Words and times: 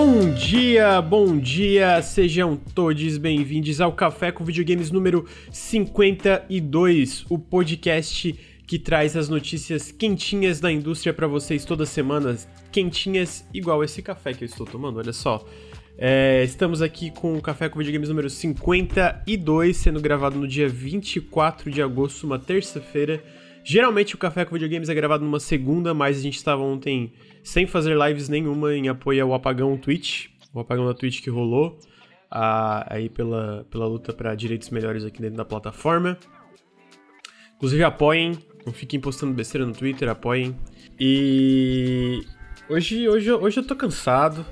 Bom 0.00 0.32
dia, 0.32 1.02
bom 1.02 1.36
dia, 1.36 2.00
sejam 2.02 2.56
todos 2.56 3.18
bem-vindos 3.18 3.80
ao 3.80 3.92
Café 3.92 4.30
com 4.30 4.44
Videogames 4.44 4.92
número 4.92 5.26
52, 5.50 7.26
o 7.28 7.36
podcast 7.36 8.32
que 8.64 8.78
traz 8.78 9.16
as 9.16 9.28
notícias 9.28 9.90
quentinhas 9.90 10.60
da 10.60 10.70
indústria 10.70 11.12
para 11.12 11.26
vocês 11.26 11.64
todas 11.64 11.88
as 11.88 11.92
semanas, 11.92 12.48
quentinhas 12.70 13.44
igual 13.52 13.82
esse 13.82 14.00
café 14.00 14.32
que 14.32 14.44
eu 14.44 14.46
estou 14.46 14.64
tomando, 14.64 15.00
olha 15.00 15.12
só. 15.12 15.44
É, 15.98 16.44
estamos 16.44 16.80
aqui 16.80 17.10
com 17.10 17.36
o 17.36 17.42
Café 17.42 17.68
com 17.68 17.80
Videogames 17.80 18.08
número 18.08 18.30
52, 18.30 19.76
sendo 19.76 20.00
gravado 20.00 20.38
no 20.38 20.46
dia 20.46 20.68
24 20.68 21.72
de 21.72 21.82
agosto, 21.82 22.24
uma 22.24 22.38
terça-feira. 22.38 23.20
Geralmente 23.64 24.14
o 24.14 24.18
Café 24.18 24.44
com 24.44 24.54
Videogames 24.54 24.88
é 24.88 24.94
gravado 24.94 25.24
numa 25.24 25.40
segunda, 25.40 25.92
mas 25.92 26.18
a 26.18 26.22
gente 26.22 26.36
estava 26.36 26.62
ontem 26.62 27.12
sem 27.42 27.66
fazer 27.66 27.96
lives 27.96 28.28
nenhuma 28.28 28.74
em 28.74 28.88
apoio 28.88 29.24
ao 29.24 29.34
apagão 29.34 29.76
Twitch, 29.76 30.26
o 30.52 30.60
apagão 30.60 30.86
da 30.86 30.94
Twitch 30.94 31.22
que 31.22 31.30
rolou 31.30 31.78
a, 32.30 32.94
aí 32.94 33.08
pela, 33.08 33.66
pela 33.70 33.86
luta 33.86 34.12
para 34.12 34.34
direitos 34.34 34.70
melhores 34.70 35.04
aqui 35.04 35.20
dentro 35.20 35.36
da 35.36 35.44
plataforma. 35.44 36.18
Inclusive 37.56 37.82
apoiem, 37.82 38.38
não 38.64 38.72
fiquem 38.72 39.00
postando 39.00 39.32
besteira 39.32 39.66
no 39.66 39.72
Twitter, 39.72 40.08
apoiem. 40.08 40.56
E 40.98 42.22
hoje, 42.68 43.08
hoje, 43.08 43.32
hoje 43.32 43.60
eu 43.60 43.66
tô 43.66 43.74
cansado. 43.74 44.44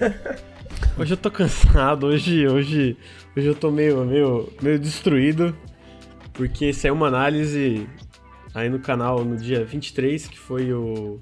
Hoje 0.98 1.12
eu 1.12 1.16
tô 1.16 1.30
cansado, 1.30 2.06
hoje, 2.06 2.46
hoje, 2.48 2.96
hoje 3.36 3.46
eu 3.46 3.54
tô 3.54 3.70
meio, 3.70 4.04
meio, 4.04 4.50
meio 4.62 4.78
destruído. 4.78 5.54
Porque 6.32 6.72
saiu 6.72 6.94
uma 6.94 7.06
análise 7.06 7.86
aí 8.54 8.68
no 8.70 8.78
canal 8.78 9.22
no 9.22 9.36
dia 9.36 9.64
23, 9.64 10.26
que 10.26 10.38
foi 10.38 10.72
o 10.72 11.20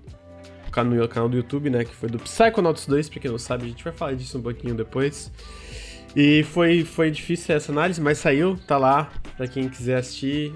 no 0.83 1.07
canal 1.07 1.29
do 1.29 1.37
YouTube, 1.37 1.71
né? 1.71 1.85
Que 1.85 1.95
foi 1.95 2.09
do 2.09 2.19
Psychonauts 2.19 2.87
2, 2.87 3.09
pra 3.09 3.21
quem 3.21 3.31
não 3.31 3.39
sabe, 3.39 3.67
a 3.67 3.69
gente 3.69 3.85
vai 3.85 3.93
falar 3.93 4.15
disso 4.15 4.39
um 4.39 4.43
pouquinho 4.43 4.75
depois. 4.75 5.31
E 6.17 6.43
foi, 6.45 6.85
foi 6.85 7.11
difícil 7.11 7.55
essa 7.55 7.71
análise, 7.71 8.01
mas 8.01 8.19
saiu, 8.19 8.57
tá 8.67 8.79
lá, 8.79 9.13
pra 9.37 9.47
quem 9.47 9.69
quiser 9.69 9.99
assistir. 9.99 10.53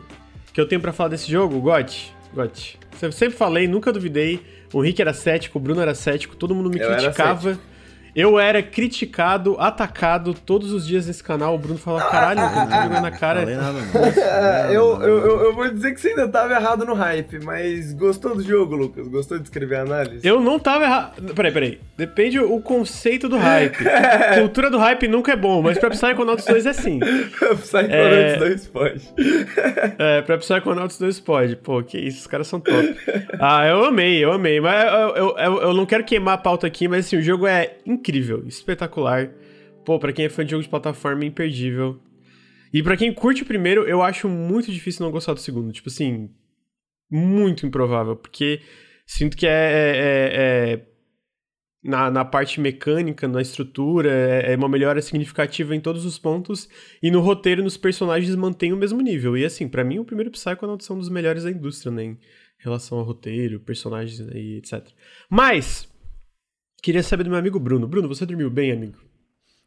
O 0.49 0.53
que 0.53 0.61
eu 0.61 0.67
tenho 0.67 0.81
para 0.81 0.93
falar 0.93 1.11
desse 1.11 1.31
jogo? 1.31 1.61
GOT. 1.61 2.15
GOT. 2.33 2.79
Eu 3.03 3.13
sempre 3.13 3.37
falei, 3.37 3.69
nunca 3.69 3.93
duvidei. 3.93 4.41
O 4.73 4.81
Rick 4.81 5.01
era 5.01 5.13
cético, 5.13 5.59
o 5.59 5.61
Bruno 5.61 5.81
era 5.81 5.95
cético, 5.95 6.37
todo 6.37 6.55
mundo 6.55 6.71
me 6.71 6.79
eu 6.79 6.89
criticava. 6.89 7.59
Eu 8.19 8.37
era 8.37 8.61
criticado, 8.61 9.55
atacado 9.61 10.35
todos 10.35 10.73
os 10.73 10.85
dias 10.85 11.07
nesse 11.07 11.23
canal. 11.23 11.55
O 11.55 11.59
Bruno 11.59 11.79
falava, 11.79 12.11
caralho, 12.11 12.41
eu 12.41 12.49
tô 12.49 12.83
jogando 12.83 13.01
na 13.01 13.11
cara. 13.13 13.47
Nada, 13.47 13.79
eu, 14.75 15.01
eu, 15.01 15.41
eu, 15.45 15.55
vou 15.55 15.73
dizer 15.73 15.95
que 15.95 16.01
você 16.01 16.09
ainda 16.09 16.27
tava 16.27 16.53
errado 16.53 16.85
no 16.85 16.95
hype, 16.95 17.39
mas 17.45 17.93
gostou 17.93 18.35
do 18.35 18.43
jogo, 18.43 18.75
Lucas? 18.75 19.07
Gostou 19.07 19.39
de 19.39 19.45
escrever 19.45 19.77
a 19.77 19.83
análise? 19.83 20.27
Eu 20.27 20.41
não 20.41 20.59
tava 20.59 20.83
errado. 20.83 21.33
Peraí, 21.33 21.53
peraí. 21.53 21.81
Depende 21.97 22.41
o 22.41 22.61
conceito 22.61 23.29
do 23.29 23.39
hype. 23.39 23.85
Cultura 24.35 24.69
do 24.69 24.79
hype 24.79 25.07
nunca 25.07 25.31
é 25.31 25.37
bom, 25.37 25.63
mas 25.63 25.79
pra 25.79 25.89
Psychonauts 25.89 26.45
2 26.45 26.67
é 26.67 26.73
sim. 26.73 26.99
Psychonauts 27.63 27.93
é... 27.93 28.37
2 28.37 28.67
pode. 28.67 29.15
é, 29.97 30.23
pra 30.23 30.39
Psychonauts 30.39 30.99
2 30.99 31.21
pode. 31.21 31.55
Pô, 31.55 31.85
que 31.85 31.97
isso, 31.97 32.23
os 32.23 32.27
caras 32.27 32.49
são 32.49 32.59
top. 32.59 32.97
Ah, 33.39 33.65
eu 33.65 33.85
amei, 33.85 34.25
eu 34.25 34.33
amei. 34.33 34.61
Mas 34.61 34.93
eu, 34.93 35.15
eu, 35.15 35.39
eu, 35.39 35.63
eu 35.63 35.73
não 35.73 35.87
quero 35.87 36.03
queimar 36.03 36.35
a 36.35 36.39
pauta 36.39 36.67
aqui, 36.67 36.89
mas 36.89 37.07
assim, 37.07 37.17
o 37.17 37.23
jogo 37.23 37.47
é 37.47 37.77
incrível 37.87 38.08
incrível, 38.09 38.47
espetacular. 38.47 39.31
Pô, 39.85 39.99
pra 39.99 40.13
quem 40.13 40.25
é 40.25 40.29
fã 40.29 40.45
de 40.45 40.51
jogo 40.51 40.63
de 40.63 40.69
plataforma, 40.69 41.25
imperdível. 41.25 42.01
E 42.73 42.83
para 42.83 42.97
quem 42.97 43.13
curte 43.13 43.43
o 43.43 43.47
primeiro, 43.47 43.85
eu 43.85 44.03
acho 44.03 44.29
muito 44.29 44.71
difícil 44.71 45.05
não 45.05 45.13
gostar 45.13 45.35
do 45.35 45.41
segundo. 45.41 45.73
Tipo 45.73 45.89
assim, 45.89 46.31
muito 47.11 47.67
improvável, 47.67 48.17
porque 48.17 48.61
sinto 49.07 49.37
que 49.37 49.47
é, 49.47 49.51
é, 49.51 49.97
é, 49.97 50.73
é 50.73 50.87
na, 51.83 52.11
na 52.11 52.25
parte 52.25 52.61
mecânica, 52.61 53.27
na 53.27 53.41
estrutura, 53.41 54.11
é, 54.11 54.53
é, 54.53 54.57
uma 54.57 54.69
melhora 54.69 55.01
significativa 55.01 55.75
em 55.75 55.81
todos 55.81 56.05
os 56.05 56.19
pontos, 56.19 56.69
e 57.03 57.11
no 57.11 57.21
roteiro, 57.21 57.63
nos 57.63 57.77
personagens, 57.77 58.35
mantém 58.35 58.73
o 58.73 58.77
mesmo 58.77 59.01
nível. 59.01 59.37
E 59.37 59.45
assim, 59.45 59.69
para 59.69 59.85
mim, 59.85 59.99
o 59.99 60.05
primeiro 60.05 60.31
Psychonaut 60.31 60.85
são 60.85 60.99
dos 60.99 61.09
melhores 61.09 61.45
da 61.45 61.51
indústria, 61.51 61.91
né, 61.91 62.05
em 62.05 62.19
relação 62.59 62.99
ao 62.99 63.05
roteiro, 63.05 63.61
personagens 63.61 64.19
e 64.35 64.57
etc. 64.57 64.87
Mas, 65.31 65.89
Queria 66.83 67.03
saber 67.03 67.25
do 67.25 67.31
meu 67.31 67.39
amigo 67.39 67.59
Bruno. 67.59 67.89
Bruno, 67.89 68.09
você 68.09 68.25
dormiu 68.25 68.51
bem, 68.51 68.71
amigo? 68.71 68.99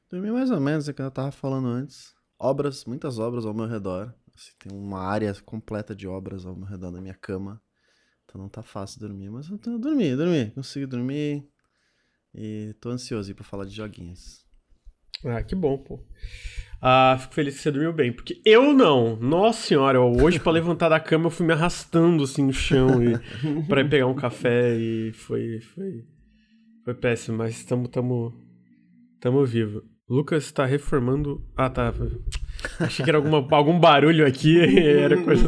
Dormi 0.10 0.32
mais 0.32 0.50
ou 0.50 0.60
menos, 0.60 0.88
é 0.88 0.94
que 0.94 1.02
eu 1.02 1.12
tava 1.12 1.32
falando 1.32 1.68
antes. 1.68 2.14
Obras, 2.40 2.86
muitas 2.86 3.20
obras 3.20 3.46
ao 3.46 3.54
meu 3.54 3.68
redor. 3.68 4.14
Assim, 4.36 4.52
tem 4.60 4.78
uma 4.78 5.02
área 5.02 5.34
completa 5.46 5.94
de 5.94 6.08
obras 6.08 6.46
ao 6.46 6.56
meu 6.56 6.66
redor 6.66 6.92
da 6.92 7.02
minha 7.02 7.14
cama. 7.14 7.62
Então 8.26 8.42
não 8.42 8.48
tá 8.48 8.64
fácil 8.64 9.00
dormir, 9.00 9.30
mas 9.30 9.50
eu, 9.50 9.60
eu 9.68 9.78
dormi, 9.78 10.16
dormi. 10.16 10.52
Consegui 10.52 10.86
dormir. 10.86 11.46
E 12.34 12.74
tô 12.80 12.90
ansioso 12.90 13.30
aí 13.30 13.36
pra 13.36 13.44
falar 13.44 13.66
de 13.66 13.76
joguinhos. 13.76 14.46
Ah, 15.26 15.44
que 15.44 15.54
bom, 15.54 15.78
pô. 15.78 16.04
Ah, 16.82 17.18
fico 17.20 17.36
feliz 17.36 17.56
que 17.56 17.62
você 17.62 17.72
dormiu 17.72 17.94
bem, 17.94 18.12
porque 18.12 18.42
eu 18.44 18.74
não. 18.74 19.16
Nossa 19.18 19.68
senhora, 19.68 20.00
hoje 20.02 20.40
para 20.40 20.54
levantar 20.54 20.90
da 20.90 21.00
cama 21.00 21.28
eu 21.28 21.30
fui 21.30 21.46
me 21.46 21.54
arrastando 21.54 22.24
assim 22.24 22.44
no 22.44 22.54
chão 22.54 23.04
e 23.04 23.20
para 23.68 23.86
pegar 23.86 24.08
um 24.08 24.16
café 24.16 24.76
e 24.76 25.12
foi 25.14 25.60
foi 25.60 26.06
foi 26.84 26.94
péssimo, 26.94 27.38
mas 27.38 27.52
estamos 27.58 27.90
tamo, 27.90 28.34
tamo 29.20 29.46
vivo. 29.46 29.84
Lucas 30.10 30.44
está 30.44 30.66
reformando. 30.66 31.42
Ah, 31.56 31.70
tá. 31.70 31.94
Achei 32.80 33.04
que 33.04 33.10
era 33.10 33.18
alguma, 33.18 33.38
algum 33.56 33.80
barulho 33.80 34.26
aqui, 34.26 34.60
era 34.78 35.16
coisa. 35.24 35.48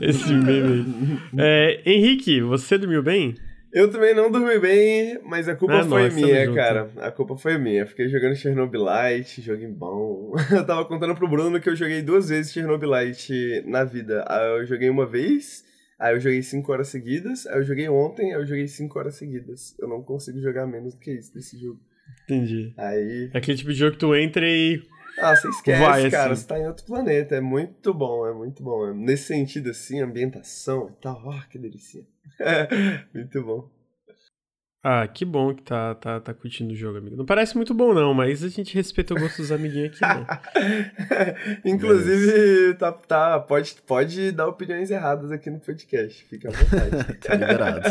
Esse 0.00 0.32
meme 0.32 0.72
aí. 0.72 1.18
É, 1.38 1.82
Henrique, 1.84 2.40
você 2.40 2.78
dormiu 2.78 3.02
bem? 3.02 3.34
Eu 3.72 3.90
também 3.90 4.14
não 4.14 4.30
dormi 4.30 4.58
bem, 4.58 5.20
mas 5.24 5.48
a 5.48 5.56
culpa 5.56 5.80
ah, 5.80 5.84
foi 5.84 6.08
minha, 6.08 6.54
cara. 6.54 6.88
A 6.96 7.10
culpa 7.10 7.36
foi 7.36 7.58
minha. 7.58 7.84
Fiquei 7.84 8.08
jogando 8.08 8.36
Chernobylite, 8.36 9.42
joguinho 9.42 9.72
bom. 9.72 10.32
Eu 10.50 10.64
tava 10.64 10.84
contando 10.84 11.14
pro 11.14 11.28
Bruno 11.28 11.60
que 11.60 11.68
eu 11.68 11.76
joguei 11.76 12.00
duas 12.00 12.28
vezes 12.30 12.52
Chernobylite 12.52 13.64
na 13.66 13.84
vida. 13.84 14.24
Eu 14.56 14.64
joguei 14.64 14.88
uma 14.88 15.04
vez 15.04 15.65
Aí 15.98 16.14
eu 16.14 16.20
joguei 16.20 16.42
5 16.42 16.70
horas 16.70 16.88
seguidas, 16.88 17.46
aí 17.46 17.58
eu 17.58 17.64
joguei 17.64 17.88
ontem, 17.88 18.34
aí 18.34 18.40
eu 18.40 18.46
joguei 18.46 18.68
5 18.68 18.98
horas 18.98 19.14
seguidas. 19.14 19.74
Eu 19.78 19.88
não 19.88 20.02
consigo 20.02 20.40
jogar 20.40 20.66
menos 20.66 20.94
do 20.94 21.00
que 21.00 21.10
isso 21.10 21.32
desse 21.32 21.58
jogo. 21.58 21.80
Entendi. 22.24 22.74
Aí. 22.76 23.30
É 23.32 23.38
aquele 23.38 23.56
tipo 23.56 23.72
de 23.72 23.78
jogo 23.78 23.92
que 23.92 23.98
tu 23.98 24.14
entra 24.14 24.46
e. 24.46 24.82
Ah, 25.18 25.34
você 25.34 25.48
esquece, 25.48 25.80
Vai, 25.80 26.10
cara. 26.10 26.32
Assim. 26.32 26.42
Você 26.42 26.48
tá 26.48 26.58
em 26.58 26.66
outro 26.66 26.84
planeta. 26.84 27.36
É 27.36 27.40
muito 27.40 27.94
bom, 27.94 28.26
é 28.26 28.34
muito 28.34 28.62
bom. 28.62 28.92
Nesse 28.92 29.24
sentido, 29.24 29.70
assim, 29.70 30.00
ambientação 30.00 30.90
e 30.90 31.02
tal. 31.02 31.30
Ah, 31.30 31.46
que 31.48 31.58
delícia. 31.58 32.04
muito 33.14 33.42
bom. 33.42 33.75
Ah, 34.82 35.08
que 35.08 35.24
bom 35.24 35.52
que 35.52 35.64
tá, 35.64 35.96
tá, 35.96 36.20
tá 36.20 36.32
curtindo 36.32 36.72
o 36.72 36.76
jogo, 36.76 36.98
amigo. 36.98 37.16
Não 37.16 37.26
parece 37.26 37.56
muito 37.56 37.74
bom, 37.74 37.92
não, 37.92 38.14
mas 38.14 38.44
a 38.44 38.48
gente 38.48 38.72
respeita 38.72 39.14
o 39.14 39.18
gosto 39.18 39.38
dos 39.38 39.50
amiguinhos 39.50 40.00
aqui, 40.00 40.00
né? 40.00 40.24
Inclusive, 41.66 42.74
tá, 42.74 42.92
tá, 42.92 43.40
pode, 43.40 43.74
pode 43.84 44.30
dar 44.30 44.46
opiniões 44.46 44.88
erradas 44.88 45.32
aqui 45.32 45.50
no 45.50 45.58
podcast. 45.58 46.24
Fica 46.26 46.48
à 46.48 46.52
vontade. 46.52 47.14
tá 47.18 47.34
liberado. 47.34 47.80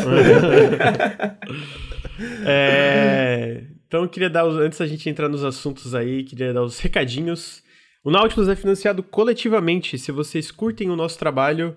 é, 2.46 3.64
então, 3.86 4.04
eu 4.04 4.08
queria 4.08 4.30
dar, 4.30 4.46
os, 4.46 4.56
antes 4.56 4.78
da 4.78 4.86
gente 4.86 5.10
entrar 5.10 5.28
nos 5.28 5.44
assuntos 5.44 5.94
aí, 5.94 6.24
queria 6.24 6.54
dar 6.54 6.62
os 6.62 6.78
recadinhos. 6.78 7.62
O 8.02 8.10
Nautilus 8.10 8.48
é 8.48 8.56
financiado 8.56 9.02
coletivamente. 9.02 9.98
Se 9.98 10.10
vocês 10.10 10.50
curtem 10.50 10.88
o 10.88 10.96
nosso 10.96 11.18
trabalho, 11.18 11.76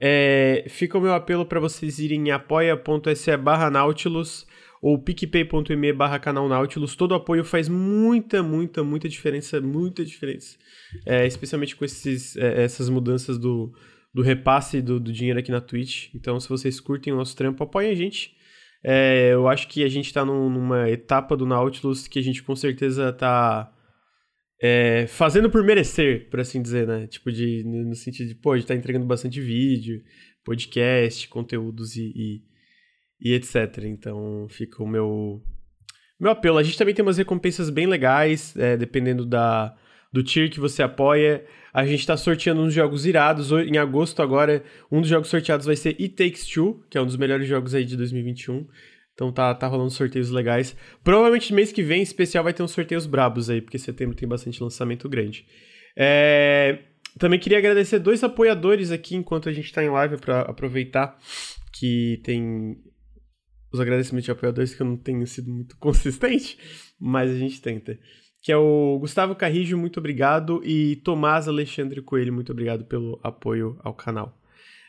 é, 0.00 0.64
fica 0.68 0.96
o 0.96 1.00
meu 1.00 1.12
apelo 1.12 1.44
para 1.44 1.58
vocês 1.58 1.98
irem 1.98 2.28
em 2.28 2.30
apoia.se 2.30 3.36
barra 3.36 3.68
Nautilus 3.68 4.48
ou 4.80 4.98
picpay.me 4.98 5.92
barra 5.92 6.18
canal 6.18 6.48
Nautilus. 6.48 6.96
Todo 6.96 7.14
apoio 7.14 7.44
faz 7.44 7.68
muita, 7.68 8.42
muita, 8.42 8.82
muita 8.82 9.08
diferença, 9.08 9.60
muita 9.60 10.04
diferença. 10.04 10.56
É, 11.04 11.26
especialmente 11.26 11.76
com 11.76 11.84
esses, 11.84 12.36
é, 12.36 12.62
essas 12.62 12.88
mudanças 12.88 13.38
do, 13.38 13.72
do 14.14 14.22
repasse 14.22 14.80
do, 14.80 14.98
do, 14.98 15.12
dinheiro 15.12 15.38
aqui 15.38 15.50
na 15.50 15.60
Twitch. 15.60 16.08
Então, 16.14 16.40
se 16.40 16.48
vocês 16.48 16.80
curtem 16.80 17.12
o 17.12 17.16
nosso 17.16 17.36
trampo, 17.36 17.62
apoiem 17.62 17.90
a 17.90 17.94
gente. 17.94 18.34
É, 18.82 19.34
eu 19.34 19.46
acho 19.46 19.68
que 19.68 19.84
a 19.84 19.88
gente 19.88 20.06
está 20.06 20.24
num, 20.24 20.48
numa 20.48 20.88
etapa 20.88 21.36
do 21.36 21.44
Nautilus 21.44 22.08
que 22.08 22.18
a 22.18 22.22
gente 22.22 22.42
com 22.42 22.56
certeza 22.56 23.10
está 23.10 23.70
é, 24.62 25.06
fazendo 25.06 25.50
por 25.50 25.62
merecer, 25.62 26.30
por 26.30 26.40
assim 26.40 26.62
dizer, 26.62 26.86
né? 26.86 27.06
Tipo, 27.06 27.30
de, 27.30 27.62
no 27.64 27.94
sentido 27.94 28.28
de, 28.28 28.34
pô, 28.34 28.52
a 28.52 28.56
gente 28.56 28.66
tá 28.66 28.74
entregando 28.74 29.04
bastante 29.04 29.38
vídeo, 29.40 30.00
podcast, 30.42 31.28
conteúdos 31.28 31.96
e, 31.96 32.12
e 32.16 32.49
e 33.20 33.34
etc. 33.34 33.84
Então 33.84 34.46
fica 34.48 34.82
o 34.82 34.86
meu, 34.86 35.42
meu 36.18 36.30
apelo. 36.30 36.58
A 36.58 36.62
gente 36.62 36.78
também 36.78 36.94
tem 36.94 37.04
umas 37.04 37.18
recompensas 37.18 37.70
bem 37.70 37.86
legais, 37.86 38.56
é, 38.56 38.76
dependendo 38.76 39.26
da, 39.26 39.76
do 40.12 40.22
tier 40.22 40.50
que 40.50 40.60
você 40.60 40.82
apoia. 40.82 41.44
A 41.72 41.84
gente 41.84 42.00
está 42.00 42.16
sorteando 42.16 42.62
uns 42.62 42.74
jogos 42.74 43.06
irados. 43.06 43.52
Em 43.52 43.76
agosto, 43.78 44.22
agora, 44.22 44.62
um 44.90 45.00
dos 45.00 45.08
jogos 45.08 45.28
sorteados 45.28 45.66
vai 45.66 45.76
ser 45.76 45.90
It 46.00 46.10
Takes 46.10 46.46
Two, 46.46 46.84
que 46.88 46.98
é 46.98 47.00
um 47.00 47.06
dos 47.06 47.16
melhores 47.16 47.46
jogos 47.46 47.74
aí 47.74 47.84
de 47.84 47.96
2021. 47.96 48.66
Então 49.14 49.30
tá, 49.30 49.54
tá 49.54 49.66
rolando 49.66 49.90
sorteios 49.90 50.30
legais. 50.30 50.74
Provavelmente 51.04 51.52
mês 51.52 51.70
que 51.70 51.82
vem, 51.82 52.00
em 52.00 52.02
especial, 52.02 52.42
vai 52.42 52.54
ter 52.54 52.62
uns 52.62 52.70
sorteios 52.70 53.06
brabos 53.06 53.50
aí, 53.50 53.60
porque 53.60 53.78
setembro 53.78 54.16
tem 54.16 54.26
bastante 54.26 54.62
lançamento 54.62 55.08
grande. 55.08 55.46
É... 55.96 56.78
Também 57.18 57.38
queria 57.38 57.58
agradecer 57.58 57.98
dois 57.98 58.24
apoiadores 58.24 58.90
aqui 58.90 59.16
enquanto 59.16 59.48
a 59.48 59.52
gente 59.52 59.66
está 59.66 59.84
em 59.84 59.90
live 59.90 60.16
para 60.16 60.42
aproveitar 60.42 61.18
que 61.72 62.20
tem 62.22 62.78
os 63.72 63.80
agradecimentos 63.80 64.24
de 64.24 64.30
apoiadores 64.30 64.74
que 64.74 64.82
eu 64.82 64.86
não 64.86 64.96
tenho 64.96 65.26
sido 65.26 65.50
muito 65.50 65.76
consistente, 65.78 66.58
mas 66.98 67.30
a 67.30 67.34
gente 67.34 67.60
tenta. 67.60 67.98
Que 68.42 68.50
é 68.50 68.56
o 68.56 68.98
Gustavo 68.98 69.34
Carrijo, 69.34 69.76
muito 69.76 69.98
obrigado, 69.98 70.62
e 70.64 70.96
Tomás 70.96 71.46
Alexandre 71.46 72.00
Coelho, 72.00 72.32
muito 72.32 72.52
obrigado 72.52 72.84
pelo 72.84 73.20
apoio 73.22 73.78
ao 73.82 73.94
canal. 73.94 74.38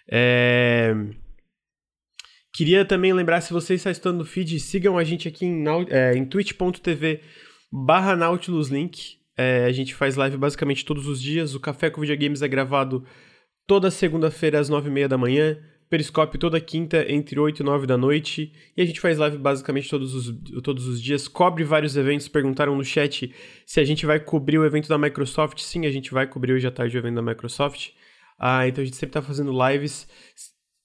É... 0.09 0.93
Queria 2.53 2.83
também 2.83 3.13
lembrar, 3.13 3.41
se 3.41 3.53
você 3.53 3.75
está 3.75 3.91
estudando 3.91 4.19
no 4.19 4.25
feed, 4.25 4.59
sigam 4.59 4.97
a 4.97 5.03
gente 5.03 5.27
aqui 5.27 5.45
em, 5.45 5.63
é, 5.89 6.13
em 6.15 6.25
twitch.tv 6.25 7.21
barra 7.71 8.15
Nautilus 8.15 8.67
Link. 8.67 9.19
É, 9.37 9.65
a 9.65 9.71
gente 9.71 9.95
faz 9.95 10.15
live 10.17 10.35
basicamente 10.37 10.83
todos 10.83 11.07
os 11.07 11.21
dias. 11.21 11.55
O 11.55 11.59
Café 11.59 11.89
com 11.89 12.01
Videogames 12.01 12.41
é 12.41 12.47
gravado 12.47 13.05
toda 13.65 13.89
segunda-feira 13.89 14.59
às 14.59 14.67
nove 14.67 14.89
e 14.89 14.91
meia 14.91 15.07
da 15.07 15.17
manhã. 15.17 15.57
Periscope 15.91 16.37
toda 16.37 16.57
quinta 16.61 17.05
entre 17.11 17.37
8 17.37 17.59
e 17.59 17.63
9 17.63 17.85
da 17.85 17.97
noite. 17.97 18.53
E 18.77 18.81
a 18.81 18.85
gente 18.85 19.01
faz 19.01 19.17
live 19.17 19.37
basicamente 19.37 19.89
todos 19.89 20.15
os, 20.15 20.33
todos 20.63 20.87
os 20.87 21.01
dias. 21.01 21.27
Cobre 21.27 21.65
vários 21.65 21.97
eventos. 21.97 22.29
Perguntaram 22.29 22.77
no 22.77 22.83
chat 22.83 23.35
se 23.65 23.79
a 23.81 23.83
gente 23.83 24.05
vai 24.05 24.17
cobrir 24.17 24.57
o 24.57 24.65
evento 24.65 24.87
da 24.87 24.97
Microsoft. 24.97 25.59
Sim, 25.59 25.85
a 25.85 25.91
gente 25.91 26.09
vai 26.13 26.25
cobrir 26.25 26.53
hoje 26.53 26.65
à 26.65 26.71
tarde 26.71 26.95
o 26.95 26.99
evento 26.99 27.15
da 27.15 27.21
Microsoft. 27.21 27.89
Ah, 28.39 28.65
então 28.65 28.81
a 28.81 28.85
gente 28.85 28.95
sempre 28.95 29.09
está 29.09 29.21
fazendo 29.21 29.51
lives. 29.51 30.07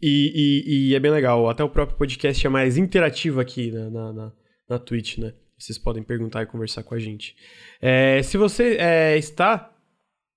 E, 0.03 0.65
e, 0.67 0.91
e, 0.91 0.95
é 0.97 0.99
bem 0.99 1.13
legal. 1.13 1.49
Até 1.49 1.63
o 1.63 1.71
próprio 1.71 1.97
podcast 1.97 2.45
é 2.45 2.51
mais 2.51 2.77
interativo 2.77 3.39
aqui 3.39 3.71
na, 3.71 3.89
na, 3.89 4.13
na, 4.13 4.33
na 4.69 4.79
Twitch, 4.81 5.19
né? 5.19 5.35
Vocês 5.57 5.79
podem 5.79 6.03
perguntar 6.03 6.43
e 6.43 6.47
conversar 6.47 6.83
com 6.83 6.97
a 6.97 6.99
gente. 6.99 7.37
É, 7.81 8.21
se 8.25 8.37
você 8.37 8.77
é, 8.81 9.17
está 9.17 9.73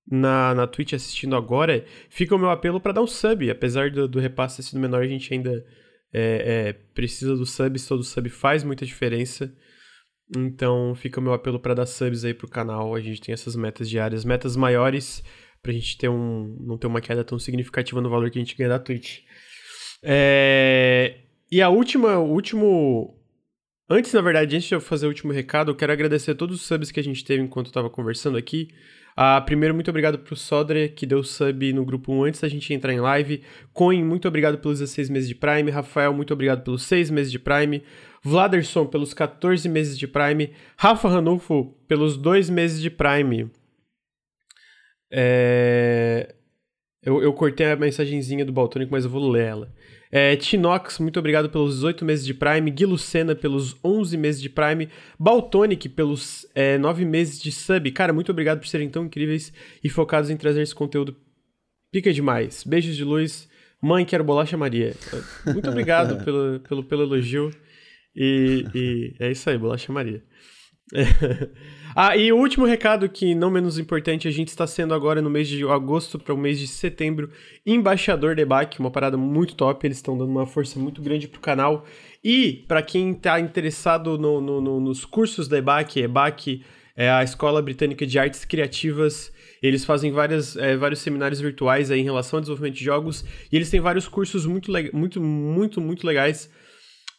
na, 0.09 0.56
na 0.56 0.67
Twitch 0.67 0.94
assistindo 0.94 1.35
agora, 1.35 1.85
fica 2.09 2.35
o 2.35 2.39
meu 2.39 2.50
apelo 2.50 2.79
para 2.79 2.94
dar 2.94 3.01
um 3.01 3.07
sub. 3.07 3.50
Apesar 3.50 3.91
do, 3.91 4.07
do 4.07 4.19
repasse 4.19 4.57
ter 4.57 4.63
sido 4.63 4.79
menor, 4.79 5.03
a 5.03 5.07
gente 5.07 5.33
ainda 5.33 5.63
é, 6.11 6.67
é, 6.67 6.73
precisa 6.94 7.35
do 7.35 7.45
sub. 7.45 7.79
Todo 7.88 8.03
sub 8.03 8.29
faz 8.29 8.63
muita 8.63 8.85
diferença. 8.85 9.53
Então 10.35 10.94
fica 10.95 11.19
o 11.19 11.23
meu 11.23 11.33
apelo 11.33 11.59
para 11.59 11.73
dar 11.73 11.85
subs 11.85 12.25
aí 12.25 12.33
pro 12.33 12.47
canal. 12.47 12.95
A 12.95 13.00
gente 13.00 13.21
tem 13.21 13.33
essas 13.33 13.56
metas 13.56 13.89
diárias, 13.89 14.25
metas 14.25 14.56
maiores, 14.56 15.23
pra 15.61 15.71
gente 15.71 15.97
ter 15.97 16.09
um, 16.09 16.57
não 16.59 16.77
ter 16.77 16.88
uma 16.88 17.01
queda 17.01 17.23
tão 17.23 17.38
significativa 17.38 18.01
no 18.01 18.09
valor 18.09 18.29
que 18.29 18.39
a 18.39 18.41
gente 18.41 18.56
ganha 18.56 18.69
da 18.69 18.79
Twitch. 18.79 19.19
É... 20.03 21.21
E 21.51 21.61
a 21.61 21.69
última, 21.69 22.17
o 22.17 22.31
último. 22.31 23.15
Antes, 23.89 24.13
na 24.13 24.21
verdade, 24.21 24.56
antes 24.56 24.67
de 24.67 24.75
eu 24.75 24.81
fazer 24.81 25.07
o 25.07 25.09
último 25.09 25.33
recado, 25.33 25.71
eu 25.71 25.75
quero 25.75 25.91
agradecer 25.91 26.31
a 26.31 26.35
todos 26.35 26.57
os 26.57 26.61
subs 26.61 26.91
que 26.91 27.00
a 27.00 27.03
gente 27.03 27.25
teve 27.25 27.41
enquanto 27.41 27.67
eu 27.67 27.73
tava 27.73 27.89
conversando 27.89 28.38
aqui. 28.38 28.69
Ah, 29.15 29.41
primeiro, 29.41 29.73
muito 29.73 29.89
obrigado 29.89 30.19
pro 30.19 30.35
Sodre, 30.35 30.89
que 30.89 31.06
deu 31.06 31.23
sub 31.23 31.73
no 31.73 31.83
grupo 31.83 32.13
1 32.13 32.23
antes 32.23 32.41
da 32.41 32.47
gente 32.47 32.73
entrar 32.73 32.94
em 32.94 33.00
live. 33.00 33.41
Coin, 33.73 34.03
muito 34.03 34.27
obrigado 34.27 34.57
pelos 34.59 34.79
16 34.79 35.09
meses 35.09 35.27
de 35.27 35.35
Prime. 35.35 35.69
Rafael, 35.69 36.13
muito 36.13 36.33
obrigado 36.33 36.63
pelos 36.63 36.83
6 36.83 37.09
meses 37.09 37.31
de 37.31 37.38
Prime. 37.38 37.83
Vladerson, 38.23 38.85
pelos 38.85 39.13
14 39.13 39.67
meses 39.67 39.97
de 39.97 40.07
Prime. 40.07 40.51
Rafa 40.77 41.09
Ranulfo, 41.09 41.75
pelos 41.88 42.17
2 42.17 42.50
meses 42.50 42.81
de 42.81 42.89
Prime. 42.89 43.51
É... 45.11 46.35
Eu, 47.01 47.21
eu 47.21 47.33
cortei 47.33 47.71
a 47.71 47.75
mensagenzinha 47.75 48.45
do 48.45 48.51
Baltônico, 48.51 48.91
mas 48.91 49.06
eu 49.06 49.09
vou 49.09 49.29
ler 49.29 49.45
ela. 49.45 49.73
É, 50.11 50.35
Tinox, 50.35 50.97
muito 50.97 51.19
obrigado 51.19 51.50
pelos 51.50 51.75
18 51.75 52.03
meses 52.03 52.25
de 52.25 52.33
Prime. 52.33 52.71
Gui 52.71 52.85
Lucena 52.85 53.35
pelos 53.35 53.77
11 53.83 54.17
meses 54.17 54.41
de 54.41 54.50
Prime. 54.50 54.89
Baltonic 55.19 55.88
pelos 55.89 56.47
é, 56.56 56.77
9 56.77 57.06
meses 57.06 57.39
de 57.39 57.51
sub. 57.51 57.91
Cara, 57.91 58.11
muito 58.11 58.31
obrigado 58.31 58.59
por 58.59 58.67
serem 58.67 58.89
tão 58.89 59.06
incríveis 59.06 59.53
e 59.83 59.89
focados 59.89 60.29
em 60.29 60.38
trazer 60.38 60.61
esse 60.61 60.73
conteúdo. 60.73 61.15
Pica 61.91 62.11
demais. 62.11 62.63
Beijos 62.63 62.95
de 62.95 63.03
luz. 63.03 63.47
Mãe, 63.81 64.03
quero 64.03 64.23
bolacha 64.23 64.57
Maria. 64.57 64.95
Muito 65.45 65.69
obrigado 65.69 66.21
pelo, 66.25 66.59
pelo, 66.59 66.83
pelo 66.83 67.03
elogio. 67.03 67.51
E, 68.15 68.65
e 68.73 69.15
é 69.19 69.31
isso 69.31 69.50
aí, 69.50 69.57
bolacha 69.57 69.94
Maria. 69.94 70.23
ah, 71.95 72.18
e 72.18 72.31
o 72.31 72.38
último 72.38 72.65
recado, 72.65 73.07
que 73.07 73.36
não 73.36 73.51
menos 73.51 73.77
importante, 73.77 74.27
a 74.27 74.31
gente 74.31 74.47
está 74.47 74.65
sendo 74.65 74.94
agora 74.94 75.21
no 75.21 75.30
mês 75.30 75.47
de 75.47 75.63
agosto 75.65 76.18
para 76.18 76.33
o 76.33 76.38
mês 76.38 76.59
de 76.59 76.68
setembro, 76.68 77.30
embaixador 77.65 78.36
de 78.36 78.41
EBAC, 78.41 78.80
uma 78.80 78.91
parada 78.91 79.18
muito 79.18 79.56
top, 79.56 79.86
eles 79.86 79.97
estão 79.97 80.18
dando 80.18 80.31
uma 80.31 80.47
força 80.47 80.80
muito 80.80 81.01
grande 81.01 81.27
pro 81.27 81.39
canal. 81.39 81.86
E 82.24 82.65
para 82.68 82.81
quem 82.81 83.12
está 83.12 83.39
interessado 83.39 84.18
no, 84.18 84.41
no, 84.41 84.62
no, 84.62 84.80
nos 84.80 85.06
cursos 85.06 85.47
da 85.47 85.57
EBAC, 85.57 86.01
EBAC 86.01 86.63
é 86.95 87.09
a 87.09 87.24
Escola 87.24 87.62
Britânica 87.62 88.06
de 88.06 88.19
Artes 88.19 88.44
Criativas, 88.44 89.31
eles 89.62 89.85
fazem 89.85 90.12
várias, 90.12 90.56
é, 90.57 90.75
vários 90.75 91.00
seminários 91.00 91.39
virtuais 91.39 91.92
aí 91.92 92.01
em 92.01 92.03
relação 92.03 92.38
ao 92.38 92.42
desenvolvimento 92.42 92.75
de 92.75 92.83
jogos, 92.83 93.24
e 93.51 93.56
eles 93.56 93.69
têm 93.69 93.80
vários 93.80 94.07
cursos 94.07 94.45
muito, 94.45 94.71
muito, 94.94 95.21
muito, 95.21 95.80
muito 95.80 96.06
legais 96.06 96.50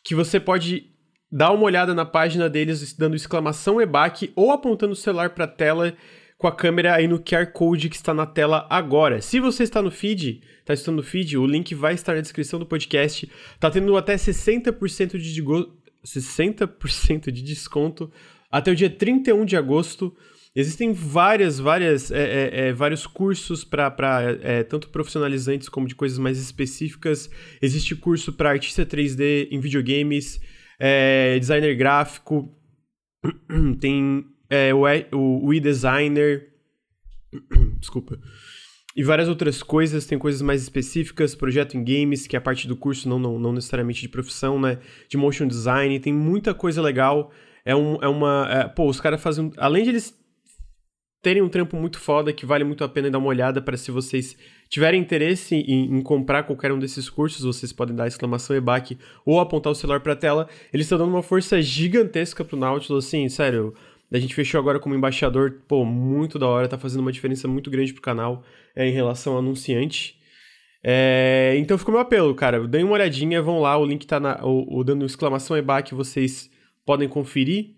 que 0.04 0.14
você 0.14 0.40
pode 0.40 0.90
dá 1.30 1.50
uma 1.52 1.64
olhada 1.64 1.94
na 1.94 2.04
página 2.04 2.48
deles 2.48 2.92
dando 2.94 3.14
exclamação 3.14 3.80
EBAC 3.80 4.32
ou 4.34 4.50
apontando 4.50 4.92
o 4.92 4.96
celular 4.96 5.30
para 5.30 5.44
a 5.44 5.48
tela 5.48 5.94
com 6.36 6.46
a 6.46 6.52
câmera 6.52 6.94
aí 6.94 7.06
no 7.06 7.20
QR 7.20 7.46
Code 7.52 7.88
que 7.88 7.96
está 7.96 8.14
na 8.14 8.26
tela 8.26 8.66
agora. 8.70 9.20
Se 9.20 9.38
você 9.38 9.62
está 9.62 9.82
no 9.82 9.90
feed, 9.90 10.42
está 10.58 10.72
estando 10.72 10.96
no 10.96 11.02
feed, 11.02 11.36
o 11.36 11.46
link 11.46 11.74
vai 11.74 11.94
estar 11.94 12.14
na 12.14 12.20
descrição 12.20 12.58
do 12.58 12.66
podcast. 12.66 13.30
Tá 13.60 13.70
tendo 13.70 13.96
até 13.96 14.16
60% 14.16 15.18
de 15.18 15.42
60% 16.04 17.30
de 17.30 17.42
desconto 17.42 18.10
até 18.50 18.70
o 18.70 18.74
dia 18.74 18.88
31 18.88 19.44
de 19.44 19.56
agosto. 19.56 20.16
Existem 20.56 20.92
várias, 20.92 21.60
várias, 21.60 22.10
é, 22.10 22.22
é, 22.22 22.68
é, 22.68 22.72
vários 22.72 23.06
cursos 23.06 23.62
para 23.62 24.38
é, 24.42 24.64
tanto 24.64 24.88
profissionalizantes 24.88 25.68
como 25.68 25.86
de 25.86 25.94
coisas 25.94 26.18
mais 26.18 26.38
específicas. 26.38 27.30
Existe 27.62 27.94
curso 27.94 28.32
para 28.32 28.50
artista 28.50 28.84
3D 28.84 29.48
em 29.50 29.60
videogames 29.60 30.40
é, 30.80 31.38
designer 31.38 31.76
gráfico, 31.76 32.50
tem 33.78 34.24
é, 34.48 34.72
o, 34.72 35.44
o, 35.44 35.52
e-designer, 35.52 36.48
desculpa, 37.78 38.18
e 38.96 39.04
várias 39.04 39.28
outras 39.28 39.62
coisas, 39.62 40.06
tem 40.06 40.18
coisas 40.18 40.40
mais 40.40 40.62
específicas, 40.62 41.34
projeto 41.34 41.76
em 41.76 41.84
games, 41.84 42.26
que 42.26 42.34
é 42.34 42.38
a 42.38 42.42
parte 42.42 42.66
do 42.66 42.74
curso, 42.74 43.08
não, 43.08 43.18
não, 43.18 43.38
não 43.38 43.52
necessariamente 43.52 44.00
de 44.00 44.08
profissão, 44.08 44.58
né, 44.58 44.78
de 45.06 45.18
motion 45.18 45.46
design, 45.46 46.00
tem 46.00 46.12
muita 46.12 46.54
coisa 46.54 46.80
legal, 46.80 47.30
é, 47.64 47.76
um, 47.76 48.02
é 48.02 48.08
uma, 48.08 48.48
é, 48.50 48.68
pô, 48.68 48.88
os 48.88 49.00
caras 49.00 49.22
fazem, 49.22 49.52
além 49.58 49.84
de 49.84 49.90
eles 49.90 50.18
terem 51.22 51.42
um 51.42 51.48
trampo 51.50 51.76
muito 51.76 52.00
foda 52.00 52.32
que 52.32 52.46
vale 52.46 52.64
muito 52.64 52.82
a 52.82 52.88
pena 52.88 53.10
dar 53.10 53.18
uma 53.18 53.28
olhada 53.28 53.60
para 53.60 53.76
se 53.76 53.90
vocês 53.90 54.36
tiverem 54.70 55.00
interesse 55.00 55.56
em, 55.56 55.96
em, 55.96 56.00
comprar 56.00 56.44
qualquer 56.44 56.72
um 56.72 56.78
desses 56.78 57.10
cursos, 57.10 57.44
vocês 57.44 57.72
podem 57.72 57.94
dar 57.94 58.06
exclamação 58.06 58.54
EBAC 58.54 58.96
ou 59.26 59.40
apontar 59.40 59.72
o 59.72 59.74
celular 59.74 59.98
para 59.98 60.12
a 60.12 60.16
tela. 60.16 60.48
Eles 60.72 60.86
estão 60.86 60.96
dando 60.96 61.10
uma 61.10 61.24
força 61.24 61.60
gigantesca 61.60 62.44
pro 62.44 62.56
Nautilus, 62.56 63.04
assim, 63.04 63.28
sério. 63.28 63.74
A 64.12 64.18
gente 64.18 64.34
fechou 64.34 64.60
agora 64.60 64.78
como 64.78 64.94
embaixador, 64.94 65.62
pô, 65.66 65.84
muito 65.84 66.38
da 66.38 66.46
hora, 66.46 66.68
tá 66.68 66.78
fazendo 66.78 67.00
uma 67.00 67.12
diferença 67.12 67.48
muito 67.48 67.68
grande 67.68 67.92
pro 67.92 68.00
canal 68.00 68.44
é, 68.74 68.86
em 68.88 68.92
relação 68.92 69.32
ao 69.32 69.40
anunciante. 69.40 70.16
É, 70.82 71.54
então 71.58 71.76
ficou 71.76 71.92
meu 71.92 72.00
apelo, 72.00 72.34
cara. 72.34 72.66
Deem 72.66 72.84
uma 72.84 72.94
olhadinha, 72.94 73.42
vão 73.42 73.60
lá, 73.60 73.76
o 73.76 73.84
link 73.84 74.06
tá 74.06 74.20
na, 74.20 74.40
o, 74.44 74.78
o 74.78 74.84
dando 74.84 75.04
exclamação 75.04 75.56
EBAC, 75.56 75.94
vocês 75.94 76.48
podem 76.86 77.08
conferir 77.08 77.74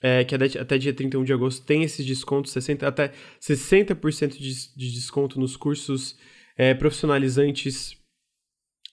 é, 0.00 0.24
que 0.24 0.34
até 0.34 0.78
dia 0.78 0.92
31 0.92 1.24
de 1.24 1.32
agosto 1.32 1.64
tem 1.66 1.82
esses 1.82 2.04
descontos, 2.06 2.52
60, 2.52 2.86
até 2.86 3.12
60% 3.40 4.38
de, 4.38 4.76
de 4.76 4.92
desconto 4.92 5.40
nos 5.40 5.56
cursos 5.56 6.16
é, 6.56 6.74
profissionalizantes 6.74 7.96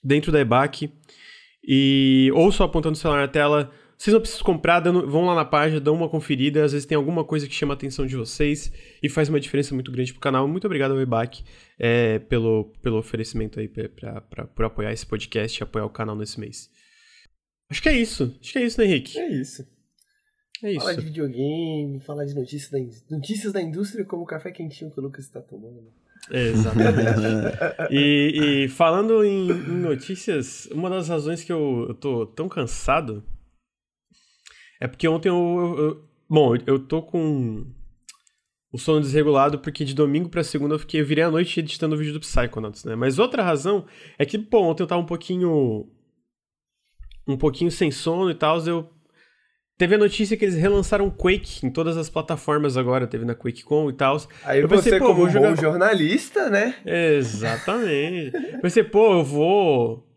dentro 0.03 0.32
da 0.32 0.39
EBAC. 0.39 0.91
E, 1.65 2.29
ou 2.34 2.51
só 2.51 2.65
apontando 2.65 2.93
o 2.93 3.00
celular 3.00 3.22
na 3.22 3.27
tela, 3.27 3.72
vocês 3.98 4.13
não 4.13 4.20
precisam 4.20 4.43
comprar, 4.43 4.82
dando, 4.82 5.10
vão 5.10 5.25
lá 5.25 5.34
na 5.34 5.46
página, 5.46 5.79
dão 5.79 5.96
uma 5.96 6.10
conferida, 6.10 6.63
às 6.63 6.74
vezes 6.74 6.86
tem 6.86 6.98
alguma 6.98 7.24
coisa 7.24 7.48
que 7.48 7.55
chama 7.55 7.74
a 7.74 7.75
atenção 7.75 8.05
de 8.05 8.17
vocês 8.17 8.72
e 9.01 9.08
faz 9.08 9.29
uma 9.29 9.39
diferença 9.39 9.74
muito 9.74 9.91
grande 9.91 10.12
pro 10.12 10.22
canal. 10.22 10.46
Muito 10.46 10.65
obrigado 10.65 10.91
ao 10.91 11.00
EBAC 11.00 11.41
é, 11.79 12.20
pelo, 12.20 12.65
pelo 12.82 12.98
oferecimento 12.98 13.62
aí, 13.62 13.70
pra, 13.70 14.20
pra, 14.20 14.46
por 14.46 14.65
apoiar 14.65 14.91
esse 14.91 15.05
podcast 15.05 15.58
e 15.58 15.63
apoiar 15.63 15.86
o 15.86 15.89
canal 15.89 16.17
nesse 16.17 16.38
mês. 16.38 16.70
Acho 17.70 17.82
que 17.82 17.89
é 17.89 17.98
isso. 17.98 18.38
Acho 18.41 18.51
que 18.51 18.60
é 18.60 18.65
isso, 18.65 18.79
né, 18.82 18.88
Henrique? 18.88 19.17
É 19.17 19.29
isso. 19.29 19.65
É 20.62 20.72
isso. 20.72 20.79
Falar 20.79 20.96
de 20.96 21.05
videogame, 21.05 22.00
falar 22.01 22.25
de 22.25 22.36
notícias 22.36 22.72
da, 22.72 22.79
notícias 23.10 23.53
da 23.53 23.62
indústria 23.62 24.05
como 24.05 24.24
o 24.24 24.27
café 24.27 24.51
quentinho 24.51 24.91
que 24.91 25.00
o 25.00 25.03
Lucas 25.03 25.25
está 25.25 25.41
tomando. 25.41 25.93
Exatamente. 26.32 27.58
e, 27.92 28.65
e, 28.65 28.68
falando 28.70 29.24
em, 29.24 29.50
em, 29.50 29.82
notícias, 29.82 30.68
uma 30.72 30.89
das 30.89 31.10
razões 31.10 31.44
que 31.44 31.51
eu, 31.51 31.88
eu 31.89 31.94
tô 31.94 32.25
tão 32.25 32.48
cansado 32.48 33.24
é 34.80 34.88
porque 34.88 35.08
ontem 35.08 35.30
eu, 35.30 35.36
eu, 35.36 35.86
eu, 35.86 36.13
Bom, 36.30 36.56
eu 36.65 36.80
tô 36.80 37.01
com 37.01 37.63
o 38.72 38.77
sono 38.80 39.01
desregulado 39.01 39.60
porque 39.60 39.86
de 39.86 39.94
domingo 39.94 40.30
para 40.30 40.44
segunda 40.44 40.74
eu 40.74 40.80
fiquei 40.80 41.00
eu 41.00 41.06
virei 41.06 41.24
a 41.24 41.30
noite 41.30 41.60
editando 41.60 41.94
o 41.94 41.98
vídeo 41.98 42.13
do 42.13 42.20
Psychonauts, 42.20 42.84
né? 42.84 42.96
Mas 42.96 43.20
outra 43.20 43.44
razão 43.44 43.86
é 44.18 44.25
que, 44.25 44.39
pô, 44.39 44.63
ontem 44.63 44.82
eu 44.82 44.88
tava 44.88 45.00
um 45.00 45.06
pouquinho 45.06 45.88
um 47.27 47.38
pouquinho 47.38 47.70
sem 47.70 47.92
sono 47.92 48.32
e 48.32 48.36
tal, 48.36 48.58
eu 48.65 48.89
Teve 49.77 49.96
a 49.96 49.98
notícia 49.98 50.38
que 50.38 50.46
eles 50.46 50.56
relançaram 50.56 51.10
Quake 51.10 51.65
em 51.65 51.70
todas 51.70 51.98
as 51.98 52.10
plataformas 52.10 52.77
agora, 52.77 53.08
teve 53.08 53.25
na 53.25 53.34
QuakeCon 53.34 53.89
e 53.89 53.94
tal. 53.94 54.18
Aí 54.44 54.62
eu 54.62 54.68
você, 54.68 54.92
pensei, 54.92 55.00
como 55.00 55.24
um 55.24 55.30
jogar... 55.30 55.50
bom 55.50 55.56
jornalista, 55.56 56.50
né? 56.50 56.75
Exatamente. 56.86 58.32
pensei, 58.62 58.84
pô, 58.84 59.13
eu 59.13 59.24
vou 59.24 60.08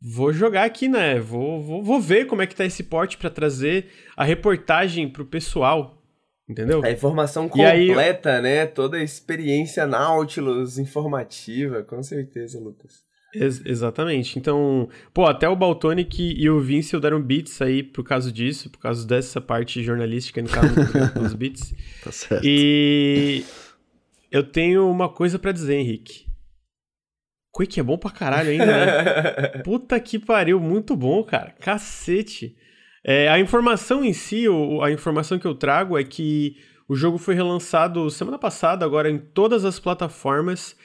vou 0.00 0.32
jogar 0.32 0.64
aqui, 0.64 0.88
né? 0.88 1.18
Vou, 1.18 1.60
vou, 1.60 1.82
vou 1.82 2.00
ver 2.00 2.26
como 2.26 2.40
é 2.40 2.46
que 2.46 2.54
tá 2.54 2.64
esse 2.64 2.84
porte 2.84 3.18
para 3.18 3.28
trazer 3.28 3.86
a 4.16 4.22
reportagem 4.22 5.08
pro 5.08 5.26
pessoal. 5.26 6.00
Entendeu? 6.48 6.82
A 6.82 6.90
informação 6.90 7.48
completa, 7.48 8.36
aí... 8.36 8.42
né? 8.42 8.64
Toda 8.64 8.96
a 8.96 9.02
experiência 9.02 9.86
Nautilus 9.86 10.78
informativa, 10.78 11.82
com 11.82 12.02
certeza, 12.02 12.58
Lucas. 12.58 13.07
Ex 13.34 13.64
exatamente. 13.64 14.38
Então, 14.38 14.88
pô, 15.12 15.26
até 15.26 15.48
o 15.48 15.56
Baltonic 15.56 16.34
e 16.36 16.48
o 16.48 16.60
Vince 16.60 16.98
deram 16.98 17.20
beats 17.20 17.60
aí 17.60 17.82
por 17.82 18.02
causa 18.02 18.32
disso, 18.32 18.70
por 18.70 18.78
causa 18.78 19.06
dessa 19.06 19.40
parte 19.40 19.82
jornalística 19.82 20.40
no 20.40 20.48
caso 20.48 20.74
dos 21.18 21.34
beats. 21.34 21.74
Tá 22.02 22.12
certo. 22.12 22.44
E 22.44 23.44
eu 24.30 24.44
tenho 24.44 24.88
uma 24.88 25.08
coisa 25.08 25.38
para 25.38 25.52
dizer, 25.52 25.74
Henrique. 25.74 26.26
Quake 27.50 27.80
é 27.80 27.82
bom 27.82 27.98
pra 27.98 28.10
caralho 28.10 28.50
ainda, 28.50 28.66
né? 28.66 29.48
Puta 29.64 29.98
que 29.98 30.18
pariu, 30.18 30.60
muito 30.60 30.94
bom, 30.94 31.24
cara. 31.24 31.54
Cacete. 31.58 32.56
É, 33.02 33.28
a 33.28 33.38
informação 33.40 34.04
em 34.04 34.12
si, 34.12 34.44
a 34.82 34.90
informação 34.90 35.38
que 35.38 35.46
eu 35.46 35.54
trago 35.54 35.98
é 35.98 36.04
que 36.04 36.56
o 36.88 36.94
jogo 36.94 37.18
foi 37.18 37.34
relançado 37.34 38.08
semana 38.10 38.38
passada, 38.38 38.84
agora 38.84 39.10
em 39.10 39.18
todas 39.18 39.64
as 39.64 39.80
plataformas. 39.80 40.76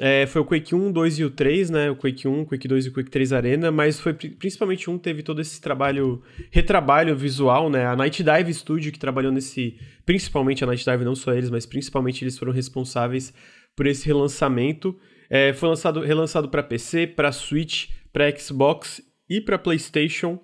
É, 0.00 0.26
foi 0.26 0.40
o 0.40 0.44
Quake 0.44 0.74
1, 0.74 0.92
2 0.92 1.18
e 1.18 1.24
o 1.24 1.30
3, 1.30 1.70
né? 1.70 1.90
O 1.90 1.96
Quake 1.96 2.28
1, 2.28 2.44
Quake 2.44 2.68
2 2.68 2.86
e 2.86 2.88
o 2.88 2.92
Quake 2.92 3.10
3 3.10 3.32
Arena, 3.32 3.70
mas 3.70 3.98
foi 3.98 4.14
principalmente 4.14 4.88
um 4.88 4.96
teve 4.96 5.24
todo 5.24 5.40
esse 5.40 5.60
trabalho, 5.60 6.22
retrabalho 6.50 7.16
visual, 7.16 7.68
né? 7.68 7.84
A 7.84 7.96
Night 7.96 8.22
Dive 8.22 8.54
Studio 8.54 8.92
que 8.92 8.98
trabalhou 8.98 9.32
nesse, 9.32 9.76
principalmente 10.06 10.62
a 10.62 10.66
Night 10.68 10.84
Dive, 10.84 11.04
não 11.04 11.16
só 11.16 11.32
eles, 11.32 11.50
mas 11.50 11.66
principalmente 11.66 12.22
eles 12.22 12.38
foram 12.38 12.52
responsáveis 12.52 13.34
por 13.76 13.86
esse 13.86 14.06
relançamento. 14.06 14.96
É, 15.28 15.52
foi 15.52 15.68
lançado, 15.68 16.00
relançado 16.00 16.48
para 16.48 16.62
PC, 16.62 17.08
para 17.08 17.32
Switch, 17.32 17.88
para 18.12 18.36
Xbox 18.36 19.02
e 19.28 19.40
para 19.40 19.58
PlayStation. 19.58 20.40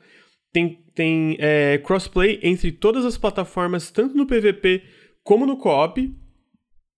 Tem, 0.52 0.84
tem 0.94 1.36
é, 1.38 1.78
crossplay 1.78 2.40
entre 2.42 2.72
todas 2.72 3.04
as 3.04 3.16
plataformas, 3.16 3.90
tanto 3.90 4.16
no 4.16 4.26
PVP 4.26 4.82
como 5.22 5.46
no 5.46 5.56
co-op. 5.56 6.12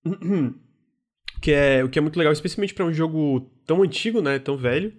que 1.41 1.53
é 1.53 1.85
o 1.85 1.89
que 1.89 1.99
é 1.99 2.03
muito 2.03 2.19
legal, 2.19 2.33
especialmente 2.33 2.75
para 2.75 2.85
um 2.85 2.93
jogo 2.93 3.51
tão 3.67 3.83
antigo, 3.83 4.21
né, 4.21 4.39
tão 4.39 4.57
velho. 4.57 4.93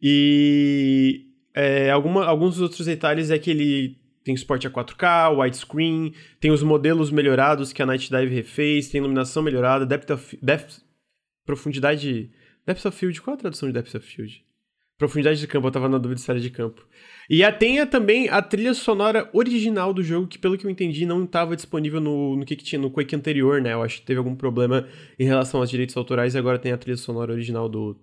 E 0.00 1.26
é, 1.54 1.90
alguma, 1.90 2.24
alguns 2.24 2.54
dos 2.54 2.62
outros 2.62 2.86
detalhes 2.86 3.30
é 3.30 3.38
que 3.38 3.50
ele 3.50 3.98
tem 4.22 4.36
suporte 4.36 4.66
a 4.66 4.70
4K, 4.70 5.36
widescreen, 5.38 6.14
tem 6.38 6.50
os 6.50 6.62
modelos 6.62 7.10
melhorados 7.10 7.72
que 7.72 7.82
a 7.82 7.86
Night 7.86 8.10
Dive 8.10 8.34
refez, 8.34 8.88
tem 8.88 8.98
iluminação 8.98 9.42
melhorada, 9.42 9.86
depth 9.86 10.10
of, 10.10 10.38
depth, 10.42 10.80
profundidade, 11.44 12.30
depth 12.66 12.84
of 12.84 12.96
field, 12.96 13.20
qual 13.20 13.34
é 13.34 13.38
a 13.38 13.40
tradução 13.40 13.68
de 13.68 13.72
depth 13.72 13.94
of 13.94 14.06
field? 14.06 14.44
Profundidade 15.00 15.40
de 15.40 15.46
campo, 15.46 15.66
eu 15.66 15.70
tava 15.70 15.88
na 15.88 15.96
dúvida 15.96 16.20
se 16.20 16.30
era 16.30 16.38
de 16.38 16.50
campo. 16.50 16.86
E 17.30 17.42
a, 17.42 17.50
tem 17.50 17.80
a, 17.80 17.86
também 17.86 18.28
a 18.28 18.42
trilha 18.42 18.74
sonora 18.74 19.30
original 19.32 19.94
do 19.94 20.02
jogo, 20.02 20.26
que 20.26 20.38
pelo 20.38 20.58
que 20.58 20.66
eu 20.66 20.70
entendi 20.70 21.06
não 21.06 21.24
estava 21.24 21.56
disponível 21.56 22.02
no, 22.02 22.36
no 22.36 22.44
que, 22.44 22.54
que, 22.54 22.62
tinha 22.62 22.78
no 22.78 22.90
Quake 22.90 23.16
anterior, 23.16 23.62
né? 23.62 23.72
Eu 23.72 23.82
acho 23.82 24.00
que 24.00 24.06
teve 24.06 24.18
algum 24.18 24.36
problema 24.36 24.86
em 25.18 25.24
relação 25.24 25.60
aos 25.60 25.70
direitos 25.70 25.96
autorais 25.96 26.34
e 26.34 26.38
agora 26.38 26.58
tem 26.58 26.70
a 26.70 26.76
trilha 26.76 26.98
sonora 26.98 27.32
original 27.32 27.66
do. 27.66 27.96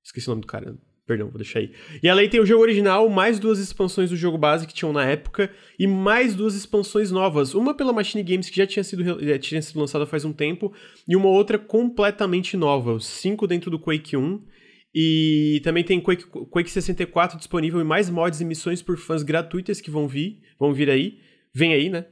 Esqueci 0.00 0.28
o 0.28 0.30
nome 0.30 0.42
do 0.42 0.46
cara. 0.46 0.76
Perdão, 1.04 1.28
vou 1.28 1.38
deixar 1.38 1.58
aí. 1.58 1.72
E 2.00 2.08
além 2.08 2.28
tem 2.28 2.38
o 2.38 2.46
jogo 2.46 2.62
original, 2.62 3.08
mais 3.08 3.40
duas 3.40 3.58
expansões 3.58 4.10
do 4.10 4.16
jogo 4.16 4.38
base 4.38 4.64
que 4.64 4.72
tinham 4.72 4.92
na 4.92 5.04
época, 5.04 5.50
e 5.76 5.88
mais 5.88 6.36
duas 6.36 6.54
expansões 6.54 7.10
novas. 7.10 7.52
Uma 7.52 7.74
pela 7.74 7.92
Machine 7.92 8.22
Games, 8.22 8.48
que 8.48 8.58
já 8.58 8.66
tinha 8.66 8.84
sido, 8.84 9.02
já 9.26 9.38
tinha 9.40 9.60
sido 9.60 9.80
lançada 9.80 10.06
faz 10.06 10.24
um 10.24 10.32
tempo, 10.32 10.72
e 11.08 11.16
uma 11.16 11.30
outra 11.30 11.58
completamente 11.58 12.56
nova. 12.56 12.92
Os 12.92 13.06
cinco 13.06 13.44
dentro 13.44 13.72
do 13.72 13.78
Quake 13.78 14.16
1 14.16 14.40
e 15.00 15.60
também 15.62 15.84
tem 15.84 16.00
Quake, 16.00 16.24
Quake 16.24 16.68
64 16.68 17.38
disponível 17.38 17.80
e 17.80 17.84
mais 17.84 18.10
mods 18.10 18.40
e 18.40 18.44
missões 18.44 18.82
por 18.82 18.98
fãs 18.98 19.22
gratuitas 19.22 19.80
que 19.80 19.92
vão 19.92 20.08
vir, 20.08 20.40
vão 20.58 20.74
vir 20.74 20.90
aí. 20.90 21.20
Vem 21.54 21.72
aí, 21.72 21.88
né? 21.88 22.06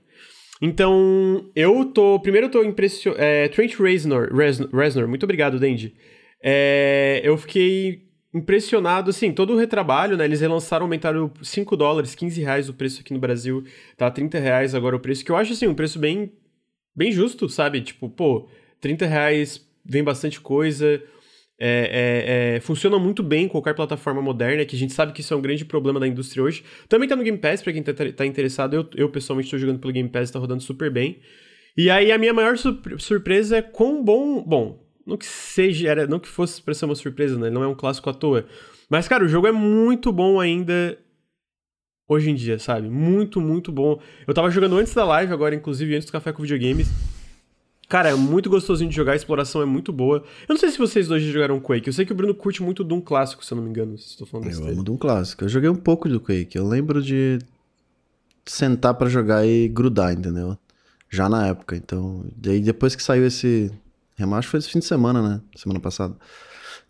Então, 0.62 1.50
eu 1.56 1.86
tô. 1.86 2.20
Primeiro 2.20 2.46
eu 2.46 2.50
tô 2.52 2.62
impressionado. 2.62 3.20
É, 3.20 3.48
Trent 3.48 3.74
Reznor, 3.74 4.28
Reznor, 4.72 5.08
muito 5.08 5.24
obrigado, 5.24 5.58
Dendi. 5.58 5.96
É, 6.40 7.20
eu 7.24 7.36
fiquei 7.36 8.06
impressionado, 8.32 9.10
assim, 9.10 9.32
todo 9.32 9.54
o 9.54 9.58
retrabalho, 9.58 10.16
né? 10.16 10.24
Eles 10.24 10.40
relançaram, 10.40 10.84
aumentaram 10.84 11.32
5 11.42 11.76
dólares, 11.76 12.14
15 12.14 12.40
reais 12.40 12.68
o 12.68 12.74
preço 12.74 13.00
aqui 13.00 13.12
no 13.12 13.18
Brasil, 13.18 13.64
tá 13.96 14.08
30 14.08 14.38
reais 14.38 14.76
agora 14.76 14.94
o 14.94 15.00
preço, 15.00 15.24
que 15.24 15.32
eu 15.32 15.36
acho, 15.36 15.54
assim, 15.54 15.66
um 15.66 15.74
preço 15.74 15.98
bem, 15.98 16.30
bem 16.94 17.10
justo, 17.10 17.48
sabe? 17.48 17.80
Tipo, 17.80 18.08
pô, 18.08 18.48
30 18.80 19.06
reais 19.06 19.66
vem 19.84 20.04
bastante 20.04 20.40
coisa, 20.40 21.02
é, 21.58 22.54
é, 22.54 22.56
é, 22.56 22.60
funciona 22.60 22.98
muito 22.98 23.22
bem 23.22 23.44
em 23.44 23.48
qualquer 23.48 23.74
plataforma 23.74 24.20
moderna, 24.20 24.64
que 24.64 24.76
a 24.76 24.78
gente 24.78 24.92
sabe 24.92 25.12
que 25.12 25.20
isso 25.20 25.32
é 25.32 25.36
um 25.36 25.40
grande 25.40 25.64
problema 25.64 25.98
da 25.98 26.06
indústria 26.06 26.42
hoje. 26.42 26.62
Também 26.88 27.08
tá 27.08 27.16
no 27.16 27.22
Game 27.22 27.38
Pass, 27.38 27.62
pra 27.62 27.72
quem 27.72 27.82
tá, 27.82 27.92
tá 27.94 28.26
interessado. 28.26 28.74
Eu, 28.74 28.88
eu 28.94 29.08
pessoalmente 29.08 29.46
estou 29.46 29.58
jogando 29.58 29.78
pelo 29.78 29.92
Game 29.92 30.08
Pass, 30.08 30.30
tá 30.30 30.38
rodando 30.38 30.62
super 30.62 30.90
bem. 30.90 31.18
E 31.76 31.90
aí 31.90 32.12
a 32.12 32.18
minha 32.18 32.32
maior 32.32 32.56
surpresa 32.98 33.56
é 33.56 33.62
quão 33.62 34.04
bom. 34.04 34.42
Bom, 34.42 34.86
não 35.06 35.16
que 35.16 35.26
seja, 35.26 35.88
era, 35.88 36.06
não 36.06 36.18
que 36.18 36.28
fosse 36.28 36.60
pra 36.60 36.74
ser 36.74 36.84
uma 36.84 36.94
surpresa, 36.94 37.38
né? 37.38 37.48
Não 37.48 37.62
é 37.62 37.68
um 37.68 37.74
clássico 37.74 38.10
à 38.10 38.14
toa. 38.14 38.46
Mas, 38.88 39.08
cara, 39.08 39.24
o 39.24 39.28
jogo 39.28 39.46
é 39.46 39.52
muito 39.52 40.12
bom 40.12 40.38
ainda 40.38 40.98
hoje 42.08 42.30
em 42.30 42.34
dia, 42.34 42.58
sabe? 42.58 42.88
Muito, 42.88 43.40
muito 43.40 43.72
bom. 43.72 44.00
Eu 44.26 44.34
tava 44.34 44.50
jogando 44.50 44.76
antes 44.76 44.94
da 44.94 45.04
live, 45.04 45.32
agora, 45.32 45.54
inclusive, 45.54 45.94
antes 45.94 46.06
do 46.06 46.12
Café 46.12 46.32
com 46.32 46.42
Videogames. 46.42 47.15
Cara, 47.88 48.10
é 48.10 48.14
muito 48.14 48.50
gostosinho 48.50 48.90
de 48.90 48.96
jogar, 48.96 49.12
a 49.12 49.16
exploração 49.16 49.62
é 49.62 49.64
muito 49.64 49.92
boa. 49.92 50.24
Eu 50.48 50.54
não 50.54 50.58
sei 50.58 50.70
se 50.70 50.78
vocês 50.78 51.06
dois 51.06 51.22
já 51.22 51.30
jogaram 51.30 51.60
Quake. 51.60 51.86
Eu 51.86 51.92
sei 51.92 52.04
que 52.04 52.12
o 52.12 52.16
Bruno 52.16 52.34
curte 52.34 52.62
muito 52.62 52.82
Doom 52.82 53.00
clássico, 53.00 53.44
se 53.44 53.52
eu 53.52 53.56
não 53.56 53.62
me 53.62 53.70
engano. 53.70 53.96
Se 53.96 54.08
estou 54.08 54.26
falando 54.26 54.50
eu 54.50 54.66
amo 54.66 54.82
Doom 54.82 54.96
clássico. 54.96 55.44
Eu 55.44 55.48
joguei 55.48 55.68
um 55.68 55.76
pouco 55.76 56.08
do 56.08 56.20
Quake. 56.20 56.56
Eu 56.56 56.66
lembro 56.66 57.00
de 57.00 57.38
sentar 58.44 58.94
para 58.94 59.08
jogar 59.08 59.46
e 59.46 59.68
grudar, 59.68 60.12
entendeu? 60.12 60.58
Já 61.08 61.28
na 61.28 61.46
época. 61.46 61.76
Então, 61.76 62.24
daí 62.36 62.60
depois 62.60 62.96
que 62.96 63.02
saiu 63.02 63.24
esse 63.24 63.70
remaster 64.16 64.50
foi 64.50 64.58
esse 64.58 64.70
fim 64.70 64.80
de 64.80 64.84
semana, 64.86 65.22
né? 65.22 65.40
Semana 65.54 65.78
passada. 65.78 66.16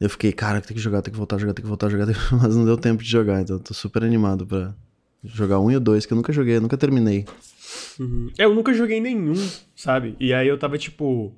Eu 0.01 0.09
fiquei, 0.09 0.33
cara, 0.33 0.61
tem 0.63 0.75
que 0.75 0.83
jogar, 0.83 1.03
tem 1.03 1.13
que 1.13 1.19
voltar 1.19 1.37
a 1.37 1.39
jogar, 1.39 1.55
tem 1.55 1.63
que 1.63 1.69
voltar 1.69 1.87
a 1.87 1.91
jogar, 1.91 2.07
mas 2.33 2.57
não 2.57 2.65
deu 2.65 2.77
tempo 2.77 3.03
de 3.03 3.11
jogar, 3.11 3.41
então 3.41 3.57
eu 3.57 3.61
tô 3.61 3.73
super 3.73 4.05
animado 4.05 4.47
pra 4.47 4.75
jogar 5.25 5.59
um 5.59 5.71
e 5.71 5.77
o 5.77 5.81
dois, 5.81 6.05
que 6.05 6.13
eu 6.13 6.17
nunca 6.17 6.33
joguei, 6.33 6.61
nunca 6.61 6.77
terminei. 6.77 7.25
Uhum. 7.99 8.31
Eu 8.39 8.55
nunca 8.55 8.73
joguei 8.73 9.01
nenhum, 9.01 9.35
sabe? 9.75 10.15
E 10.21 10.33
aí 10.33 10.49
eu 10.49 10.59
tava 10.59 10.79
tipo. 10.79 11.35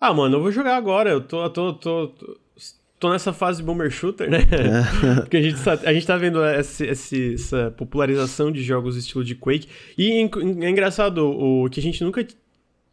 Ah, 0.00 0.12
mano, 0.12 0.36
eu 0.36 0.42
vou 0.42 0.52
jogar 0.52 0.76
agora. 0.76 1.10
Eu 1.10 1.20
tô, 1.20 1.48
tô, 1.50 1.72
tô, 1.74 2.08
tô, 2.08 2.38
tô 2.98 3.10
nessa 3.10 3.32
fase 3.32 3.58
de 3.58 3.64
Bomber 3.64 3.90
Shooter, 3.90 4.30
né? 4.30 4.38
É. 4.50 5.20
Porque 5.22 5.36
a 5.36 5.42
gente, 5.42 5.62
tá, 5.62 5.72
a 5.72 5.92
gente 5.92 6.06
tá 6.06 6.16
vendo 6.16 6.42
essa, 6.42 6.84
essa 6.84 7.70
popularização 7.76 8.50
de 8.50 8.62
jogos 8.62 8.96
estilo 8.96 9.24
de 9.24 9.34
Quake. 9.34 9.68
E 9.96 10.10
é 10.12 10.70
engraçado 10.70 11.18
o, 11.18 11.68
que 11.68 11.80
a 11.80 11.82
gente 11.82 12.02
nunca 12.02 12.26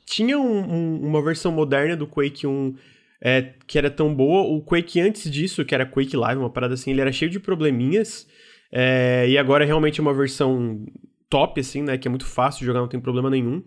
tinha 0.05 0.37
um, 0.37 0.59
um, 0.59 1.07
uma 1.07 1.21
versão 1.21 1.51
moderna 1.51 1.95
do 1.95 2.07
Quake 2.07 2.45
1 2.45 2.75
é, 3.21 3.53
que 3.67 3.77
era 3.77 3.89
tão 3.89 4.13
boa. 4.13 4.41
O 4.41 4.61
Quake 4.61 4.99
antes 4.99 5.29
disso, 5.29 5.63
que 5.63 5.75
era 5.75 5.85
Quake 5.85 6.17
Live, 6.17 6.39
uma 6.39 6.49
parada 6.49 6.73
assim, 6.73 6.91
ele 6.91 7.01
era 7.01 7.11
cheio 7.11 7.29
de 7.29 7.39
probleminhas. 7.39 8.27
É, 8.71 9.25
e 9.27 9.37
agora 9.37 9.63
é 9.63 9.67
realmente 9.67 10.01
uma 10.01 10.13
versão 10.13 10.85
top, 11.31 11.59
assim, 11.61 11.81
né? 11.81 11.97
Que 11.97 12.07
é 12.07 12.11
muito 12.11 12.25
fácil 12.25 12.59
de 12.59 12.65
jogar, 12.65 12.81
não 12.81 12.87
tem 12.87 12.99
problema 12.99 13.29
nenhum. 13.29 13.63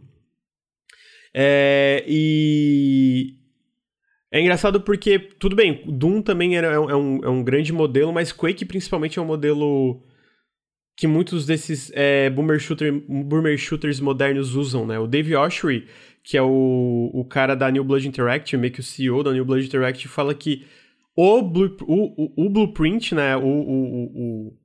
É, 1.35 2.05
e. 2.07 3.39
É 4.31 4.41
engraçado 4.41 4.81
porque, 4.81 5.19
tudo 5.19 5.55
bem, 5.55 5.85
Doom 5.87 6.21
também 6.21 6.57
era, 6.57 6.67
é, 6.67 6.79
um, 6.79 7.25
é 7.25 7.29
um 7.29 7.43
grande 7.43 7.73
modelo, 7.73 8.13
mas 8.13 8.33
Quake 8.33 8.65
principalmente 8.65 9.19
é 9.19 9.23
um 9.23 9.27
modelo 9.27 10.03
que 10.97 11.07
muitos 11.07 11.47
desses 11.47 11.91
é, 11.95 12.29
boomer, 12.31 12.59
shooter, 12.59 12.93
boomer 12.93 13.57
shooters 13.57 14.01
modernos 14.01 14.57
usam, 14.57 14.87
né? 14.87 14.99
O 14.99 15.07
Dave 15.07 15.37
Oshry, 15.37 15.87
que 16.23 16.37
é 16.37 16.43
o, 16.43 17.11
o 17.15 17.25
cara 17.25 17.55
da 17.55 17.71
New 17.71 17.85
Blood 17.85 18.09
Interactive, 18.09 18.61
meio 18.61 18.73
que 18.73 18.81
o 18.81 18.83
CEO 18.83 19.23
da 19.23 19.33
New 19.33 19.45
Blood 19.45 19.67
Interactive, 19.67 20.09
fala 20.09 20.35
que 20.35 20.65
o, 21.17 21.39
o, 21.39 21.85
o, 21.87 22.47
o 22.47 22.51
blueprint, 22.51 23.15
né? 23.15 23.37
O, 23.37 23.47
o, 23.47 24.05
o, 24.05 24.59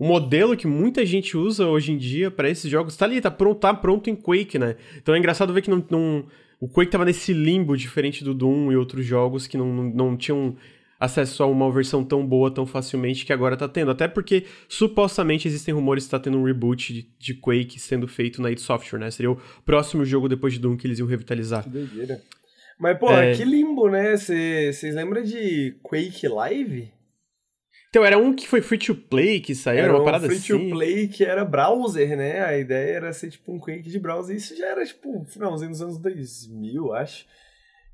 o 0.00 0.06
modelo 0.06 0.56
que 0.56 0.66
muita 0.66 1.04
gente 1.04 1.36
usa 1.36 1.66
hoje 1.66 1.92
em 1.92 1.98
dia 1.98 2.30
para 2.30 2.48
esses 2.48 2.70
jogos 2.70 2.96
tá 2.96 3.04
ali, 3.04 3.20
tá 3.20 3.30
pronto, 3.30 3.60
tá 3.60 3.74
pronto 3.74 4.08
em 4.08 4.16
Quake, 4.16 4.58
né? 4.58 4.76
Então 4.96 5.14
é 5.14 5.18
engraçado 5.18 5.52
ver 5.52 5.60
que 5.60 5.68
não, 5.68 5.84
não, 5.90 6.24
o 6.58 6.66
Quake 6.66 6.90
tava 6.90 7.04
nesse 7.04 7.34
limbo 7.34 7.76
diferente 7.76 8.24
do 8.24 8.32
Doom 8.32 8.72
e 8.72 8.76
outros 8.76 9.04
jogos 9.04 9.46
que 9.46 9.58
não, 9.58 9.66
não, 9.66 9.84
não 9.90 10.16
tinham 10.16 10.56
acesso 10.98 11.42
a 11.42 11.46
uma 11.46 11.70
versão 11.70 12.02
tão 12.02 12.26
boa 12.26 12.50
tão 12.50 12.64
facilmente 12.64 13.26
que 13.26 13.32
agora 13.32 13.58
tá 13.58 13.68
tendo. 13.68 13.90
Até 13.90 14.08
porque 14.08 14.46
supostamente 14.70 15.46
existem 15.46 15.74
rumores 15.74 16.06
que 16.06 16.10
tá 16.12 16.18
tendo 16.18 16.38
um 16.38 16.44
reboot 16.44 16.94
de, 16.94 17.06
de 17.18 17.34
Quake 17.34 17.78
sendo 17.78 18.08
feito 18.08 18.40
na 18.40 18.50
id 18.50 18.58
Software, 18.58 19.00
né? 19.00 19.10
Seria 19.10 19.32
o 19.32 19.38
próximo 19.66 20.02
jogo 20.02 20.30
depois 20.30 20.54
de 20.54 20.60
Doom 20.60 20.78
que 20.78 20.86
eles 20.86 20.98
iam 20.98 21.06
revitalizar. 21.06 21.64
Que 21.64 21.68
doideira. 21.68 22.22
Mas, 22.78 22.98
pô, 22.98 23.12
é... 23.12 23.34
que 23.34 23.44
limbo, 23.44 23.90
né? 23.90 24.16
Vocês 24.16 24.94
lembram 24.94 25.22
de 25.22 25.76
Quake 25.82 26.26
Live? 26.26 26.90
Então, 27.90 28.04
era 28.04 28.16
um 28.16 28.32
que 28.32 28.46
foi 28.46 28.62
free 28.62 28.78
to 28.78 28.94
play 28.94 29.40
que 29.40 29.52
saiu, 29.52 29.78
era, 29.78 29.88
era 29.88 29.96
uma 29.96 30.04
parada 30.04 30.26
free 30.26 30.36
assim. 30.36 30.46
Free 30.46 30.70
to 30.70 30.76
play 30.76 31.08
que 31.08 31.24
era 31.24 31.44
browser, 31.44 32.16
né? 32.16 32.40
A 32.44 32.56
ideia 32.56 32.96
era 32.96 33.12
ser 33.12 33.30
tipo 33.30 33.52
um 33.52 33.58
Quake 33.58 33.90
de 33.90 33.98
browser. 33.98 34.36
Isso 34.36 34.56
já 34.56 34.68
era 34.68 34.86
tipo 34.86 35.24
finalzinho 35.24 35.72
dos 35.72 35.82
anos 35.82 35.98
2000, 35.98 36.92
acho. 36.94 37.26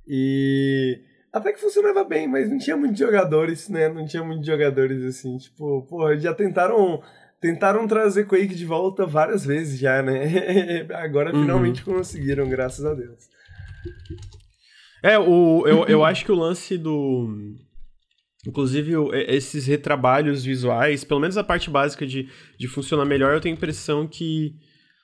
E 0.07 1.01
Até 1.33 1.51
que 1.51 1.61
funcionava 1.61 2.05
bem, 2.05 2.29
mas 2.29 2.51
não 2.51 2.59
tinha 2.59 2.77
muitos 2.77 2.99
jogadores, 2.99 3.71
né? 3.71 3.89
Não 3.89 4.07
tinha 4.07 4.23
muitos 4.23 4.47
jogadores 4.47 5.03
assim. 5.03 5.39
Tipo, 5.39 5.83
porra, 5.89 6.17
já 6.19 6.35
tentaram. 6.35 7.03
Tentaram 7.39 7.87
trazer 7.87 8.27
Quake 8.27 8.55
de 8.55 8.65
volta 8.65 9.07
várias 9.07 9.45
vezes 9.45 9.79
já, 9.79 10.03
né? 10.03 10.87
Agora 10.95 11.35
uhum. 11.35 11.43
finalmente 11.43 11.85
conseguiram, 11.85 12.49
graças 12.49 12.85
a 12.85 12.95
Deus. 12.95 13.29
É, 15.03 15.19
o, 15.19 15.67
eu, 15.67 15.85
eu 15.87 16.05
acho 16.05 16.25
que 16.25 16.33
o 16.33 16.35
lance 16.35 16.77
do. 16.77 17.57
Inclusive, 18.47 18.93
esses 19.27 19.67
retrabalhos 19.67 20.45
visuais, 20.45 21.03
pelo 21.03 21.21
menos 21.21 21.37
a 21.37 21.45
parte 21.45 21.69
básica 21.69 22.07
de, 22.07 22.29
de 22.59 22.69
funcionar 22.69 23.05
melhor, 23.05 23.35
eu 23.35 23.41
tenho 23.41 23.55
a 23.55 23.59
impressão 23.59 24.07
que 24.07 24.55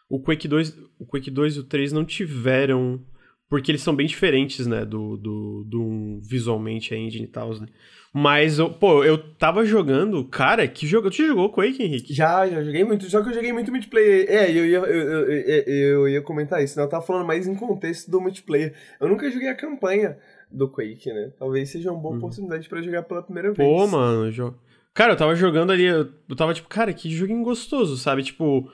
o 0.09 0.21
Quake 0.21 0.47
2, 0.47 0.79
o 0.99 1.07
Quake 1.07 1.31
2 1.31 1.57
e 1.57 1.59
o 1.61 1.65
3 1.65 1.93
não 1.93 2.05
tiveram 2.05 3.05
porque 3.53 3.71
eles 3.71 3.83
são 3.83 3.95
bem 3.95 4.07
diferentes, 4.07 4.67
né, 4.67 4.83
do, 4.83 5.15
do, 5.15 5.65
do 5.65 6.21
visualmente 6.23 6.95
a 6.95 6.97
engine 6.97 7.25
e 7.25 7.29
tal, 7.29 7.51
né. 7.61 7.67
Mas, 8.11 8.57
pô, 8.81 9.05
eu 9.05 9.19
tava 9.19 9.63
jogando, 9.67 10.25
cara, 10.25 10.67
que 10.67 10.87
jogo, 10.87 11.11
tu 11.11 11.17
jogou 11.17 11.53
Quake, 11.53 11.83
Henrique? 11.83 12.15
Já, 12.15 12.47
já 12.49 12.63
joguei 12.63 12.83
muito, 12.83 13.11
só 13.11 13.23
que 13.23 13.29
eu 13.29 13.35
joguei 13.35 13.53
muito 13.53 13.71
multiplayer. 13.71 14.27
É, 14.27 14.51
eu 14.51 14.65
ia, 14.65 14.79
eu, 14.79 14.85
eu, 14.85 15.31
eu, 15.31 15.67
eu 15.67 16.09
ia 16.09 16.23
comentar 16.23 16.65
isso, 16.65 16.79
né, 16.79 16.85
eu 16.85 16.89
tava 16.89 17.05
falando 17.05 17.27
mais 17.27 17.47
em 17.47 17.55
contexto 17.55 18.11
do 18.11 18.23
multiplayer. 18.23 18.73
Eu 18.99 19.07
nunca 19.07 19.31
joguei 19.31 19.49
a 19.49 19.55
campanha 19.55 20.17
do 20.53 20.69
Quake, 20.69 21.13
né, 21.13 21.33
talvez 21.39 21.71
seja 21.71 21.91
uma 21.91 22.01
boa 22.01 22.13
uhum. 22.13 22.19
oportunidade 22.19 22.69
para 22.69 22.83
jogar 22.83 23.03
pela 23.03 23.23
primeira 23.23 23.53
vez. 23.53 23.69
Pô, 23.69 23.87
mano, 23.87 24.31
jo... 24.31 24.55
Cara, 24.95 25.15
eu 25.15 25.17
tava 25.17 25.35
jogando 25.35 25.73
ali, 25.73 25.85
eu 25.85 26.37
tava 26.37 26.53
tipo, 26.53 26.69
cara, 26.69 26.93
que 26.93 27.11
joguinho 27.11 27.43
gostoso, 27.43 27.97
sabe, 27.97 28.23
tipo... 28.23 28.71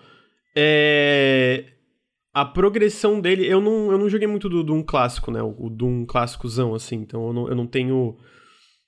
É 0.57 1.73
a 2.39 2.45
progressão 2.45 3.21
dele, 3.21 3.45
eu 3.47 3.61
não, 3.61 3.91
eu 3.91 3.99
não 3.99 4.09
joguei 4.09 4.29
muito 4.29 4.49
do 4.49 4.63
Doom 4.63 4.83
clássico, 4.83 5.31
né? 5.31 5.43
O 5.43 5.69
Doom 5.69 6.07
clássicozão, 6.07 6.73
assim, 6.73 6.97
então 6.97 7.27
eu 7.27 7.33
não, 7.33 7.49
eu 7.49 7.55
não 7.57 7.67
tenho 7.67 8.17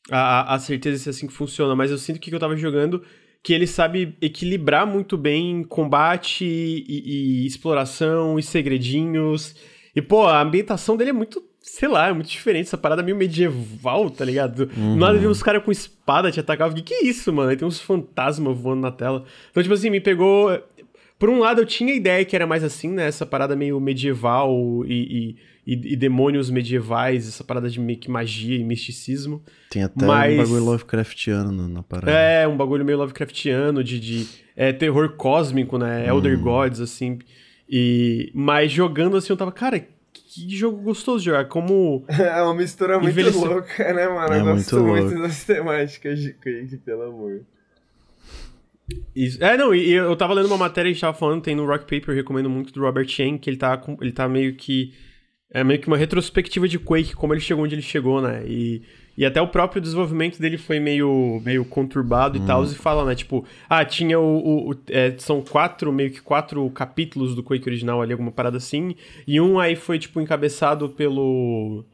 a, 0.09 0.55
a 0.55 0.59
certeza 0.61 0.99
se 0.99 1.09
é 1.09 1.11
assim 1.11 1.27
que 1.27 1.33
funciona, 1.33 1.75
mas 1.75 1.91
eu 1.91 1.99
sinto 1.99 2.21
que 2.21 2.33
eu 2.33 2.39
tava 2.39 2.57
jogando 2.57 3.03
que 3.43 3.53
ele 3.53 3.67
sabe 3.67 4.17
equilibrar 4.21 4.87
muito 4.87 5.17
bem 5.17 5.65
combate 5.65 6.45
e, 6.45 7.43
e, 7.43 7.47
exploração 7.47 8.39
e 8.39 8.43
segredinhos. 8.43 9.57
E, 9.97 10.03
pô, 10.03 10.27
a 10.27 10.43
ambientação 10.43 10.97
dele 10.97 11.11
é 11.11 11.15
muito, 11.15 11.43
sei 11.71 11.89
lá, 11.89 12.09
é 12.09 12.13
muito 12.13 12.29
diferente. 12.29 12.67
Essa 12.67 12.77
parada 12.77 13.03
meio 13.03 13.17
medieval, 13.17 14.11
tá 14.11 14.25
ligado? 14.25 14.69
Uhum. 14.77 14.97
Nada 14.97 15.19
vi 15.19 15.27
uns 15.27 15.43
caras 15.43 15.63
com 15.63 15.71
espada 15.71 16.31
te 16.31 16.41
atacar. 16.41 16.69
Eu 16.69 16.77
fiquei, 16.77 16.99
que 16.99 17.07
isso, 17.07 17.33
mano? 17.33 17.51
Aí 17.51 17.57
tem 17.57 17.67
uns 17.67 17.81
fantasmas 17.81 18.59
voando 18.59 18.83
na 18.83 18.91
tela. 18.91 19.25
Então, 19.51 19.63
tipo 19.63 19.75
assim, 19.75 19.89
me 19.89 20.01
pegou. 20.01 20.51
Por 21.19 21.29
um 21.29 21.39
lado, 21.39 21.61
eu 21.61 21.67
tinha 21.67 21.93
a 21.93 21.97
ideia 21.97 22.25
que 22.25 22.35
era 22.35 22.47
mais 22.47 22.65
assim, 22.65 22.91
né? 22.91 23.07
Essa 23.07 23.25
parada 23.25 23.55
meio 23.55 23.79
medieval 23.79 24.85
e, 24.87 25.37
e, 25.67 25.75
e, 25.75 25.93
e 25.93 25.97
demônios 25.97 26.51
medievais, 26.51 27.29
essa 27.29 27.45
parada 27.45 27.69
de 27.69 27.79
meio 27.79 27.99
que 27.99 28.11
magia 28.11 28.59
e 28.59 28.65
misticismo. 28.65 29.43
Tem 29.71 29.83
até 29.83 30.05
Mas... 30.05 30.35
um 30.35 30.43
bagulho 30.43 30.65
Lovecraftiano 30.65 31.69
na 31.69 31.83
parada. 31.83 32.11
É, 32.11 32.49
um 32.49 32.57
bagulho 32.57 32.85
meio 32.85 32.99
Lovecraftiano, 32.99 33.85
de, 33.85 34.01
de 34.01 34.27
é, 34.57 34.73
terror 34.73 35.11
cósmico, 35.11 35.79
né? 35.79 36.09
Elder 36.09 36.39
hum. 36.39 36.43
Gods, 36.43 36.81
assim. 36.81 37.19
E... 37.69 38.33
Mas 38.35 38.73
jogando 38.73 39.17
assim, 39.17 39.33
eu 39.33 39.37
tava, 39.37 39.53
cara, 39.53 39.87
que 40.33 40.57
jogo 40.57 40.81
gostoso 40.81 41.19
de 41.19 41.25
jogar. 41.27 41.47
Como. 41.47 42.05
É 42.09 42.43
uma 42.43 42.55
mistura 42.55 42.99
muito 42.99 43.11
envelheceu... 43.11 43.45
louca, 43.45 43.93
né, 43.93 44.09
mano? 44.09 44.33
É 44.33 44.41
eu 44.41 44.45
gosto 44.45 44.81
muito, 44.81 45.07
muito 45.07 45.23
das 45.23 45.45
temáticas 45.45 46.21
de 46.21 46.33
Quake, 46.35 46.77
pelo 46.85 47.03
amor. 47.03 47.41
Isso. 49.15 49.43
É, 49.43 49.57
não, 49.57 49.75
e 49.75 49.93
eu 49.93 50.15
tava 50.17 50.35
lendo 50.35 50.47
uma 50.47 50.57
matéria 50.57 50.89
e 50.89 50.91
a 50.91 50.93
gente 50.93 51.01
tava 51.01 51.17
falando, 51.17 51.43
tem 51.43 51.55
no 51.55 51.67
Rock 51.67 51.83
Paper, 51.83 52.11
eu 52.11 52.15
recomendo 52.15 52.51
muito 52.51 52.73
do 52.73 52.81
Robert 52.81 53.09
Chen, 53.09 53.39
que 53.39 53.51
ele 53.51 53.57
tá, 53.57 53.77
com, 53.77 53.97
ele 54.01 54.13
tá 54.13 54.29
meio 54.29 54.55
que. 54.55 54.95
É 55.53 55.65
meio 55.65 55.81
que 55.81 55.89
uma 55.89 55.97
retrospectiva 55.97 56.69
de 56.69 56.79
Quake, 56.79 57.15
como 57.15 57.35
ele 57.35 57.41
chegou 57.41 57.65
onde 57.65 57.75
ele 57.75 57.83
chegou, 57.83 58.23
né? 58.23 58.45
E, 58.47 58.83
e 59.17 59.27
até 59.27 59.41
o 59.41 59.49
próprio 59.49 59.83
desenvolvimento 59.83 60.41
dele 60.41 60.57
foi 60.57 60.81
meio, 60.81 61.41
meio 61.45 61.65
conturbado 61.65 62.39
hum. 62.39 62.43
e 62.43 62.47
tal, 62.47 62.65
e 62.65 62.75
fala, 62.75 63.05
né? 63.05 63.15
Tipo, 63.15 63.45
ah, 63.69 63.85
tinha 63.85 64.19
o. 64.19 64.39
o, 64.39 64.71
o 64.71 64.77
é, 64.89 65.15
são 65.19 65.43
quatro, 65.43 65.93
meio 65.93 66.11
que 66.11 66.21
quatro 66.21 66.69
capítulos 66.71 67.35
do 67.35 67.43
Quake 67.43 67.69
original 67.69 68.01
ali, 68.01 68.13
alguma 68.13 68.33
parada 68.33 68.57
assim. 68.57 68.95
E 69.27 69.41
um 69.41 69.59
aí 69.59 69.77
foi, 69.77 69.99
tipo, 69.99 70.21
encabeçado 70.21 70.89
pelo 70.89 71.85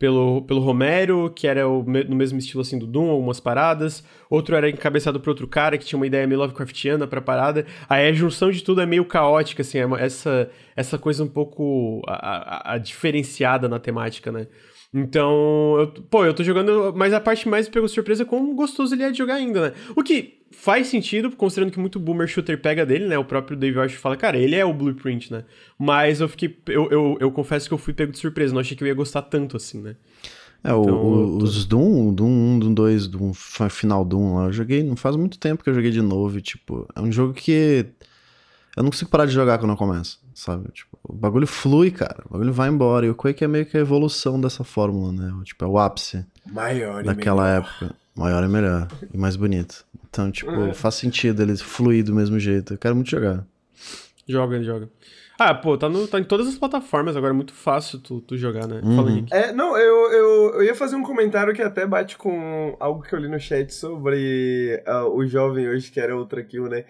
pelo, 0.00 0.40
pelo 0.42 0.60
Romero, 0.60 1.30
que 1.36 1.46
era 1.46 1.68
o, 1.68 1.82
no 1.82 2.16
mesmo 2.16 2.38
estilo 2.38 2.62
assim 2.62 2.78
do 2.78 2.86
Doom, 2.86 3.10
algumas 3.10 3.38
paradas. 3.38 4.02
Outro 4.30 4.56
era 4.56 4.70
encabeçado 4.70 5.20
por 5.20 5.28
outro 5.28 5.46
cara 5.46 5.76
que 5.76 5.84
tinha 5.84 5.98
uma 5.98 6.06
ideia 6.06 6.26
meio 6.26 6.40
Lovecraftiana 6.40 7.06
pra 7.06 7.20
parada. 7.20 7.66
Aí 7.86 8.08
a 8.08 8.12
junção 8.14 8.50
de 8.50 8.64
tudo 8.64 8.80
é 8.80 8.86
meio 8.86 9.04
caótica, 9.04 9.60
assim, 9.60 9.76
é 9.76 9.84
uma, 9.84 10.00
essa, 10.00 10.50
essa 10.74 10.96
coisa 10.96 11.22
um 11.22 11.28
pouco 11.28 12.00
a, 12.06 12.14
a, 12.14 12.74
a 12.74 12.78
diferenciada 12.78 13.68
na 13.68 13.78
temática, 13.78 14.32
né? 14.32 14.46
Então, 14.92 15.76
eu, 15.78 15.86
pô, 16.10 16.24
eu 16.24 16.34
tô 16.34 16.42
jogando, 16.42 16.92
mas 16.96 17.12
a 17.12 17.20
parte 17.20 17.48
mais 17.48 17.66
me 17.66 17.72
pegou 17.72 17.88
surpresa 17.88 18.24
é 18.24 18.26
quão 18.26 18.54
gostoso 18.56 18.94
ele 18.94 19.04
é 19.04 19.10
de 19.10 19.18
jogar 19.18 19.34
ainda, 19.34 19.68
né? 19.68 19.74
O 19.94 20.02
que 20.02 20.40
faz 20.50 20.88
sentido, 20.88 21.30
considerando 21.30 21.72
que 21.72 21.78
muito 21.78 22.00
boomer 22.00 22.26
shooter 22.26 22.60
pega 22.60 22.84
dele, 22.84 23.06
né? 23.06 23.16
O 23.16 23.24
próprio 23.24 23.56
Dave 23.56 23.78
Walsh 23.78 23.94
fala, 23.94 24.16
cara, 24.16 24.36
ele 24.36 24.56
é 24.56 24.64
o 24.64 24.74
blueprint, 24.74 25.32
né? 25.32 25.44
Mas 25.78 26.20
eu 26.20 26.28
fiquei, 26.28 26.58
eu, 26.66 26.90
eu, 26.90 27.16
eu 27.20 27.30
confesso 27.30 27.68
que 27.68 27.74
eu 27.74 27.78
fui 27.78 27.94
pego 27.94 28.10
de 28.10 28.18
surpresa, 28.18 28.52
não 28.52 28.60
achei 28.60 28.76
que 28.76 28.82
eu 28.82 28.88
ia 28.88 28.94
gostar 28.94 29.22
tanto 29.22 29.56
assim, 29.56 29.80
né? 29.80 29.94
É, 30.64 30.70
então, 30.70 30.82
o, 30.82 31.38
tô... 31.38 31.44
os 31.44 31.64
Doom, 31.64 32.12
Doom 32.12 32.56
1, 32.56 32.58
Doom 32.58 32.74
2, 32.74 33.06
Doom 33.06 33.32
final 33.32 34.04
Doom 34.04 34.34
lá, 34.34 34.46
eu 34.46 34.52
joguei, 34.52 34.82
não 34.82 34.96
faz 34.96 35.14
muito 35.14 35.38
tempo 35.38 35.62
que 35.62 35.70
eu 35.70 35.74
joguei 35.74 35.92
de 35.92 36.02
novo, 36.02 36.36
e, 36.36 36.42
tipo, 36.42 36.86
é 36.96 37.00
um 37.00 37.12
jogo 37.12 37.32
que 37.32 37.86
eu 38.76 38.82
não 38.82 38.90
consigo 38.90 39.10
parar 39.10 39.26
de 39.26 39.32
jogar 39.32 39.58
quando 39.58 39.72
eu 39.72 39.76
começo 39.76 40.20
sabe? 40.40 40.70
Tipo, 40.72 40.98
o 41.02 41.12
bagulho 41.12 41.46
flui, 41.46 41.90
cara. 41.90 42.22
O 42.28 42.32
bagulho 42.32 42.52
vai 42.52 42.68
embora. 42.68 43.06
E 43.06 43.10
o 43.10 43.14
Quake 43.14 43.44
é 43.44 43.48
meio 43.48 43.66
que 43.66 43.76
a 43.76 43.80
evolução 43.80 44.40
dessa 44.40 44.64
fórmula, 44.64 45.12
né? 45.12 45.32
Tipo, 45.44 45.64
é 45.64 45.68
o 45.68 45.78
ápice. 45.78 46.24
Maior 46.46 47.04
daquela 47.04 47.48
época. 47.48 47.94
Maior 48.16 48.42
e 48.42 48.48
melhor. 48.48 48.88
E 49.12 49.18
mais 49.18 49.36
bonito. 49.36 49.84
Então, 50.08 50.30
tipo, 50.30 50.50
é. 50.50 50.74
faz 50.74 50.96
sentido 50.96 51.42
ele 51.42 51.56
fluir 51.56 52.04
do 52.04 52.14
mesmo 52.14 52.38
jeito. 52.38 52.74
Eu 52.74 52.78
quero 52.78 52.94
muito 52.94 53.10
jogar. 53.10 53.44
Joga, 54.26 54.62
joga. 54.62 54.88
Ah, 55.38 55.54
pô, 55.54 55.76
tá, 55.78 55.88
no, 55.88 56.06
tá 56.06 56.20
em 56.20 56.24
todas 56.24 56.46
as 56.46 56.56
plataformas 56.56 57.16
agora, 57.16 57.32
é 57.32 57.36
muito 57.36 57.54
fácil 57.54 57.98
tu, 57.98 58.20
tu 58.20 58.36
jogar, 58.36 58.66
né? 58.66 58.82
Uhum. 58.84 58.96
Fala, 58.96 59.10
Henrique. 59.10 59.34
É, 59.34 59.52
não, 59.52 59.74
eu, 59.74 60.12
eu, 60.12 60.54
eu 60.56 60.62
ia 60.62 60.74
fazer 60.74 60.96
um 60.96 61.02
comentário 61.02 61.54
que 61.54 61.62
até 61.62 61.86
bate 61.86 62.18
com 62.18 62.76
algo 62.78 63.02
que 63.02 63.14
eu 63.14 63.18
li 63.18 63.26
no 63.26 63.40
chat 63.40 63.72
sobre 63.72 64.82
uh, 64.86 65.08
o 65.16 65.26
jovem 65.26 65.66
hoje, 65.66 65.90
que 65.90 65.98
era 65.98 66.14
outra 66.14 66.44
kill, 66.44 66.68
né? 66.68 66.84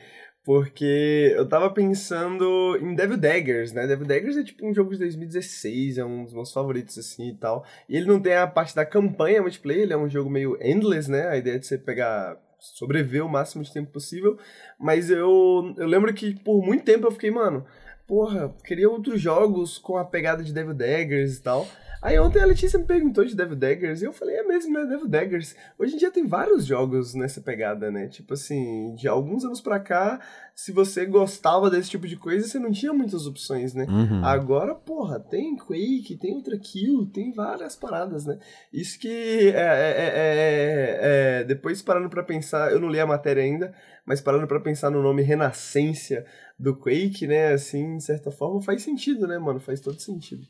Porque 0.51 1.33
eu 1.37 1.49
tava 1.49 1.71
pensando 1.71 2.77
em 2.83 2.93
Devil 2.93 3.17
Daggers, 3.17 3.73
né? 3.73 3.87
Devil 3.87 4.05
Daggers 4.05 4.37
é 4.37 4.43
tipo 4.43 4.67
um 4.67 4.75
jogo 4.75 4.91
de 4.91 4.99
2016, 4.99 5.97
é 5.97 6.05
um 6.05 6.25
dos 6.25 6.35
meus 6.35 6.53
favoritos, 6.53 6.99
assim, 6.99 7.29
e 7.29 7.35
tal. 7.37 7.65
E 7.89 7.97
ele 7.97 8.07
não 8.07 8.19
tem 8.19 8.35
a 8.35 8.49
parte 8.49 8.75
da 8.75 8.85
campanha 8.85 9.41
multiplayer, 9.41 9.83
ele 9.83 9.93
é 9.93 9.97
um 9.97 10.11
jogo 10.11 10.29
meio 10.29 10.59
endless, 10.61 11.09
né? 11.09 11.29
A 11.29 11.37
ideia 11.37 11.57
de 11.57 11.69
você 11.69 11.79
pegar 11.79 12.37
sobreviver 12.59 13.25
o 13.25 13.29
máximo 13.29 13.63
de 13.63 13.73
tempo 13.73 13.93
possível. 13.93 14.41
Mas 14.77 15.09
eu, 15.09 15.73
eu 15.79 15.87
lembro 15.87 16.13
que 16.13 16.35
por 16.35 16.61
muito 16.67 16.83
tempo 16.83 17.07
eu 17.07 17.13
fiquei, 17.13 17.31
mano, 17.31 17.65
porra, 18.05 18.53
queria 18.65 18.91
outros 18.91 19.21
jogos 19.21 19.79
com 19.79 19.97
a 19.97 20.05
pegada 20.05 20.43
de 20.43 20.53
Devil 20.53 20.75
Daggers 20.75 21.37
e 21.37 21.43
tal. 21.45 21.65
Aí 22.03 22.19
ontem 22.19 22.41
a 22.41 22.47
Letícia 22.47 22.79
me 22.79 22.87
perguntou 22.87 23.25
de 23.27 23.37
Devil 23.37 23.57
Daggers 23.57 24.01
e 24.01 24.07
eu 24.07 24.13
falei, 24.13 24.37
é 24.37 24.43
mesmo, 24.43 24.73
né? 24.73 24.87
Devil 24.87 25.07
Daggers. 25.07 25.55
Hoje 25.79 25.95
em 25.95 25.99
dia 25.99 26.11
tem 26.11 26.27
vários 26.27 26.65
jogos 26.65 27.15
nessa 27.15 27.43
pegada, 27.43 27.91
né? 27.91 28.09
Tipo 28.09 28.33
assim, 28.33 28.95
de 28.95 29.07
alguns 29.07 29.45
anos 29.45 29.61
pra 29.61 29.79
cá, 29.79 30.19
se 30.55 30.73
você 30.73 31.05
gostava 31.05 31.69
desse 31.69 31.91
tipo 31.91 32.09
de 32.09 32.17
coisa, 32.17 32.49
você 32.49 32.59
não 32.59 32.73
tinha 32.73 32.95
muitas 32.95 33.27
opções, 33.27 33.75
né? 33.75 33.85
Uhum. 33.87 34.25
Agora, 34.25 34.75
porra, 34.75 35.21
tem 35.21 35.57
Quake, 35.57 36.17
tem 36.17 36.35
Ultra 36.35 36.59
Kill, 36.59 37.05
tem 37.13 37.33
várias 37.33 37.77
paradas, 37.77 38.25
né? 38.25 38.39
Isso 38.73 38.99
que 38.99 39.53
é, 39.55 39.59
é, 39.59 39.95
é, 40.17 40.99
é 41.41 41.45
depois 41.45 41.83
parando 41.83 42.09
pra 42.09 42.23
pensar, 42.23 42.73
eu 42.73 42.81
não 42.81 42.89
li 42.89 42.99
a 42.99 43.07
matéria 43.07 43.43
ainda, 43.43 43.75
mas 44.07 44.23
parando 44.23 44.47
pra 44.47 44.59
pensar 44.59 44.91
no 44.91 45.03
nome 45.03 45.21
Renascência 45.21 46.25
do 46.59 46.75
Quake, 46.75 47.27
né? 47.27 47.53
Assim, 47.53 47.99
de 47.99 48.05
certa 48.05 48.31
forma, 48.31 48.63
faz 48.63 48.83
sentido, 48.83 49.27
né, 49.27 49.39
mano? 49.39 49.61
Faz 49.61 49.81
todo 49.81 50.01
sentido. 50.01 50.47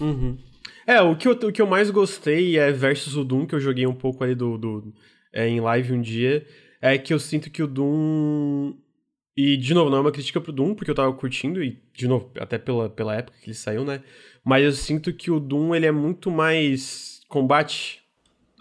Uhum. 0.00 0.36
É, 0.86 1.00
o 1.00 1.16
que, 1.16 1.26
eu, 1.26 1.32
o 1.32 1.52
que 1.52 1.60
eu 1.60 1.66
mais 1.66 1.90
gostei 1.90 2.58
é 2.58 2.70
versus 2.70 3.16
o 3.16 3.24
Doom, 3.24 3.44
que 3.44 3.54
eu 3.54 3.60
joguei 3.60 3.86
um 3.86 3.94
pouco 3.94 4.22
ali 4.22 4.34
do, 4.34 4.56
do 4.56 4.94
é, 5.32 5.48
em 5.48 5.60
live 5.60 5.92
um 5.92 6.00
dia, 6.00 6.46
é 6.80 6.96
que 6.96 7.12
eu 7.12 7.18
sinto 7.18 7.50
que 7.50 7.62
o 7.62 7.66
Doom. 7.66 8.74
E, 9.36 9.56
de 9.56 9.74
novo, 9.74 9.90
não 9.90 9.98
é 9.98 10.00
uma 10.00 10.12
crítica 10.12 10.40
pro 10.40 10.52
Doom, 10.52 10.74
porque 10.74 10.90
eu 10.90 10.94
tava 10.94 11.12
curtindo, 11.12 11.62
e, 11.62 11.82
de 11.92 12.06
novo, 12.06 12.30
até 12.38 12.56
pela, 12.56 12.88
pela 12.88 13.16
época 13.16 13.36
que 13.38 13.48
ele 13.48 13.54
saiu, 13.54 13.84
né? 13.84 14.00
Mas 14.44 14.64
eu 14.64 14.72
sinto 14.72 15.12
que 15.12 15.30
o 15.30 15.40
Doom, 15.40 15.74
ele 15.74 15.86
é 15.86 15.92
muito 15.92 16.30
mais 16.30 17.20
combate. 17.28 18.00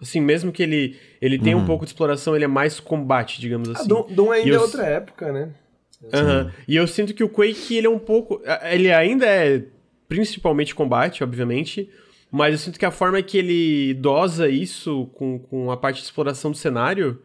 Assim, 0.02 0.20
mesmo 0.20 0.52
que 0.52 0.64
ele, 0.64 0.98
ele 1.22 1.40
tenha 1.40 1.56
uhum. 1.56 1.64
um 1.64 1.66
pouco 1.66 1.86
de 1.86 1.92
exploração, 1.92 2.36
ele 2.36 2.44
é 2.44 2.48
mais 2.48 2.80
combate, 2.80 3.40
digamos 3.40 3.70
ah, 3.70 3.74
assim. 3.74 3.88
Doom, 3.88 4.08
Doom 4.10 4.32
ainda 4.32 4.50
eu... 4.50 4.56
é 4.56 4.60
outra 4.60 4.84
época, 4.86 5.32
né? 5.32 5.54
Uhum. 6.02 6.52
E 6.68 6.76
eu 6.76 6.86
sinto 6.88 7.14
que 7.14 7.24
o 7.24 7.30
Quake, 7.30 7.78
ele 7.78 7.88
é 7.88 7.90
um 7.90 8.00
pouco... 8.00 8.42
Ele 8.64 8.92
ainda 8.92 9.26
é 9.26 9.64
principalmente 10.08 10.76
combate, 10.76 11.24
obviamente, 11.24 11.90
mas 12.32 12.54
eu 12.54 12.58
sinto 12.58 12.80
que 12.80 12.86
a 12.86 12.92
forma 12.92 13.22
que 13.22 13.38
ele 13.38 13.94
dosa 13.94 14.50
isso 14.50 15.08
com, 15.14 15.40
com 15.40 15.72
a 15.72 15.78
parte 15.78 15.98
de 15.98 16.04
exploração 16.04 16.52
do 16.52 16.58
cenário. 16.58 17.22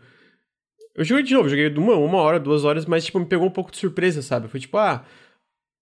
Eu 0.94 1.04
joguei 1.04 1.24
de 1.24 1.34
novo, 1.34 1.48
joguei 1.48 1.68
uma, 1.68 1.94
uma 1.94 2.18
hora, 2.18 2.38
duas 2.38 2.64
horas, 2.64 2.84
mas 2.86 3.04
tipo, 3.04 3.18
me 3.18 3.26
pegou 3.26 3.46
um 3.46 3.50
pouco 3.50 3.70
de 3.70 3.78
surpresa, 3.78 4.22
sabe? 4.22 4.48
Foi 4.48 4.60
tipo, 4.60 4.76
ah, 4.76 5.04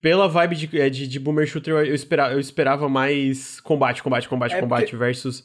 pela 0.01 0.29
vibe 0.29 0.57
de, 0.57 0.81
é, 0.81 0.89
de, 0.89 1.07
de 1.09 1.19
Boomer 1.19 1.47
Shooter, 1.47 1.75
eu 1.75 1.95
esperava, 1.95 2.33
eu 2.33 2.41
esperava 2.41 2.89
mais 2.89 3.61
combate, 3.61 4.03
combate, 4.03 4.29
combate, 4.29 4.55
é 4.55 4.61
combate 4.61 4.85
porque... 4.85 4.97
versus. 4.97 5.45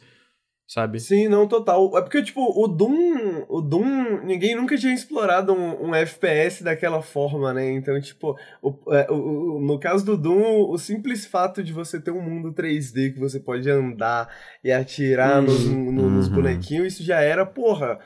Sabe? 0.68 1.00
Sim, 1.00 1.28
não, 1.28 1.48
total. 1.48 1.98
É 1.98 2.02
porque, 2.02 2.22
tipo, 2.24 2.42
o 2.42 2.68
Doom, 2.68 3.46
o 3.48 3.62
Doom, 3.62 4.24
ninguém 4.24 4.56
nunca 4.56 4.78
tinha 4.78 4.94
explorado 4.94 5.54
um, 5.54 5.90
um 5.90 5.96
FPS 5.96 6.64
daquela 6.64 7.02
forma, 7.02 7.54
né? 7.54 7.72
Então, 7.72 8.00
tipo, 8.02 8.38
o, 8.62 8.94
é, 8.94 9.12
o, 9.12 9.60
no 9.60 9.80
caso 9.80 10.06
do 10.06 10.18
Doom, 10.18 10.70
o 10.70 10.78
simples 10.78 11.26
fato 11.26 11.64
de 11.64 11.74
você 11.74 12.00
ter 12.00 12.12
um 12.12 12.22
mundo 12.22 12.54
3D 12.54 13.14
que 13.14 13.20
você 13.20 13.40
pode 13.40 13.70
andar 13.70 14.34
e 14.64 14.72
atirar 14.72 15.40
uhum. 15.40 15.46
nos, 15.46 15.66
no, 15.66 16.10
nos 16.10 16.28
uhum. 16.28 16.36
bonequinhos, 16.36 16.94
isso 16.94 17.04
já 17.04 17.22
era, 17.22 17.46
porra. 17.46 18.00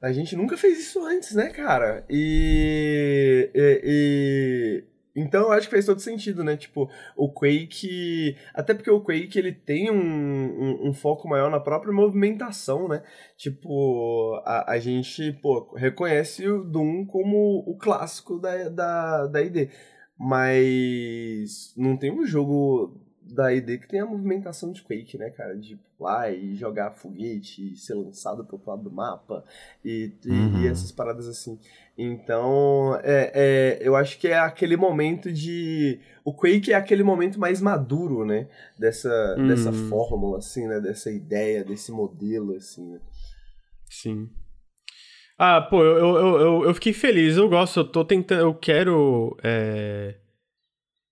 A 0.00 0.12
gente 0.12 0.36
nunca 0.36 0.56
fez 0.56 0.78
isso 0.78 1.04
antes, 1.04 1.34
né, 1.34 1.48
cara? 1.50 2.04
E, 2.08 3.50
e, 3.52 3.80
e 3.84 4.84
então 5.20 5.44
eu 5.44 5.52
acho 5.52 5.68
que 5.68 5.74
faz 5.74 5.86
todo 5.86 6.00
sentido, 6.00 6.44
né? 6.44 6.56
Tipo, 6.56 6.88
o 7.16 7.32
Quake. 7.32 8.36
Até 8.54 8.74
porque 8.74 8.90
o 8.90 9.00
Quake 9.00 9.38
ele 9.38 9.52
tem 9.52 9.90
um, 9.90 9.96
um, 9.96 10.88
um 10.88 10.92
foco 10.94 11.28
maior 11.28 11.50
na 11.50 11.60
própria 11.60 11.92
movimentação, 11.92 12.88
né? 12.88 13.02
Tipo, 13.36 14.40
a, 14.44 14.72
a 14.72 14.78
gente, 14.78 15.32
pô, 15.42 15.74
reconhece 15.74 16.48
o 16.48 16.64
Doom 16.64 17.06
como 17.06 17.64
o 17.66 17.76
clássico 17.76 18.38
da, 18.38 18.68
da, 18.68 19.26
da 19.26 19.42
ID. 19.42 19.70
Mas 20.18 21.72
não 21.76 21.96
tem 21.96 22.10
um 22.10 22.26
jogo 22.26 23.07
da 23.34 23.52
ID 23.52 23.80
que 23.80 23.88
tem 23.88 24.00
a 24.00 24.06
movimentação 24.06 24.72
de 24.72 24.82
Quake, 24.82 25.18
né, 25.18 25.30
cara? 25.30 25.56
De 25.56 25.78
pular 25.96 26.32
e 26.32 26.54
jogar 26.54 26.90
foguete 26.90 27.72
e 27.72 27.76
ser 27.76 27.94
lançado 27.94 28.44
pro 28.44 28.56
outro 28.56 28.70
lado 28.70 28.82
do 28.82 28.90
mapa 28.90 29.44
e, 29.84 30.12
e, 30.24 30.30
uhum. 30.30 30.62
e 30.62 30.68
essas 30.68 30.90
paradas 30.90 31.26
assim. 31.28 31.58
Então, 31.96 32.98
é, 33.02 33.32
é, 33.34 33.78
eu 33.80 33.96
acho 33.96 34.18
que 34.18 34.28
é 34.28 34.38
aquele 34.38 34.76
momento 34.76 35.32
de. 35.32 36.00
O 36.24 36.32
Quake 36.32 36.72
é 36.72 36.76
aquele 36.76 37.02
momento 37.02 37.38
mais 37.38 37.60
maduro, 37.60 38.24
né? 38.24 38.48
Dessa, 38.78 39.36
uhum. 39.36 39.48
dessa 39.48 39.72
fórmula, 39.72 40.38
assim, 40.38 40.66
né? 40.66 40.80
Dessa 40.80 41.10
ideia, 41.10 41.64
desse 41.64 41.90
modelo, 41.90 42.54
assim, 42.54 42.92
né? 42.92 43.00
Sim. 43.90 44.28
Ah, 45.36 45.60
pô, 45.60 45.82
eu, 45.82 46.16
eu, 46.16 46.40
eu, 46.40 46.64
eu 46.64 46.74
fiquei 46.74 46.92
feliz, 46.92 47.36
eu 47.36 47.48
gosto, 47.48 47.80
eu 47.80 47.84
tô 47.84 48.04
tentando, 48.04 48.40
eu 48.40 48.54
quero. 48.54 49.36
É 49.42 50.16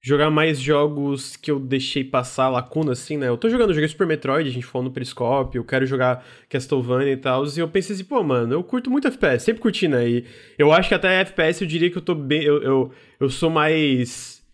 jogar 0.06 0.30
mais 0.30 0.60
jogos 0.60 1.34
que 1.34 1.50
eu 1.50 1.58
deixei 1.58 2.04
passar 2.04 2.48
lacuna, 2.48 2.92
assim, 2.92 3.16
né? 3.16 3.26
Eu 3.26 3.36
tô 3.36 3.48
jogando, 3.48 3.70
eu 3.70 3.74
joguei 3.74 3.88
Super 3.88 4.06
Metroid, 4.06 4.48
a 4.48 4.52
gente 4.52 4.64
falou 4.64 4.84
no 4.84 4.92
Periscope, 4.92 5.56
eu 5.56 5.64
quero 5.64 5.84
jogar 5.84 6.24
Castlevania 6.48 7.12
e 7.12 7.16
tal, 7.16 7.44
e 7.44 7.58
eu 7.58 7.68
pensei 7.68 7.96
assim, 7.96 8.04
pô, 8.04 8.22
mano, 8.22 8.54
eu 8.54 8.62
curto 8.62 8.88
muito 8.88 9.08
FPS, 9.08 9.42
sempre 9.44 9.60
curti, 9.60 9.88
né? 9.88 10.08
E 10.08 10.24
eu 10.56 10.72
acho 10.72 10.88
que 10.88 10.94
até 10.94 11.22
FPS 11.22 11.60
eu 11.60 11.66
diria 11.66 11.90
que 11.90 11.98
eu 11.98 12.02
tô 12.02 12.14
bem. 12.14 12.44
Eu, 12.44 12.62
eu, 12.62 12.92
eu 13.18 13.28
sou 13.28 13.50
mais 13.50 14.46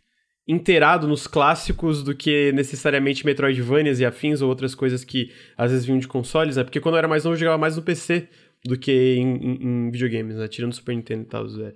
inteirado 0.48 1.06
nos 1.06 1.26
clássicos 1.26 2.02
do 2.02 2.14
que 2.14 2.50
necessariamente 2.52 3.26
Metroidvanias 3.26 4.00
e 4.00 4.06
afins 4.06 4.40
ou 4.40 4.48
outras 4.48 4.74
coisas 4.74 5.04
que 5.04 5.30
às 5.54 5.70
vezes 5.70 5.84
vinham 5.84 5.98
de 5.98 6.08
consoles, 6.08 6.56
né? 6.56 6.64
Porque 6.64 6.80
quando 6.80 6.94
eu 6.94 6.98
era 7.00 7.08
mais 7.08 7.24
novo 7.24 7.34
eu 7.34 7.40
jogava 7.40 7.58
mais 7.58 7.76
no 7.76 7.82
PC 7.82 8.26
do 8.64 8.78
que 8.78 9.16
em, 9.18 9.36
em, 9.36 9.86
em 9.86 9.90
videogames, 9.90 10.36
né? 10.36 10.48
Tirando 10.48 10.72
Super 10.72 10.96
Nintendo 10.96 11.24
e 11.24 11.26
tal, 11.26 11.46
Zé. 11.46 11.74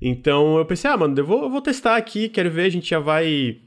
Então 0.00 0.58
eu 0.58 0.64
pensei, 0.64 0.90
ah, 0.90 0.96
mano, 0.96 1.16
eu 1.18 1.24
vou, 1.24 1.42
eu 1.42 1.50
vou 1.50 1.60
testar 1.60 1.96
aqui, 1.96 2.28
quero 2.28 2.50
ver, 2.50 2.64
a 2.64 2.70
gente 2.70 2.88
já 2.88 2.98
vai. 2.98 3.58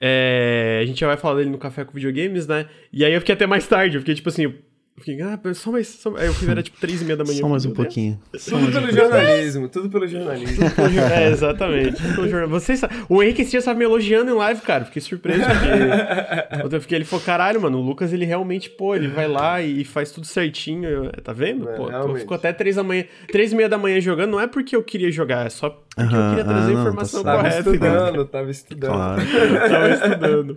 É, 0.00 0.80
a 0.82 0.86
gente 0.86 1.00
já 1.00 1.06
vai 1.06 1.16
falar 1.16 1.36
dele 1.36 1.50
no 1.50 1.58
Café 1.58 1.84
com 1.84 1.92
Videogames, 1.92 2.46
né? 2.46 2.68
E 2.92 3.04
aí 3.04 3.12
eu 3.12 3.20
fiquei 3.20 3.34
até 3.34 3.46
mais 3.46 3.66
tarde, 3.66 3.96
eu 3.96 4.00
fiquei 4.00 4.14
tipo 4.14 4.28
assim, 4.28 4.54
fiquei, 4.98 5.20
ah, 5.22 5.38
só 5.54 5.72
mais. 5.72 5.88
Só... 5.88 6.16
Aí 6.16 6.26
eu 6.26 6.34
fui 6.34 6.46
ver, 6.46 6.62
tipo 6.62 6.78
três 6.78 7.00
e 7.02 7.04
meia 7.04 7.16
da 7.16 7.24
manhã. 7.24 7.40
Só 7.40 7.48
mais 7.48 7.64
um 7.64 7.72
pouquinho. 7.72 8.18
Tudo 8.32 8.72
pelo 8.72 8.92
jornalismo, 8.92 9.68
tudo 9.68 9.90
pelo 9.90 10.06
jornalismo. 10.06 10.64
é, 11.12 11.30
exatamente. 11.30 12.02
Pelo 12.14 12.28
jornal... 12.28 12.48
Vocês 12.48 12.80
O 13.08 13.22
Henrique 13.22 13.42
esse 13.42 13.52
dia 13.52 13.58
estava 13.58 13.78
me 13.78 13.84
elogiando 13.84 14.30
em 14.30 14.34
live, 14.34 14.60
cara. 14.60 14.84
Fiquei 14.84 15.02
surpreso 15.02 15.40
porque. 15.40 16.74
eu 16.74 16.80
fiquei, 16.80 16.98
ele 16.98 17.04
falou, 17.04 17.24
caralho, 17.24 17.60
mano, 17.60 17.78
o 17.78 17.82
Lucas 17.82 18.12
ele 18.12 18.24
realmente, 18.24 18.70
pô, 18.70 18.94
ele 18.94 19.08
vai 19.08 19.28
lá 19.28 19.62
e 19.62 19.84
faz 19.84 20.10
tudo 20.10 20.26
certinho. 20.26 20.88
Eu, 20.88 21.12
tá 21.22 21.32
vendo? 21.32 21.68
É, 21.68 21.76
pô, 21.76 22.14
ficou 22.16 22.34
até 22.34 22.52
três 22.52 22.76
da 22.76 22.82
manhã, 22.82 23.04
três 23.30 23.52
e 23.52 23.56
meia 23.56 23.68
da 23.68 23.78
manhã 23.78 24.00
jogando, 24.00 24.32
não 24.32 24.40
é 24.40 24.46
porque 24.46 24.74
eu 24.74 24.82
queria 24.82 25.10
jogar, 25.10 25.46
é 25.46 25.50
só 25.50 25.84
porque 26.02 26.16
eu 26.16 26.28
queria 26.28 26.44
trazer 26.44 26.70
a 26.70 26.74
tá 26.74 26.80
informação 26.80 27.22
tá 27.22 27.36
correta. 27.36 27.56
Tava 27.56 27.74
estudando, 27.74 28.24
tava 28.26 28.50
estudando. 28.50 28.92
Claro. 28.92 29.22
tava 29.68 29.90
estudando. 29.90 30.56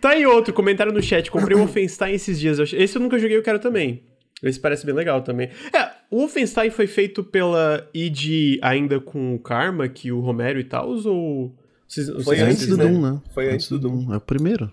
Tá 0.00 0.10
aí 0.10 0.26
outro, 0.26 0.54
comentário 0.54 0.92
no 0.92 1.02
chat. 1.02 1.30
Comprei 1.30 1.56
o 1.56 1.58
Wolfenstein 1.60 2.14
esses 2.14 2.38
dias. 2.38 2.58
Esse 2.72 2.96
eu 2.96 3.02
nunca 3.02 3.18
joguei, 3.18 3.36
eu 3.36 3.42
quero 3.42 3.58
também. 3.58 4.02
Esse 4.42 4.60
parece 4.60 4.84
bem 4.84 4.94
legal 4.94 5.22
também. 5.22 5.48
É, 5.72 5.90
o 6.10 6.18
Wolfenstein 6.18 6.70
foi 6.70 6.86
feito 6.86 7.24
pela 7.24 7.88
id 7.94 8.58
ainda 8.62 9.00
com 9.00 9.34
o 9.34 9.38
Karma, 9.38 9.88
que 9.88 10.12
o 10.12 10.20
Romero 10.20 10.60
e 10.60 10.64
tal, 10.64 10.90
ou... 11.06 11.54
Vocês, 11.88 12.08
foi 12.24 12.40
antes 12.40 12.66
do 12.66 12.76
né? 12.76 12.84
Doom, 12.84 13.00
né? 13.00 13.20
Foi 13.32 13.50
antes 13.52 13.68
do 13.68 13.78
Doom. 13.78 14.12
É 14.12 14.16
o 14.16 14.20
primeiro. 14.20 14.70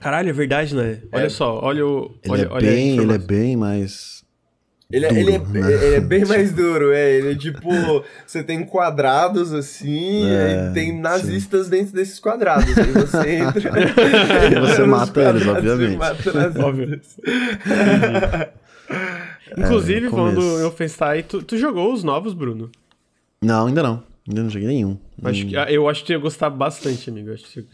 Caralho, 0.00 0.30
é 0.30 0.32
verdade, 0.32 0.74
né? 0.74 1.02
Olha 1.12 1.26
é. 1.26 1.28
só, 1.28 1.60
olha 1.60 1.84
o... 1.84 2.14
Ele, 2.22 2.32
olha, 2.32 2.42
é, 2.42 2.48
olha 2.48 2.70
bem, 2.70 2.98
ele 2.98 3.12
é 3.12 3.18
bem 3.18 3.56
mais 3.56 4.17
ele, 4.90 5.04
é, 5.04 5.08
duro, 5.10 5.20
ele, 5.20 5.32
é, 5.32 5.38
né? 5.38 5.84
ele 5.84 5.94
é 5.96 6.00
bem 6.00 6.24
mais 6.26 6.50
duro, 6.50 6.92
é. 6.92 7.10
Ele 7.10 7.32
é 7.32 7.34
tipo, 7.34 7.68
você 8.26 8.42
tem 8.42 8.64
quadrados 8.64 9.52
assim, 9.52 10.24
é, 10.30 10.70
e 10.70 10.74
tem 10.74 10.98
nazistas 10.98 11.66
sim. 11.66 11.70
dentro 11.70 11.94
desses 11.94 12.18
quadrados. 12.18 12.76
Aí 12.78 12.92
você 12.92 13.30
entra. 13.36 13.70
e 14.50 14.60
você 14.60 14.84
mata 14.88 15.20
eles, 15.20 15.46
obviamente. 15.46 15.96
Mata 15.96 16.32
Inclusive, 19.58 20.06
é, 20.06 20.10
falando 20.10 20.40
do 20.40 20.58
Wolfenstein, 20.62 21.22
tu, 21.22 21.42
tu 21.42 21.58
jogou 21.58 21.92
os 21.92 22.02
novos, 22.02 22.32
Bruno? 22.32 22.70
Não, 23.42 23.66
ainda 23.66 23.82
não. 23.82 24.02
Ainda 24.26 24.42
não 24.42 24.50
joguei 24.50 24.68
nenhum. 24.68 24.98
Acho 25.22 25.46
que, 25.46 25.54
eu 25.54 25.88
acho 25.88 26.04
que 26.04 26.12
ia 26.12 26.18
gostar 26.18 26.48
bastante, 26.48 27.10
amigo. 27.10 27.32
Acho 27.32 27.44
que 27.44 27.64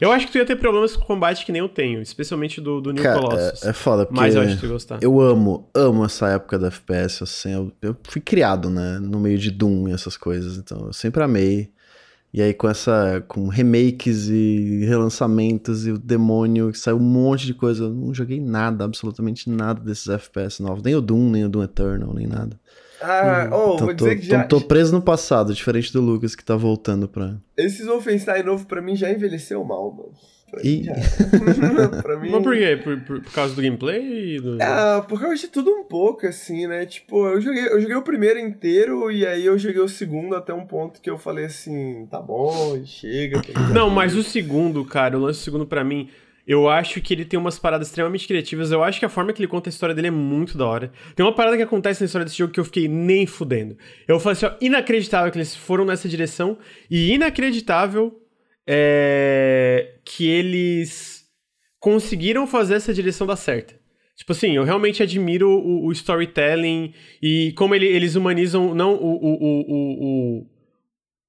eu 0.00 0.12
acho 0.12 0.26
que 0.26 0.32
tu 0.32 0.38
ia 0.38 0.46
ter 0.46 0.56
problemas 0.56 0.96
com 0.96 1.04
combate 1.04 1.44
que 1.44 1.52
nem 1.52 1.60
eu 1.60 1.68
tenho, 1.68 2.00
especialmente 2.00 2.60
do, 2.60 2.80
do 2.80 2.92
New 2.92 3.02
Cara, 3.02 3.20
Colossus. 3.20 3.64
É, 3.64 3.70
é 3.70 3.72
foda, 3.72 4.06
porque 4.06 4.20
Mas 4.20 4.34
eu 4.34 4.42
acho 4.42 4.54
que 4.54 4.60
tu 4.60 4.66
ia 4.66 4.72
gostar. 4.72 4.98
Eu 5.02 5.20
amo, 5.20 5.68
amo 5.74 6.04
essa 6.04 6.28
época 6.28 6.58
da 6.58 6.68
FPS, 6.68 7.22
assim, 7.22 7.52
eu, 7.52 7.72
eu 7.82 7.96
fui 8.04 8.20
criado, 8.20 8.70
né, 8.70 8.98
no 9.00 9.18
meio 9.18 9.38
de 9.38 9.50
Doom 9.50 9.88
e 9.88 9.92
essas 9.92 10.16
coisas, 10.16 10.56
então 10.56 10.86
eu 10.86 10.92
sempre 10.92 11.22
amei. 11.22 11.70
E 12.32 12.42
aí 12.42 12.52
com 12.52 12.68
essa, 12.68 13.24
com 13.26 13.48
remakes 13.48 14.28
e 14.28 14.84
relançamentos 14.84 15.86
e 15.86 15.92
o 15.92 15.98
demônio, 15.98 16.70
que 16.70 16.78
saiu 16.78 16.98
um 16.98 17.00
monte 17.00 17.46
de 17.46 17.54
coisa, 17.54 17.84
eu 17.84 17.90
não 17.90 18.12
joguei 18.12 18.38
nada, 18.38 18.84
absolutamente 18.84 19.48
nada 19.48 19.80
desses 19.80 20.08
FPS 20.08 20.62
novos, 20.62 20.82
nem 20.82 20.94
o 20.94 21.00
Doom, 21.00 21.30
nem 21.30 21.44
o 21.46 21.48
Doom 21.48 21.62
Eternal, 21.62 22.12
nem 22.12 22.26
nada. 22.26 22.60
Ah, 23.00 23.48
oh, 23.52 23.74
então, 23.74 23.86
vou 23.86 23.94
dizer 23.94 24.14
tô, 24.14 24.20
que 24.20 24.26
já. 24.26 24.44
Tô 24.44 24.60
preso 24.60 24.92
no 24.92 25.02
passado, 25.02 25.54
diferente 25.54 25.92
do 25.92 26.00
Lucas 26.00 26.34
que 26.34 26.44
tá 26.44 26.56
voltando 26.56 27.08
pra. 27.08 27.36
Esses 27.56 27.86
Wolfenstein 27.86 28.42
novo 28.42 28.66
pra 28.66 28.82
mim 28.82 28.96
já 28.96 29.10
envelheceu 29.10 29.62
mal, 29.64 29.92
mano. 29.92 30.12
E... 30.64 30.86
pra 32.02 32.18
mim... 32.18 32.30
Mas 32.30 32.42
por 32.42 32.56
quê? 32.56 32.80
Por, 32.82 33.00
por, 33.02 33.20
por 33.20 33.32
causa 33.32 33.54
do 33.54 33.60
gameplay? 33.60 34.40
Do... 34.40 34.56
Ah, 34.62 35.04
por 35.06 35.20
causa 35.20 35.36
de 35.36 35.48
tudo 35.48 35.70
um 35.70 35.84
pouco, 35.84 36.26
assim, 36.26 36.66
né? 36.66 36.86
Tipo, 36.86 37.26
eu 37.28 37.40
joguei, 37.40 37.66
eu 37.66 37.80
joguei 37.80 37.96
o 37.96 38.02
primeiro 38.02 38.38
inteiro 38.38 39.10
e 39.10 39.26
aí 39.26 39.44
eu 39.44 39.58
joguei 39.58 39.80
o 39.80 39.88
segundo 39.88 40.34
até 40.34 40.54
um 40.54 40.66
ponto 40.66 41.00
que 41.00 41.10
eu 41.10 41.18
falei 41.18 41.44
assim, 41.44 42.06
tá 42.10 42.20
bom, 42.20 42.82
chega. 42.84 43.42
Tá 43.42 43.60
Não, 43.74 43.90
mas 43.90 44.14
o 44.14 44.22
segundo, 44.22 44.84
cara, 44.84 45.18
o 45.18 45.20
lance 45.20 45.40
do 45.40 45.44
segundo 45.44 45.66
pra 45.66 45.84
mim 45.84 46.08
eu 46.48 46.66
acho 46.66 47.02
que 47.02 47.12
ele 47.12 47.26
tem 47.26 47.38
umas 47.38 47.58
paradas 47.58 47.88
extremamente 47.88 48.26
criativas. 48.26 48.72
Eu 48.72 48.82
acho 48.82 48.98
que 48.98 49.04
a 49.04 49.08
forma 49.10 49.34
que 49.34 49.40
ele 49.42 49.46
conta 49.46 49.68
a 49.68 49.70
história 49.70 49.94
dele 49.94 50.08
é 50.08 50.10
muito 50.10 50.56
da 50.56 50.66
hora. 50.66 50.90
Tem 51.14 51.24
uma 51.24 51.34
parada 51.34 51.58
que 51.58 51.62
acontece 51.62 52.00
na 52.00 52.06
história 52.06 52.24
desse 52.24 52.38
jogo 52.38 52.54
que 52.54 52.58
eu 52.58 52.64
fiquei 52.64 52.88
nem 52.88 53.26
fudendo. 53.26 53.76
Eu 54.08 54.18
falei 54.18 54.32
assim, 54.32 54.46
ó, 54.46 54.52
inacreditável 54.58 55.30
que 55.30 55.36
eles 55.36 55.54
foram 55.54 55.84
nessa 55.84 56.08
direção. 56.08 56.56
E 56.90 57.12
inacreditável 57.12 58.18
é, 58.66 59.96
que 60.06 60.26
eles 60.26 61.26
conseguiram 61.78 62.46
fazer 62.46 62.76
essa 62.76 62.94
direção 62.94 63.26
dar 63.26 63.36
certo. 63.36 63.74
Tipo 64.16 64.32
assim, 64.32 64.56
eu 64.56 64.64
realmente 64.64 65.02
admiro 65.02 65.50
o, 65.50 65.84
o 65.84 65.92
storytelling 65.92 66.94
e 67.22 67.52
como 67.56 67.74
ele, 67.74 67.86
eles 67.86 68.16
humanizam 68.16 68.74
não 68.74 68.94
o, 68.94 69.14
o, 69.16 70.40
o, 70.40 70.46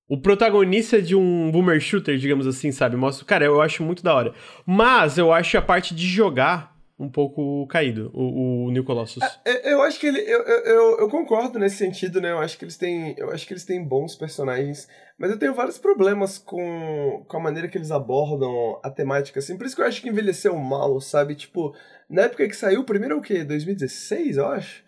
o 0.09 0.17
protagonista 0.17 0.99
de 0.99 1.15
um 1.15 1.51
boomer 1.51 1.79
shooter, 1.79 2.17
digamos 2.17 2.47
assim, 2.47 2.71
sabe? 2.71 2.95
Mostra, 2.97 3.23
cara, 3.25 3.45
eu 3.45 3.61
acho 3.61 3.83
muito 3.83 4.03
da 4.03 4.13
hora. 4.15 4.33
Mas 4.65 5.19
eu 5.19 5.31
acho 5.31 5.55
a 5.55 5.61
parte 5.61 5.93
de 5.93 6.07
jogar 6.07 6.75
um 6.97 7.07
pouco 7.07 7.65
caído, 7.67 8.11
o, 8.13 8.65
o 8.65 8.71
New 8.71 8.83
Colossus. 8.83 9.23
É, 9.45 9.71
eu 9.71 9.81
acho 9.83 9.99
que 9.99 10.07
ele. 10.07 10.19
Eu, 10.19 10.41
eu, 10.41 10.99
eu, 10.99 11.09
concordo 11.09 11.57
nesse 11.57 11.77
sentido, 11.77 12.19
né? 12.19 12.31
Eu 12.31 12.39
acho 12.39 12.57
que 12.57 12.65
eles 12.65 12.75
têm. 12.75 13.13
Eu 13.17 13.31
acho 13.31 13.47
que 13.47 13.53
eles 13.53 13.63
têm 13.63 13.81
bons 13.81 14.15
personagens. 14.15 14.87
Mas 15.17 15.29
eu 15.29 15.37
tenho 15.37 15.53
vários 15.53 15.77
problemas 15.77 16.37
com, 16.37 17.23
com 17.27 17.37
a 17.37 17.39
maneira 17.39 17.67
que 17.67 17.77
eles 17.77 17.91
abordam 17.91 18.79
a 18.83 18.89
temática, 18.89 19.39
assim. 19.39 19.57
Por 19.57 19.65
isso 19.65 19.75
que 19.75 19.81
eu 19.81 19.85
acho 19.85 20.01
que 20.01 20.09
envelheceu 20.09 20.57
mal, 20.57 20.99
sabe? 20.99 21.35
Tipo, 21.35 21.73
na 22.09 22.23
época 22.23 22.47
que 22.47 22.55
saiu, 22.55 22.81
o 22.81 22.85
primeiro 22.85 23.15
é 23.15 23.17
o 23.17 23.21
quê? 23.21 23.43
2016, 23.43 24.37
eu 24.37 24.47
acho? 24.47 24.83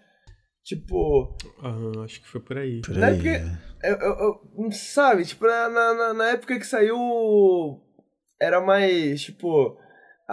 Tipo. 0.64 1.36
Aham, 1.64 2.04
acho 2.04 2.22
que 2.22 2.28
foi 2.28 2.42
por 2.42 2.58
aí. 2.58 2.82
Por 2.82 3.04
aí. 3.04 3.14
Época, 3.14 3.60
eu, 3.84 3.96
eu, 3.98 4.42
eu, 4.58 4.72
sabe, 4.72 5.26
tipo, 5.26 5.46
na, 5.46 5.70
na, 5.70 6.14
na 6.14 6.30
época 6.30 6.60
que 6.60 6.66
saiu. 6.66 7.82
Era 8.40 8.62
mais, 8.62 9.22
tipo. 9.22 9.78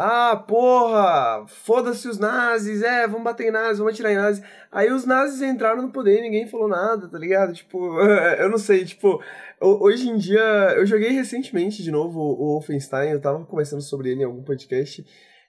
Ah, 0.00 0.36
porra! 0.36 1.44
Foda-se 1.48 2.06
os 2.06 2.18
nazis, 2.20 2.82
é, 2.82 3.04
vamos 3.08 3.24
bater 3.24 3.48
em 3.48 3.50
nazis, 3.50 3.78
vamos 3.78 3.94
atirar 3.94 4.12
em 4.12 4.16
nazis. 4.16 4.44
Aí 4.70 4.92
os 4.92 5.04
nazis 5.04 5.42
entraram 5.42 5.82
no 5.82 5.90
poder 5.90 6.18
e 6.18 6.22
ninguém 6.22 6.46
falou 6.46 6.68
nada, 6.68 7.08
tá 7.08 7.18
ligado? 7.18 7.52
Tipo, 7.52 7.98
eu 8.38 8.48
não 8.48 8.58
sei, 8.58 8.84
tipo, 8.84 9.20
hoje 9.60 10.08
em 10.08 10.16
dia. 10.16 10.40
Eu 10.76 10.86
joguei 10.86 11.10
recentemente 11.10 11.82
de 11.82 11.90
novo 11.90 12.20
o 12.20 12.52
Wolfenstein, 12.52 13.10
eu 13.10 13.20
tava 13.20 13.44
conversando 13.44 13.82
sobre 13.82 14.10
ele 14.10 14.20
em 14.20 14.24
algum 14.24 14.44
podcast. 14.44 15.04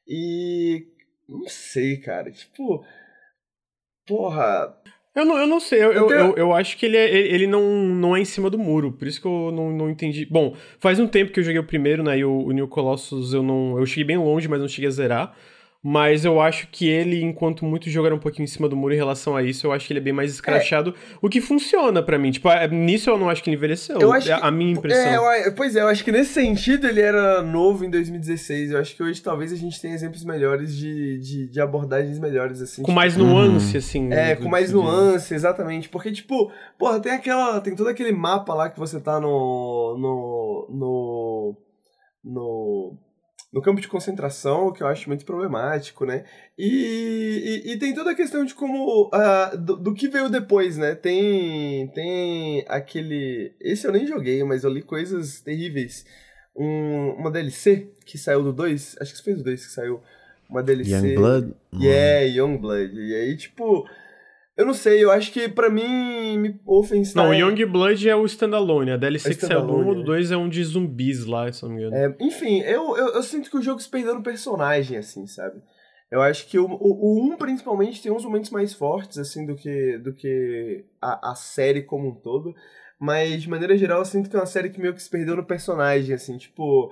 E 0.08 0.88
Não 1.28 1.48
sei, 1.48 1.98
cara. 1.98 2.32
Tipo. 2.32 2.84
Porra. 4.10 4.76
Eu 5.16 5.26
não, 5.26 5.38
eu 5.38 5.48
não 5.48 5.60
sei, 5.60 5.84
eu, 5.84 5.92
eu, 5.92 6.08
tenho... 6.08 6.20
eu, 6.20 6.36
eu, 6.38 6.54
acho 6.54 6.78
que 6.78 6.86
ele, 6.86 6.96
é, 6.96 7.18
ele 7.18 7.48
não, 7.48 7.64
não 7.64 8.16
é 8.16 8.22
em 8.22 8.26
cima 8.26 8.50
do 8.50 8.58
muro, 8.58 8.92
por 8.92 9.08
isso 9.08 9.20
que 9.20 9.28
eu 9.28 9.52
não, 9.52 9.72
não 9.72 9.90
entendi. 9.90 10.26
Bom, 10.26 10.56
faz 10.80 11.00
um 11.00 11.08
tempo 11.08 11.32
que 11.32 11.40
eu 11.40 11.44
joguei 11.44 11.60
o 11.60 11.64
primeiro, 11.64 12.04
né, 12.04 12.20
e 12.20 12.24
o, 12.24 12.46
o 12.46 12.52
New 12.52 12.68
Colossus 12.68 13.34
eu 13.34 13.44
não. 13.44 13.78
Eu 13.78 13.86
cheguei 13.86 14.04
bem 14.04 14.18
longe, 14.18 14.48
mas 14.48 14.60
não 14.60 14.68
cheguei 14.68 14.88
a 14.88 14.92
zerar. 14.92 15.36
Mas 15.82 16.26
eu 16.26 16.42
acho 16.42 16.68
que 16.68 16.90
ele, 16.90 17.24
enquanto 17.24 17.64
muitos 17.64 17.90
jogaram 17.90 18.18
um 18.18 18.20
pouquinho 18.20 18.44
em 18.44 18.48
cima 18.48 18.68
do 18.68 18.76
muro 18.76 18.94
em 18.94 18.98
relação 18.98 19.34
a 19.34 19.42
isso, 19.42 19.66
eu 19.66 19.72
acho 19.72 19.88
que 19.88 19.94
ele 19.94 20.02
é 20.02 20.04
bem 20.04 20.12
mais 20.12 20.30
escrachado, 20.30 20.90
é. 20.90 21.18
o 21.22 21.30
que 21.30 21.40
funciona 21.40 22.04
para 22.04 22.20
mim. 22.20 22.32
Tipo, 22.32 22.50
é, 22.50 22.68
nisso 22.68 23.10
eu 23.10 23.18
não 23.18 23.30
acho 23.30 23.42
que 23.42 23.50
ele 23.50 23.56
envelheceu. 23.56 23.98
Eu 23.98 24.12
acho 24.12 24.30
é 24.30 24.38
a 24.42 24.52
minha 24.52 24.74
impressão. 24.74 25.32
É, 25.32 25.50
pois 25.52 25.78
é, 25.78 25.82
eu 25.82 25.88
acho 25.88 26.04
que 26.04 26.12
nesse 26.12 26.34
sentido 26.34 26.86
ele 26.86 27.00
era 27.00 27.42
novo 27.42 27.86
em 27.86 27.90
2016. 27.90 28.72
Eu 28.72 28.80
acho 28.80 28.94
que 28.94 29.02
hoje 29.02 29.22
talvez 29.22 29.54
a 29.54 29.56
gente 29.56 29.80
tenha 29.80 29.94
exemplos 29.94 30.26
melhores 30.26 30.76
de, 30.76 31.18
de, 31.20 31.50
de 31.50 31.62
abordagens 31.62 32.20
melhores, 32.20 32.62
assim. 32.62 32.82
Com 32.82 32.92
tipo, 32.92 32.96
mais 32.96 33.16
nuance, 33.16 33.72
uhum. 33.72 33.78
assim. 33.78 34.14
É, 34.14 34.36
com 34.36 34.50
mais 34.50 34.74
nuance, 34.74 35.34
exatamente. 35.34 35.88
Porque, 35.88 36.12
tipo, 36.12 36.52
porra, 36.78 37.00
tem 37.00 37.14
aquela. 37.14 37.62
Tem 37.62 37.74
todo 37.74 37.88
aquele 37.88 38.12
mapa 38.12 38.54
lá 38.54 38.70
que 38.70 38.78
você 38.78 39.00
tá 39.00 39.18
no. 39.18 39.96
no. 39.98 40.68
no. 40.70 41.58
no 42.26 43.09
no 43.52 43.62
campo 43.62 43.82
de 43.82 43.88
concentração, 43.88 44.72
que 44.72 44.84
eu 44.84 44.88
acho 44.88 45.10
muito 45.10 45.26
problemático, 45.26 46.06
né? 46.06 46.24
E, 46.58 47.64
e, 47.66 47.72
e 47.72 47.80
tem 47.80 47.94
toda 47.94 48.12
a 48.12 48.16
questão 48.16 48.46
de 48.46 48.54
como. 48.54 49.08
Uh, 49.08 49.58
do, 49.58 49.76
do, 49.78 49.94
que 49.94 50.08
veio 50.08 50.30
depois, 50.30 50.78
né? 50.78 50.94
Tem, 50.94 51.88
tem 51.90 52.64
aquele. 52.68 53.56
Esse 53.60 53.88
eu 53.88 53.92
nem 53.92 54.06
joguei, 54.06 54.44
mas 54.44 54.64
eu 54.64 54.70
li 54.70 54.82
coisas 54.82 55.42
terríveis. 55.42 56.06
Um, 56.56 57.12
uma 57.14 57.32
DLC 57.32 57.92
que 58.06 58.18
saiu 58.18 58.44
do 58.44 58.54
2, 58.54 58.98
acho 59.00 59.16
que 59.16 59.24
foi 59.24 59.34
do 59.34 59.44
2 59.44 59.66
que 59.66 59.72
saiu. 59.72 60.02
Uma 60.48 60.62
DLC. 60.62 60.92
Youngblood? 60.92 61.54
Yeah, 61.74 62.26
Youngblood. 62.26 62.94
E 62.96 63.16
aí, 63.16 63.38
tipo 63.38 63.88
eu 64.60 64.66
não 64.66 64.74
sei, 64.74 65.02
eu 65.02 65.10
acho 65.10 65.32
que 65.32 65.48
pra 65.48 65.70
mim, 65.70 66.60
Wolfenstein... 66.66 67.24
Não, 67.24 67.30
o 67.30 67.34
Youngblood 67.34 68.10
é 68.10 68.14
o 68.14 68.26
standalone, 68.26 68.92
a 68.92 68.98
DLC 68.98 69.30
é 69.30 69.34
que 69.34 69.46
saiu 69.46 69.66
do 69.66 69.74
1 69.74 69.88
ou 69.88 69.96
do 69.96 70.04
2 70.04 70.32
é 70.32 70.38
um 70.38 70.50
de 70.50 70.62
zumbis 70.66 71.26
lá, 71.26 71.50
se 71.50 71.64
não 71.64 71.72
me 71.72 71.78
engano. 71.78 71.96
É, 71.96 72.14
enfim, 72.20 72.60
eu, 72.64 72.98
eu, 72.98 73.14
eu, 73.14 73.24
sinto 73.24 73.50
que 73.50 73.56
o 73.56 73.62
jogo 73.62 73.80
se 73.80 73.90
perdeu 73.90 74.14
no 74.14 74.22
personagem, 74.22 74.98
assim, 74.98 75.26
sabe? 75.28 75.62
Eu 76.12 76.22
acho 76.22 76.46
que 76.46 76.60
o, 76.60 76.66
o, 76.66 76.76
o 76.76 77.34
1, 77.34 77.38
principalmente, 77.38 78.02
tem 78.02 78.12
uns 78.12 78.26
momentos 78.26 78.50
mais 78.50 78.74
fortes, 78.74 79.18
assim, 79.18 79.46
do 79.46 79.56
que, 79.56 79.98
do 80.00 80.14
que 80.14 80.84
a, 81.02 81.32
a 81.32 81.36
série 81.36 81.84
como 81.84 82.10
um 82.10 82.16
todo. 82.16 82.54
Mas, 83.00 83.42
de 83.42 83.50
maneira 83.50 83.78
geral, 83.78 84.00
eu 84.00 84.06
sinto 84.06 84.30
que 84.30 84.36
é 84.36 84.40
uma 84.40 84.46
série 84.46 84.72
que 84.72 84.82
meio 84.82 84.94
que 84.94 85.02
se 85.02 85.10
perdeu 85.10 85.38
no 85.38 85.46
personagem, 85.46 86.14
assim, 86.14 86.38
tipo 86.38 86.92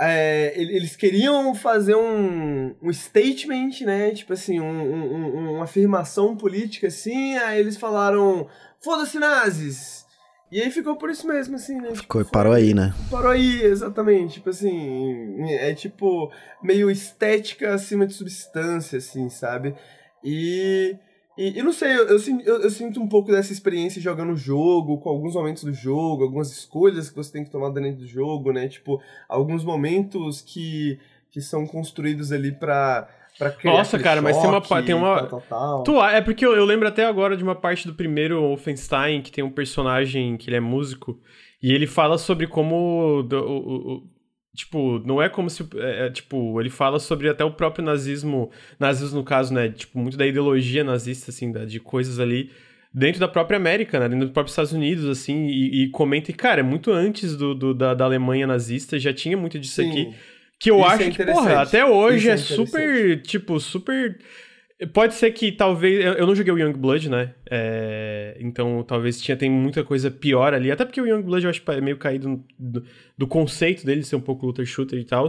é, 0.00 0.52
eles 0.56 0.96
queriam 0.96 1.54
fazer 1.54 1.94
um, 1.94 2.74
um 2.82 2.92
statement, 2.92 3.80
né? 3.82 4.10
Tipo 4.10 4.32
assim, 4.32 4.60
um, 4.60 4.66
um, 4.66 5.54
uma 5.54 5.64
afirmação 5.64 6.36
política 6.36 6.88
assim, 6.88 7.36
aí 7.38 7.60
eles 7.60 7.76
falaram, 7.76 8.48
foda-se 8.80 9.18
nazis! 9.18 10.04
E 10.52 10.60
aí 10.60 10.70
ficou 10.70 10.96
por 10.96 11.10
isso 11.10 11.26
mesmo, 11.26 11.56
assim, 11.56 11.80
né? 11.80 11.94
Ficou, 11.94 12.22
tipo, 12.22 12.32
parou 12.32 12.52
aí, 12.52 12.74
né? 12.74 12.94
Parou 13.10 13.32
aí, 13.32 13.62
exatamente. 13.62 14.34
Tipo 14.34 14.50
assim, 14.50 15.42
é 15.50 15.74
tipo 15.74 16.30
meio 16.62 16.88
estética 16.90 17.74
acima 17.74 18.06
de 18.06 18.12
substância, 18.12 18.98
assim, 18.98 19.28
sabe? 19.28 19.74
E 20.22 20.96
e, 21.36 21.58
eu 21.58 21.64
não 21.64 21.72
sei, 21.72 21.92
eu, 21.94 22.06
eu, 22.06 22.62
eu, 22.62 22.70
sinto 22.70 23.00
um 23.00 23.08
pouco 23.08 23.30
dessa 23.30 23.52
experiência 23.52 24.00
jogando 24.00 24.32
o 24.32 24.36
jogo, 24.36 24.98
com 24.98 25.08
alguns 25.08 25.34
momentos 25.34 25.64
do 25.64 25.72
jogo, 25.72 26.22
algumas 26.22 26.50
escolhas 26.50 27.10
que 27.10 27.16
você 27.16 27.32
tem 27.32 27.44
que 27.44 27.50
tomar 27.50 27.70
dentro 27.70 28.00
do 28.00 28.06
jogo, 28.06 28.52
né? 28.52 28.68
Tipo, 28.68 29.00
alguns 29.28 29.64
momentos 29.64 30.40
que, 30.40 30.98
que 31.30 31.40
são 31.40 31.66
construídos 31.66 32.30
ali 32.30 32.52
pra, 32.52 33.08
pra 33.36 33.50
criar 33.50 33.72
Nossa, 33.72 33.98
cara, 33.98 34.22
mas 34.22 34.38
tem 34.38 34.48
uma... 34.48 34.82
Tem 34.82 34.94
uma... 34.94 35.26
Tal, 35.26 35.42
tal, 35.48 35.82
Tu, 35.82 36.02
é 36.02 36.20
porque 36.20 36.46
eu, 36.46 36.54
eu 36.54 36.64
lembro 36.64 36.86
até 36.86 37.04
agora 37.04 37.36
de 37.36 37.42
uma 37.42 37.56
parte 37.56 37.86
do 37.86 37.94
primeiro 37.94 38.40
Wolfenstein, 38.40 39.20
que 39.20 39.32
tem 39.32 39.42
um 39.42 39.50
personagem 39.50 40.36
que 40.36 40.48
ele 40.48 40.56
é 40.56 40.60
músico, 40.60 41.20
e 41.60 41.72
ele 41.72 41.86
fala 41.86 42.16
sobre 42.16 42.46
como 42.46 43.22
o, 43.22 44.02
Tipo, 44.54 45.00
não 45.04 45.20
é 45.20 45.28
como 45.28 45.50
se. 45.50 45.66
É, 45.76 46.06
é, 46.06 46.10
tipo, 46.10 46.60
ele 46.60 46.70
fala 46.70 47.00
sobre 47.00 47.28
até 47.28 47.44
o 47.44 47.50
próprio 47.50 47.84
nazismo. 47.84 48.50
Nazismo, 48.78 49.18
no 49.18 49.24
caso, 49.24 49.52
né? 49.52 49.68
Tipo, 49.68 49.98
muito 49.98 50.16
da 50.16 50.26
ideologia 50.26 50.84
nazista, 50.84 51.32
assim, 51.32 51.50
da, 51.50 51.64
de 51.64 51.80
coisas 51.80 52.20
ali 52.20 52.50
dentro 52.92 53.18
da 53.18 53.26
própria 53.26 53.56
América, 53.56 53.98
né? 53.98 54.08
Dentro 54.08 54.26
dos 54.26 54.32
próprios 54.32 54.52
Estados 54.52 54.72
Unidos, 54.72 55.06
assim. 55.06 55.46
E, 55.46 55.82
e 55.82 55.90
comenta, 55.90 56.30
e, 56.30 56.34
cara, 56.34 56.60
é 56.60 56.62
muito 56.62 56.92
antes 56.92 57.36
do, 57.36 57.52
do 57.52 57.74
da, 57.74 57.94
da, 57.94 58.04
Alemanha 58.04 58.46
nazista, 58.46 58.96
já 58.96 59.12
tinha 59.12 59.36
muito 59.36 59.58
disso 59.58 59.82
Sim. 59.82 59.90
aqui. 59.90 60.14
Que 60.60 60.70
eu 60.70 60.78
Isso 60.78 60.86
é 60.86 60.92
acho 60.92 61.02
é 61.02 61.10
que, 61.10 61.24
porra, 61.24 61.62
até 61.62 61.84
hoje 61.84 62.30
é, 62.30 62.34
é 62.34 62.36
super. 62.36 63.20
Tipo, 63.22 63.58
super 63.58 64.20
Pode 64.92 65.14
ser 65.14 65.30
que 65.30 65.52
talvez. 65.52 66.04
Eu 66.18 66.26
não 66.26 66.34
joguei 66.34 66.52
o 66.52 66.58
Youngblood, 66.58 67.08
né? 67.08 67.34
É, 67.48 68.36
então 68.40 68.82
talvez 68.82 69.20
tinha 69.20 69.36
tem 69.36 69.48
muita 69.48 69.84
coisa 69.84 70.10
pior 70.10 70.52
ali. 70.52 70.70
Até 70.70 70.84
porque 70.84 71.00
o 71.00 71.06
Youngblood 71.06 71.44
eu 71.44 71.50
acho 71.50 71.62
é 71.68 71.80
meio 71.80 71.96
caído 71.96 72.44
do, 72.58 72.84
do 73.16 73.26
conceito 73.26 73.86
dele 73.86 74.02
ser 74.02 74.16
um 74.16 74.20
pouco 74.20 74.46
looter 74.46 74.66
shooter 74.66 74.98
e 74.98 75.04
tal. 75.04 75.28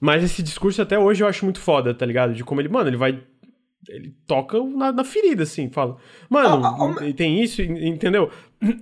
Mas 0.00 0.22
esse 0.22 0.40
discurso 0.40 0.80
até 0.80 0.96
hoje 0.96 1.24
eu 1.24 1.26
acho 1.26 1.44
muito 1.44 1.58
foda, 1.58 1.92
tá 1.92 2.06
ligado? 2.06 2.32
De 2.32 2.44
como 2.44 2.60
ele, 2.60 2.68
mano, 2.68 2.88
ele 2.88 2.96
vai. 2.96 3.20
Ele 3.88 4.14
toca 4.26 4.62
na, 4.62 4.92
na 4.92 5.04
ferida, 5.04 5.42
assim, 5.42 5.68
fala. 5.70 5.96
Mano, 6.28 6.64
ah, 6.64 6.94
ah, 7.00 7.12
tem 7.12 7.42
isso, 7.42 7.62
entendeu? 7.62 8.30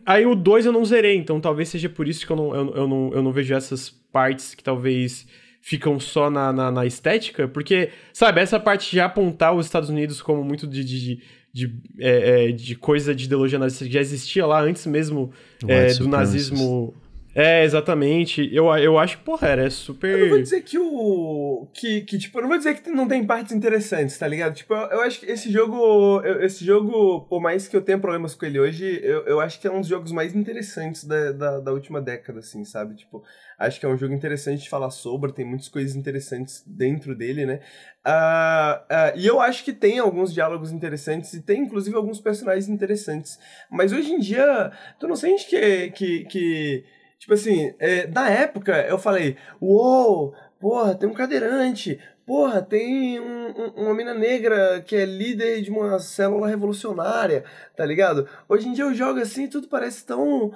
Aí 0.05 0.25
o 0.25 0.35
2 0.35 0.67
eu 0.67 0.73
não 0.73 0.85
zerei, 0.85 1.17
então 1.17 1.41
talvez 1.41 1.69
seja 1.69 1.89
por 1.89 2.09
isso 2.09 2.27
que 2.27 2.33
eu 2.33 2.37
não, 2.37 2.55
eu, 2.55 2.75
eu, 2.75 2.89
não, 2.89 3.11
eu 3.13 3.23
não 3.23 3.33
vejo 3.33 3.55
essas 3.55 3.91
partes 3.91 4.55
que 4.55 4.65
talvez 4.65 5.27
ficam 5.65 5.99
só 5.99 6.29
na, 6.29 6.53
na, 6.53 6.71
na, 6.71 6.85
estética, 6.85 7.49
porque, 7.49 7.89
sabe, 8.13 8.39
essa 8.39 8.61
parte 8.61 8.91
de 8.91 9.01
apontar 9.01 9.55
os 9.55 9.65
Estados 9.65 9.89
Unidos 9.89 10.21
como 10.21 10.45
muito 10.45 10.67
de, 10.67 10.85
de, 10.85 11.23
de, 11.51 11.75
é, 11.99 12.49
é, 12.49 12.53
de 12.53 12.77
coisa 12.77 13.15
de 13.15 13.25
ideologia 13.25 13.59
nazista 13.59 13.87
que 13.87 13.91
já 13.91 14.01
existia 14.01 14.45
lá 14.45 14.61
antes 14.61 14.85
mesmo 14.85 15.33
é, 15.67 15.95
do 15.95 16.07
nazismo. 16.07 16.95
É, 17.35 17.65
exatamente. 17.65 18.49
Eu, 18.55 18.67
eu 18.77 18.99
acho 18.99 19.17
que, 19.17 19.25
porra, 19.25 19.49
era 19.49 19.71
super. 19.71 20.11
Eu 20.11 20.19
não 20.21 20.29
vou 20.29 20.43
dizer 20.43 20.61
que 20.61 20.79
o. 20.79 21.67
Que, 21.73 22.03
que, 22.03 22.19
tipo, 22.19 22.39
eu 22.39 22.43
não 22.43 22.49
vou 22.51 22.59
dizer 22.59 22.75
que 22.75 22.91
não 22.91 23.09
tem 23.09 23.27
partes 23.27 23.53
interessantes, 23.53 24.19
tá 24.19 24.29
ligado? 24.29 24.55
Tipo, 24.55 24.75
eu, 24.75 24.91
eu 24.91 25.01
acho 25.01 25.19
que 25.19 25.27
esse 25.27 25.51
jogo. 25.51 26.23
esse 26.43 26.63
jogo, 26.63 27.23
por 27.23 27.41
mais 27.41 27.67
que 27.67 27.75
eu 27.77 27.81
tenha 27.81 27.99
problemas 27.99 28.35
com 28.35 28.45
ele 28.45 28.61
hoje, 28.61 29.01
eu, 29.03 29.25
eu 29.25 29.41
acho 29.41 29.59
que 29.59 29.67
é 29.67 29.73
um 29.73 29.81
dos 29.81 29.89
jogos 29.89 30.13
mais 30.13 30.35
interessantes 30.37 31.05
da, 31.05 31.33
da, 31.33 31.61
da 31.61 31.73
última 31.73 32.03
década, 32.03 32.39
assim, 32.41 32.65
sabe? 32.65 32.95
Tipo, 32.95 33.25
Acho 33.59 33.79
que 33.79 33.87
é 33.87 33.89
um 33.89 33.97
jogo 33.97 34.15
interessante 34.15 34.63
de 34.63 34.69
falar 34.69 34.91
sobre, 34.91 35.33
tem 35.33 35.45
muitas 35.45 35.69
coisas 35.69 35.95
interessantes 35.95 36.63
dentro 36.67 37.15
dele, 37.15 37.47
né? 37.47 37.61
Uh, 38.07 38.83
uh, 38.83 39.19
e 39.19 39.27
eu 39.27 39.41
acho 39.41 39.65
que 39.65 39.73
tem 39.73 39.99
alguns 39.99 40.33
diálogos 40.33 40.73
interessantes 40.73 41.33
e 41.33 41.41
tem 41.41 41.63
inclusive 41.63 41.97
alguns 41.97 42.21
personagens 42.21 42.69
interessantes. 42.69 43.39
Mas 43.71 43.93
hoje 43.93 44.13
em 44.13 44.19
dia, 44.19 44.73
tu 44.99 45.09
não 45.09 45.17
sente 45.17 45.47
que. 45.47 45.91
que, 45.91 46.25
que 46.25 46.85
tipo 47.19 47.35
assim, 47.35 47.75
é, 47.79 48.07
na 48.09 48.29
época 48.29 48.87
eu 48.89 48.99
falei: 48.99 49.37
Uou, 49.61 50.35
porra, 50.61 50.95
tem 50.95 51.09
um 51.09 51.15
cadeirante, 51.15 51.99
Porra, 52.27 52.63
tem 52.63 53.21
um, 53.21 53.49
um, 53.49 53.85
uma 53.85 53.95
mina 53.95 54.15
negra 54.15 54.81
que 54.81 54.97
é 54.97 55.05
líder 55.05 55.61
de 55.61 55.71
uma 55.71 55.99
célula 55.99 56.49
revolucionária, 56.49 57.45
tá 57.77 57.85
ligado? 57.85 58.27
Hoje 58.49 58.67
em 58.67 58.73
dia 58.73 58.85
eu 58.85 58.95
jogo 58.95 59.21
assim 59.21 59.47
tudo 59.47 59.69
parece 59.69 60.07
tão 60.07 60.51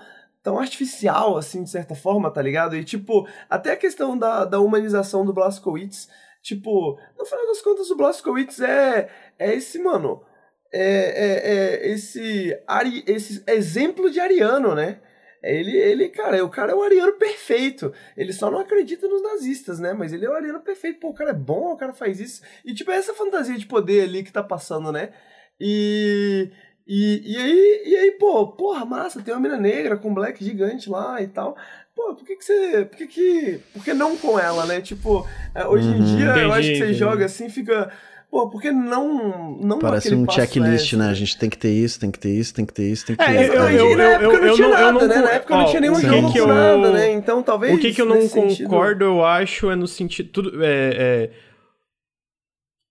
tão 0.49 0.59
artificial, 0.59 1.37
assim, 1.37 1.63
de 1.63 1.69
certa 1.69 1.95
forma, 1.95 2.31
tá 2.31 2.41
ligado? 2.41 2.75
E, 2.75 2.83
tipo, 2.83 3.29
até 3.51 3.73
a 3.73 3.77
questão 3.77 4.17
da, 4.17 4.47
da 4.47 4.59
humanização 4.59 5.23
do 5.23 5.33
Blaskowitz, 5.35 6.09
tipo, 6.41 6.99
no 7.19 7.27
final 7.27 7.47
das 7.49 7.61
contas, 7.61 7.91
o 7.91 7.97
Blaskowitz 7.97 8.59
é, 8.63 9.11
é 9.39 9.55
esse, 9.55 9.79
mano, 9.79 10.25
é, 10.73 10.81
é, 10.81 11.51
é 11.51 11.93
esse, 11.93 12.59
ari, 12.67 13.05
esse 13.07 13.45
exemplo 13.47 14.11
de 14.11 14.21
ariano, 14.21 14.75
né? 14.75 15.03
Ele, 15.43 15.77
ele, 15.77 16.09
cara, 16.09 16.43
o 16.43 16.49
cara 16.49 16.73
é 16.73 16.75
o 16.75 16.83
ariano 16.83 17.13
perfeito. 17.13 17.93
Ele 18.17 18.33
só 18.33 18.51
não 18.51 18.59
acredita 18.59 19.07
nos 19.07 19.23
nazistas, 19.23 19.79
né? 19.79 19.93
Mas 19.93 20.15
ele 20.15 20.25
é 20.25 20.31
o 20.31 20.35
ariano 20.35 20.61
perfeito. 20.61 20.99
Pô, 20.99 21.11
o 21.11 21.15
cara 21.15 21.31
é 21.31 21.35
bom, 21.35 21.75
o 21.75 21.77
cara 21.77 21.93
faz 21.93 22.19
isso. 22.21 22.43
E, 22.65 22.73
tipo, 22.73 22.91
é 22.91 22.97
essa 22.97 23.13
fantasia 23.13 23.57
de 23.57 23.67
poder 23.67 24.05
ali 24.05 24.25
que 24.25 24.33
tá 24.33 24.43
passando, 24.43 24.91
né? 24.91 25.13
E, 25.61 26.51
e, 26.89 27.23
e 27.33 27.37
aí, 27.37 27.83
e 27.85 27.97
aí, 27.97 28.11
pô, 28.13 28.47
porra, 28.47 28.83
massa, 28.87 29.21
tem 29.21 29.35
uma 29.35 29.41
mina 29.41 29.59
negra 29.59 29.99
com 29.99 30.09
um 30.09 30.15
black 30.15 30.43
gigante 30.43 30.89
lá 30.89 31.21
e 31.21 31.27
tal. 31.27 31.55
Pô, 31.95 32.15
por 32.15 32.25
que 32.25 32.37
que 32.37 32.45
você. 32.45 32.87
Por 32.87 32.97
que 32.97 33.07
que. 33.07 33.61
Por 33.75 33.85
que 33.85 33.93
não 33.93 34.17
com 34.17 34.39
ela, 34.39 34.65
né? 34.65 34.81
Tipo, 34.81 35.27
é, 35.55 35.67
hoje 35.67 35.87
uhum, 35.87 35.97
em 35.97 36.17
dia 36.17 36.31
entendi, 36.31 36.41
eu 36.41 36.53
acho 36.53 36.69
que 36.69 36.77
você 36.77 36.85
entendi. 36.85 36.99
joga 36.99 37.27
assim, 37.27 37.51
fica. 37.51 37.91
Pô, 38.31 38.49
por 38.49 38.63
que 38.63 38.71
não. 38.71 39.59
não 39.61 39.79
Parece 39.79 40.15
um 40.15 40.31
checklist, 40.31 40.95
né? 40.95 41.11
A 41.11 41.15
gente 41.15 41.37
tem 41.37 41.51
que 41.51 41.59
ter 41.59 41.73
isso, 41.73 42.01
tem 42.01 42.11
que 42.11 42.19
ter 42.19 42.31
isso, 42.31 42.55
tem 42.55 42.65
que 42.65 42.73
ter 42.73 42.91
isso, 42.91 43.05
tem 43.05 43.17
que 43.17 43.25
ter 43.25 43.33
é, 43.33 43.43
isso. 43.45 43.53
Eu, 43.53 43.69
eu, 43.69 43.91
eu, 43.91 43.97
na 43.97 44.05
época 44.05 44.37
eu, 44.37 44.47
não 44.47 44.55
tinha 44.55 44.69
nada, 44.69 45.09
né? 45.09 45.17
Na 45.17 45.31
época 45.31 45.57
não 45.57 45.67
tinha 45.67 45.81
nenhum 45.81 46.01
jogo 46.01 46.33
com 46.33 46.47
nada, 46.47 46.93
né? 46.93 47.13
Então 47.13 47.43
talvez. 47.43 47.75
O 47.75 47.79
que, 47.79 47.93
que 47.93 48.01
eu 48.01 48.07
não 48.07 48.27
concordo, 48.29 48.51
sentido... 48.51 49.05
eu 49.05 49.25
acho, 49.27 49.71
é 49.71 49.77
no 49.77 49.87
sentido. 49.87 50.31
Tudo, 50.31 50.65
é, 50.65 50.71
é 50.95 51.31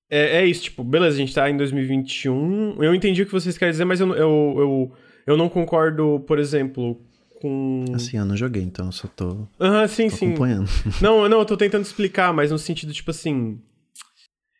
é, 0.10 0.42
é 0.42 0.46
isso, 0.46 0.64
tipo, 0.64 0.84
beleza, 0.84 1.16
a 1.16 1.20
gente 1.20 1.34
tá 1.34 1.50
em 1.50 1.58
2021. 1.58 2.82
Eu 2.82 2.96
entendi 2.96 3.22
o 3.22 3.26
que 3.26 3.32
vocês 3.32 3.58
querem 3.58 3.72
dizer, 3.72 3.86
mas 3.86 4.00
eu, 4.00 4.10
eu, 4.16 4.56
eu, 4.58 4.92
eu 5.26 5.38
não 5.38 5.50
concordo, 5.50 6.24
por 6.28 6.40
exemplo, 6.40 7.00
com. 7.42 7.86
Assim, 7.94 8.18
eu 8.18 8.26
não 8.26 8.36
joguei, 8.38 8.64
então 8.64 8.88
eu 8.88 8.92
só 8.92 9.08
tô. 9.08 9.48
Aham, 9.60 9.82
uhum, 9.82 9.88
sim, 9.88 10.10
tô 10.10 10.16
sim. 10.16 10.28
Acompanhando. 10.28 10.70
Não, 11.02 11.28
não, 11.28 11.40
eu 11.40 11.46
tô 11.46 11.58
tentando 11.58 11.84
explicar, 11.84 12.34
mas 12.34 12.52
no 12.52 12.58
sentido, 12.58 12.94
tipo 12.94 13.12
assim. 13.12 13.60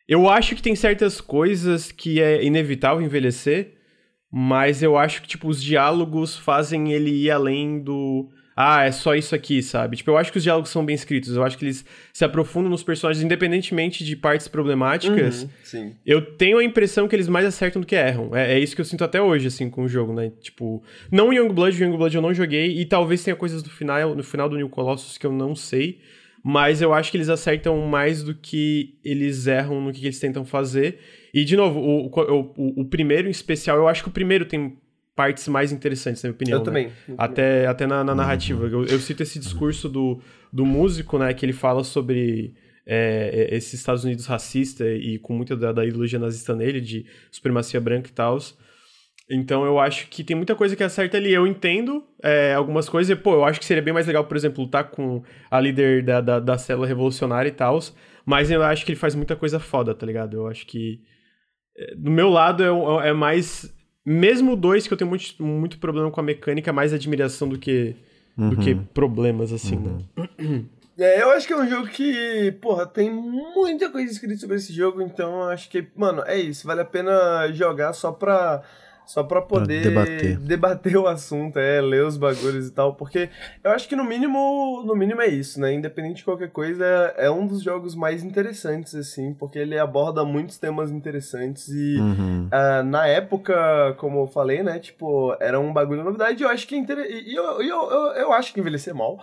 Eu 0.06 0.28
acho 0.28 0.54
que 0.56 0.62
tem 0.62 0.74
certas 0.74 1.20
coisas 1.20 1.92
que 1.92 2.18
é 2.20 2.42
inevitável 2.42 3.04
envelhecer, 3.04 3.74
mas 4.30 4.82
eu 4.82 4.96
acho 4.96 5.20
que, 5.20 5.28
tipo, 5.28 5.48
os 5.48 5.62
diálogos 5.62 6.34
fazem 6.34 6.92
ele 6.92 7.10
ir 7.10 7.30
além 7.30 7.78
do 7.78 8.30
ah, 8.60 8.82
é 8.82 8.90
só 8.90 9.14
isso 9.14 9.36
aqui, 9.36 9.62
sabe? 9.62 9.98
Tipo, 9.98 10.10
eu 10.10 10.18
acho 10.18 10.32
que 10.32 10.38
os 10.38 10.42
diálogos 10.42 10.70
são 10.70 10.84
bem 10.84 10.92
escritos, 10.92 11.36
eu 11.36 11.44
acho 11.44 11.56
que 11.56 11.64
eles 11.64 11.84
se 12.12 12.24
aprofundam 12.24 12.68
nos 12.68 12.82
personagens, 12.82 13.24
independentemente 13.24 14.04
de 14.04 14.16
partes 14.16 14.48
problemáticas. 14.48 15.44
Uhum, 15.44 15.48
sim. 15.62 15.94
Eu 16.04 16.20
tenho 16.20 16.58
a 16.58 16.64
impressão 16.64 17.06
que 17.06 17.14
eles 17.14 17.28
mais 17.28 17.46
acertam 17.46 17.80
do 17.80 17.86
que 17.86 17.94
erram. 17.94 18.34
É, 18.34 18.54
é, 18.54 18.58
isso 18.58 18.74
que 18.74 18.80
eu 18.80 18.84
sinto 18.84 19.04
até 19.04 19.22
hoje, 19.22 19.46
assim, 19.46 19.70
com 19.70 19.84
o 19.84 19.88
jogo, 19.88 20.12
né? 20.12 20.32
Tipo, 20.40 20.82
não 21.08 21.32
Youngblood, 21.32 21.80
Youngblood 21.80 22.16
eu 22.16 22.20
não 22.20 22.34
joguei, 22.34 22.80
e 22.80 22.84
talvez 22.84 23.22
tenha 23.22 23.36
coisas 23.36 23.62
do 23.62 23.70
final, 23.70 24.16
no 24.16 24.24
final 24.24 24.48
do 24.48 24.56
New 24.56 24.68
Colossus 24.68 25.16
que 25.16 25.24
eu 25.24 25.32
não 25.32 25.54
sei, 25.54 26.00
mas 26.42 26.82
eu 26.82 26.92
acho 26.92 27.12
que 27.12 27.16
eles 27.16 27.28
acertam 27.28 27.80
mais 27.86 28.24
do 28.24 28.34
que 28.34 28.98
eles 29.04 29.46
erram 29.46 29.80
no 29.80 29.92
que 29.92 30.04
eles 30.04 30.18
tentam 30.18 30.44
fazer. 30.44 30.98
E, 31.32 31.44
de 31.44 31.56
novo, 31.56 31.78
o, 31.78 32.06
o, 32.06 32.54
o, 32.56 32.80
o 32.80 32.84
primeiro 32.86 33.28
em 33.28 33.30
especial, 33.30 33.76
eu 33.76 33.86
acho 33.86 34.02
que 34.02 34.08
o 34.08 34.12
primeiro 34.12 34.44
tem 34.46 34.76
partes 35.18 35.48
mais 35.48 35.72
interessantes, 35.72 36.22
na 36.22 36.28
minha 36.28 36.36
opinião. 36.36 36.58
Eu 36.58 36.60
né? 36.60 36.64
também. 36.64 36.92
Até, 37.18 37.66
até 37.66 37.86
na, 37.88 38.04
na 38.04 38.14
narrativa. 38.14 38.68
Eu, 38.68 38.84
eu, 38.84 39.00
cito 39.00 39.24
esse 39.24 39.40
discurso 39.40 39.88
do, 39.88 40.20
do 40.52 40.64
músico, 40.64 41.18
né, 41.18 41.34
que 41.34 41.44
ele 41.44 41.52
fala 41.52 41.82
sobre 41.82 42.54
é, 42.86 43.48
esses 43.50 43.74
Estados 43.74 44.04
Unidos 44.04 44.26
racista 44.26 44.86
e 44.86 45.18
com 45.18 45.32
muita 45.32 45.56
da, 45.56 45.72
da, 45.72 45.84
ideologia 45.84 46.20
nazista 46.20 46.54
nele, 46.54 46.80
de 46.80 47.04
supremacia 47.32 47.80
branca 47.80 48.08
e 48.08 48.12
tal. 48.12 48.38
Então 49.28 49.64
eu 49.64 49.80
acho 49.80 50.06
que 50.06 50.22
tem 50.22 50.36
muita 50.36 50.54
coisa 50.54 50.76
que 50.76 50.84
acerta 50.84 51.16
ali. 51.16 51.34
Eu 51.34 51.48
entendo 51.48 52.04
é, 52.22 52.54
algumas 52.54 52.88
coisas, 52.88 53.10
e, 53.10 53.20
pô, 53.20 53.34
eu 53.34 53.44
acho 53.44 53.58
que 53.58 53.66
seria 53.66 53.82
bem 53.82 53.92
mais 53.92 54.06
legal, 54.06 54.24
por 54.24 54.36
exemplo, 54.36 54.62
lutar 54.62 54.84
com 54.84 55.20
a 55.50 55.60
líder 55.60 56.04
da, 56.04 56.20
da, 56.20 56.38
da 56.38 56.56
célula 56.56 56.86
revolucionária 56.86 57.48
e 57.48 57.52
tal. 57.52 57.80
Mas 58.24 58.52
eu 58.52 58.62
acho 58.62 58.84
que 58.84 58.92
ele 58.92 59.00
faz 59.00 59.16
muita 59.16 59.34
coisa 59.34 59.58
foda, 59.58 59.92
tá 59.96 60.06
ligado? 60.06 60.36
Eu 60.36 60.46
acho 60.46 60.64
que. 60.64 61.00
É, 61.76 61.96
do 61.96 62.08
meu 62.08 62.28
lado 62.28 62.62
é, 62.62 63.08
é 63.08 63.12
mais 63.12 63.76
mesmo 64.08 64.56
dois 64.56 64.86
que 64.86 64.92
eu 64.92 64.96
tenho 64.96 65.10
muito, 65.10 65.42
muito 65.42 65.78
problema 65.78 66.10
com 66.10 66.20
a 66.20 66.22
mecânica, 66.22 66.72
mais 66.72 66.92
admiração 66.92 67.48
do 67.48 67.58
que, 67.58 67.94
uhum. 68.36 68.50
do 68.50 68.56
que 68.56 68.74
problemas, 68.74 69.52
assim, 69.52 69.76
né? 69.76 69.98
uhum. 70.16 70.26
né? 70.48 70.64
É, 71.00 71.22
eu 71.22 71.30
acho 71.30 71.46
que 71.46 71.52
é 71.52 71.56
um 71.56 71.68
jogo 71.68 71.86
que, 71.86 72.50
porra, 72.60 72.84
tem 72.84 73.08
muita 73.08 73.88
coisa 73.88 74.10
escrita 74.10 74.36
sobre 74.36 74.56
esse 74.56 74.72
jogo, 74.72 75.00
então 75.00 75.44
acho 75.44 75.70
que, 75.70 75.86
mano, 75.94 76.24
é 76.26 76.36
isso. 76.36 76.66
Vale 76.66 76.80
a 76.80 76.84
pena 76.84 77.52
jogar 77.52 77.92
só 77.92 78.10
pra 78.10 78.64
só 79.08 79.24
pra 79.24 79.40
poder 79.40 79.90
pra 79.90 80.04
debater. 80.04 80.36
debater 80.36 80.96
o 80.98 81.06
assunto, 81.06 81.58
é, 81.58 81.80
ler 81.80 82.04
os 82.04 82.18
bagulhos 82.18 82.68
e 82.68 82.70
tal, 82.70 82.94
porque 82.94 83.30
eu 83.64 83.70
acho 83.70 83.88
que 83.88 83.96
no 83.96 84.04
mínimo, 84.04 84.82
no 84.84 84.94
mínimo 84.94 85.22
é 85.22 85.28
isso, 85.28 85.58
né? 85.58 85.72
Independente 85.72 86.18
de 86.18 86.24
qualquer 86.24 86.50
coisa, 86.50 86.84
é 87.16 87.30
um 87.30 87.46
dos 87.46 87.62
jogos 87.62 87.94
mais 87.94 88.22
interessantes, 88.22 88.94
assim, 88.94 89.32
porque 89.32 89.58
ele 89.58 89.78
aborda 89.78 90.26
muitos 90.26 90.58
temas 90.58 90.90
interessantes 90.90 91.68
e 91.68 91.96
uhum. 91.98 92.50
uh, 92.52 92.82
na 92.84 93.06
época, 93.06 93.94
como 93.96 94.20
eu 94.20 94.26
falei, 94.26 94.62
né, 94.62 94.78
tipo, 94.78 95.34
era 95.40 95.58
um 95.58 95.72
bagulho 95.72 96.04
novidade, 96.04 96.42
eu 96.42 96.50
acho 96.50 96.66
que 96.66 96.74
é 96.74 96.78
interessante, 96.78 97.30
e 97.30 97.34
eu, 97.34 97.62
eu, 97.62 97.90
eu, 97.90 98.00
eu 98.12 98.32
acho 98.34 98.52
que 98.52 98.60
envelhecer 98.60 98.94
mal, 98.94 99.18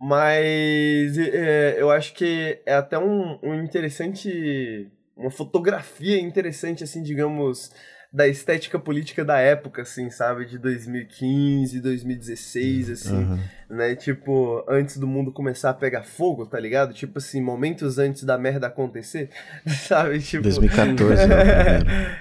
mas 0.00 1.18
é, 1.18 1.76
eu 1.78 1.90
acho 1.90 2.14
que 2.14 2.58
é 2.64 2.72
até 2.72 2.98
um, 2.98 3.38
um 3.42 3.54
interessante, 3.62 4.90
uma 5.14 5.30
fotografia 5.30 6.18
interessante, 6.18 6.82
assim, 6.82 7.02
digamos 7.02 7.70
da 8.12 8.26
estética 8.26 8.78
política 8.78 9.24
da 9.24 9.38
época, 9.38 9.82
assim, 9.82 10.10
sabe? 10.10 10.46
De 10.46 10.58
2015, 10.58 11.80
2016, 11.80 12.90
assim, 12.90 13.14
uhum. 13.14 13.38
né? 13.68 13.94
Tipo, 13.94 14.64
antes 14.68 14.96
do 14.96 15.06
mundo 15.06 15.32
começar 15.32 15.70
a 15.70 15.74
pegar 15.74 16.02
fogo, 16.02 16.46
tá 16.46 16.58
ligado? 16.58 16.94
Tipo 16.94 17.18
assim, 17.18 17.40
momentos 17.40 17.98
antes 17.98 18.24
da 18.24 18.38
merda 18.38 18.68
acontecer, 18.68 19.30
sabe? 19.66 20.20
Tipo... 20.20 20.44
2014, 20.44 21.26
né? 21.26 21.36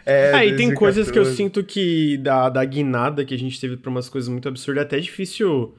é, 0.06 0.32
é, 0.34 0.46
e 0.48 0.56
tem 0.56 0.74
coisas 0.74 1.10
que 1.10 1.20
eu 1.20 1.26
sinto 1.26 1.64
que 1.64 2.18
da, 2.18 2.50
da 2.50 2.66
guinada 2.66 3.24
que 3.24 3.34
a 3.34 3.40
gente 3.40 3.60
teve 3.60 3.78
pra 3.78 3.90
umas 3.90 4.10
coisas 4.10 4.28
muito 4.28 4.48
absurdas, 4.48 4.84
é 4.84 4.86
até 4.86 5.00
difícil 5.00 5.76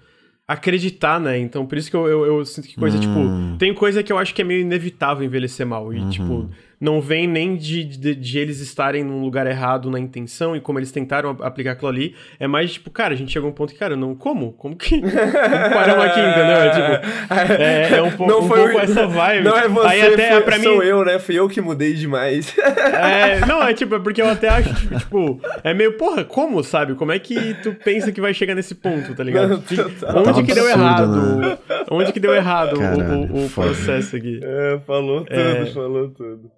acreditar, 0.46 1.18
né? 1.18 1.38
Então, 1.38 1.66
por 1.66 1.76
isso 1.76 1.90
que 1.90 1.96
eu, 1.96 2.06
eu, 2.06 2.24
eu 2.24 2.44
sinto 2.44 2.68
que 2.68 2.76
coisa, 2.76 2.98
tipo, 2.98 3.18
hum. 3.18 3.46
tipo, 3.46 3.58
tem 3.58 3.74
coisa 3.74 4.02
que 4.02 4.12
eu 4.12 4.18
acho 4.18 4.34
que 4.34 4.40
é 4.40 4.44
meio 4.44 4.60
inevitável 4.60 5.24
envelhecer 5.24 5.66
mal. 5.66 5.92
E, 5.92 5.98
uhum. 5.98 6.10
tipo, 6.10 6.50
não 6.80 7.00
vem 7.00 7.26
nem 7.26 7.56
de, 7.56 7.84
de, 7.84 8.14
de, 8.14 8.38
eles 8.38 8.60
estarem 8.60 9.02
num 9.02 9.20
lugar 9.20 9.46
errado 9.46 9.90
na 9.90 9.98
intenção 9.98 10.54
e 10.54 10.60
como 10.60 10.78
eles 10.78 10.92
tentaram 10.92 11.30
aplicar 11.40 11.72
aquilo 11.72 11.88
ali. 11.88 12.14
É 12.38 12.46
mais 12.46 12.72
tipo, 12.74 12.90
cara, 12.90 13.14
a 13.14 13.16
gente 13.16 13.32
chegou 13.32 13.48
a 13.48 13.50
um 13.50 13.54
ponto 13.54 13.72
que, 13.72 13.78
cara, 13.78 13.96
não, 13.96 14.14
como? 14.14 14.52
Como 14.52 14.76
que 14.76 15.00
paramos 15.00 16.04
aqui, 16.04 16.20
entendeu? 16.20 16.56
É, 16.56 16.70
tipo, 16.70 17.62
é, 17.62 17.98
é 17.98 18.02
um, 18.02 18.10
po 18.10 18.26
não 18.26 18.40
um 18.40 18.48
foi 18.48 18.60
pouco 18.60 18.76
o... 18.76 18.80
essa 18.80 19.06
vibe. 19.06 19.44
Não 19.44 19.56
é 19.56 19.68
você, 19.68 19.88
Aí 19.88 20.14
até, 20.14 20.32
foi, 20.32 20.40
pra 20.42 20.58
mim... 20.58 20.64
sou 20.64 20.82
eu, 20.82 21.04
né? 21.04 21.18
Fui 21.18 21.34
eu 21.34 21.48
que 21.48 21.60
mudei 21.60 21.94
demais. 21.94 22.54
é, 22.58 23.40
não, 23.46 23.62
é 23.62 23.72
tipo, 23.72 23.94
é 23.94 23.98
porque 23.98 24.20
eu 24.20 24.28
até 24.28 24.48
acho, 24.48 24.74
tipo, 24.74 24.98
tipo, 24.98 25.40
é 25.64 25.72
meio, 25.72 25.94
porra, 25.94 26.24
como, 26.24 26.62
sabe? 26.62 26.94
Como 26.94 27.12
é 27.12 27.18
que 27.18 27.54
tu 27.62 27.74
pensa 27.74 28.12
que 28.12 28.20
vai 28.20 28.34
chegar 28.34 28.54
nesse 28.54 28.74
ponto, 28.74 29.14
tá 29.14 29.24
ligado? 29.24 29.48
Não, 29.48 29.60
tá, 29.60 30.20
Onde 30.20 30.42
que 30.42 30.54
deu 30.54 30.68
errado? 30.68 31.36
Né? 31.36 31.58
Onde 31.90 32.12
que 32.12 32.20
deu 32.20 32.34
errado 32.34 32.78
Caralho, 32.78 33.32
o, 33.32 33.42
o, 33.42 33.46
o 33.46 33.50
processo 33.50 34.16
aqui? 34.16 34.40
É, 34.42 34.78
falou 34.86 35.24
tudo, 35.24 35.38
é... 35.38 35.66
falou 35.66 36.08
tudo. 36.10 36.50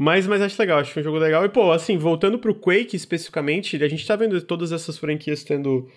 Mas, 0.00 0.28
mas 0.28 0.40
acho 0.40 0.62
legal, 0.62 0.78
acho 0.78 0.96
é 0.96 1.00
um 1.00 1.04
jogo 1.04 1.18
legal. 1.18 1.44
E, 1.44 1.48
pô, 1.48 1.72
assim, 1.72 1.98
voltando 1.98 2.38
pro 2.38 2.54
Quake 2.54 2.94
especificamente, 2.94 3.82
a 3.82 3.88
gente 3.88 4.06
tá 4.06 4.14
vendo 4.14 4.40
todas 4.40 4.70
essas 4.70 4.96
franquias 4.96 5.42
tendo 5.42 5.88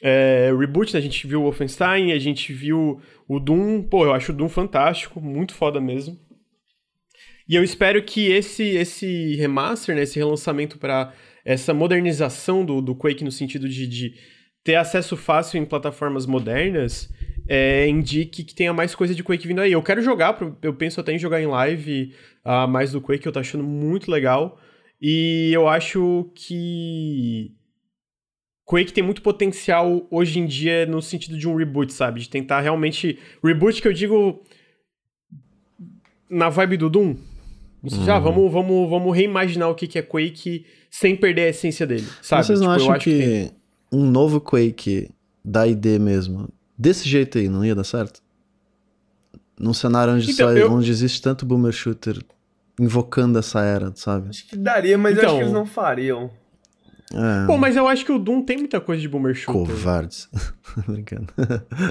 é, 0.00 0.52
reboot, 0.56 0.92
né? 0.94 1.00
A 1.00 1.02
gente 1.02 1.26
viu 1.26 1.40
o 1.40 1.42
Wolfenstein, 1.42 2.12
a 2.12 2.20
gente 2.20 2.52
viu 2.52 3.00
o 3.26 3.40
Doom. 3.40 3.82
Pô, 3.82 4.04
eu 4.04 4.12
acho 4.12 4.30
o 4.30 4.34
Doom 4.34 4.48
fantástico, 4.48 5.20
muito 5.20 5.54
foda 5.54 5.80
mesmo. 5.80 6.16
E 7.48 7.56
eu 7.56 7.64
espero 7.64 8.00
que 8.04 8.30
esse, 8.30 8.62
esse 8.62 9.34
remaster, 9.34 9.96
né, 9.96 10.02
esse 10.02 10.20
relançamento 10.20 10.78
para 10.78 11.12
essa 11.44 11.74
modernização 11.74 12.64
do, 12.64 12.80
do 12.80 12.94
Quake 12.94 13.24
no 13.24 13.32
sentido 13.32 13.68
de, 13.68 13.88
de 13.88 14.14
ter 14.62 14.76
acesso 14.76 15.16
fácil 15.16 15.58
em 15.60 15.64
plataformas 15.64 16.26
modernas 16.26 17.10
é, 17.48 17.88
indique 17.88 18.44
que 18.44 18.54
tenha 18.54 18.72
mais 18.72 18.94
coisa 18.94 19.14
de 19.14 19.22
Quake 19.22 19.48
vindo 19.48 19.60
aí. 19.60 19.72
Eu 19.72 19.82
quero 19.82 20.00
jogar, 20.00 20.38
eu 20.62 20.74
penso 20.74 21.00
até 21.00 21.12
em 21.12 21.18
jogar 21.18 21.40
em 21.40 21.46
live 21.46 22.14
uh, 22.44 22.68
mais 22.68 22.92
do 22.92 23.00
Quake, 23.00 23.26
eu 23.26 23.32
tô 23.32 23.38
achando 23.38 23.64
muito 23.64 24.10
legal. 24.10 24.58
E 25.00 25.50
eu 25.52 25.66
acho 25.68 26.30
que 26.34 27.52
Quake 28.64 28.92
tem 28.92 29.02
muito 29.02 29.20
potencial 29.20 30.06
hoje 30.10 30.38
em 30.38 30.46
dia 30.46 30.86
no 30.86 31.02
sentido 31.02 31.36
de 31.36 31.48
um 31.48 31.56
reboot, 31.56 31.92
sabe? 31.92 32.20
De 32.20 32.28
tentar 32.28 32.60
realmente. 32.60 33.18
Reboot 33.42 33.82
que 33.82 33.88
eu 33.88 33.92
digo 33.92 34.42
na 36.30 36.48
vibe 36.48 36.76
do 36.76 36.88
Doom. 36.88 37.16
Uhum. 37.82 38.04
Já, 38.04 38.18
vamos, 38.18 38.50
vamos, 38.52 38.88
vamos 38.88 39.16
reimaginar 39.16 39.68
o 39.68 39.74
que 39.74 39.98
é 39.98 40.02
Quake 40.02 40.64
sem 40.88 41.16
perder 41.16 41.42
a 41.42 41.48
essência 41.48 41.84
dele, 41.84 42.06
sabe? 42.22 42.46
Vocês 42.46 42.60
não 42.60 42.76
tipo, 42.76 42.92
acham 42.92 42.98
que, 42.98 43.20
que 43.20 43.52
um 43.90 44.08
novo 44.08 44.40
Quake 44.40 45.10
da 45.44 45.66
ID 45.66 45.98
mesmo 46.00 46.48
desse 46.78 47.08
jeito 47.08 47.38
aí, 47.38 47.48
não 47.48 47.64
ia 47.64 47.74
dar 47.74 47.82
certo? 47.82 48.21
Num 49.62 49.72
cenário 49.72 50.14
onde, 50.14 50.28
então, 50.28 50.48
só, 50.48 50.56
eu... 50.56 50.72
onde 50.72 50.90
existe 50.90 51.22
tanto 51.22 51.46
boomer 51.46 51.72
shooter 51.72 52.18
invocando 52.80 53.38
essa 53.38 53.62
era, 53.62 53.92
sabe? 53.94 54.30
Acho 54.30 54.48
que 54.48 54.56
daria, 54.56 54.98
mas 54.98 55.16
então... 55.16 55.22
eu 55.22 55.28
acho 55.28 55.36
que 55.36 55.42
eles 55.44 55.52
não 55.52 55.64
fariam. 55.64 56.30
É... 57.14 57.46
Pô, 57.46 57.56
mas 57.56 57.76
eu 57.76 57.86
acho 57.86 58.04
que 58.04 58.10
o 58.10 58.18
Doom 58.18 58.42
tem 58.42 58.58
muita 58.58 58.80
coisa 58.80 59.00
de 59.00 59.08
boomer 59.08 59.34
shooter. 59.36 59.72
Covardes. 59.72 60.28
Brincando. 60.88 61.32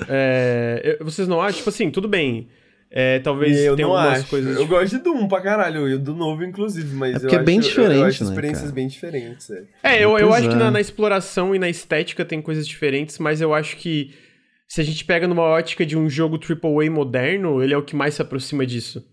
É, 0.09 0.97
vocês 1.01 1.29
não 1.29 1.41
acham? 1.41 1.59
Tipo 1.59 1.69
assim, 1.69 1.89
tudo 1.89 2.09
bem. 2.09 2.49
É, 2.93 3.19
talvez 3.19 3.57
eu 3.59 3.73
tenha 3.77 3.87
algumas 3.87 4.19
acho. 4.19 4.29
coisas. 4.29 4.57
Eu 4.57 4.67
gosto 4.67 4.97
de 4.97 5.01
Doom 5.01 5.29
pra 5.29 5.39
caralho, 5.39 5.87
e 5.87 5.97
do 5.97 6.13
novo, 6.13 6.43
inclusive, 6.43 6.93
mas. 6.93 7.15
É 7.15 7.19
porque 7.19 7.35
é 7.35 7.39
bem 7.39 7.59
acho, 7.59 7.69
diferente, 7.69 7.95
eu, 7.95 8.01
eu 8.01 8.05
acho 8.05 8.23
né, 8.25 8.29
experiências 8.29 8.63
cara? 8.63 8.73
bem 8.73 8.87
diferentes. 8.87 9.49
É, 9.49 9.63
é 9.81 10.03
eu, 10.03 10.17
eu 10.17 10.33
acho 10.33 10.49
que 10.49 10.55
na, 10.55 10.67
é. 10.67 10.71
na, 10.71 10.81
exploração 10.81 11.55
e 11.55 11.59
na 11.59 11.69
estética 11.69 12.25
tem 12.25 12.41
coisas 12.41 12.67
diferentes, 12.67 13.17
mas 13.17 13.39
eu 13.39 13.53
acho 13.53 13.77
que 13.77 14.13
se 14.71 14.79
a 14.79 14.85
gente 14.85 15.03
pega 15.03 15.27
numa 15.27 15.41
ótica 15.41 15.85
de 15.85 15.97
um 15.97 16.09
jogo 16.09 16.39
AAA 16.39 16.89
moderno, 16.89 17.61
ele 17.61 17.73
é 17.73 17.77
o 17.77 17.83
que 17.83 17.93
mais 17.93 18.13
se 18.13 18.21
aproxima 18.21 18.65
disso. 18.65 19.05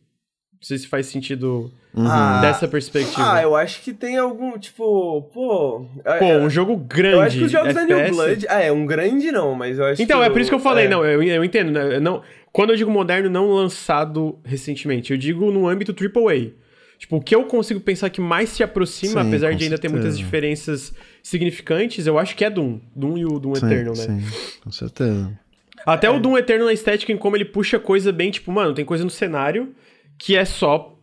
Não 0.53 0.63
sei 0.63 0.79
se 0.79 0.87
faz 0.87 1.07
sentido 1.07 1.73
uhum. 1.93 2.41
dessa 2.41 2.69
perspectiva. 2.69 3.33
Ah, 3.33 3.43
eu 3.43 3.57
acho 3.57 3.83
que 3.83 3.93
tem 3.93 4.17
algum, 4.19 4.57
tipo, 4.57 5.21
pô... 5.35 5.85
Pô, 6.21 6.25
é, 6.25 6.39
um 6.39 6.49
jogo 6.49 6.77
grande. 6.77 7.17
Eu 7.17 7.21
acho 7.23 7.39
que 7.39 7.43
os 7.43 7.51
jogos 7.51 7.71
FPS... 7.71 7.89
da 7.89 8.05
New 8.05 8.15
Blood... 8.15 8.47
Ah, 8.49 8.61
é, 8.61 8.71
um 8.71 8.87
grande 8.87 9.33
não, 9.33 9.53
mas 9.57 9.81
eu 9.81 9.87
acho 9.87 10.01
Então, 10.01 10.21
que 10.21 10.27
é 10.27 10.31
por 10.31 10.41
isso 10.41 10.49
que 10.49 10.55
eu 10.55 10.61
falei, 10.61 10.87
é. 10.87 10.89
não, 10.89 11.05
eu, 11.05 11.21
eu 11.25 11.43
entendo, 11.43 11.73
né? 11.73 11.99
Não, 11.99 12.23
quando 12.53 12.71
eu 12.71 12.77
digo 12.77 12.89
moderno, 12.93 13.29
não 13.29 13.51
lançado 13.51 14.39
recentemente, 14.45 15.11
eu 15.11 15.19
digo 15.19 15.51
no 15.51 15.67
âmbito 15.67 15.93
AAA. 15.93 16.53
Tipo, 17.01 17.17
o 17.17 17.21
que 17.21 17.35
eu 17.35 17.43
consigo 17.47 17.81
pensar 17.81 18.11
que 18.11 18.21
mais 18.21 18.51
se 18.51 18.63
aproxima, 18.63 19.23
sim, 19.23 19.29
apesar 19.29 19.55
de 19.55 19.65
ainda 19.65 19.77
certeza. 19.77 19.81
ter 19.81 19.89
muitas 19.89 20.17
diferenças 20.17 20.95
significantes, 21.21 22.07
eu 22.07 22.17
acho 22.17 22.37
que 22.37 22.45
é 22.45 22.51
Doom. 22.51 22.79
Doom 22.95 23.19
e 23.19 23.25
o 23.25 23.41
Doom 23.41 23.57
sim, 23.57 23.67
Eternal, 23.67 23.97
né? 23.97 24.05
Sim, 24.05 24.61
com 24.63 24.71
certeza. 24.71 25.48
Até 25.87 26.07
é. 26.07 26.11
o 26.11 26.19
Doom 26.21 26.37
Eterno 26.37 26.67
na 26.67 26.73
estética, 26.73 27.13
em 27.13 27.17
como 27.17 27.37
ele 27.37 27.45
puxa 27.45 27.79
coisa 27.79 28.13
bem, 28.13 28.31
tipo, 28.31 28.51
mano, 28.53 28.75
tem 28.75 28.85
coisa 28.85 29.05
no 29.05 29.11
cenário 29.11 29.75
que 30.19 30.37
é 30.37 30.45
só 30.45 30.98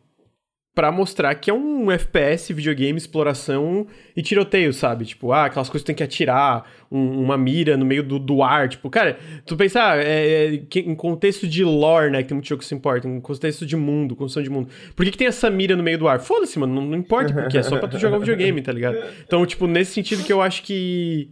para 0.76 0.91
mostrar 0.91 1.34
que 1.36 1.49
é 1.49 1.53
um 1.53 1.89
FPS, 1.89 2.53
videogame, 2.53 2.97
exploração 2.97 3.88
e 4.13 4.21
tiroteio, 4.21 4.73
sabe? 4.73 5.05
Tipo, 5.05 5.32
ah, 5.32 5.45
aquelas 5.45 5.69
coisas 5.69 5.84
que 5.84 5.88
tem 5.88 5.95
que 5.95 6.03
atirar, 6.03 6.69
um, 6.91 7.21
uma 7.21 7.38
mira 7.38 7.78
no 7.78 7.86
meio 7.86 8.03
do, 8.03 8.19
do 8.19 8.43
ar, 8.43 8.67
tipo, 8.67 8.89
cara, 8.89 9.17
tu 9.45 9.55
pensar 9.55 9.93
ah, 9.93 10.03
é, 10.03 10.53
é, 10.53 10.80
em 10.80 10.93
contexto 10.93 11.47
de 11.47 11.63
lore, 11.63 12.11
né, 12.11 12.21
que 12.21 12.28
tem 12.28 12.36
muito 12.36 12.49
jogo 12.49 12.59
que 12.59 12.67
se 12.67 12.76
importa, 12.76 13.07
em 13.07 13.21
contexto 13.21 13.65
de 13.65 13.78
mundo, 13.78 14.17
construção 14.17 14.43
de 14.43 14.49
mundo. 14.49 14.67
Por 14.93 15.05
que, 15.05 15.11
que 15.11 15.17
tem 15.17 15.28
essa 15.28 15.49
mira 15.49 15.78
no 15.78 15.84
meio 15.84 15.97
do 15.97 16.09
ar? 16.09 16.19
Foda-se, 16.19 16.59
mano, 16.59 16.76
não, 16.76 16.86
não 16.86 16.97
importa 16.97 17.34
porque, 17.34 17.57
é 17.57 17.63
só 17.63 17.80
pra 17.80 17.88
tu 17.88 17.97
jogar 17.97 18.17
o 18.17 18.19
videogame, 18.19 18.61
tá 18.61 18.73
ligado? 18.73 18.97
Então, 19.26 19.45
tipo, 19.45 19.67
nesse 19.67 19.93
sentido 19.93 20.26
que 20.26 20.34
eu 20.34 20.41
acho 20.41 20.61
que 20.61 21.30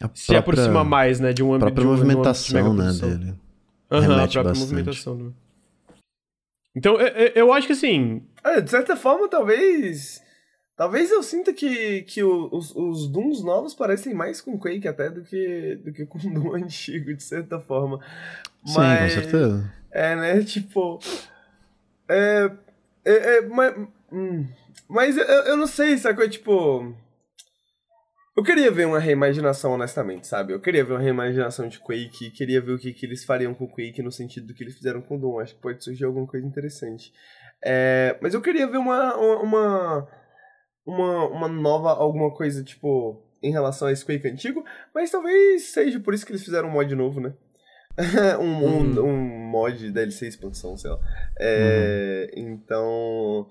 a 0.00 0.08
se 0.14 0.26
própria, 0.26 0.38
aproxima 0.38 0.84
mais, 0.84 1.18
né, 1.18 1.32
de 1.32 1.42
um 1.42 1.52
ambiente... 1.52 1.72
A 1.72 1.74
própria 1.74 1.84
movimentação, 1.84 2.70
um 2.70 2.74
né, 2.74 2.92
dele. 2.92 3.34
Aham, 3.90 4.06
uhum, 4.06 4.12
a 4.12 4.16
própria 4.18 4.42
bastante. 4.44 4.60
movimentação. 4.60 5.16
Né? 5.16 5.30
Então, 6.76 7.00
eu, 7.00 7.32
eu 7.34 7.52
acho 7.52 7.66
que 7.66 7.72
assim. 7.72 8.22
É, 8.44 8.60
de 8.60 8.70
certa 8.70 8.94
forma, 8.94 9.28
talvez. 9.28 10.22
Talvez 10.76 11.10
eu 11.10 11.22
sinta 11.22 11.52
que, 11.52 12.02
que 12.02 12.22
os, 12.22 12.74
os 12.74 13.08
Dooms 13.08 13.42
novos 13.44 13.74
parecem 13.74 14.12
mais 14.12 14.40
com 14.40 14.58
Quake 14.58 14.88
até 14.88 15.08
do 15.08 15.22
que, 15.22 15.76
do 15.76 15.92
que 15.92 16.04
com 16.04 16.18
o 16.18 16.20
Doom 16.34 16.54
antigo, 16.54 17.14
de 17.14 17.22
certa 17.22 17.60
forma. 17.60 18.00
Sim, 18.66 18.74
com 18.74 19.08
certeza. 19.08 19.72
É, 19.90 20.16
né? 20.16 20.42
Tipo. 20.42 20.98
É. 22.08 22.50
é, 23.04 23.36
é 23.36 23.40
mas. 23.42 23.74
Hum, 24.12 24.46
mas 24.88 25.16
eu, 25.16 25.24
eu 25.24 25.56
não 25.56 25.66
sei, 25.66 25.96
sacou? 25.96 26.28
Tipo. 26.28 26.94
Eu 28.36 28.42
queria 28.42 28.68
ver 28.68 28.84
uma 28.84 28.98
reimaginação, 28.98 29.72
honestamente, 29.72 30.26
sabe? 30.26 30.52
Eu 30.52 30.60
queria 30.60 30.84
ver 30.84 30.94
uma 30.94 31.00
reimaginação 31.00 31.68
de 31.68 31.78
Quake, 31.78 32.32
queria 32.32 32.60
ver 32.60 32.72
o 32.72 32.78
que, 32.78 32.92
que 32.92 33.06
eles 33.06 33.24
fariam 33.24 33.54
com 33.54 33.68
Quake 33.68 34.02
no 34.02 34.10
sentido 34.10 34.48
do 34.48 34.54
que 34.54 34.64
eles 34.64 34.74
fizeram 34.74 35.00
com 35.00 35.16
Doom. 35.16 35.38
Acho 35.38 35.54
que 35.54 35.60
pode 35.60 35.84
surgir 35.84 36.04
alguma 36.04 36.26
coisa 36.26 36.44
interessante. 36.44 37.12
É, 37.64 38.18
mas 38.20 38.34
eu 38.34 38.42
queria 38.42 38.66
ver 38.66 38.78
uma, 38.78 39.16
uma, 39.16 40.08
uma, 40.86 41.28
uma 41.28 41.48
nova, 41.48 41.90
alguma 41.90 42.32
coisa, 42.34 42.62
tipo, 42.62 43.22
em 43.42 43.50
relação 43.50 43.88
a 43.88 43.92
esse 43.92 44.04
Quake 44.04 44.28
antigo, 44.28 44.64
mas 44.94 45.10
talvez 45.10 45.72
seja 45.72 45.98
por 46.00 46.12
isso 46.14 46.26
que 46.26 46.32
eles 46.32 46.44
fizeram 46.44 46.68
um 46.68 46.72
mod 46.72 46.94
novo, 46.94 47.20
né? 47.20 47.34
um, 48.40 48.42
um, 48.42 48.80
hum. 48.80 49.04
um 49.04 49.50
mod 49.50 49.90
DLC 49.90 50.26
expansão, 50.26 50.76
sei 50.76 50.90
lá. 50.90 50.98
É, 51.38 52.30
uhum. 52.36 52.42
Então 52.52 53.48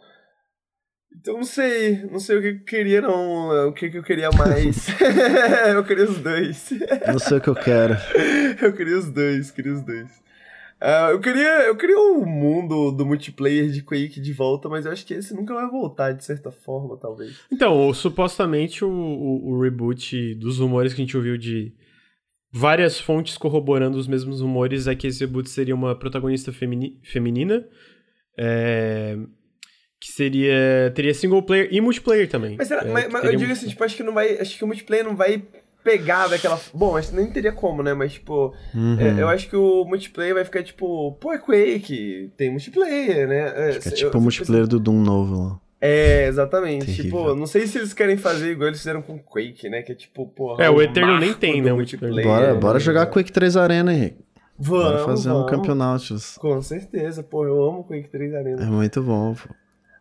então 1.16 1.36
não 1.36 1.43
sei, 1.43 2.03
não 2.05 2.20
sei 2.20 2.38
o 2.38 2.41
que 2.41 2.47
eu 2.47 2.64
queria 2.66 3.01
não, 3.01 3.70
o 3.70 3.74
que, 3.74 3.89
que 3.89 3.97
eu 3.97 4.03
queria 4.03 4.30
mais. 4.32 4.88
eu 5.74 5.84
queria 5.84 6.05
os 6.05 6.18
dois. 6.18 6.70
Não 7.07 7.20
sei 7.20 7.38
o 7.38 7.41
que 7.41 7.49
eu 7.49 7.55
quero. 7.55 7.95
eu 8.61 8.74
queria 8.74 8.97
os 8.97 9.09
dois, 9.11 9.51
queria 9.51 9.74
os 9.74 9.84
dois. 9.84 10.23
Uh, 10.84 11.12
eu 11.12 11.22
queria 11.22 11.62
eu 11.68 11.78
queria 11.78 11.98
o 11.98 12.26
mundo 12.26 12.92
do 12.92 13.06
multiplayer 13.06 13.70
de 13.70 13.82
Quake 13.82 14.20
de 14.20 14.34
volta, 14.34 14.68
mas 14.68 14.86
eu 14.86 14.92
acho 14.92 15.06
que 15.06 15.14
esse 15.14 15.34
nunca 15.34 15.54
vai 15.54 15.66
voltar 15.70 16.12
de 16.12 16.26
certa 16.26 16.52
forma, 16.52 16.98
talvez. 16.98 17.40
Então, 17.50 17.94
supostamente 17.94 18.84
o, 18.84 18.90
o, 18.90 19.54
o 19.54 19.62
reboot 19.62 20.36
dos 20.36 20.60
rumores 20.60 20.94
que 20.94 21.02
a 21.02 21.06
gente 21.06 21.16
ouviu 21.16 21.38
de 21.38 21.74
várias 22.52 23.00
fontes 23.00 23.38
corroborando 23.38 23.98
os 23.98 24.08
mesmos 24.10 24.42
rumores 24.42 24.86
é 24.86 24.94
que 24.94 25.08
esse 25.08 25.22
reboot 25.22 25.50
seria 25.50 25.74
uma 25.74 25.98
protagonista 25.98 26.52
femini 26.52 27.00
feminina. 27.02 27.66
É, 28.38 29.18
que 30.02 30.12
seria. 30.12 30.92
Teria 30.94 31.14
single 31.14 31.42
player 31.44 31.70
e 31.72 31.80
multiplayer 31.80 32.28
também. 32.28 32.58
Mas, 32.58 32.68
será, 32.68 32.82
é, 32.82 32.92
mas, 32.92 33.10
mas 33.10 33.24
eu 33.24 33.38
digo 33.38 33.54
assim, 33.54 33.70
tipo, 33.70 33.82
acho 33.86 33.96
que 33.96 34.04
não 34.04 34.14
vai. 34.14 34.38
Acho 34.38 34.58
que 34.58 34.64
o 34.66 34.68
multiplayer 34.68 35.06
não 35.06 35.16
vai 35.16 35.42
pegar 35.84 36.28
daquela. 36.28 36.60
Bom, 36.74 36.96
acho 36.96 37.10
que 37.10 37.16
nem 37.16 37.28
teria 37.28 37.52
como, 37.52 37.84
né? 37.84 37.94
Mas, 37.94 38.14
tipo, 38.14 38.54
uhum. 38.74 38.98
é, 39.00 39.22
eu 39.22 39.28
acho 39.28 39.50
que 39.50 39.56
o 39.56 39.86
multiplayer 39.86 40.34
vai 40.34 40.46
ficar 40.46 40.64
tipo, 40.64 41.12
pô, 41.14 41.34
é 41.34 41.38
Quake, 41.38 42.32
tem 42.38 42.50
multiplayer, 42.50 43.28
né? 43.28 43.54
É, 43.56 43.70
é 43.76 43.92
tipo 43.92 44.18
o 44.18 44.22
multiplayer 44.22 44.68
do 44.68 44.80
Doom 44.80 45.02
novo 45.02 45.44
lá. 45.44 45.60
É, 45.86 46.28
exatamente. 46.28 46.86
Terrível. 46.86 47.04
Tipo, 47.04 47.36
não 47.36 47.46
sei 47.46 47.68
se 47.68 47.78
eles 47.78 47.94
querem 47.94 48.16
fazer 48.16 48.52
igual 48.52 48.70
eles 48.70 48.80
fizeram 48.80 49.02
com 49.02 49.20
Quake, 49.20 49.68
né? 49.68 49.82
Que 49.82 49.92
é 49.92 49.96
tipo, 49.96 50.26
pô. 50.28 50.56
É, 50.62 50.70
o 50.70 50.82
Eterno 50.82 51.20
nem 51.20 51.34
tem, 51.34 51.62
né? 51.62 51.74
Multiplayer. 51.74 52.26
Bora, 52.26 52.56
bora 52.56 52.74
né? 52.76 52.80
jogar 52.80 53.08
Quake 53.08 53.34
3 53.34 53.58
Arena, 53.58 53.94
Henrique. 53.94 54.24
Vamos. 54.58 54.84
Bora 54.86 55.06
fazer 55.06 55.30
vamos. 55.30 55.44
um 55.44 55.46
campeonato. 55.48 56.16
Com 56.40 56.62
certeza, 56.62 57.22
pô, 57.22 57.46
eu 57.46 57.62
amo 57.62 57.84
Quake 57.84 58.08
3 58.08 58.34
Arena. 58.34 58.64
É 58.64 58.66
muito 58.66 59.04
bom, 59.04 59.34
pô. 59.34 59.54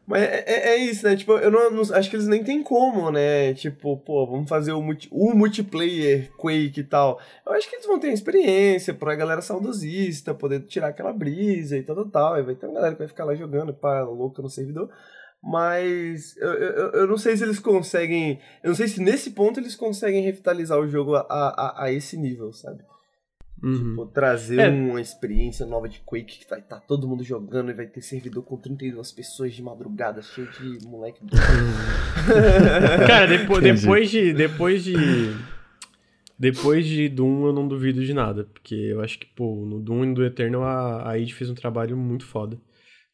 Mas 0.07 0.23
é, 0.23 0.45
é, 0.47 0.69
é, 0.71 0.77
isso, 0.79 1.07
né? 1.07 1.17
Tipo, 1.17 1.33
eu 1.33 1.51
não, 1.51 1.71
não, 1.71 1.81
acho 1.95 2.11
que 2.11 2.17
eles 2.17 2.27
nem 2.27 2.43
tem 2.43 2.63
como, 2.63 3.11
né? 3.11 3.55
Tipo, 3.55 3.97
pô, 3.97 4.27
vamos 4.27 4.49
fazer 4.49 4.73
o, 4.73 4.83
multi, 4.83 5.09
o 5.13 5.33
multiplayer 5.33 6.31
Quake 6.37 6.81
e 6.81 6.85
tal. 6.85 7.21
Eu 7.47 7.53
acho 7.53 7.69
que 7.69 7.77
eles 7.77 7.87
vão 7.87 8.01
ter 8.01 8.13
experiência 8.13 8.93
pra 8.93 9.15
galera 9.15 9.41
saudosista, 9.41 10.35
poder 10.35 10.61
tirar 10.67 10.89
aquela 10.89 11.13
brisa 11.13 11.77
e 11.77 11.83
tal, 11.83 11.95
tal, 11.97 12.09
tal. 12.11 12.35
Aí 12.35 12.43
vai 12.43 12.55
ter 12.55 12.67
uma 12.67 12.75
galera 12.75 12.95
que 12.95 12.99
vai 12.99 13.09
ficar 13.09 13.25
lá 13.25 13.35
jogando, 13.35 13.73
pá, 13.73 14.03
louca 14.03 14.43
no 14.43 14.51
servidor. 14.51 14.91
Mas 15.43 16.37
eu, 16.37 16.53
eu, 16.53 16.91
eu 16.93 17.07
não 17.07 17.17
sei 17.17 17.37
se 17.37 17.45
eles 17.45 17.59
conseguem. 17.59 18.41
Eu 18.63 18.71
não 18.71 18.77
sei 18.77 18.89
se 18.89 19.01
nesse 19.01 19.31
ponto 19.31 19.59
eles 19.59 19.75
conseguem 19.77 20.23
revitalizar 20.23 20.79
o 20.79 20.89
jogo 20.89 21.15
a, 21.15 21.27
a, 21.29 21.85
a 21.85 21.93
esse 21.93 22.17
nível, 22.17 22.53
sabe? 22.53 22.83
Uhum. 23.63 23.91
Tipo, 23.91 24.07
trazer 24.07 24.59
é. 24.59 24.69
uma 24.69 25.01
experiência 25.01 25.65
nova 25.65 25.89
de 25.89 26.01
Quake 26.01 26.41
que 26.41 26.51
vai 26.51 26.59
estar 26.59 26.81
tá 26.81 26.87
todo 26.87 27.07
mundo 27.07 27.23
jogando 27.23 27.71
e 27.71 27.75
vai 27.75 27.87
ter 27.87 28.01
servidor 28.03 28.43
com 28.43 28.57
32 28.57 29.13
pessoas 29.13 29.55
de 29.55 29.63
madrugada, 29.63 30.21
cheio 30.21 30.49
de 30.51 30.85
moleque. 30.87 31.21
Cara, 33.07 33.27
depois, 33.27 33.63
depois 33.63 34.11
de. 34.11 34.33
Depois 34.33 34.83
de. 34.85 34.95
Depois 36.37 36.85
de 36.85 37.09
Doom, 37.09 37.47
eu 37.47 37.53
não 37.53 37.69
duvido 37.69 38.05
de 38.05 38.13
nada. 38.13 38.49
Porque 38.53 38.75
eu 38.75 39.01
acho 39.01 39.19
que, 39.19 39.27
pô, 39.27 39.65
no 39.65 39.79
Doom 39.79 40.05
e 40.05 40.07
no 40.09 40.25
Eternal 40.25 40.65
a, 40.65 41.11
a 41.11 41.19
id 41.19 41.31
fez 41.31 41.49
um 41.49 41.55
trabalho 41.55 41.97
muito 41.97 42.27
foda. 42.27 42.59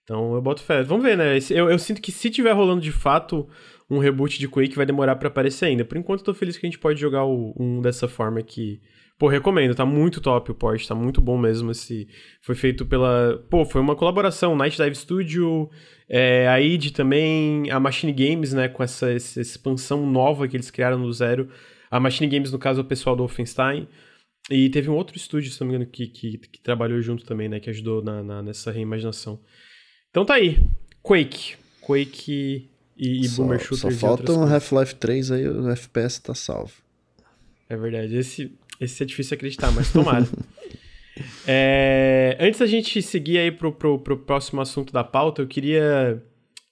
Então 0.03 0.33
eu 0.35 0.41
boto 0.41 0.63
fé. 0.63 0.83
Vamos 0.83 1.05
ver, 1.05 1.19
né? 1.19 1.37
Eu, 1.51 1.69
eu 1.69 1.79
sinto 1.79 2.01
que 2.01 2.11
se 2.11 2.31
tiver 2.31 2.53
rolando 2.53 2.81
de 2.81 2.91
fato 2.91 3.47
um 3.91 3.99
reboot 3.99 4.39
de 4.39 4.49
Quake, 4.49 4.77
vai 4.77 4.87
demorar 4.87 5.17
para 5.17 5.29
aparecer 5.29 5.67
ainda. 5.67 5.85
Por 5.85 5.99
enquanto, 5.99 6.21
eu 6.21 6.25
tô 6.25 6.35
feliz 6.35 6.57
que 6.57 6.67
a 6.67 6.71
gente 6.71 6.79
pode 6.79 6.99
jogar 6.99 7.27
o, 7.27 7.55
um 7.59 7.83
dessa 7.83 8.09
forma 8.09 8.41
que 8.43 8.81
Pô, 9.19 9.27
recomendo, 9.27 9.75
tá 9.75 9.85
muito 9.85 10.21
top 10.21 10.53
o 10.53 10.55
port, 10.55 10.87
tá 10.87 10.95
muito 10.95 11.21
bom 11.21 11.37
mesmo 11.37 11.73
esse... 11.73 12.07
Foi 12.41 12.55
feito 12.55 12.87
pela... 12.87 13.45
Pô, 13.51 13.65
foi 13.65 13.81
uma 13.81 13.97
colaboração, 13.97 14.55
Night 14.55 14.77
Dive 14.77 14.95
Studio, 14.95 15.69
é, 16.09 16.47
a 16.47 16.61
id 16.61 16.93
também, 16.93 17.69
a 17.69 17.81
Machine 17.81 18.13
Games, 18.13 18.53
né, 18.53 18.69
com 18.69 18.81
essa, 18.81 19.11
essa, 19.11 19.41
expansão 19.41 20.07
nova 20.07 20.47
que 20.47 20.57
eles 20.57 20.71
criaram 20.71 20.99
no 20.99 21.13
zero. 21.13 21.51
A 21.91 21.99
Machine 21.99 22.31
Games, 22.31 22.53
no 22.53 22.61
caso, 22.61 22.81
é 22.81 22.83
o 22.85 22.87
pessoal 22.87 23.17
do 23.17 23.21
Wolfenstein. 23.21 23.89
E 24.51 24.71
teve 24.71 24.89
um 24.89 24.95
outro 24.95 25.17
estúdio, 25.17 25.51
se 25.51 25.61
não 25.61 25.69
me 25.69 25.75
engano, 25.75 25.91
que, 25.91 26.07
que, 26.07 26.39
que 26.39 26.61
trabalhou 26.61 27.01
junto 27.03 27.25
também, 27.25 27.49
né, 27.49 27.59
que 27.59 27.69
ajudou 27.71 28.01
na, 28.03 28.23
na, 28.23 28.43
nessa 28.43 28.71
reimaginação. 28.71 29.41
Então 30.11 30.25
tá 30.25 30.35
aí, 30.35 30.59
Quake. 31.03 31.57
Quake 31.81 32.71
e, 32.97 33.21
e 33.21 33.29
só, 33.29 33.43
Boomer 33.43 33.59
Shooter. 33.59 33.93
Só 33.93 33.99
falta 33.99 34.33
um 34.33 34.45
Half-Life 34.45 34.95
3 34.95 35.33
aí, 35.33 35.49
o 35.49 35.69
FPS 35.71 36.21
tá 36.21 36.35
salvo. 36.35 36.73
É 37.69 37.77
verdade, 37.77 38.17
esse... 38.17 38.57
Esse 38.81 39.03
é 39.03 39.07
difícil 39.07 39.35
acreditar, 39.35 39.71
mas 39.73 39.93
tomara. 39.93 40.27
é, 41.47 42.37
antes 42.41 42.61
da 42.61 42.67
gente 42.67 43.03
seguir 43.03 43.39
aí 43.39 43.51
pro, 43.51 43.73
pro, 43.73 43.99
pro 43.99 44.19
próximo 44.19 44.61
assunto 44.61 44.93
da 44.93 45.03
pauta, 45.03 45.43
eu 45.43 45.47
queria 45.47 46.23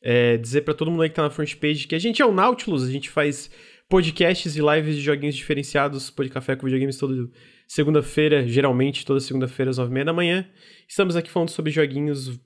é, 0.03 0.37
dizer 0.37 0.63
para 0.63 0.75
todo 0.75 0.91
mundo 0.91 1.03
aí 1.03 1.09
que 1.09 1.17
tá 1.17 1.23
na 1.23 1.31
front 1.31 1.55
page 1.57 1.87
que 1.87 1.95
a 1.95 1.99
gente 1.99 2.23
é 2.23 2.27
o 2.27 2.33
Nautilus, 2.33 2.85
a 2.85 2.91
gente 2.91 3.11
faz 3.11 3.51
podcasts 3.89 4.57
e 4.57 4.61
lives 4.61 4.97
de 4.97 5.03
joguinhos 5.03 5.35
diferenciados, 5.35 6.13
de 6.17 6.29
café 6.29 6.55
com 6.55 6.67
videogames 6.67 6.97
toda 6.97 7.29
segunda-feira, 7.67 8.47
geralmente 8.47 9.05
toda 9.05 9.19
segunda-feira 9.21 9.71
às 9.71 9.79
nove 9.79 9.91
e 9.91 9.95
meia 9.95 10.05
da 10.05 10.13
manhã. 10.13 10.47
Estamos 10.89 11.17
aqui 11.17 11.31
falando 11.31 11.51
sobre 11.51 11.73
joguinhos, 11.73 12.39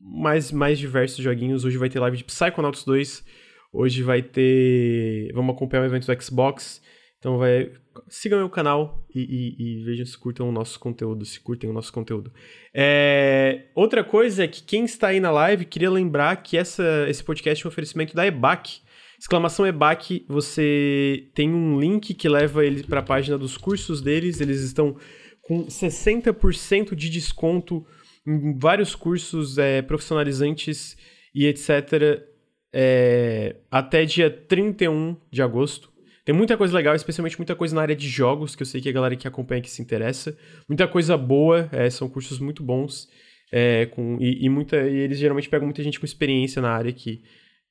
mais, 0.00 0.50
mais 0.50 0.78
diversos 0.78 1.22
joguinhos. 1.22 1.64
Hoje 1.64 1.76
vai 1.76 1.88
ter 1.88 2.00
live 2.00 2.16
de 2.16 2.24
Psychonauts 2.24 2.84
2, 2.84 3.24
hoje 3.72 4.02
vai 4.02 4.22
ter... 4.22 5.30
Vamos 5.34 5.54
acompanhar 5.54 5.82
o 5.82 5.86
evento 5.86 6.06
do 6.06 6.22
Xbox, 6.22 6.82
então 7.18 7.38
vai 7.38 7.70
sigam 8.08 8.38
meu 8.38 8.48
canal 8.48 9.04
e, 9.14 9.20
e, 9.20 9.80
e, 9.80 9.84
vejam 9.84 10.06
se 10.06 10.16
curtam 10.16 10.48
o 10.48 10.52
nosso 10.52 10.78
conteúdo, 10.78 11.24
se 11.24 11.40
curtem 11.40 11.68
o 11.68 11.72
nosso 11.72 11.92
conteúdo. 11.92 12.32
É, 12.74 13.66
outra 13.74 14.02
coisa 14.02 14.44
é 14.44 14.48
que 14.48 14.62
quem 14.62 14.84
está 14.84 15.08
aí 15.08 15.20
na 15.20 15.30
live, 15.30 15.64
queria 15.64 15.90
lembrar 15.90 16.36
que 16.42 16.56
essa, 16.56 17.06
esse 17.08 17.22
podcast 17.22 17.64
é 17.64 17.66
um 17.66 17.70
oferecimento 17.70 18.14
da 18.14 18.26
EBAC. 18.26 18.80
Exclamação 19.18 19.66
EBAC, 19.66 20.24
você 20.28 21.28
tem 21.34 21.50
um 21.50 21.78
link 21.78 22.14
que 22.14 22.28
leva 22.28 22.64
ele 22.64 22.82
para 22.82 23.00
a 23.00 23.04
página 23.04 23.38
dos 23.38 23.56
cursos 23.56 24.00
deles, 24.00 24.40
eles 24.40 24.62
estão 24.62 24.96
com 25.42 25.66
60% 25.66 26.94
de 26.94 27.10
desconto 27.10 27.86
em 28.26 28.58
vários 28.58 28.94
cursos 28.94 29.58
é, 29.58 29.82
profissionalizantes 29.82 30.96
e 31.34 31.46
etc. 31.46 32.24
É, 32.72 33.56
até 33.70 34.04
dia 34.04 34.30
31 34.30 35.16
de 35.30 35.42
agosto. 35.42 35.91
Tem 36.24 36.34
muita 36.34 36.56
coisa 36.56 36.74
legal, 36.74 36.94
especialmente 36.94 37.36
muita 37.36 37.56
coisa 37.56 37.74
na 37.74 37.82
área 37.82 37.96
de 37.96 38.08
jogos, 38.08 38.54
que 38.54 38.62
eu 38.62 38.66
sei 38.66 38.80
que 38.80 38.88
a 38.88 38.92
galera 38.92 39.16
que 39.16 39.26
acompanha 39.26 39.60
aqui 39.60 39.70
se 39.70 39.82
interessa. 39.82 40.36
Muita 40.68 40.86
coisa 40.86 41.16
boa, 41.16 41.68
é, 41.72 41.90
são 41.90 42.08
cursos 42.08 42.38
muito 42.38 42.62
bons. 42.62 43.08
É, 43.50 43.86
com, 43.86 44.16
e, 44.20 44.46
e, 44.46 44.48
muita, 44.48 44.76
e 44.88 44.96
eles 44.96 45.18
geralmente 45.18 45.48
pegam 45.48 45.66
muita 45.66 45.82
gente 45.82 45.98
com 45.98 46.06
experiência 46.06 46.62
na 46.62 46.70
área 46.70 46.92
que, 46.92 47.22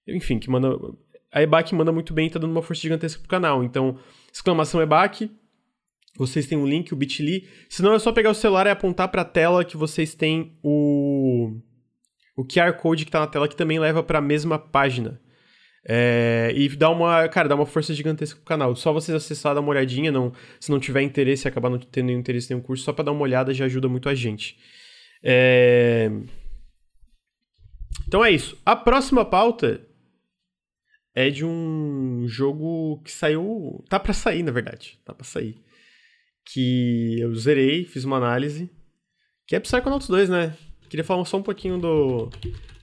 enfim, 0.07 0.37
que 0.37 0.49
manda. 0.49 0.77
A 1.31 1.41
EBAC 1.41 1.73
manda 1.73 1.93
muito 1.93 2.13
bem 2.13 2.27
e 2.27 2.29
tá 2.29 2.37
dando 2.37 2.51
uma 2.51 2.61
força 2.61 2.81
gigantesca 2.81 3.19
pro 3.19 3.29
canal. 3.29 3.63
Então, 3.63 3.97
exclamação 4.31 4.81
EBAC, 4.81 5.31
vocês 6.17 6.45
têm 6.45 6.57
o 6.57 6.67
link, 6.67 6.93
o 6.93 6.95
bit.ly. 6.95 7.47
Se 7.69 7.81
não, 7.81 7.93
é 7.93 7.99
só 7.99 8.11
pegar 8.11 8.31
o 8.31 8.35
celular 8.35 8.67
e 8.67 8.69
apontar 8.69 9.07
para 9.07 9.21
a 9.21 9.25
tela 9.25 9.63
que 9.63 9.77
vocês 9.77 10.13
têm 10.13 10.57
o 10.61 11.57
o 12.35 12.45
QR 12.45 12.73
Code 12.73 13.05
que 13.05 13.11
tá 13.11 13.19
na 13.19 13.27
tela 13.27 13.47
que 13.47 13.55
também 13.55 13.79
leva 13.79 14.03
para 14.03 14.19
a 14.19 14.21
mesma 14.21 14.59
página. 14.59 15.21
É, 15.83 16.51
e 16.55 16.69
dá 16.69 16.89
uma, 16.89 17.27
cara, 17.27 17.49
dá 17.49 17.55
uma 17.55 17.65
força 17.65 17.93
gigantesca 17.93 18.37
pro 18.37 18.45
canal. 18.45 18.75
Só 18.75 18.93
vocês 18.93 19.15
acessar, 19.15 19.55
dar 19.55 19.61
uma 19.61 19.71
olhadinha, 19.71 20.11
não, 20.11 20.31
se 20.59 20.69
não 20.71 20.79
tiver 20.79 21.01
interesse 21.01 21.47
acabar 21.47 21.69
não 21.69 21.79
tendo 21.79 22.07
nenhum 22.07 22.19
interesse 22.19 22.47
em 22.47 22.55
nenhum 22.55 22.65
curso, 22.65 22.83
só 22.83 22.93
para 22.93 23.05
dar 23.05 23.11
uma 23.11 23.21
olhada 23.21 23.53
já 23.53 23.65
ajuda 23.65 23.89
muito 23.89 24.07
a 24.07 24.15
gente. 24.15 24.57
É... 25.23 26.09
Então 28.07 28.23
é 28.23 28.31
isso. 28.31 28.57
A 28.65 28.75
próxima 28.75 29.25
pauta 29.25 29.85
é 31.15 31.29
de 31.29 31.45
um 31.45 32.25
jogo 32.27 33.01
que 33.03 33.11
saiu, 33.11 33.83
tá 33.89 33.99
para 33.99 34.13
sair, 34.13 34.43
na 34.43 34.51
verdade, 34.51 34.99
tá 35.03 35.13
para 35.13 35.25
sair. 35.25 35.61
Que 36.45 37.19
eu 37.19 37.33
zerei, 37.35 37.85
fiz 37.85 38.03
uma 38.03 38.17
análise, 38.17 38.69
que 39.47 39.55
é 39.55 39.59
Psychonauts 39.59 40.07
2, 40.07 40.29
né? 40.29 40.57
Queria 40.91 41.05
falar 41.05 41.23
só 41.23 41.37
um 41.37 41.41
pouquinho 41.41 41.77
do 41.77 42.29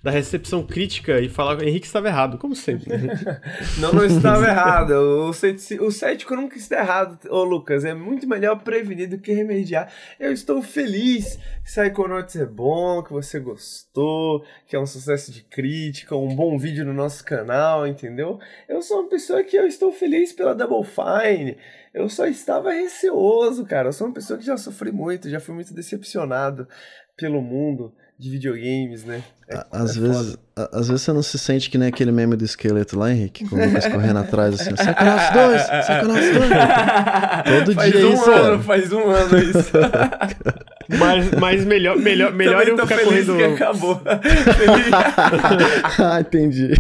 da 0.03 0.11
recepção 0.11 0.65
crítica 0.65 1.21
e 1.21 1.29
falar 1.29 1.59
que 1.59 1.63
o 1.63 1.69
Henrique 1.69 1.87
estava 1.87 2.09
errado, 2.09 2.39
como 2.39 2.57
sempre. 2.57 2.97
Né? 2.97 3.15
não, 3.79 3.93
não 3.93 4.07
estava 4.07 4.47
errado. 4.47 4.93
O, 4.93 5.29
o 5.29 5.91
cético 5.91 6.35
nunca 6.35 6.57
está 6.57 6.79
errado, 6.79 7.19
ô 7.29 7.45
Lucas. 7.45 7.85
É 7.85 7.93
muito 7.93 8.27
melhor 8.27 8.63
prevenir 8.63 9.11
do 9.11 9.19
que 9.19 9.31
remediar. 9.31 9.93
Eu 10.19 10.33
estou 10.33 10.63
feliz 10.63 11.37
que 11.37 11.65
Psychonauts 11.65 12.35
é 12.37 12.47
bom, 12.47 13.03
que 13.03 13.13
você 13.13 13.39
gostou, 13.39 14.43
que 14.67 14.75
é 14.75 14.81
um 14.81 14.87
sucesso 14.87 15.31
de 15.31 15.43
crítica, 15.43 16.17
um 16.17 16.35
bom 16.35 16.57
vídeo 16.57 16.87
no 16.87 16.95
nosso 16.95 17.23
canal, 17.23 17.87
entendeu? 17.87 18.39
Eu 18.67 18.81
sou 18.81 19.01
uma 19.01 19.11
pessoa 19.11 19.45
que 19.45 19.55
eu 19.55 19.67
estou 19.67 19.93
feliz 19.93 20.33
pela 20.33 20.55
Double 20.55 20.83
Fine. 20.83 21.59
Eu 21.93 22.09
só 22.09 22.27
estava 22.27 22.73
receoso, 22.73 23.67
cara. 23.67 23.89
Eu 23.89 23.93
sou 23.93 24.07
uma 24.07 24.15
pessoa 24.15 24.39
que 24.39 24.47
já 24.47 24.57
sofri 24.57 24.93
muito, 24.93 25.29
já 25.29 25.41
fui 25.41 25.55
muito 25.55 25.75
decepcionado 25.75 26.67
pelo 27.19 27.43
mundo 27.43 27.93
de 28.19 28.31
videogames, 28.31 29.05
né? 29.05 29.23
É, 29.49 29.65
às, 29.71 29.97
é 29.97 30.01
vezes, 30.01 30.39
a, 30.57 30.79
às 30.79 30.89
vezes 30.89 31.03
você 31.03 31.13
não 31.13 31.23
se 31.23 31.39
sente 31.39 31.71
que 31.71 31.77
nem 31.79 31.89
aquele 31.89 32.13
meme 32.13 32.37
do 32.37 32.45
esqueleto 32.45 32.99
lá, 32.99 33.13
Henrique, 33.13 33.49
com 33.49 33.57
o 33.57 33.65
Lucas 33.65 33.87
correndo 33.93 34.19
atrás, 34.19 34.55
assim, 34.55 34.75
Psychonauts 34.75 35.31
2, 35.33 35.63
Psychonauts 35.85 36.31
2. 36.31 36.49
Todo 37.65 37.75
faz 37.75 37.93
dia 37.93 38.07
um 38.07 38.13
isso, 38.13 38.31
ano, 38.31 38.43
cara. 38.43 38.59
Faz 38.61 38.93
um 38.93 39.11
ano 39.11 39.39
isso. 39.39 39.73
mas, 40.99 41.31
mas 41.33 41.65
melhor, 41.65 41.97
melhor, 41.97 42.33
melhor 42.33 42.67
eu 42.67 42.79
ficar 42.79 43.05
correndo... 43.05 43.37
que 43.37 43.45
acabou. 43.45 44.01
ah, 45.99 46.21
entendi. 46.21 46.73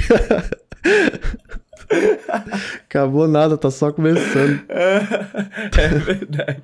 Acabou 2.84 3.26
nada, 3.28 3.56
tá 3.56 3.70
só 3.70 3.92
começando. 3.92 4.60
É 4.68 5.88
verdade. 5.88 6.62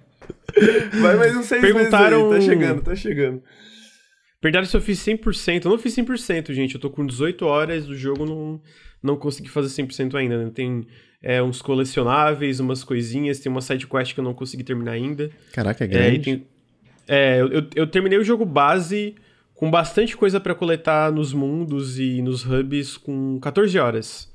Vai 1.01 1.17
mais 1.17 1.37
uns 1.37 1.47
seis 1.47 1.61
Perguntaram... 1.61 2.31
meses 2.31 2.33
aí, 2.33 2.41
tá 2.41 2.55
chegando, 2.55 2.83
tá 2.83 2.95
chegando. 2.95 3.43
Perguntaram 4.45 4.67
se 4.67 4.77
eu 4.77 4.81
fiz 4.83 4.99
100%. 4.99 5.65
Eu 5.65 5.71
não 5.71 5.79
fiz 5.79 5.97
100%, 5.97 6.53
gente. 6.53 6.75
Eu 6.75 6.81
tô 6.83 6.91
com 6.91 7.07
18 7.07 7.47
horas 7.47 7.87
do 7.87 7.97
jogo, 7.97 8.27
não, 8.27 8.61
não 9.03 9.17
consegui 9.17 9.49
fazer 9.49 9.83
100% 9.83 10.15
ainda. 10.17 10.37
Né? 10.37 10.51
Tem 10.55 10.87
é, 11.23 11.43
uns 11.43 11.63
colecionáveis, 11.63 12.61
umas 12.61 12.85
coisinhas, 12.85 13.39
tem 13.41 13.51
uma 13.51 13.63
side 13.63 13.87
quest 13.87 14.13
que 14.13 14.21
eu 14.21 14.25
não 14.25 14.35
consegui 14.35 14.63
terminar 14.63 14.93
ainda. 14.93 15.31
Caraca, 15.51 15.85
é 15.85 15.87
grande. 15.87 16.17
É, 16.17 16.19
tem, 16.19 16.47
é 17.09 17.41
eu, 17.41 17.49
eu, 17.49 17.67
eu, 17.75 17.87
terminei 17.87 18.19
o 18.19 18.23
jogo 18.23 18.45
base 18.45 19.15
com 19.55 19.71
bastante 19.71 20.15
coisa 20.15 20.39
para 20.39 20.55
coletar 20.55 21.11
nos 21.11 21.33
mundos 21.33 21.99
e 21.99 22.21
nos 22.21 22.45
hubs 22.45 22.99
com 22.99 23.41
14 23.41 23.79
horas. 23.79 24.31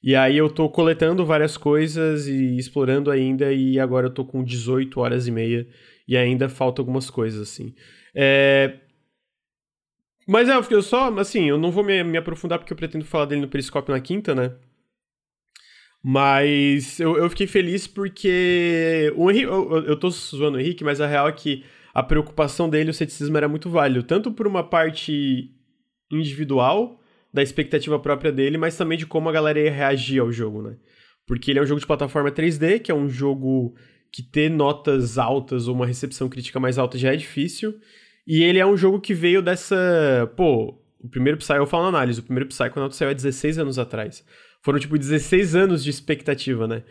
E 0.00 0.14
aí 0.14 0.36
eu 0.36 0.48
tô 0.48 0.68
coletando 0.68 1.26
várias 1.26 1.56
coisas 1.56 2.28
e 2.28 2.56
explorando 2.56 3.10
ainda, 3.10 3.52
e 3.52 3.80
agora 3.80 4.06
eu 4.06 4.14
tô 4.14 4.24
com 4.24 4.44
18 4.44 5.00
horas 5.00 5.26
e 5.26 5.32
meia 5.32 5.66
e 6.06 6.16
ainda 6.16 6.48
falta 6.48 6.80
algumas 6.80 7.10
coisas, 7.10 7.40
assim. 7.42 7.74
É, 8.14 8.76
mas 10.30 10.48
é, 10.48 10.56
eu 10.70 10.80
só, 10.80 11.12
assim, 11.18 11.48
eu 11.48 11.58
não 11.58 11.72
vou 11.72 11.82
me, 11.82 12.04
me 12.04 12.16
aprofundar 12.16 12.56
porque 12.60 12.72
eu 12.72 12.76
pretendo 12.76 13.04
falar 13.04 13.24
dele 13.24 13.40
no 13.40 13.48
Periscópio 13.48 13.92
na 13.92 14.00
quinta, 14.00 14.32
né? 14.32 14.54
Mas 16.00 17.00
eu, 17.00 17.16
eu 17.18 17.28
fiquei 17.28 17.48
feliz 17.48 17.88
porque 17.88 19.12
o 19.16 19.28
Henrique, 19.28 19.46
eu, 19.46 19.84
eu 19.84 19.96
tô 19.98 20.08
zoando 20.08 20.56
o 20.56 20.60
Henrique, 20.60 20.84
mas 20.84 21.00
a 21.00 21.06
real 21.08 21.28
é 21.28 21.32
que 21.32 21.64
a 21.92 22.00
preocupação 22.00 22.70
dele, 22.70 22.90
o 22.90 22.94
ceticismo 22.94 23.36
era 23.36 23.48
muito 23.48 23.68
válido, 23.68 24.04
tanto 24.04 24.30
por 24.30 24.46
uma 24.46 24.62
parte 24.62 25.50
individual 26.12 27.00
da 27.34 27.42
expectativa 27.42 27.98
própria 27.98 28.30
dele, 28.30 28.56
mas 28.56 28.76
também 28.76 28.96
de 28.96 29.06
como 29.06 29.28
a 29.28 29.32
galera 29.32 29.58
ia 29.58 29.72
reagir 29.72 30.20
ao 30.20 30.30
jogo, 30.30 30.62
né? 30.62 30.76
Porque 31.26 31.50
ele 31.50 31.58
é 31.58 31.62
um 31.62 31.66
jogo 31.66 31.80
de 31.80 31.86
plataforma 31.88 32.30
3D, 32.30 32.78
que 32.78 32.92
é 32.92 32.94
um 32.94 33.08
jogo 33.08 33.74
que 34.12 34.22
ter 34.22 34.48
notas 34.48 35.18
altas 35.18 35.66
ou 35.66 35.74
uma 35.74 35.86
recepção 35.86 36.28
crítica 36.28 36.60
mais 36.60 36.78
alta 36.78 36.96
já 36.96 37.12
é 37.12 37.16
difícil. 37.16 37.74
E 38.30 38.44
ele 38.44 38.60
é 38.60 38.64
um 38.64 38.76
jogo 38.76 39.00
que 39.00 39.12
veio 39.12 39.42
dessa. 39.42 39.74
Pô, 40.36 40.78
o 41.00 41.08
primeiro 41.08 41.36
Psy, 41.36 41.54
eu 41.54 41.66
falo 41.66 41.82
na 41.82 41.88
análise, 41.88 42.20
o 42.20 42.22
primeiro 42.22 42.48
Psychonauts 42.48 42.96
saiu 42.96 43.10
há 43.10 43.12
16 43.12 43.58
anos 43.58 43.76
atrás. 43.76 44.24
Foram, 44.62 44.78
tipo, 44.78 44.96
16 44.96 45.56
anos 45.56 45.82
de 45.82 45.90
expectativa, 45.90 46.68
né? 46.68 46.84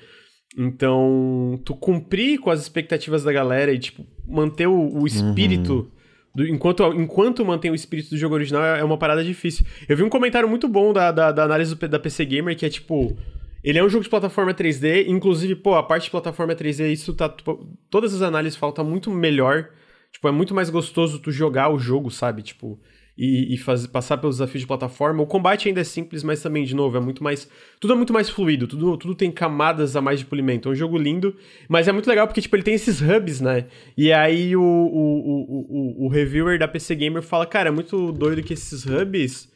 Então, 0.57 1.57
tu 1.63 1.73
cumprir 1.75 2.39
com 2.39 2.49
as 2.49 2.59
expectativas 2.59 3.23
da 3.23 3.31
galera 3.31 3.71
e, 3.71 3.79
tipo, 3.79 4.05
manter 4.27 4.67
o, 4.67 5.01
o 5.01 5.07
espírito. 5.07 5.73
Uhum. 5.73 5.91
Do, 6.35 6.45
enquanto, 6.45 6.83
enquanto 6.93 7.45
mantém 7.45 7.71
o 7.71 7.75
espírito 7.75 8.09
do 8.09 8.17
jogo 8.17 8.35
original, 8.35 8.61
é 8.61 8.83
uma 8.83 8.97
parada 8.97 9.23
difícil. 9.23 9.65
Eu 9.87 9.95
vi 9.95 10.03
um 10.03 10.09
comentário 10.09 10.49
muito 10.49 10.67
bom 10.67 10.91
da, 10.91 11.09
da, 11.09 11.31
da 11.31 11.43
análise 11.45 11.73
do, 11.73 11.87
da 11.87 11.99
PC 11.99 12.25
Gamer, 12.25 12.57
que 12.57 12.65
é 12.65 12.69
tipo. 12.69 13.17
Ele 13.63 13.79
é 13.79 13.83
um 13.83 13.87
jogo 13.87 14.03
de 14.03 14.09
plataforma 14.09 14.53
3D, 14.53 15.07
inclusive, 15.07 15.55
pô, 15.55 15.75
a 15.75 15.83
parte 15.83 16.03
de 16.03 16.11
plataforma 16.11 16.53
3D, 16.53 16.91
isso 16.91 17.13
tá. 17.13 17.29
Tipo, 17.29 17.65
todas 17.89 18.13
as 18.13 18.21
análises 18.21 18.59
falam 18.59 18.75
tá 18.75 18.83
muito 18.83 19.09
melhor 19.09 19.69
Tipo, 20.11 20.27
é 20.27 20.31
muito 20.31 20.53
mais 20.53 20.69
gostoso 20.69 21.19
tu 21.19 21.31
jogar 21.31 21.69
o 21.69 21.79
jogo, 21.79 22.09
sabe? 22.09 22.41
Tipo, 22.41 22.79
e, 23.17 23.53
e 23.53 23.87
passar 23.89 24.17
pelos 24.17 24.37
desafios 24.37 24.61
de 24.61 24.67
plataforma. 24.67 25.21
O 25.21 25.27
combate 25.27 25.67
ainda 25.67 25.81
é 25.81 25.83
simples, 25.83 26.23
mas 26.23 26.41
também, 26.41 26.63
de 26.63 26.73
novo, 26.73 26.95
é 26.95 27.01
muito 27.01 27.21
mais. 27.21 27.49
Tudo 27.79 27.93
é 27.93 27.95
muito 27.95 28.13
mais 28.13 28.29
fluido, 28.29 28.65
tudo, 28.65 28.97
tudo 28.97 29.13
tem 29.13 29.29
camadas 29.29 29.97
a 29.97 30.01
mais 30.01 30.19
de 30.19 30.25
polimento. 30.25 30.69
É 30.69 30.71
um 30.71 30.75
jogo 30.75 30.97
lindo, 30.97 31.35
mas 31.67 31.89
é 31.89 31.91
muito 31.91 32.07
legal 32.07 32.25
porque, 32.25 32.41
tipo, 32.41 32.55
ele 32.55 32.63
tem 32.63 32.75
esses 32.75 33.01
hubs, 33.01 33.41
né? 33.41 33.67
E 33.97 34.13
aí 34.13 34.55
o, 34.55 34.61
o, 34.61 34.63
o, 34.63 36.05
o, 36.05 36.05
o 36.05 36.09
reviewer 36.09 36.57
da 36.57 36.67
PC 36.67 36.95
Gamer 36.95 37.21
fala, 37.21 37.45
cara, 37.45 37.67
é 37.67 37.71
muito 37.71 38.13
doido 38.13 38.41
que 38.41 38.53
esses 38.53 38.85
hubs 38.85 39.51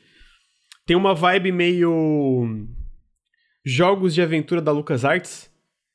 tem 0.86 0.98
uma 0.98 1.16
vibe 1.16 1.52
meio. 1.54 2.68
Jogos 3.66 4.14
de 4.14 4.22
aventura 4.22 4.62
da 4.62 4.74
LucasArts. 4.74 5.50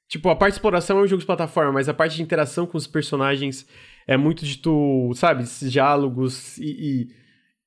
Tipo, 0.08 0.30
a 0.30 0.36
parte 0.36 0.54
de 0.54 0.56
exploração 0.56 0.98
é 0.98 1.02
um 1.02 1.06
jogo 1.06 1.20
de 1.20 1.26
plataforma, 1.26 1.72
mas 1.72 1.86
a 1.86 1.92
parte 1.92 2.16
de 2.16 2.22
interação 2.22 2.66
com 2.66 2.78
os 2.78 2.86
personagens 2.86 3.66
é 4.08 4.16
muito 4.16 4.46
de 4.46 4.56
tu, 4.56 5.12
sabe, 5.14 5.44
diálogos 5.68 6.56
e, 6.56 6.64
e, 6.64 7.08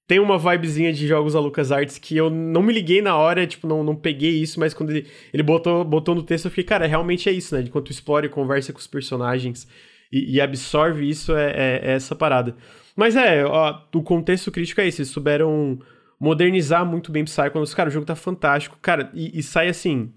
tem 0.08 0.20
uma 0.20 0.38
vibezinha 0.38 0.92
de 0.92 1.08
jogos 1.08 1.36
LucasArts 1.36 1.98
que 2.00 2.18
eu 2.18 2.30
não 2.30 2.64
me 2.64 2.74
liguei 2.74 3.02
na 3.02 3.16
hora, 3.16 3.48
tipo, 3.48 3.66
não, 3.66 3.82
não 3.82 3.96
peguei 3.96 4.42
isso, 4.42 4.60
mas 4.60 4.74
quando 4.74 4.90
ele, 4.90 5.08
ele 5.32 5.44
botou, 5.44 5.86
botou 5.86 6.16
no 6.16 6.24
texto 6.24 6.46
eu 6.46 6.52
fiquei, 6.52 6.66
cara, 6.66 6.88
realmente 6.88 7.30
é 7.30 7.32
isso, 7.32 7.56
né? 7.56 7.62
Enquanto 7.62 7.86
tu 7.86 7.92
explora 7.92 8.26
e 8.26 8.30
conversa 8.30 8.74
com 8.74 8.80
os 8.80 8.88
personagens 8.88 9.68
e, 10.12 10.36
e 10.36 10.42
absorve 10.42 11.08
isso, 11.08 11.34
é, 11.34 11.52
é, 11.52 11.82
é, 11.84 11.92
essa 11.94 12.16
parada. 12.16 12.56
Mas 12.96 13.16
é, 13.16 13.46
ó, 13.46 13.80
o 13.94 14.04
contexto 14.04 14.52
crítico 14.52 14.82
é 14.82 14.88
esse, 14.88 15.02
eles 15.02 15.12
souberam 15.12 15.80
modernizar 16.20 16.86
muito 16.86 17.12
bem 17.12 17.24
Psychonauts. 17.24 17.74
Cara, 17.74 17.88
o 17.88 17.92
jogo 17.92 18.06
tá 18.06 18.16
fantástico, 18.16 18.78
cara, 18.82 19.10
e, 19.14 19.40
e 19.40 19.44
sai 19.44 19.70
assim 19.70 20.12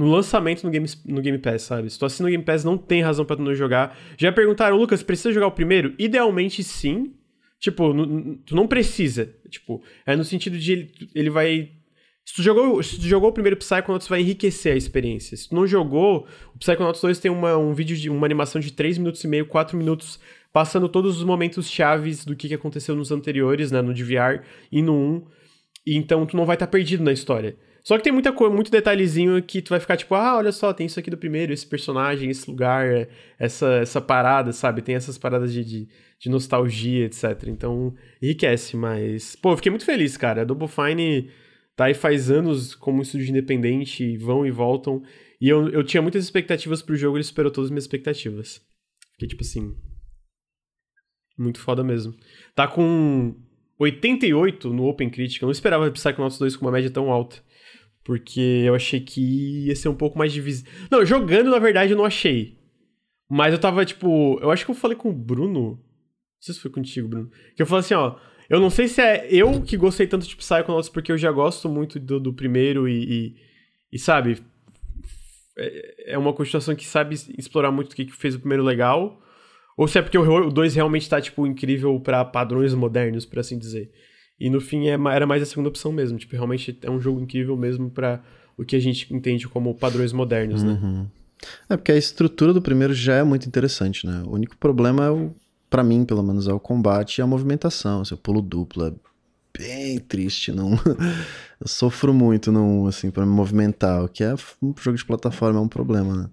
no 0.00 0.10
lançamento 0.10 0.64
no 0.64 0.70
Game, 0.70 0.86
no 1.04 1.20
Game 1.20 1.36
Pass, 1.36 1.62
sabe? 1.62 1.90
Se 1.90 1.98
tu 1.98 2.06
assina 2.06 2.26
o 2.26 2.30
Game 2.30 2.42
Pass, 2.42 2.64
não 2.64 2.78
tem 2.78 3.02
razão 3.02 3.22
para 3.22 3.36
tu 3.36 3.42
não 3.42 3.54
jogar. 3.54 3.98
Já 4.16 4.32
perguntaram, 4.32 4.74
Lucas, 4.74 5.02
precisa 5.02 5.30
jogar 5.30 5.48
o 5.48 5.52
primeiro? 5.52 5.94
Idealmente, 5.98 6.64
sim. 6.64 7.12
Tipo, 7.58 7.92
tu 8.46 8.56
não 8.56 8.66
precisa. 8.66 9.34
Tipo, 9.50 9.82
é 10.06 10.16
no 10.16 10.24
sentido 10.24 10.58
de 10.58 10.72
ele, 10.72 10.92
ele 11.14 11.28
vai. 11.28 11.72
Se 12.24 12.34
tu, 12.34 12.42
jogou, 12.42 12.82
se 12.82 12.98
tu 12.98 13.06
jogou 13.06 13.28
o 13.28 13.32
primeiro 13.32 13.58
Psychonauts, 13.58 14.08
vai 14.08 14.22
enriquecer 14.22 14.72
a 14.72 14.76
experiência. 14.76 15.36
Se 15.36 15.50
tu 15.50 15.54
não 15.54 15.66
jogou, 15.66 16.26
o 16.54 16.58
Psychonauts 16.58 17.02
2 17.02 17.18
tem 17.18 17.30
uma, 17.30 17.58
um 17.58 17.74
vídeo 17.74 17.94
de 17.94 18.08
uma 18.08 18.26
animação 18.26 18.58
de 18.58 18.72
3 18.72 18.96
minutos 18.96 19.22
e 19.22 19.28
meio, 19.28 19.44
4 19.44 19.76
minutos, 19.76 20.18
passando 20.50 20.88
todos 20.88 21.18
os 21.18 21.24
momentos 21.24 21.68
chaves 21.68 22.24
do 22.24 22.34
que, 22.34 22.48
que 22.48 22.54
aconteceu 22.54 22.96
nos 22.96 23.12
anteriores, 23.12 23.70
né? 23.70 23.82
No 23.82 23.92
DVR 23.92 24.40
e 24.72 24.80
no 24.80 24.94
1. 24.94 25.26
E 25.86 25.94
então 25.94 26.24
tu 26.24 26.38
não 26.38 26.46
vai 26.46 26.56
estar 26.56 26.66
tá 26.66 26.72
perdido 26.72 27.04
na 27.04 27.12
história. 27.12 27.54
Só 27.82 27.96
que 27.96 28.04
tem 28.04 28.12
muita 28.12 28.32
coisa, 28.32 28.54
muito 28.54 28.70
detalhezinho 28.70 29.42
que 29.42 29.62
tu 29.62 29.70
vai 29.70 29.80
ficar 29.80 29.96
tipo, 29.96 30.14
ah, 30.14 30.36
olha 30.36 30.52
só, 30.52 30.72
tem 30.72 30.86
isso 30.86 31.00
aqui 31.00 31.10
do 31.10 31.16
primeiro, 31.16 31.52
esse 31.52 31.66
personagem, 31.66 32.30
esse 32.30 32.48
lugar, 32.48 33.08
essa, 33.38 33.74
essa 33.76 34.00
parada, 34.00 34.52
sabe? 34.52 34.82
Tem 34.82 34.94
essas 34.94 35.16
paradas 35.16 35.52
de, 35.52 35.64
de, 35.64 35.88
de 36.18 36.28
nostalgia, 36.28 37.06
etc. 37.06 37.46
Então, 37.46 37.94
enriquece, 38.20 38.76
mas. 38.76 39.34
Pô, 39.36 39.52
eu 39.52 39.56
fiquei 39.56 39.70
muito 39.70 39.84
feliz, 39.84 40.16
cara. 40.16 40.42
A 40.42 40.44
Double 40.44 40.68
Fine 40.68 41.30
tá 41.74 41.86
aí 41.86 41.94
faz 41.94 42.30
anos 42.30 42.74
como 42.74 43.02
estúdio 43.02 43.30
independente, 43.30 44.16
vão 44.18 44.44
e 44.44 44.50
voltam. 44.50 45.02
E 45.40 45.48
eu, 45.48 45.70
eu 45.70 45.82
tinha 45.82 46.02
muitas 46.02 46.22
expectativas 46.22 46.82
pro 46.82 46.96
jogo, 46.96 47.16
ele 47.16 47.24
superou 47.24 47.50
todas 47.50 47.68
as 47.68 47.70
minhas 47.70 47.84
expectativas. 47.84 48.60
Fiquei 49.12 49.28
tipo 49.28 49.42
assim. 49.42 49.74
Muito 51.38 51.58
foda 51.58 51.82
mesmo. 51.82 52.14
Tá 52.54 52.68
com 52.68 53.34
88 53.78 54.70
no 54.74 54.84
Open 54.84 55.08
Critic. 55.08 55.40
Eu 55.40 55.46
não 55.46 55.52
esperava 55.52 55.90
Psychonauts 55.90 56.38
2 56.38 56.56
com 56.56 56.66
uma 56.66 56.72
média 56.72 56.90
tão 56.90 57.10
alta. 57.10 57.42
Porque 58.04 58.64
eu 58.64 58.74
achei 58.74 59.00
que 59.00 59.66
ia 59.66 59.76
ser 59.76 59.88
um 59.88 59.94
pouco 59.94 60.18
mais 60.18 60.32
divisível. 60.32 60.72
Não, 60.90 61.04
jogando, 61.04 61.50
na 61.50 61.58
verdade, 61.58 61.92
eu 61.92 61.96
não 61.96 62.04
achei. 62.04 62.58
Mas 63.28 63.52
eu 63.52 63.58
tava, 63.58 63.84
tipo. 63.84 64.38
Eu 64.40 64.50
acho 64.50 64.64
que 64.64 64.70
eu 64.70 64.74
falei 64.74 64.96
com 64.96 65.10
o 65.10 65.14
Bruno. 65.14 65.72
Não 65.72 65.78
sei 66.40 66.54
se 66.54 66.60
foi 66.60 66.70
contigo, 66.70 67.08
Bruno. 67.08 67.30
Que 67.54 67.62
eu 67.62 67.66
falei 67.66 67.80
assim, 67.80 67.94
ó. 67.94 68.16
Eu 68.48 68.58
não 68.58 68.68
sei 68.68 68.88
se 68.88 69.00
é 69.00 69.28
eu 69.30 69.62
que 69.62 69.76
gostei 69.76 70.08
tanto 70.08 70.26
de 70.26 70.34
Psychonauts 70.34 70.88
porque 70.88 71.12
eu 71.12 71.16
já 71.16 71.30
gosto 71.30 71.68
muito 71.68 72.00
do, 72.00 72.18
do 72.18 72.32
primeiro 72.32 72.88
e, 72.88 73.04
e, 73.04 73.36
e, 73.92 73.98
sabe, 73.98 74.38
é, 75.56 76.14
é 76.14 76.18
uma 76.18 76.32
continuação 76.32 76.74
que 76.74 76.84
sabe 76.84 77.14
explorar 77.38 77.70
muito 77.70 77.92
o 77.92 77.94
que 77.94 78.10
fez 78.10 78.34
o 78.34 78.40
primeiro 78.40 78.64
legal, 78.64 79.22
ou 79.76 79.86
se 79.86 80.00
é 80.00 80.02
porque 80.02 80.18
o 80.18 80.50
2 80.50 80.74
realmente 80.74 81.08
tá, 81.08 81.20
tipo, 81.20 81.46
incrível 81.46 82.00
para 82.00 82.24
padrões 82.24 82.74
modernos, 82.74 83.24
por 83.24 83.38
assim 83.38 83.56
dizer. 83.56 83.92
E 84.40 84.48
no 84.48 84.60
fim 84.60 84.88
é, 84.88 84.92
era 84.92 85.26
mais 85.26 85.42
a 85.42 85.46
segunda 85.46 85.68
opção 85.68 85.92
mesmo, 85.92 86.16
tipo, 86.16 86.32
realmente 86.32 86.76
é 86.82 86.90
um 86.90 86.98
jogo 86.98 87.20
incrível 87.20 87.56
mesmo 87.56 87.90
para 87.90 88.22
o 88.56 88.64
que 88.64 88.74
a 88.74 88.80
gente 88.80 89.12
entende 89.12 89.46
como 89.46 89.74
padrões 89.74 90.12
modernos, 90.12 90.62
né? 90.62 90.78
Uhum. 90.82 91.06
É 91.68 91.76
porque 91.76 91.92
a 91.92 91.96
estrutura 91.96 92.52
do 92.52 92.60
primeiro 92.60 92.94
já 92.94 93.16
é 93.16 93.22
muito 93.22 93.46
interessante, 93.46 94.06
né? 94.06 94.22
O 94.26 94.34
único 94.34 94.56
problema 94.56 95.04
é 95.04 95.10
o, 95.10 95.34
para 95.68 95.82
mim, 95.82 96.04
pelo 96.04 96.22
menos, 96.22 96.48
é 96.48 96.52
o 96.52 96.60
combate 96.60 97.18
e 97.18 97.22
a 97.22 97.26
movimentação. 97.26 98.04
Seu 98.04 98.16
pulo 98.16 98.42
duplo 98.42 98.86
é 98.86 98.92
bem 99.56 99.98
triste, 99.98 100.52
não. 100.52 100.72
eu 101.60 101.68
sofro 101.68 102.12
muito 102.12 102.50
não, 102.50 102.86
assim, 102.86 103.10
para 103.10 103.24
me 103.24 103.32
movimentar, 103.32 104.04
o 104.04 104.08
que 104.08 104.24
é 104.24 104.34
um 104.62 104.74
jogo 104.78 104.96
de 104.96 105.04
plataforma 105.04 105.58
é 105.58 105.62
um 105.62 105.68
problema, 105.68 106.14
né? 106.14 106.30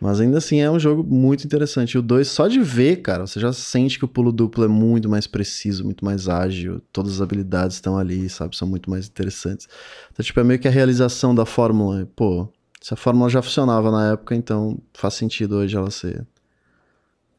Mas 0.00 0.18
ainda 0.18 0.38
assim 0.38 0.60
é 0.60 0.70
um 0.70 0.80
jogo 0.80 1.04
muito 1.04 1.44
interessante. 1.44 1.98
O 1.98 2.02
2, 2.02 2.26
só 2.26 2.48
de 2.48 2.58
ver, 2.58 3.02
cara, 3.02 3.26
você 3.26 3.38
já 3.38 3.52
sente 3.52 3.98
que 3.98 4.04
o 4.04 4.08
pulo 4.08 4.32
duplo 4.32 4.64
é 4.64 4.68
muito 4.68 5.10
mais 5.10 5.26
preciso, 5.26 5.84
muito 5.84 6.04
mais 6.04 6.26
ágil. 6.26 6.80
Todas 6.90 7.12
as 7.12 7.20
habilidades 7.20 7.76
estão 7.76 7.98
ali, 7.98 8.26
sabe? 8.30 8.56
São 8.56 8.66
muito 8.66 8.88
mais 8.88 9.06
interessantes. 9.06 9.68
Então, 10.10 10.24
tipo, 10.24 10.40
é 10.40 10.44
meio 10.44 10.58
que 10.58 10.66
a 10.66 10.70
realização 10.70 11.34
da 11.34 11.44
fórmula. 11.44 12.08
Pô, 12.16 12.48
se 12.80 12.94
a 12.94 12.96
fórmula 12.96 13.28
já 13.28 13.42
funcionava 13.42 13.90
na 13.90 14.12
época, 14.12 14.34
então 14.34 14.78
faz 14.94 15.14
sentido 15.14 15.56
hoje 15.56 15.76
ela 15.76 15.90
ser 15.90 16.26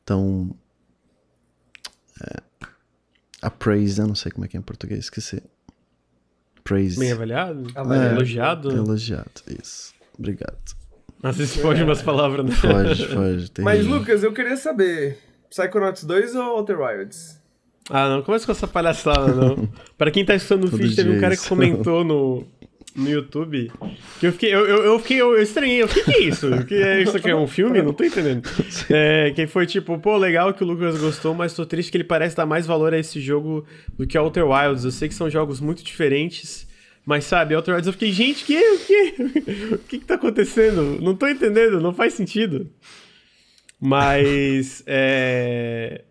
tão. 0.06 0.56
É, 2.24 2.44
appraised, 3.42 3.98
eu 3.98 4.08
não 4.08 4.14
sei 4.14 4.32
como 4.32 4.46
é 4.46 4.48
que 4.48 4.56
é 4.56 4.60
em 4.60 4.64
português, 4.64 5.06
esqueci. 5.06 5.42
Praised. 6.64 7.00
Bem 7.00 7.12
avaliado? 7.12 7.66
É, 7.76 8.12
elogiado? 8.14 8.72
Elogiado, 8.72 9.42
isso. 9.60 9.96
Obrigado. 10.16 10.80
Às 11.24 11.38
vezes 11.38 11.58
foge 11.58 11.84
umas 11.84 12.02
palavras, 12.02 12.46
né? 12.46 12.52
Foge, 12.52 13.08
foge. 13.08 13.52
Mas, 13.60 13.86
Lucas, 13.86 14.24
eu 14.24 14.34
queria 14.34 14.58
saber: 14.58 15.18
Psychonauts 15.50 16.04
2 16.04 16.36
ou 16.36 16.58
Outer 16.58 16.80
Wilds? 16.80 17.40
Ah, 17.90 18.10
não 18.10 18.22
começa 18.22 18.46
com 18.46 18.52
essa 18.52 18.68
palhaçada, 18.68 19.34
não. 19.34 19.70
Pra 19.98 20.12
quem 20.12 20.26
tá 20.26 20.36
escutando 20.36 20.66
o 20.66 20.78
feed, 20.78 20.96
teve 20.96 21.12
um 21.12 21.20
cara 21.20 21.36
que 21.36 21.48
comentou 21.48 22.04
no, 22.04 22.48
no 22.96 23.10
YouTube 23.10 23.72
que 24.20 24.28
eu 24.28 24.32
fiquei, 24.32 24.54
eu, 24.54 24.66
eu, 24.66 24.84
eu 24.84 25.00
fiquei, 25.00 25.22
eu, 25.22 25.42
estranhei, 25.42 25.84
o 25.84 25.88
que, 25.88 26.04
que 26.04 26.12
é 26.12 26.20
isso? 26.22 26.66
Que 26.66 26.76
é, 26.76 27.02
isso 27.02 27.18
aqui 27.18 27.30
é 27.30 27.36
um 27.36 27.48
filme? 27.48 27.82
Não 27.82 27.94
tô 27.94 28.04
entendendo. 28.04 28.48
É, 28.90 29.32
que 29.32 29.48
foi 29.48 29.66
tipo, 29.66 29.98
pô, 30.00 30.18
legal 30.18 30.54
que 30.54 30.64
o 30.64 30.68
Lucas 30.68 31.00
gostou, 31.00 31.34
mas 31.34 31.54
tô 31.54 31.66
triste 31.66 31.92
que 31.92 31.98
ele 31.98 32.04
parece 32.04 32.36
dar 32.36 32.46
mais 32.46 32.66
valor 32.66 32.94
a 32.94 33.00
esse 33.00 33.20
jogo 33.20 33.66
do 33.98 34.06
que 34.06 34.18
Outer 34.18 34.48
Wilds. 34.48 34.86
Eu 34.86 34.92
sei 34.92 35.08
que 35.08 35.16
são 35.16 35.30
jogos 35.30 35.60
muito 35.60 35.84
diferentes, 35.84 36.68
mas 37.06 37.26
sabe, 37.26 37.56
Outer 37.56 37.74
Wilds 37.74 37.88
eu 37.88 37.94
fiquei, 37.94 38.12
gente, 38.12 38.46
que, 38.46 38.58
o 38.58 38.80
que? 38.80 39.16
O 39.74 39.78
que 39.88 40.00
que 40.00 40.06
tá 40.06 40.16
acontecendo? 40.16 41.02
Não 41.02 41.16
tô 41.16 41.28
entendendo, 41.28 41.82
não 41.82 41.94
faz 41.94 42.14
sentido. 42.14 42.70
Mas, 43.80 44.84
é... 44.88 46.04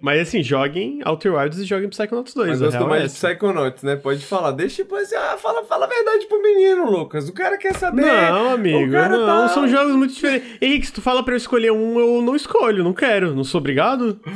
Mas 0.00 0.20
assim, 0.22 0.42
joguem 0.42 1.00
Outer 1.06 1.32
Wilds 1.32 1.60
e 1.60 1.64
joguem 1.64 1.88
Psychonauts 1.88 2.34
2. 2.34 2.48
Mas 2.48 2.60
gostou 2.60 2.88
mais 2.88 3.04
é 3.04 3.06
de 3.06 3.12
Psychonauts, 3.12 3.84
né? 3.84 3.94
Pode 3.94 4.26
falar. 4.26 4.50
Deixa 4.50 4.82
depois. 4.82 5.12
Ah, 5.12 5.38
fala, 5.38 5.62
fala 5.62 5.86
a 5.86 5.88
verdade 5.88 6.26
pro 6.26 6.42
menino, 6.42 6.90
Lucas. 6.90 7.28
O 7.28 7.32
cara 7.32 7.56
quer 7.56 7.72
saber. 7.76 8.02
Não, 8.02 8.50
amigo. 8.50 8.90
Não, 8.90 9.46
tá... 9.46 9.48
são 9.50 9.68
jogos 9.68 9.94
muito 9.94 10.12
diferentes. 10.12 10.58
Henrique, 10.60 10.86
se 10.86 10.92
tu 10.92 11.00
fala 11.00 11.22
pra 11.24 11.34
eu 11.34 11.36
escolher 11.36 11.70
um, 11.70 12.00
eu 12.00 12.20
não 12.20 12.34
escolho, 12.34 12.82
não 12.82 12.92
quero. 12.92 13.32
Não 13.32 13.44
sou 13.44 13.60
obrigado? 13.60 14.18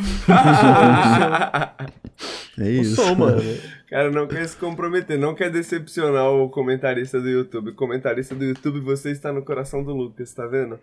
é 2.60 2.70
isso. 2.70 3.00
Não 3.00 3.06
sou, 3.08 3.16
mano. 3.16 3.42
Cara, 3.88 4.10
não 4.10 4.26
quer 4.26 4.46
se 4.48 4.56
comprometer, 4.56 5.18
não 5.18 5.34
quer 5.34 5.50
decepcionar 5.50 6.28
o 6.30 6.48
comentarista 6.50 7.20
do 7.20 7.28
YouTube. 7.28 7.72
Comentarista 7.72 8.34
do 8.34 8.44
YouTube, 8.44 8.80
você 8.80 9.12
está 9.12 9.32
no 9.32 9.44
coração 9.44 9.84
do 9.84 9.94
Lucas, 9.94 10.32
tá 10.34 10.46
vendo? 10.46 10.78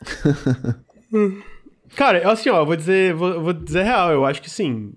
Cara, 1.94 2.30
assim, 2.30 2.50
ó, 2.50 2.60
eu 2.60 2.66
vou 2.66 2.76
dizer, 2.76 3.14
vou, 3.14 3.40
vou 3.40 3.52
dizer 3.52 3.84
real, 3.84 4.12
eu 4.12 4.24
acho 4.24 4.42
que 4.42 4.50
sim. 4.50 4.92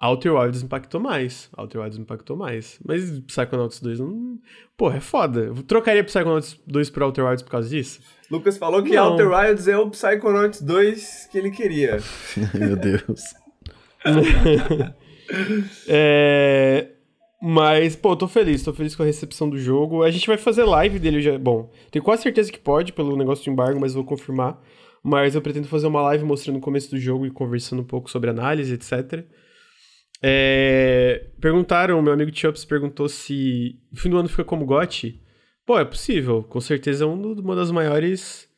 Outer 0.00 0.32
Wilds 0.32 0.62
impactou 0.62 1.00
mais. 1.00 1.50
Outer 1.56 1.80
Wilds 1.80 1.98
impactou 1.98 2.36
mais. 2.36 2.78
Mas 2.84 3.18
Psychonauts 3.20 3.80
2 3.80 3.98
não. 3.98 4.38
Porra, 4.76 4.98
é 4.98 5.00
foda. 5.00 5.40
Eu 5.40 5.62
trocaria 5.64 6.04
Psychonauts 6.04 6.60
2 6.66 6.90
por 6.90 7.02
Outer 7.02 7.24
Wilds 7.24 7.42
por 7.42 7.50
causa 7.50 7.68
disso? 7.68 8.00
Lucas 8.30 8.56
falou 8.56 8.82
que 8.82 8.94
não. 8.94 9.10
Outer 9.10 9.28
Wilds 9.28 9.66
é 9.66 9.76
o 9.76 9.90
Psychonauts 9.90 10.62
2 10.62 11.28
que 11.32 11.38
ele 11.38 11.50
queria. 11.50 11.98
Meu 12.54 12.76
Deus. 12.76 13.34
é. 15.86 16.88
Mas, 17.40 17.94
pô, 17.94 18.16
tô 18.16 18.26
feliz, 18.26 18.64
tô 18.64 18.72
feliz 18.74 18.96
com 18.96 19.04
a 19.04 19.06
recepção 19.06 19.48
do 19.48 19.58
jogo. 19.58 20.02
A 20.02 20.10
gente 20.10 20.26
vai 20.26 20.36
fazer 20.36 20.64
live 20.64 20.98
dele 20.98 21.22
já. 21.22 21.38
Bom, 21.38 21.70
tenho 21.90 22.04
quase 22.04 22.22
certeza 22.22 22.50
que 22.50 22.58
pode, 22.58 22.92
pelo 22.92 23.16
negócio 23.16 23.44
de 23.44 23.50
embargo, 23.50 23.78
mas 23.80 23.94
vou 23.94 24.04
confirmar. 24.04 24.60
Mas 25.02 25.34
eu 25.34 25.42
pretendo 25.42 25.68
fazer 25.68 25.86
uma 25.86 26.02
live 26.02 26.24
mostrando 26.24 26.56
o 26.56 26.60
começo 26.60 26.90
do 26.90 26.98
jogo 26.98 27.24
e 27.26 27.30
conversando 27.30 27.82
um 27.82 27.84
pouco 27.84 28.10
sobre 28.10 28.28
análise, 28.28 28.74
etc. 28.74 29.24
É... 30.20 31.30
Perguntaram, 31.40 32.02
meu 32.02 32.12
amigo 32.12 32.36
Chops 32.36 32.64
perguntou 32.64 33.08
se 33.08 33.78
o 33.92 33.96
fim 33.96 34.10
do 34.10 34.18
ano 34.18 34.28
fica 34.28 34.44
como 34.44 34.66
GOT. 34.66 35.22
Pô, 35.64 35.78
é 35.78 35.84
possível. 35.84 36.42
Com 36.42 36.60
certeza 36.60 37.04
é 37.04 37.06
um 37.06 37.32
uma 37.34 37.54
das 37.54 37.70
maiores. 37.70 38.48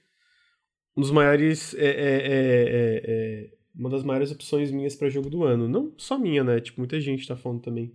Um 0.96 1.02
dos 1.02 1.10
maiores. 1.10 1.74
É, 1.74 1.86
é, 1.86 1.90
é, 1.90 3.02
é 3.04 3.59
uma 3.80 3.88
das 3.88 4.04
maiores 4.04 4.30
opções 4.30 4.70
minhas 4.70 4.94
para 4.94 5.08
jogo 5.08 5.30
do 5.30 5.42
ano. 5.42 5.66
Não 5.66 5.90
só 5.96 6.18
minha, 6.18 6.44
né? 6.44 6.60
Tipo, 6.60 6.82
muita 6.82 7.00
gente 7.00 7.26
tá 7.26 7.34
falando 7.34 7.62
também 7.62 7.90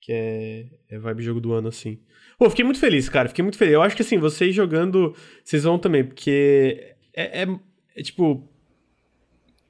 que 0.00 0.10
é, 0.10 0.66
é 0.88 0.98
vibe 0.98 1.22
jogo 1.22 1.38
do 1.38 1.52
ano, 1.52 1.68
assim. 1.68 1.98
Pô, 2.38 2.48
fiquei 2.48 2.64
muito 2.64 2.80
feliz, 2.80 3.10
cara. 3.10 3.28
Fiquei 3.28 3.42
muito 3.42 3.58
feliz. 3.58 3.74
Eu 3.74 3.82
acho 3.82 3.94
que, 3.94 4.00
assim, 4.00 4.16
vocês 4.16 4.54
jogando, 4.54 5.14
vocês 5.44 5.64
vão 5.64 5.78
também, 5.78 6.02
porque 6.02 6.94
é, 7.14 7.42
é, 7.42 7.46
é 7.94 8.02
tipo. 8.02 8.48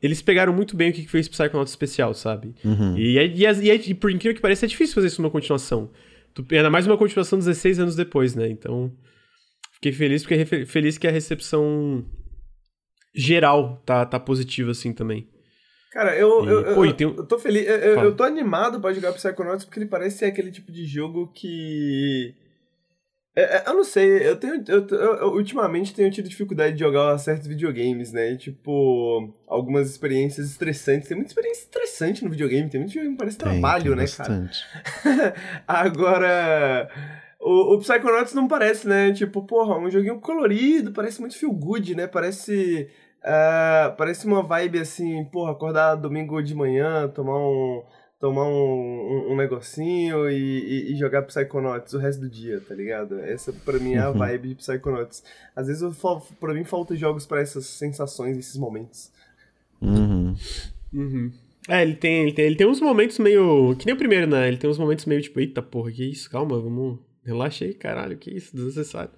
Eles 0.01 0.23
pegaram 0.23 0.53
muito 0.53 0.77
bem 0.77 0.91
o 0.91 0.93
que 0.93 1.09
fez 1.09 1.27
Psychonauts 1.27 1.73
especial, 1.73 2.15
sabe? 2.15 2.55
Uhum. 2.65 2.97
E, 2.97 3.19
e, 3.19 3.45
e, 3.45 3.91
e, 3.91 3.95
por 3.95 4.13
incrível 4.13 4.37
que 4.37 4.41
pareça, 4.41 4.65
é 4.65 4.69
difícil 4.69 4.95
fazer 4.95 5.09
isso 5.09 5.21
numa 5.21 5.31
continuação. 5.31 5.91
Ainda 6.53 6.71
mais 6.71 6.87
uma 6.87 6.97
continuação 6.97 7.37
16 7.37 7.81
anos 7.81 7.97
depois, 7.97 8.37
né? 8.37 8.49
Então. 8.49 8.93
Fiquei 9.73 9.93
feliz, 9.93 10.23
porque 10.23 10.67
feliz 10.67 10.99
que 10.99 11.07
a 11.07 11.11
recepção 11.11 12.05
geral 13.15 13.83
tá, 13.85 14.05
tá 14.07 14.21
positiva, 14.21 14.71
assim, 14.71 14.93
também. 14.93 15.29
Cara, 15.99 16.17
eu, 16.17 16.45
e, 16.45 16.49
eu, 16.49 16.75
pô, 16.77 16.85
eu, 16.85 16.95
eu, 17.01 17.27
tô 17.27 17.41
feliz. 17.41 17.67
Eu, 17.67 18.05
eu, 18.05 18.15
tô 18.15 18.23
animado 18.23 18.81
pra 18.81 18.93
jogar 18.93 19.13
Psychonauts 19.15 19.65
porque 19.65 19.81
ele 19.81 19.89
parece 19.89 20.19
ser 20.19 20.27
aquele 20.27 20.53
tipo 20.53 20.71
de 20.71 20.87
jogo 20.87 21.27
que. 21.35 22.37
É, 23.35 23.57
é, 23.57 23.65
eu 23.67 23.75
não 23.75 23.83
sei, 23.83 24.29
eu 24.29 24.37
tenho. 24.37 24.63
Eu, 24.69 24.87
eu, 24.87 25.33
ultimamente 25.33 25.93
tenho 25.93 26.09
tido 26.09 26.29
dificuldade 26.29 26.75
de 26.75 26.85
jogar 26.85 27.19
certos 27.19 27.49
videogames, 27.49 28.13
né? 28.13 28.37
Tipo, 28.37 29.35
algumas 29.49 29.91
experiências 29.91 30.49
estressantes. 30.49 31.09
Tem 31.09 31.17
muita 31.17 31.33
experiência 31.33 31.63
estressante 31.63 32.23
no 32.23 32.31
videogame, 32.31 32.71
tem 32.71 32.79
muito 32.79 32.91
videogame 32.91 33.17
que 33.17 33.19
parece 33.19 33.39
tem, 33.39 33.51
trabalho, 33.51 33.83
tem 33.83 33.97
né, 33.97 34.03
bastante. 34.03 34.59
cara? 35.03 35.35
Agora. 35.67 36.89
O, 37.41 37.75
o 37.75 37.79
Psychonauts 37.81 38.35
não 38.35 38.47
parece, 38.47 38.87
né? 38.87 39.13
Tipo, 39.13 39.43
porra, 39.43 39.77
um 39.77 39.91
joguinho 39.91 40.21
colorido, 40.21 40.93
parece 40.93 41.21
muito 41.21 41.37
feel 41.37 41.53
good, 41.53 41.97
né? 41.97 42.07
Parece 42.07 42.89
Uh, 43.21 43.97
parece 43.97 44.27
uma 44.27 44.43
vibe 44.43 44.79
assim, 44.79 45.25
porra, 45.25 45.53
acordar 45.53 45.97
domingo 45.97 46.41
de 46.41 46.55
manhã, 46.55 47.09
tomar 47.09 47.37
um, 47.37 47.83
tomar 48.21 48.45
um, 48.45 48.49
um, 48.49 49.33
um 49.33 49.37
negocinho 49.37 50.31
e, 50.31 50.35
e, 50.35 50.93
e, 50.93 50.97
jogar 50.97 51.23
Psychonauts 51.23 51.93
o 51.93 51.99
resto 51.99 52.21
do 52.21 52.31
dia, 52.31 52.61
tá 52.61 52.75
ligado? 52.75 53.19
Essa 53.21 53.53
pra 53.53 53.79
mim 53.79 53.95
é 53.95 53.99
a 53.99 54.11
uhum. 54.11 54.19
vibe 54.19 54.49
de 54.49 54.55
Psychonauts. 54.57 55.23
Às 55.55 55.67
vezes 55.67 55.83
eu, 55.83 55.93
pra 56.41 56.55
mim 56.55 56.65
falta 56.65 56.97
jogos 56.97 57.27
para 57.27 57.41
essas 57.41 57.67
sensações, 57.67 58.39
esses 58.39 58.57
momentos. 58.57 59.11
Uhum. 59.81 60.35
Uhum. 60.93 61.33
É, 61.69 61.83
ele 61.83 61.95
tem, 61.95 62.23
ele 62.23 62.33
tem, 62.33 62.47
ele 62.47 62.57
tem 62.57 62.67
uns 62.67 62.81
momentos 62.81 63.19
meio. 63.19 63.77
Que 63.77 63.85
nem 63.85 63.95
o 63.95 63.99
primeiro, 63.99 64.27
né? 64.27 64.49
Ele 64.49 64.57
tem 64.57 64.71
uns 64.71 64.79
momentos 64.79 65.05
meio 65.05 65.21
tipo, 65.21 65.39
eita 65.39 65.61
porra, 65.61 65.93
que 65.93 66.03
isso? 66.03 66.31
Calma, 66.31 66.59
vamos. 66.59 66.99
Relaxa 67.25 67.67
aí, 67.67 67.75
caralho, 67.75 68.17
que 68.17 68.31
isso, 68.31 68.57
desnecessário. 68.57 69.11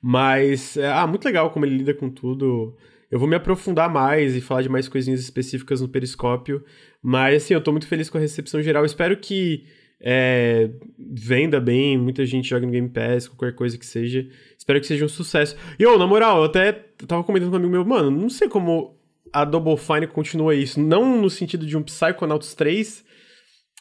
Mas, 0.00 0.76
é, 0.76 0.88
ah, 0.88 1.06
muito 1.06 1.24
legal 1.24 1.50
como 1.52 1.64
ele 1.64 1.76
lida 1.76 1.94
com 1.94 2.10
tudo. 2.10 2.76
Eu 3.12 3.18
vou 3.18 3.28
me 3.28 3.36
aprofundar 3.36 3.90
mais 3.90 4.34
e 4.34 4.40
falar 4.40 4.62
de 4.62 4.70
mais 4.70 4.88
coisinhas 4.88 5.20
específicas 5.20 5.82
no 5.82 5.88
Periscópio. 5.88 6.64
Mas, 7.02 7.42
assim, 7.42 7.52
eu 7.52 7.60
tô 7.60 7.70
muito 7.70 7.86
feliz 7.86 8.08
com 8.08 8.16
a 8.16 8.20
recepção 8.20 8.62
geral. 8.62 8.86
espero 8.86 9.18
que 9.18 9.66
é, 10.00 10.70
venda 10.98 11.60
bem, 11.60 11.98
muita 11.98 12.24
gente 12.24 12.48
joga 12.48 12.64
no 12.64 12.72
Game 12.72 12.88
Pass, 12.88 13.28
qualquer 13.28 13.54
coisa 13.54 13.76
que 13.76 13.84
seja. 13.84 14.26
Espero 14.56 14.80
que 14.80 14.86
seja 14.86 15.04
um 15.04 15.08
sucesso. 15.08 15.54
E, 15.78 15.84
ô, 15.84 15.98
na 15.98 16.06
moral, 16.06 16.38
eu 16.38 16.44
até 16.44 16.72
tava 17.06 17.22
comentando 17.22 17.50
com 17.50 17.56
um 17.56 17.58
amigo 17.58 17.72
meu, 17.72 17.84
mano, 17.84 18.10
não 18.10 18.30
sei 18.30 18.48
como 18.48 18.96
a 19.30 19.44
Double 19.44 19.76
Fine 19.76 20.06
continua 20.06 20.54
isso. 20.54 20.80
Não 20.80 21.20
no 21.20 21.28
sentido 21.28 21.66
de 21.66 21.76
um 21.76 21.82
Psychonauts 21.82 22.54
3, 22.54 23.04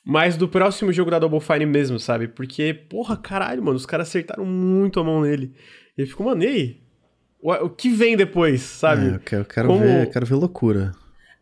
mas 0.03 0.35
do 0.35 0.49
próximo 0.49 0.91
jogo 0.91 1.09
da 1.09 1.19
Double 1.19 1.39
Fine 1.39 1.65
mesmo, 1.65 1.97
sabe? 1.99 2.27
Porque, 2.27 2.73
porra, 2.73 3.15
caralho, 3.15 3.63
mano, 3.63 3.77
os 3.77 3.85
caras 3.85 4.09
acertaram 4.09 4.43
muito 4.43 4.99
a 4.99 5.05
mão 5.05 5.21
nele. 5.21 5.53
E 5.97 6.05
ficou, 6.05 6.25
mano, 6.25 6.43
e 6.43 6.47
aí? 6.47 6.90
O, 7.41 7.69
que 7.69 7.89
vem 7.89 8.15
depois, 8.15 8.61
sabe? 8.61 9.07
É, 9.07 9.15
eu 9.15 9.19
quero, 9.19 9.41
eu 9.41 9.45
quero 9.45 9.67
Como... 9.67 9.79
ver, 9.79 10.09
quero 10.11 10.25
ver 10.25 10.35
loucura. 10.35 10.91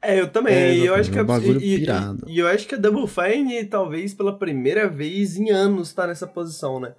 É, 0.01 0.19
eu 0.19 0.29
também. 0.29 0.53
É, 0.53 0.75
e 0.75 0.85
eu 0.85 0.95
acho 0.95 1.11
que 1.11 1.19
é 1.19 1.21
um 1.21 1.25
bagulho 1.25 1.61
e, 1.61 1.79
pirado. 1.79 2.25
E, 2.27 2.35
e, 2.35 2.39
eu 2.39 2.47
acho 2.47 2.67
que 2.67 2.75
a 2.75 2.77
Double 2.77 3.07
Fine, 3.07 3.65
talvez 3.65 4.13
pela 4.13 4.37
primeira 4.37 4.87
vez 4.87 5.35
em 5.35 5.49
anos, 5.49 5.93
tá 5.93 6.07
nessa 6.07 6.25
posição, 6.25 6.79
né? 6.79 6.93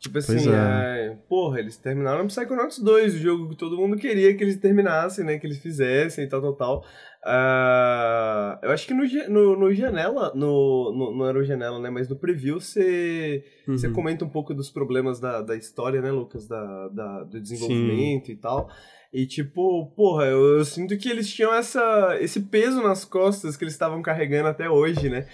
Tipo 0.00 0.18
assim, 0.18 0.50
é. 0.50 1.10
É, 1.10 1.16
porra, 1.28 1.60
eles 1.60 1.76
terminaram 1.76 2.26
Psychonauts 2.26 2.78
2, 2.78 3.14
o 3.14 3.18
jogo 3.18 3.48
que 3.50 3.56
todo 3.56 3.76
mundo 3.76 3.98
queria 3.98 4.34
que 4.34 4.42
eles 4.42 4.56
terminassem, 4.56 5.24
né? 5.24 5.38
Que 5.38 5.46
eles 5.46 5.58
fizessem 5.58 6.24
e 6.24 6.26
tal, 6.26 6.40
tal, 6.40 6.54
tal. 6.54 6.84
Uh, 7.22 8.56
eu 8.62 8.70
acho 8.70 8.86
que 8.86 8.94
no, 8.94 9.04
no, 9.28 9.56
no 9.58 9.74
Janela, 9.74 10.32
no, 10.34 10.90
no, 10.92 11.18
não 11.18 11.26
era 11.28 11.38
o 11.38 11.44
Janela, 11.44 11.78
né? 11.78 11.90
Mas 11.90 12.08
no 12.08 12.16
preview 12.16 12.58
você, 12.58 13.44
uhum. 13.68 13.92
comenta 13.92 14.24
um 14.24 14.28
pouco 14.28 14.54
dos 14.54 14.70
problemas 14.70 15.20
da, 15.20 15.42
da 15.42 15.54
história, 15.54 16.00
né, 16.00 16.10
Lucas? 16.10 16.48
Da, 16.48 16.88
da 16.88 17.24
do 17.24 17.40
desenvolvimento 17.40 18.26
Sim. 18.26 18.32
e 18.32 18.36
tal. 18.36 18.70
E 19.12 19.26
tipo, 19.26 19.86
porra, 19.96 20.26
eu, 20.26 20.58
eu, 20.58 20.64
sinto 20.64 20.96
que 20.96 21.08
eles 21.08 21.32
tinham 21.32 21.52
essa, 21.52 22.16
esse 22.20 22.40
peso 22.40 22.80
nas 22.82 23.04
costas 23.04 23.56
que 23.56 23.64
eles 23.64 23.74
estavam 23.74 24.00
carregando 24.00 24.48
até 24.48 24.70
hoje, 24.70 25.10
né? 25.10 25.26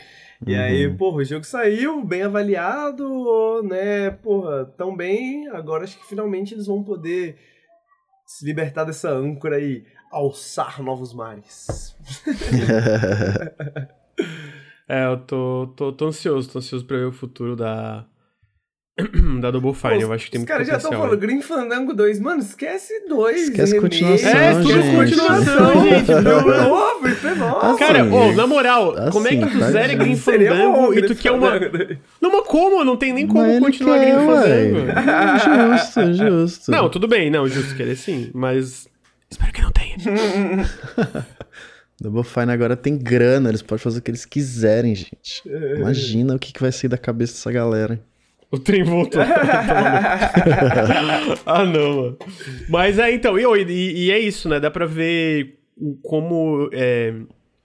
E 0.45 0.55
uhum. 0.55 0.61
aí, 0.61 0.97
porra, 0.97 1.19
o 1.19 1.25
jogo 1.25 1.45
saiu 1.45 2.05
bem 2.05 2.23
avaliado, 2.23 3.63
né? 3.63 4.11
Porra, 4.11 4.65
tão 4.77 4.97
bem. 4.97 5.47
Agora 5.49 5.85
acho 5.85 5.99
que 5.99 6.07
finalmente 6.07 6.53
eles 6.53 6.67
vão 6.67 6.83
poder 6.83 7.37
se 8.27 8.45
libertar 8.45 8.85
dessa 8.85 9.11
âncora 9.11 9.61
e 9.61 9.85
alçar 10.17 10.83
novos 10.83 11.13
mares. 11.13 11.95
é, 14.89 15.05
eu 15.07 15.19
tô, 15.19 15.73
tô, 15.77 15.93
tô 15.93 16.07
ansioso, 16.07 16.51
tô 16.51 16.59
ansioso 16.59 16.85
pra 16.87 16.97
ver 16.97 17.07
o 17.07 17.13
futuro 17.13 17.55
da, 17.55 18.07
da 19.41 19.51
Double 19.51 19.75
Fine, 19.75 20.01
eu 20.01 20.11
acho 20.13 20.25
que 20.25 20.31
tem 20.31 20.39
muito 20.41 20.49
potencial. 20.49 20.49
Os 20.49 20.49
caras 20.49 20.67
já 20.69 20.77
estão 20.79 20.93
falando 20.93 21.19
Green 21.21 21.43
Fandango 21.43 21.93
2. 21.93 22.19
Mano, 22.19 22.41
esquece 22.41 23.07
2. 23.07 23.43
Esquece 23.43 23.79
continuação, 23.79 24.31
É, 24.31 24.55
tudo 24.55 24.73
gente. 24.73 24.97
continuação, 24.97 25.85
gente. 25.85 26.11
Novo, 26.13 27.09
isso 27.09 27.27
é 27.27 27.35
novo. 27.35 27.77
Cara, 27.77 28.05
oh, 28.05 28.33
na 28.33 28.47
moral, 28.47 28.97
assim, 28.97 29.11
como 29.11 29.29
é 29.29 29.37
que 29.37 29.51
tu 29.51 29.61
zera 29.61 29.95
Green 29.95 30.17
Fandango 30.17 30.95
e 30.95 31.03
tu 31.03 31.15
quer 31.15 31.33
uma... 31.33 31.61
Não, 32.23 32.33
mas 32.33 32.47
como? 32.47 32.83
Não 32.85 32.97
tem 32.97 33.13
nem 33.13 33.27
como 33.27 33.61
continuar 33.61 33.99
quer, 33.99 34.15
Green 34.15 34.27
Fandango. 34.27 34.79
justo, 35.77 36.15
justo. 36.15 36.71
Não, 36.71 36.89
tudo 36.89 37.07
bem. 37.07 37.29
Não, 37.29 37.47
justo, 37.47 37.77
querer 37.77 37.97
sim, 37.97 38.31
mas... 38.33 38.89
Espero 39.31 39.53
que 39.53 39.63
não 39.63 39.73
tenha. 39.73 39.97
Double 42.01 42.25
Fine 42.25 42.53
agora 42.53 42.77
tem 42.77 42.99
grana, 42.99 43.49
eles 43.49 43.63
podem 43.63 43.83
fazer 43.83 43.99
o 44.01 44.03
que 44.03 44.11
eles 44.11 44.27
quiserem, 44.27 44.95
gente. 44.95 45.43
Imagina 45.77 46.35
o 46.35 46.39
que, 46.39 46.53
que 46.53 46.61
vai 46.61 46.71
sair 46.71 46.89
da 46.89 46.99
cabeça 46.99 47.33
dessa 47.35 47.51
galera. 47.51 47.99
O 48.51 48.59
trem 48.59 48.85
voltou. 48.85 49.23
ah, 51.47 51.65
não, 51.65 51.97
mano. 51.97 52.19
Mas 52.69 52.99
é, 52.99 53.13
então, 53.13 53.39
e, 53.39 53.43
e, 53.43 54.07
e, 54.07 54.11
é 54.13 54.19
isso, 54.19 54.49
né? 54.49 54.61
Dá 54.61 54.71
pra 54.71 54.87
ver 54.87 55.59
como 56.03 56.71
é, 56.73 57.13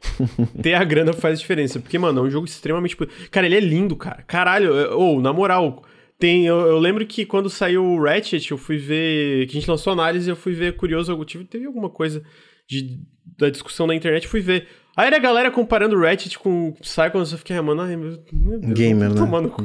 ter 0.62 0.74
a 0.74 0.84
grana 0.84 1.14
faz 1.14 1.40
diferença. 1.40 1.80
Porque, 1.80 2.00
mano, 2.00 2.22
é 2.22 2.24
um 2.24 2.30
jogo 2.30 2.46
extremamente. 2.46 2.98
Cara, 3.30 3.46
ele 3.46 3.56
é 3.56 3.60
lindo, 3.60 3.96
cara. 3.96 4.24
Caralho, 4.24 4.74
ou, 4.98 5.18
oh, 5.18 5.22
na 5.22 5.32
moral. 5.32 5.84
Tem, 6.22 6.46
eu, 6.46 6.60
eu, 6.60 6.78
lembro 6.78 7.04
que 7.04 7.26
quando 7.26 7.50
saiu 7.50 7.84
o 7.84 8.00
Ratchet, 8.00 8.52
eu 8.52 8.58
fui 8.58 8.78
ver. 8.78 9.48
Que 9.48 9.58
a 9.58 9.60
gente 9.60 9.72
lançou 9.72 9.92
análise, 9.92 10.30
eu 10.30 10.36
fui 10.36 10.54
ver 10.54 10.76
curioso. 10.76 11.12
Eu 11.12 11.26
tive, 11.26 11.46
teve 11.46 11.66
alguma 11.66 11.90
coisa 11.90 12.22
de, 12.70 13.00
da 13.40 13.50
discussão 13.50 13.88
na 13.88 13.96
internet, 13.96 14.28
fui 14.28 14.40
ver. 14.40 14.68
Aí 14.96 15.08
era 15.08 15.16
a 15.16 15.20
galera 15.20 15.50
comparando 15.50 16.00
Ratchet 16.00 16.38
com 16.38 16.74
Psychonauts, 16.80 17.32
eu 17.32 17.40
fiquei, 17.40 17.56
ah, 17.56 17.64
mano, 17.64 17.82
ai, 17.82 17.96
meu 17.96 18.18
Deus, 18.18 18.74
Gamer, 18.78 19.10
né? 19.10 19.16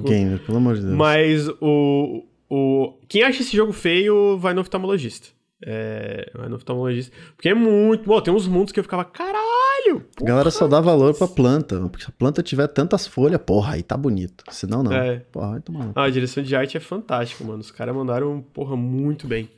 Gamer, 0.09 0.39
pelo 0.39 0.57
amor 0.57 0.77
de 0.77 0.81
Deus. 0.81 0.95
Mas 0.95 1.47
o, 1.61 2.25
o... 2.49 2.99
Quem 3.07 3.23
acha 3.23 3.43
esse 3.43 3.55
jogo 3.55 3.75
feio, 3.75 4.39
vai 4.39 4.55
no 4.55 4.63
oftalmologista. 4.63 5.29
É, 5.63 6.31
vai 6.35 6.49
no 6.49 6.57
oftalmologista. 6.57 7.15
Porque 7.37 7.51
é 7.51 7.55
muito... 7.55 8.05
Bom, 8.07 8.19
tem 8.23 8.33
uns 8.33 8.49
mundos 8.49 8.73
que 8.73 8.81
eu 8.81 8.85
ficava, 8.85 9.05
caralho! 9.05 9.56
Porra. 9.95 10.05
A 10.21 10.25
galera 10.25 10.51
só 10.51 10.67
dá 10.67 10.81
valor 10.81 11.15
pra 11.17 11.27
planta. 11.27 11.81
Porque 11.89 12.05
se 12.05 12.11
a 12.11 12.13
planta 12.13 12.43
tiver 12.43 12.67
tantas 12.69 13.07
folhas, 13.07 13.41
porra, 13.41 13.75
aí 13.75 13.83
tá 13.83 13.97
bonito. 13.97 14.45
Senão, 14.51 14.83
não. 14.83 14.93
É. 14.93 15.21
Porra, 15.33 15.53
vai 15.53 15.61
tomar. 15.61 15.93
Ah, 15.95 16.05
a 16.05 16.11
direção 16.11 16.43
de 16.43 16.55
arte 16.55 16.77
é 16.77 16.81
fantástica, 16.81 17.45
mano. 17.45 17.61
Os 17.61 17.71
caras 17.71 17.95
mandaram, 17.95 18.41
porra, 18.41 18.77
muito 18.77 19.27
bem. 19.27 19.51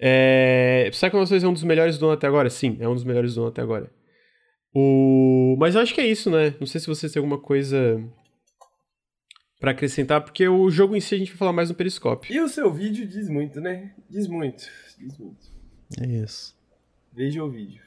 É... 0.00 0.88
Psychonauts 0.90 1.30
2 1.30 1.42
é 1.42 1.48
um 1.48 1.52
dos 1.52 1.64
melhores 1.64 1.98
do 1.98 2.06
ano 2.06 2.14
até 2.14 2.26
agora? 2.26 2.48
Sim, 2.48 2.76
é 2.80 2.88
um 2.88 2.94
dos 2.94 3.04
melhores 3.04 3.34
do 3.34 3.40
ano 3.40 3.50
até 3.50 3.62
agora. 3.62 3.90
O... 4.74 5.56
Mas 5.58 5.74
eu 5.74 5.80
acho 5.80 5.94
que 5.94 6.00
é 6.00 6.06
isso, 6.06 6.30
né? 6.30 6.54
Não 6.60 6.66
sei 6.66 6.80
se 6.80 6.86
vocês 6.86 7.10
têm 7.12 7.20
alguma 7.20 7.38
coisa 7.40 8.00
para 9.58 9.72
acrescentar, 9.72 10.22
porque 10.22 10.46
o 10.48 10.70
jogo 10.70 10.94
em 10.94 11.00
si 11.00 11.14
a 11.14 11.18
gente 11.18 11.32
vai 11.32 11.38
falar 11.38 11.52
mais 11.52 11.68
no 11.68 11.74
Periscope. 11.74 12.32
E 12.32 12.40
o 12.40 12.48
seu 12.48 12.72
vídeo 12.72 13.06
diz 13.06 13.28
muito, 13.28 13.60
né? 13.60 13.92
Diz 14.08 14.28
muito, 14.28 14.64
diz 14.98 15.18
muito. 15.18 15.48
É 16.00 16.06
isso. 16.06 16.56
Veja 17.12 17.42
o 17.42 17.50
vídeo. 17.50 17.82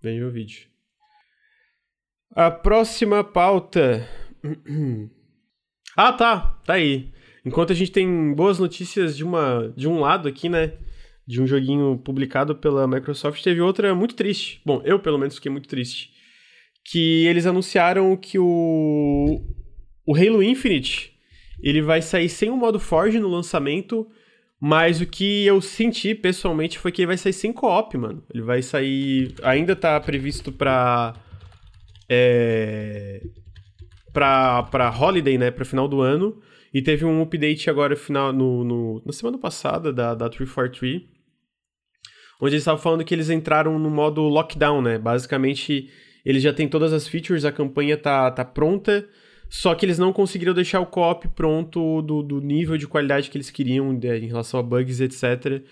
Veja 0.00 0.24
o 0.24 0.30
vídeo. 0.30 0.68
A 2.38 2.52
próxima 2.52 3.24
pauta. 3.24 4.08
ah, 5.96 6.12
tá. 6.12 6.60
Tá 6.64 6.74
aí. 6.74 7.10
Enquanto 7.44 7.72
a 7.72 7.74
gente 7.74 7.90
tem 7.90 8.32
boas 8.32 8.60
notícias 8.60 9.16
de, 9.16 9.24
uma, 9.24 9.72
de 9.76 9.88
um 9.88 9.98
lado 9.98 10.28
aqui, 10.28 10.48
né? 10.48 10.74
de 11.26 11.42
um 11.42 11.46
joguinho 11.48 11.98
publicado 11.98 12.54
pela 12.54 12.88
Microsoft, 12.88 13.42
teve 13.42 13.60
outra 13.60 13.92
muito 13.94 14.14
triste. 14.14 14.62
Bom, 14.64 14.80
eu 14.82 14.98
pelo 14.98 15.18
menos 15.18 15.34
fiquei 15.34 15.50
muito 15.52 15.68
triste. 15.68 16.10
Que 16.90 17.26
eles 17.26 17.44
anunciaram 17.44 18.16
que 18.16 18.38
o, 18.38 19.42
o 20.06 20.16
Halo 20.16 20.42
Infinite 20.42 21.12
ele 21.60 21.82
vai 21.82 22.00
sair 22.00 22.28
sem 22.28 22.48
o 22.48 22.56
modo 22.56 22.78
Forge 22.78 23.18
no 23.18 23.28
lançamento, 23.28 24.08
mas 24.58 25.00
o 25.02 25.06
que 25.06 25.44
eu 25.44 25.60
senti 25.60 26.14
pessoalmente 26.14 26.78
foi 26.78 26.92
que 26.92 27.02
ele 27.02 27.08
vai 27.08 27.18
sair 27.18 27.34
sem 27.34 27.52
co-op, 27.52 27.98
mano. 27.98 28.24
Ele 28.32 28.42
vai 28.42 28.62
sair. 28.62 29.34
Ainda 29.42 29.74
tá 29.74 30.00
previsto 30.00 30.52
pra. 30.52 31.14
É. 32.08 33.22
Pra, 34.12 34.62
pra 34.64 34.90
Holiday, 34.90 35.38
né? 35.38 35.50
Pra 35.50 35.64
final 35.64 35.86
do 35.86 36.00
ano. 36.00 36.40
E 36.72 36.82
teve 36.82 37.04
um 37.04 37.22
update 37.22 37.70
agora 37.70 37.96
final, 37.96 38.32
no, 38.32 38.64
no 38.64 39.02
na 39.04 39.12
semana 39.12 39.38
passada 39.38 39.92
da, 39.92 40.14
da 40.14 40.28
343 40.28 41.18
onde 42.40 42.54
eles 42.54 42.62
estavam 42.62 42.80
falando 42.80 43.04
que 43.04 43.14
eles 43.14 43.30
entraram 43.30 43.78
no 43.78 43.90
modo 43.90 44.22
lockdown, 44.22 44.80
né? 44.80 44.98
Basicamente, 44.98 45.90
eles 46.24 46.42
já 46.42 46.52
têm 46.52 46.68
todas 46.68 46.92
as 46.92 47.08
features, 47.08 47.44
a 47.44 47.52
campanha 47.52 47.96
tá, 47.96 48.30
tá 48.30 48.44
pronta, 48.44 49.06
só 49.48 49.74
que 49.74 49.84
eles 49.84 49.98
não 49.98 50.12
conseguiram 50.12 50.54
deixar 50.54 50.80
o 50.80 50.86
co-op 50.86 51.26
pronto 51.28 52.02
do, 52.02 52.22
do 52.22 52.40
nível 52.40 52.76
de 52.76 52.86
qualidade 52.86 53.30
que 53.30 53.36
eles 53.36 53.50
queriam 53.50 53.92
né, 53.92 54.18
em 54.18 54.26
relação 54.26 54.60
a 54.60 54.62
bugs, 54.62 55.00
etc., 55.00 55.62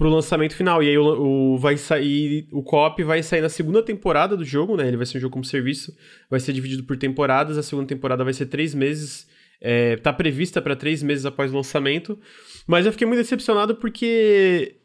pro 0.00 0.08
lançamento 0.08 0.56
final. 0.56 0.82
E 0.82 0.88
aí 0.88 0.96
o, 0.96 1.04
o 1.52 1.58
vai 1.58 1.76
sair. 1.76 2.48
O 2.50 2.62
co-op 2.62 3.04
vai 3.04 3.22
sair 3.22 3.42
na 3.42 3.50
segunda 3.50 3.82
temporada 3.82 4.34
do 4.34 4.46
jogo, 4.46 4.74
né? 4.74 4.88
Ele 4.88 4.96
vai 4.96 5.04
ser 5.04 5.18
um 5.18 5.20
jogo 5.20 5.34
como 5.34 5.44
serviço, 5.44 5.94
vai 6.30 6.40
ser 6.40 6.54
dividido 6.54 6.84
por 6.84 6.96
temporadas. 6.96 7.58
A 7.58 7.62
segunda 7.62 7.86
temporada 7.86 8.24
vai 8.24 8.32
ser 8.32 8.46
três 8.46 8.74
meses. 8.74 9.28
É, 9.60 9.96
tá 9.96 10.10
prevista 10.10 10.62
para 10.62 10.74
três 10.74 11.02
meses 11.02 11.26
após 11.26 11.52
o 11.52 11.56
lançamento. 11.56 12.18
Mas 12.66 12.86
eu 12.86 12.92
fiquei 12.92 13.06
muito 13.06 13.20
decepcionado 13.20 13.76
porque 13.76 14.76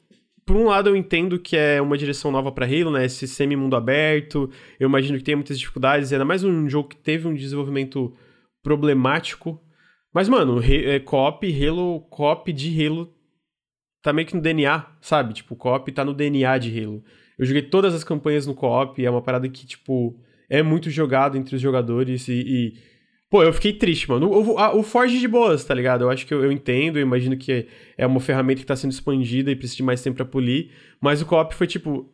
por 0.45 0.57
um 0.57 0.65
lado, 0.65 0.89
eu 0.89 0.97
entendo 0.97 1.39
que 1.39 1.55
é 1.55 1.81
uma 1.81 1.97
direção 1.97 2.29
nova 2.29 2.51
para 2.51 2.65
Halo, 2.65 2.91
né? 2.91 3.05
Esse 3.05 3.25
semi-mundo 3.25 3.77
aberto. 3.77 4.49
Eu 4.77 4.89
imagino 4.89 5.17
que 5.17 5.23
tem 5.23 5.35
muitas 5.35 5.57
dificuldades. 5.57 6.11
Ainda 6.11 6.25
mais 6.25 6.43
um 6.43 6.67
jogo 6.67 6.89
que 6.89 6.97
teve 6.97 7.25
um 7.25 7.33
desenvolvimento 7.33 8.13
problemático. 8.61 9.61
Mas, 10.13 10.27
mano, 10.27 10.61
é, 10.61 10.99
cop, 10.99 11.65
Halo, 11.65 12.01
cop 12.09 12.51
de 12.51 12.85
Halo 12.85 13.14
tá 14.05 14.13
meio 14.13 14.27
que 14.27 14.35
no 14.35 14.41
DNA, 14.41 14.85
sabe? 15.01 15.33
Tipo, 15.33 15.55
o 15.55 15.57
co-op 15.57 15.91
tá 15.91 16.05
no 16.05 16.13
DNA 16.13 16.59
de 16.59 16.79
Halo. 16.79 17.03
Eu 17.39 17.45
joguei 17.45 17.63
todas 17.63 17.91
as 17.95 18.03
campanhas 18.03 18.45
no 18.45 18.53
co-op, 18.53 19.03
é 19.03 19.09
uma 19.09 19.21
parada 19.21 19.49
que, 19.49 19.65
tipo, 19.65 20.15
é 20.47 20.61
muito 20.61 20.91
jogado 20.91 21.35
entre 21.35 21.55
os 21.55 21.61
jogadores 21.61 22.27
e, 22.27 22.33
e 22.33 22.73
Pô, 23.31 23.41
eu 23.41 23.51
fiquei 23.51 23.73
triste, 23.73 24.07
mano. 24.07 24.29
O, 24.29 24.51
o, 24.51 24.79
o 24.79 24.83
Forge 24.83 25.19
de 25.19 25.27
boas, 25.27 25.65
tá 25.65 25.73
ligado? 25.73 26.03
Eu 26.03 26.11
acho 26.11 26.23
que 26.27 26.31
eu, 26.31 26.43
eu, 26.43 26.51
entendo, 26.51 26.99
eu 26.99 27.01
imagino 27.01 27.35
que 27.35 27.67
é 27.97 28.05
uma 28.05 28.19
ferramenta 28.19 28.61
que 28.61 28.65
tá 28.67 28.75
sendo 28.75 28.91
expandida 28.91 29.49
e 29.49 29.55
precisa 29.55 29.77
de 29.77 29.83
mais 29.83 30.03
tempo 30.03 30.17
pra 30.17 30.25
polir. 30.25 30.69
Mas 31.01 31.19
o 31.21 31.25
co-op 31.25 31.55
foi 31.55 31.65
tipo. 31.65 32.07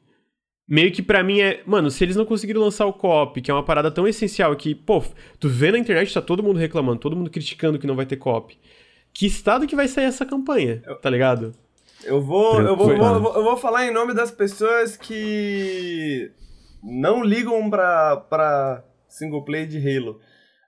Meio 0.66 0.94
que 0.94 1.02
para 1.02 1.22
mim 1.22 1.42
é. 1.42 1.62
Mano, 1.66 1.92
se 1.92 2.02
eles 2.06 2.16
não 2.16 2.24
conseguiram 2.26 2.62
lançar 2.62 2.86
o 2.86 2.94
co-op, 2.94 3.42
que 3.42 3.52
é 3.52 3.54
uma 3.54 3.66
parada 3.66 3.92
tão 3.92 4.08
essencial 4.08 4.56
que, 4.56 4.74
pô, 4.74 5.04
tu 5.40 5.50
vê 5.50 5.72
na 5.74 5.78
internet, 5.78 6.14
tá 6.14 6.22
todo 6.22 6.42
mundo 6.42 6.58
reclamando, 6.58 7.02
todo 7.02 7.18
mundo 7.18 7.30
criticando 7.30 7.78
que 7.78 7.86
não 7.86 7.98
vai 7.98 8.06
ter 8.06 8.16
co-op. 8.16 8.58
Que 9.14 9.26
estado 9.26 9.68
que 9.68 9.76
vai 9.76 9.90
sair 9.90 10.06
essa 10.06 10.26
campanha, 10.26 10.82
tá 11.02 11.10
ligado? 11.10 11.54
Eu 12.04 12.22
vou, 12.22 12.62
eu 12.62 12.76
vou, 12.76 12.88
vou, 12.98 13.36
eu 13.36 13.44
vou 13.44 13.58
falar 13.58 13.86
em 13.86 13.92
nome 13.92 14.14
das 14.14 14.32
pessoas 14.32 14.98
que 14.98 16.32
não 16.84 17.24
ligam 17.24 17.70
pra, 17.70 18.18
pra 18.18 18.84
single 19.08 19.44
play 19.44 19.66
de 19.66 19.78
Halo. 19.78 20.20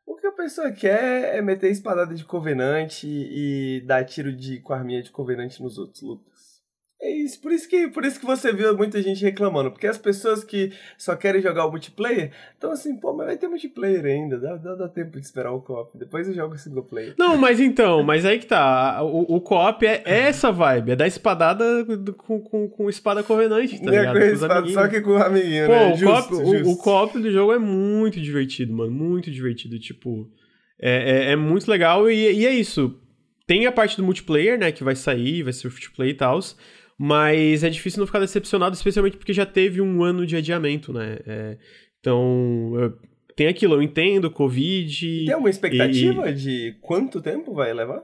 O 0.05 0.15
que 0.15 0.27
a 0.27 0.31
pessoa 0.31 0.71
quer 0.71 1.35
é 1.35 1.41
meter 1.41 1.71
espadada 1.71 2.13
de 2.13 2.25
Covenante 2.25 3.07
e 3.07 3.81
dar 3.85 4.03
tiro 4.03 4.35
de 4.35 4.59
com 4.59 4.73
arminha 4.73 5.01
de 5.01 5.11
Covenante 5.11 5.61
nos 5.61 5.77
outros, 5.77 6.01
Lucas. 6.01 6.32
É 7.01 7.11
isso, 7.11 7.41
por 7.41 7.51
isso, 7.51 7.67
que, 7.67 7.89
por 7.89 8.05
isso 8.05 8.17
que 8.17 8.25
você 8.25 8.53
viu 8.53 8.77
muita 8.77 9.01
gente 9.01 9.21
reclamando, 9.21 9.69
porque 9.69 9.87
as 9.87 9.97
pessoas 9.97 10.41
que 10.41 10.71
só 10.97 11.17
querem 11.17 11.41
jogar 11.41 11.65
o 11.65 11.69
multiplayer, 11.69 12.31
então 12.57 12.71
assim, 12.71 12.95
pô, 12.95 13.13
mas 13.13 13.27
vai 13.27 13.37
ter 13.37 13.49
multiplayer 13.49 14.05
ainda, 14.05 14.39
dá, 14.39 14.55
dá, 14.55 14.73
dá 14.73 14.87
tempo 14.87 15.19
de 15.19 15.25
esperar 15.25 15.51
o 15.51 15.61
co-op, 15.61 15.97
depois 15.97 16.29
eu 16.29 16.33
jogo 16.33 16.55
o 16.55 16.57
single 16.57 16.83
player. 16.83 17.13
Não, 17.19 17.35
mas 17.35 17.59
então, 17.59 18.03
mas 18.03 18.25
aí 18.25 18.39
que 18.39 18.45
tá, 18.45 19.03
o, 19.03 19.35
o 19.35 19.41
co-op 19.41 19.85
é, 19.85 20.01
é, 20.05 20.19
essa 20.29 20.49
vibe, 20.49 20.91
é 20.91 20.95
da 20.95 21.05
espadada 21.05 21.85
com, 22.17 22.39
com, 22.39 22.69
com 22.69 22.89
espada 22.89 23.21
covenante, 23.21 23.83
tá 23.83 23.91
ligado? 23.91 24.17
É 24.17 24.29
com 24.29 24.35
espada, 24.35 24.67
só 24.69 24.87
que 24.87 25.01
com 25.01 25.11
o 25.11 25.17
amiguinho, 25.17 25.65
pô, 25.65 25.73
né? 25.73 25.93
O 25.93 25.99
co-op 25.99 26.33
o, 26.35 26.71
o 26.71 26.77
co 26.77 27.19
do 27.19 27.31
jogo 27.31 27.51
é 27.51 27.59
muito 27.59 28.21
divertido, 28.21 28.73
mano, 28.73 28.91
muito 28.91 29.29
divertido, 29.29 29.77
tipo, 29.77 30.31
é, 30.81 31.27
é, 31.27 31.31
é 31.31 31.35
muito 31.35 31.69
legal 31.69 32.09
e, 32.09 32.31
e 32.31 32.45
é 32.45 32.53
isso, 32.53 32.97
tem 33.45 33.65
a 33.65 33.73
parte 33.73 33.97
do 33.97 34.03
multiplayer, 34.03 34.57
né, 34.57 34.71
que 34.71 34.85
vai 34.85 34.95
sair, 34.95 35.43
vai 35.43 35.51
ser 35.51 35.69
free 35.69 35.83
to 35.83 35.91
play 35.93 36.11
e 36.11 36.13
tal, 36.13 36.39
mas 36.97 37.63
é 37.63 37.69
difícil 37.69 37.99
não 37.99 38.07
ficar 38.07 38.19
decepcionado, 38.19 38.75
especialmente 38.75 39.17
porque 39.17 39.33
já 39.33 39.45
teve 39.45 39.81
um 39.81 40.03
ano 40.03 40.25
de 40.25 40.35
adiamento, 40.35 40.93
né? 40.93 41.17
É, 41.25 41.57
então, 41.99 42.93
tem 43.35 43.47
aquilo, 43.47 43.75
eu 43.75 43.81
entendo, 43.81 44.29
Covid. 44.29 45.25
Tem 45.25 45.35
uma 45.35 45.49
expectativa 45.49 46.29
e... 46.29 46.33
de 46.33 46.75
quanto 46.81 47.21
tempo 47.21 47.53
vai 47.53 47.73
levar? 47.73 48.03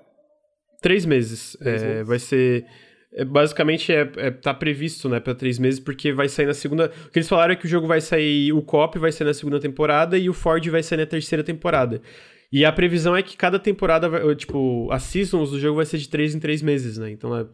Três 0.81 1.05
meses. 1.05 1.55
Três 1.59 1.83
é, 1.83 1.87
meses. 1.87 2.07
Vai 2.07 2.19
ser. 2.19 2.65
É, 3.13 3.25
basicamente, 3.25 3.91
é, 3.91 4.09
é, 4.17 4.31
tá 4.31 4.53
previsto, 4.53 5.09
né, 5.09 5.19
pra 5.19 5.35
três 5.35 5.59
meses, 5.59 5.79
porque 5.79 6.11
vai 6.11 6.27
sair 6.29 6.45
na 6.45 6.53
segunda. 6.53 6.91
O 7.07 7.09
que 7.09 7.19
eles 7.19 7.29
falaram 7.29 7.53
é 7.53 7.55
que 7.55 7.65
o 7.65 7.69
jogo 7.69 7.87
vai 7.87 8.01
sair. 8.01 8.53
O 8.53 8.61
COP 8.61 8.97
vai 8.97 9.11
sair 9.11 9.27
na 9.27 9.33
segunda 9.33 9.59
temporada 9.59 10.17
e 10.17 10.29
o 10.29 10.33
Ford 10.33 10.65
vai 10.67 10.81
sair 10.81 10.99
na 10.99 11.05
terceira 11.05 11.43
temporada. 11.43 12.01
E 12.51 12.65
a 12.65 12.71
previsão 12.71 13.15
é 13.15 13.21
que 13.21 13.37
cada 13.37 13.59
temporada, 13.59 14.09
vai, 14.09 14.35
tipo, 14.35 14.91
as 14.91 15.03
seasons 15.03 15.51
do 15.51 15.59
jogo 15.59 15.75
vai 15.75 15.85
ser 15.85 15.99
de 15.99 16.09
três 16.09 16.33
em 16.33 16.39
três 16.39 16.63
meses, 16.63 16.97
né? 16.97 17.11
Então 17.11 17.35
é 17.37 17.45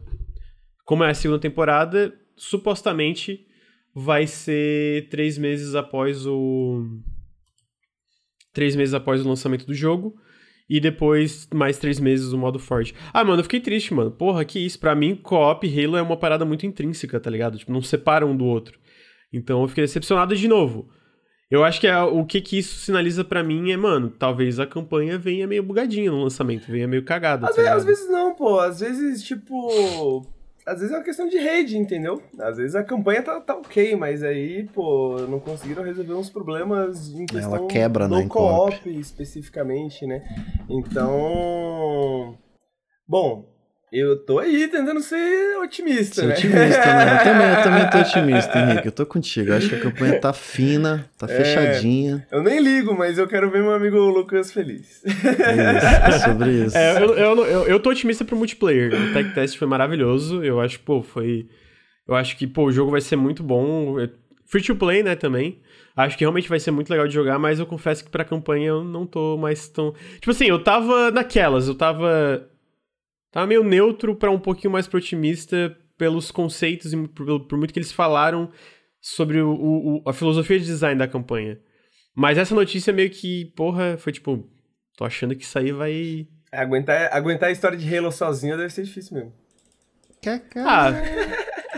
como 0.86 1.02
é 1.04 1.10
a 1.10 1.14
segunda 1.14 1.40
temporada, 1.40 2.14
supostamente 2.36 3.44
vai 3.92 4.26
ser 4.26 5.08
três 5.08 5.36
meses 5.36 5.74
após 5.74 6.24
o. 6.26 6.86
Três 8.54 8.76
meses 8.76 8.94
após 8.94 9.20
o 9.20 9.28
lançamento 9.28 9.66
do 9.66 9.74
jogo. 9.74 10.14
E 10.68 10.80
depois 10.80 11.48
mais 11.52 11.78
três 11.78 12.00
meses 12.00 12.32
o 12.32 12.38
modo 12.38 12.58
forte. 12.58 12.94
Ah, 13.12 13.22
mano, 13.24 13.40
eu 13.40 13.44
fiquei 13.44 13.60
triste, 13.60 13.94
mano. 13.94 14.10
Porra, 14.10 14.44
que 14.44 14.58
isso. 14.58 14.78
Pra 14.78 14.94
mim, 14.94 15.16
co-op 15.16 15.66
e 15.66 15.84
Halo 15.84 15.96
é 15.96 16.02
uma 16.02 16.16
parada 16.16 16.44
muito 16.44 16.66
intrínseca, 16.66 17.20
tá 17.20 17.30
ligado? 17.30 17.58
Tipo, 17.58 17.72
não 17.72 17.82
separa 17.82 18.24
um 18.24 18.36
do 18.36 18.44
outro. 18.44 18.78
Então 19.32 19.62
eu 19.62 19.68
fiquei 19.68 19.84
decepcionado 19.84 20.34
de 20.36 20.48
novo. 20.48 20.88
Eu 21.50 21.64
acho 21.64 21.80
que 21.80 21.86
é, 21.86 21.98
o 22.00 22.24
que, 22.24 22.40
que 22.40 22.58
isso 22.58 22.78
sinaliza 22.78 23.24
para 23.24 23.42
mim 23.42 23.70
é, 23.70 23.76
mano, 23.76 24.10
talvez 24.10 24.58
a 24.58 24.66
campanha 24.66 25.16
venha 25.16 25.46
meio 25.46 25.62
bugadinha 25.62 26.10
no 26.10 26.22
lançamento, 26.22 26.66
venha 26.66 26.88
meio 26.88 27.04
cagada. 27.04 27.48
Às, 27.48 27.54
tá 27.54 27.74
às 27.74 27.84
vezes 27.84 28.08
não, 28.08 28.34
pô. 28.34 28.58
Às 28.58 28.80
vezes, 28.80 29.22
tipo 29.22 30.26
às 30.66 30.80
vezes 30.80 30.92
é 30.92 30.98
uma 30.98 31.04
questão 31.04 31.28
de 31.28 31.38
rede, 31.38 31.78
entendeu? 31.78 32.20
Às 32.40 32.56
vezes 32.56 32.74
a 32.74 32.82
campanha 32.82 33.22
tá, 33.22 33.40
tá 33.40 33.54
ok, 33.54 33.94
mas 33.94 34.24
aí, 34.24 34.64
pô, 34.74 35.16
não 35.28 35.38
conseguiram 35.38 35.84
resolver 35.84 36.14
uns 36.14 36.28
problemas 36.28 37.08
em 37.14 37.24
questão 37.24 37.54
Ela 37.54 37.68
quebra, 37.68 38.08
do 38.08 38.16
né, 38.16 38.26
co-op 38.26 38.88
especificamente, 38.90 40.04
né? 40.04 40.24
Então, 40.68 42.36
bom, 43.06 43.55
eu 43.92 44.16
tô 44.16 44.38
aí 44.40 44.66
tentando 44.66 45.00
ser 45.00 45.56
otimista, 45.58 46.22
ser 46.22 46.26
né? 46.26 46.34
otimista, 46.34 46.86
né? 46.86 47.14
Eu 47.14 47.24
também, 47.24 47.48
eu 47.48 47.62
também 47.62 47.90
tô 47.90 47.98
otimista, 48.20 48.58
Henrique. 48.58 48.86
Eu 48.86 48.92
tô 48.92 49.06
contigo. 49.06 49.50
Eu 49.50 49.56
acho 49.56 49.68
que 49.68 49.74
a 49.76 49.80
campanha 49.80 50.20
tá 50.20 50.32
fina, 50.32 51.08
tá 51.16 51.26
é, 51.26 51.28
fechadinha. 51.28 52.26
Eu 52.30 52.42
nem 52.42 52.60
ligo, 52.60 52.96
mas 52.96 53.16
eu 53.16 53.28
quero 53.28 53.48
ver 53.50 53.62
meu 53.62 53.72
amigo 53.72 53.96
Lucas 53.96 54.52
feliz. 54.52 55.02
É 55.04 55.10
isso, 55.10 55.86
é 55.86 56.18
sobre 56.18 56.50
isso. 56.66 56.76
É, 56.76 57.00
eu, 57.00 57.14
eu, 57.16 57.46
eu, 57.46 57.62
eu 57.66 57.80
tô 57.80 57.90
otimista 57.90 58.24
pro 58.24 58.36
multiplayer. 58.36 58.92
O 58.92 59.12
tech 59.12 59.32
test 59.32 59.56
foi 59.56 59.68
maravilhoso. 59.68 60.42
Eu 60.42 60.60
acho, 60.60 60.80
pô, 60.80 61.00
foi. 61.00 61.46
Eu 62.08 62.14
acho 62.16 62.36
que, 62.36 62.46
pô, 62.46 62.64
o 62.64 62.72
jogo 62.72 62.90
vai 62.90 63.00
ser 63.00 63.16
muito 63.16 63.42
bom. 63.42 63.96
Free 64.46 64.62
to 64.62 64.74
play, 64.74 65.02
né, 65.02 65.14
também. 65.14 65.60
Acho 65.96 66.18
que 66.18 66.24
realmente 66.24 66.48
vai 66.48 66.60
ser 66.60 66.70
muito 66.72 66.90
legal 66.90 67.08
de 67.08 67.14
jogar, 67.14 67.38
mas 67.38 67.58
eu 67.58 67.64
confesso 67.66 68.04
que 68.04 68.10
pra 68.10 68.24
campanha 68.24 68.66
eu 68.66 68.84
não 68.84 69.06
tô 69.06 69.38
mais 69.38 69.68
tão. 69.68 69.94
Tipo 70.16 70.30
assim, 70.32 70.44
eu 70.44 70.62
tava 70.62 71.10
naquelas, 71.10 71.68
eu 71.68 71.74
tava 71.74 72.46
Tava 73.30 73.46
meio 73.46 73.62
neutro 73.62 74.14
para 74.14 74.30
um 74.30 74.38
pouquinho 74.38 74.72
mais 74.72 74.86
pro 74.86 74.98
otimista 74.98 75.76
pelos 75.98 76.30
conceitos 76.30 76.92
e 76.92 77.08
por, 77.08 77.40
por 77.46 77.58
muito 77.58 77.72
que 77.72 77.78
eles 77.78 77.92
falaram 77.92 78.50
sobre 79.00 79.40
o, 79.40 79.50
o, 79.50 80.02
a 80.08 80.12
filosofia 80.12 80.58
de 80.58 80.66
design 80.66 80.98
da 80.98 81.08
campanha. 81.08 81.58
Mas 82.14 82.38
essa 82.38 82.54
notícia 82.54 82.92
meio 82.92 83.10
que, 83.10 83.46
porra, 83.56 83.96
foi 83.98 84.12
tipo, 84.12 84.48
tô 84.96 85.04
achando 85.04 85.34
que 85.36 85.44
isso 85.44 85.58
aí 85.58 85.70
vai. 85.72 86.26
Aguentar, 86.50 87.10
aguentar 87.12 87.48
a 87.48 87.52
história 87.52 87.76
de 87.76 87.96
Halo 87.96 88.10
sozinho 88.10 88.56
deve 88.56 88.70
ser 88.70 88.84
difícil 88.84 89.16
mesmo. 89.16 89.32
Ah, 90.66 90.92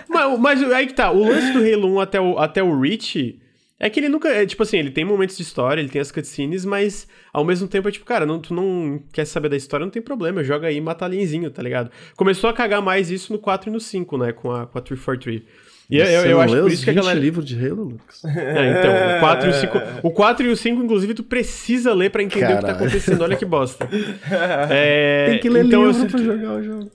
mas, 0.09 0.39
mas 0.39 0.73
aí 0.73 0.87
que 0.87 0.95
tá, 0.95 1.11
o 1.11 1.25
lance 1.25 1.53
do 1.53 1.59
Halo 1.59 1.97
1 1.97 2.01
até 2.01 2.21
o, 2.21 2.39
até 2.39 2.63
o 2.63 2.81
Reach 2.81 3.41
é 3.81 3.89
que 3.89 4.01
ele 4.01 4.09
nunca. 4.09 4.29
É, 4.29 4.45
tipo 4.45 4.63
assim, 4.63 4.79
ele 4.79 4.91
tem 4.91 5.05
momentos 5.05 5.37
de 5.37 5.43
história, 5.43 5.81
ele 5.81 5.89
tem 5.89 6.01
as 6.01 6.11
cutscenes, 6.11 6.65
mas 6.65 7.07
ao 7.33 7.45
mesmo 7.45 7.69
tempo 7.69 7.89
é 7.89 7.93
tipo, 7.93 8.05
cara, 8.05 8.27
não, 8.27 8.41
tu 8.41 8.53
não 8.53 9.03
quer 9.13 9.25
saber 9.25 9.49
da 9.49 9.57
história, 9.57 9.87
não 9.87 9.91
tem 9.91 10.03
problema, 10.03 10.43
joga 10.43 10.67
aí 10.67 10.77
e 10.77 10.81
mata 10.81 11.05
alienzinho, 11.05 11.51
tá 11.51 11.63
ligado? 11.63 11.91
Começou 12.17 12.51
a 12.51 12.53
cagar 12.53 12.83
mais 12.83 13.11
isso 13.11 13.33
no 13.33 13.39
4 13.39 13.71
e 13.71 13.73
no 13.73 13.81
5, 13.81 14.19
né? 14.19 14.33
Com 14.33 14.51
a, 14.51 14.67
com 14.67 14.79
a 14.79 14.81
343. 14.81 15.69
E 15.91 15.97
eu, 15.97 16.05
eu, 16.05 16.23
eu 16.27 16.41
acho 16.41 16.55
por 16.55 16.71
isso 16.71 16.85
que 16.85 16.91
a 16.91 16.93
galera. 16.93 17.19
livro 17.19 17.43
de 17.43 17.55
Halo, 17.57 17.85
Lucas. 17.85 18.23
É, 18.29 18.79
então, 18.79 19.17
o 19.17 19.21
4 19.21 19.47
e 19.47 19.51
o 19.51 19.55
5. 19.55 19.79
O 20.03 20.11
4 20.11 20.47
e 20.47 20.51
o 20.51 20.57
5, 20.57 20.83
inclusive, 20.83 21.15
tu 21.15 21.23
precisa 21.23 21.95
ler 21.95 22.11
para 22.11 22.23
entender 22.23 22.41
Caralho. 22.43 22.59
o 22.59 22.61
que 22.61 22.67
tá 22.67 22.79
acontecendo. 22.79 23.23
Olha 23.23 23.37
que 23.37 23.45
bosta. 23.47 23.89
É, 24.71 25.27
tem 25.31 25.41
que 25.41 25.49
ler 25.49 25.65
então, 25.65 25.87
livro 25.87 26.03
eu 26.03 26.11
pra 26.11 26.19
jogar 26.19 26.53
o 26.55 26.63
jogo. 26.63 26.91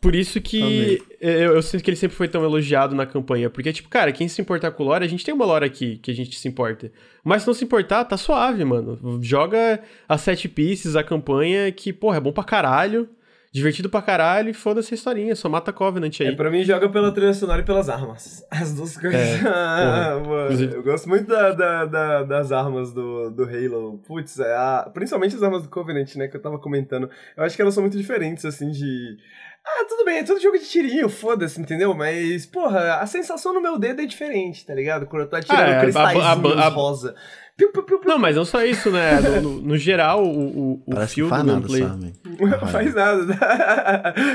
Por 0.00 0.14
isso 0.14 0.40
que 0.40 1.02
eu, 1.20 1.54
eu, 1.54 1.62
sinto 1.62 1.82
que 1.82 1.90
ele 1.90 1.96
sempre 1.96 2.16
foi 2.16 2.28
tão 2.28 2.44
elogiado 2.44 2.94
na 2.94 3.04
campanha. 3.04 3.50
Porque, 3.50 3.72
tipo, 3.72 3.88
cara, 3.88 4.12
quem 4.12 4.28
se 4.28 4.40
importar 4.40 4.70
com 4.70 4.84
o 4.84 4.86
lore, 4.86 5.04
a 5.04 5.08
gente 5.08 5.24
tem 5.24 5.34
uma 5.34 5.44
lore 5.44 5.64
aqui 5.64 5.96
que 5.98 6.10
a 6.10 6.14
gente 6.14 6.38
se 6.38 6.46
importa. 6.46 6.92
Mas 7.24 7.42
se 7.42 7.48
não 7.48 7.54
se 7.54 7.64
importar, 7.64 8.04
tá 8.04 8.16
suave, 8.16 8.64
mano. 8.64 9.20
Joga 9.20 9.80
as 10.08 10.20
sete 10.20 10.48
pieces, 10.48 10.94
a 10.94 11.02
campanha, 11.02 11.70
que, 11.72 11.92
porra, 11.92 12.18
é 12.18 12.20
bom 12.20 12.32
pra 12.32 12.44
caralho. 12.44 13.08
Divertido 13.50 13.88
pra 13.88 14.02
caralho 14.02 14.50
e 14.50 14.54
foda-se 14.54 14.92
a 14.92 14.94
historinha, 14.94 15.34
só 15.34 15.48
mata 15.48 15.72
Covenant 15.72 16.20
aí. 16.20 16.26
É, 16.26 16.32
pra 16.32 16.50
mim 16.50 16.62
joga 16.62 16.86
pela 16.90 17.10
trilha 17.10 17.32
sonora 17.32 17.62
e 17.62 17.64
pelas 17.64 17.88
armas. 17.88 18.44
As 18.50 18.74
duas 18.74 18.94
coisas. 18.94 19.20
É, 19.20 19.40
ah, 19.48 20.20
mano, 20.24 20.60
eu 20.60 20.82
gosto 20.82 21.08
muito 21.08 21.26
da, 21.26 21.52
da, 21.52 21.84
da, 21.86 22.22
das 22.24 22.52
armas 22.52 22.92
do, 22.92 23.30
do 23.30 23.44
Halo. 23.44 23.98
Putz, 24.06 24.38
é 24.38 24.54
a, 24.54 24.90
principalmente 24.92 25.34
as 25.34 25.42
armas 25.42 25.62
do 25.62 25.70
Covenant, 25.70 26.14
né, 26.16 26.28
que 26.28 26.36
eu 26.36 26.42
tava 26.42 26.58
comentando. 26.58 27.08
Eu 27.34 27.42
acho 27.42 27.56
que 27.56 27.62
elas 27.62 27.72
são 27.72 27.82
muito 27.82 27.96
diferentes, 27.96 28.44
assim, 28.44 28.70
de 28.70 29.16
ah, 29.68 29.84
tudo 29.88 30.04
bem, 30.04 30.18
é 30.18 30.22
tudo 30.22 30.40
jogo 30.40 30.58
de 30.58 30.64
tirinho, 30.64 31.08
foda-se, 31.08 31.60
entendeu? 31.60 31.94
Mas, 31.94 32.46
porra, 32.46 32.94
a 32.96 33.06
sensação 33.06 33.52
no 33.52 33.60
meu 33.60 33.78
dedo 33.78 34.00
é 34.02 34.06
diferente, 34.06 34.64
tá 34.64 34.74
ligado? 34.74 35.06
Quando 35.06 35.22
eu 35.22 35.28
tô 35.28 35.36
atirando 35.36 35.60
ah, 35.60 35.70
é, 35.70 35.80
cristais 35.80 36.18
rosa. 36.72 37.14
Piu, 37.56 37.72
piu, 37.72 37.82
piu, 37.82 38.00
não, 38.04 38.18
mas 38.18 38.36
não 38.36 38.44
só 38.44 38.64
isso, 38.64 38.88
né? 38.88 39.20
No, 39.20 39.40
no, 39.40 39.62
no 39.62 39.76
geral, 39.76 40.24
o, 40.24 40.80
o, 40.86 40.94
o 40.94 41.06
fio 41.08 41.26
do 41.26 41.30
gameplay... 41.30 41.82
Não 41.82 42.68
faz 42.68 42.94
nada. 42.94 43.26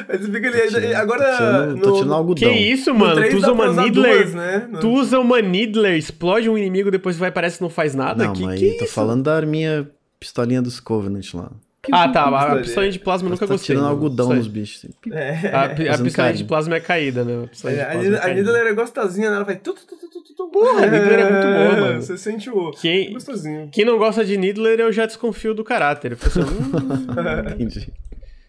mas 0.10 0.28
fica 0.28 0.48
ali... 0.50 0.94
agora... 0.94 1.24
Tô 1.24 1.38
tirando, 1.38 1.76
no, 1.76 1.82
tô 1.82 1.94
tirando 1.94 2.14
algodão. 2.14 2.50
Que 2.50 2.56
isso, 2.56 2.94
mano? 2.94 3.30
Tu 3.30 3.38
usa 3.38 3.52
uma 3.54 3.72
Needler... 3.72 4.24
Duas, 4.24 4.34
né? 4.34 4.70
Tu 4.82 4.90
usa 4.90 5.20
uma 5.20 5.42
Needler, 5.42 5.98
explode 5.98 6.50
um 6.50 6.58
inimigo, 6.58 6.92
depois 6.92 7.16
vai 7.16 7.32
parece 7.32 7.58
que 7.58 7.64
não 7.64 7.70
faz 7.70 7.96
nada? 7.96 8.26
Não, 8.26 8.34
que, 8.34 8.44
mas 8.44 8.60
que 8.60 8.74
tô 8.74 8.84
isso? 8.84 8.94
falando 8.94 9.24
da 9.24 9.42
minha 9.44 9.90
pistolinha 10.20 10.62
dos 10.62 10.82
Covenant 10.82 11.34
lá. 11.34 11.50
Ah, 11.92 12.08
tá. 12.08 12.24
A 12.26 12.56
pistola 12.58 12.90
de 12.90 13.00
plasma 13.00 13.28
eu 13.28 13.32
nunca 13.32 13.46
tá 13.46 13.54
gostei. 13.54 13.76
tirando 13.76 13.90
algodão 13.90 14.30
nos 14.30 14.48
bichos. 14.48 14.86
Assim. 14.86 15.14
É. 15.14 15.48
A, 15.50 15.66
a 15.66 15.98
pistola 15.98 16.34
de 16.34 16.44
plasma 16.46 16.76
é 16.76 16.80
caída, 16.80 17.26
né? 17.26 17.50
A, 17.64 17.68
a, 17.68 18.26
a 18.26 18.34
Nidalee 18.34 18.70
é 18.70 18.74
gostosinha, 18.74 19.30
né? 19.30 19.36
Ela 19.36 19.46
vai... 19.46 19.56
Tu, 19.58 19.74
tu, 19.74 19.86
tu, 19.86 20.10
tu, 20.10 20.34
tu, 20.36 20.48
Porra, 20.48 20.84
a 20.84 20.86
Nidalee 20.86 21.22
é 21.22 21.32
muito 21.32 21.48
boa, 21.48 21.88
mano. 21.88 22.02
Você 22.02 22.18
sente 22.18 22.50
o 22.50 22.72
quem, 22.72 23.12
gostosinho. 23.12 23.70
Quem 23.72 23.84
não 23.84 23.98
gosta 23.98 24.24
de 24.24 24.38
Nidalee, 24.38 24.80
eu 24.80 24.92
já 24.94 25.06
desconfio 25.06 25.54
do 25.54 25.64
caráter. 25.64 26.14
Eu 26.14 26.18
assim, 26.26 26.40
hum, 26.40 27.52
Entendi. 27.54 27.92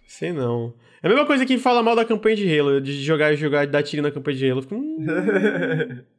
Sei 0.07 0.33
não. 0.33 0.73
É 1.03 1.07
a 1.07 1.11
mesma 1.11 1.27
coisa 1.27 1.45
que 1.45 1.59
fala 1.59 1.83
mal 1.83 1.97
da 1.97 2.05
campanha 2.05 2.37
de 2.37 2.59
Halo, 2.59 2.81
de 2.81 3.03
jogar 3.03 3.33
e 3.33 3.37
jogar, 3.37 3.67
de 3.67 3.73
dar 3.73 3.83
tiro 3.83 4.03
na 4.03 4.11
campanha 4.11 4.37
de 4.37 4.51
Halo. 4.51 4.63
Fico, 4.63 4.77
hum, 4.77 5.05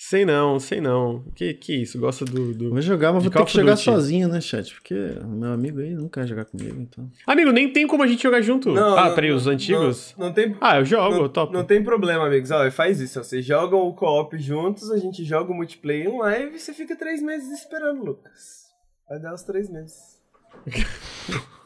Sei 0.00 0.24
não, 0.24 0.60
sei 0.60 0.80
não. 0.80 1.24
Que, 1.34 1.52
que 1.52 1.82
isso? 1.82 1.98
Gosta 1.98 2.24
do, 2.24 2.54
do. 2.54 2.70
Vou 2.70 2.80
jogar, 2.80 3.12
mas 3.12 3.24
vou 3.24 3.32
ter 3.32 3.44
que 3.44 3.52
jogar 3.52 3.74
sozinho, 3.76 4.28
né, 4.28 4.40
chat? 4.40 4.72
Porque 4.72 4.94
meu 5.26 5.52
amigo 5.52 5.80
aí 5.80 5.92
não 5.92 6.08
quer 6.08 6.24
jogar 6.24 6.44
comigo, 6.44 6.80
então. 6.80 7.10
Amigo, 7.26 7.50
nem 7.50 7.72
tem 7.72 7.84
como 7.84 8.04
a 8.04 8.06
gente 8.06 8.22
jogar 8.22 8.40
junto. 8.40 8.72
Não, 8.72 8.96
ah, 8.96 9.10
peraí, 9.10 9.32
os 9.32 9.48
antigos? 9.48 10.14
Não, 10.16 10.26
não, 10.26 10.32
tem. 10.32 10.56
Ah, 10.60 10.78
eu 10.78 10.84
jogo, 10.84 11.16
não, 11.16 11.28
top. 11.28 11.52
Não 11.52 11.64
tem 11.64 11.82
problema, 11.82 12.26
amigos. 12.26 12.52
Ó, 12.52 12.70
faz 12.70 13.00
isso. 13.00 13.22
Vocês 13.22 13.44
jogam 13.44 13.80
o 13.80 13.92
co-op 13.92 14.38
juntos, 14.38 14.88
a 14.92 14.98
gente 14.98 15.24
joga 15.24 15.50
o 15.50 15.54
multiplayer 15.54 16.06
em 16.06 16.16
live 16.16 16.54
e 16.54 16.60
você 16.60 16.72
fica 16.72 16.94
três 16.94 17.20
meses 17.20 17.50
esperando, 17.50 18.04
Lucas. 18.04 18.68
Vai 19.08 19.18
dar 19.18 19.34
os 19.34 19.42
três 19.42 19.68
meses. 19.68 20.16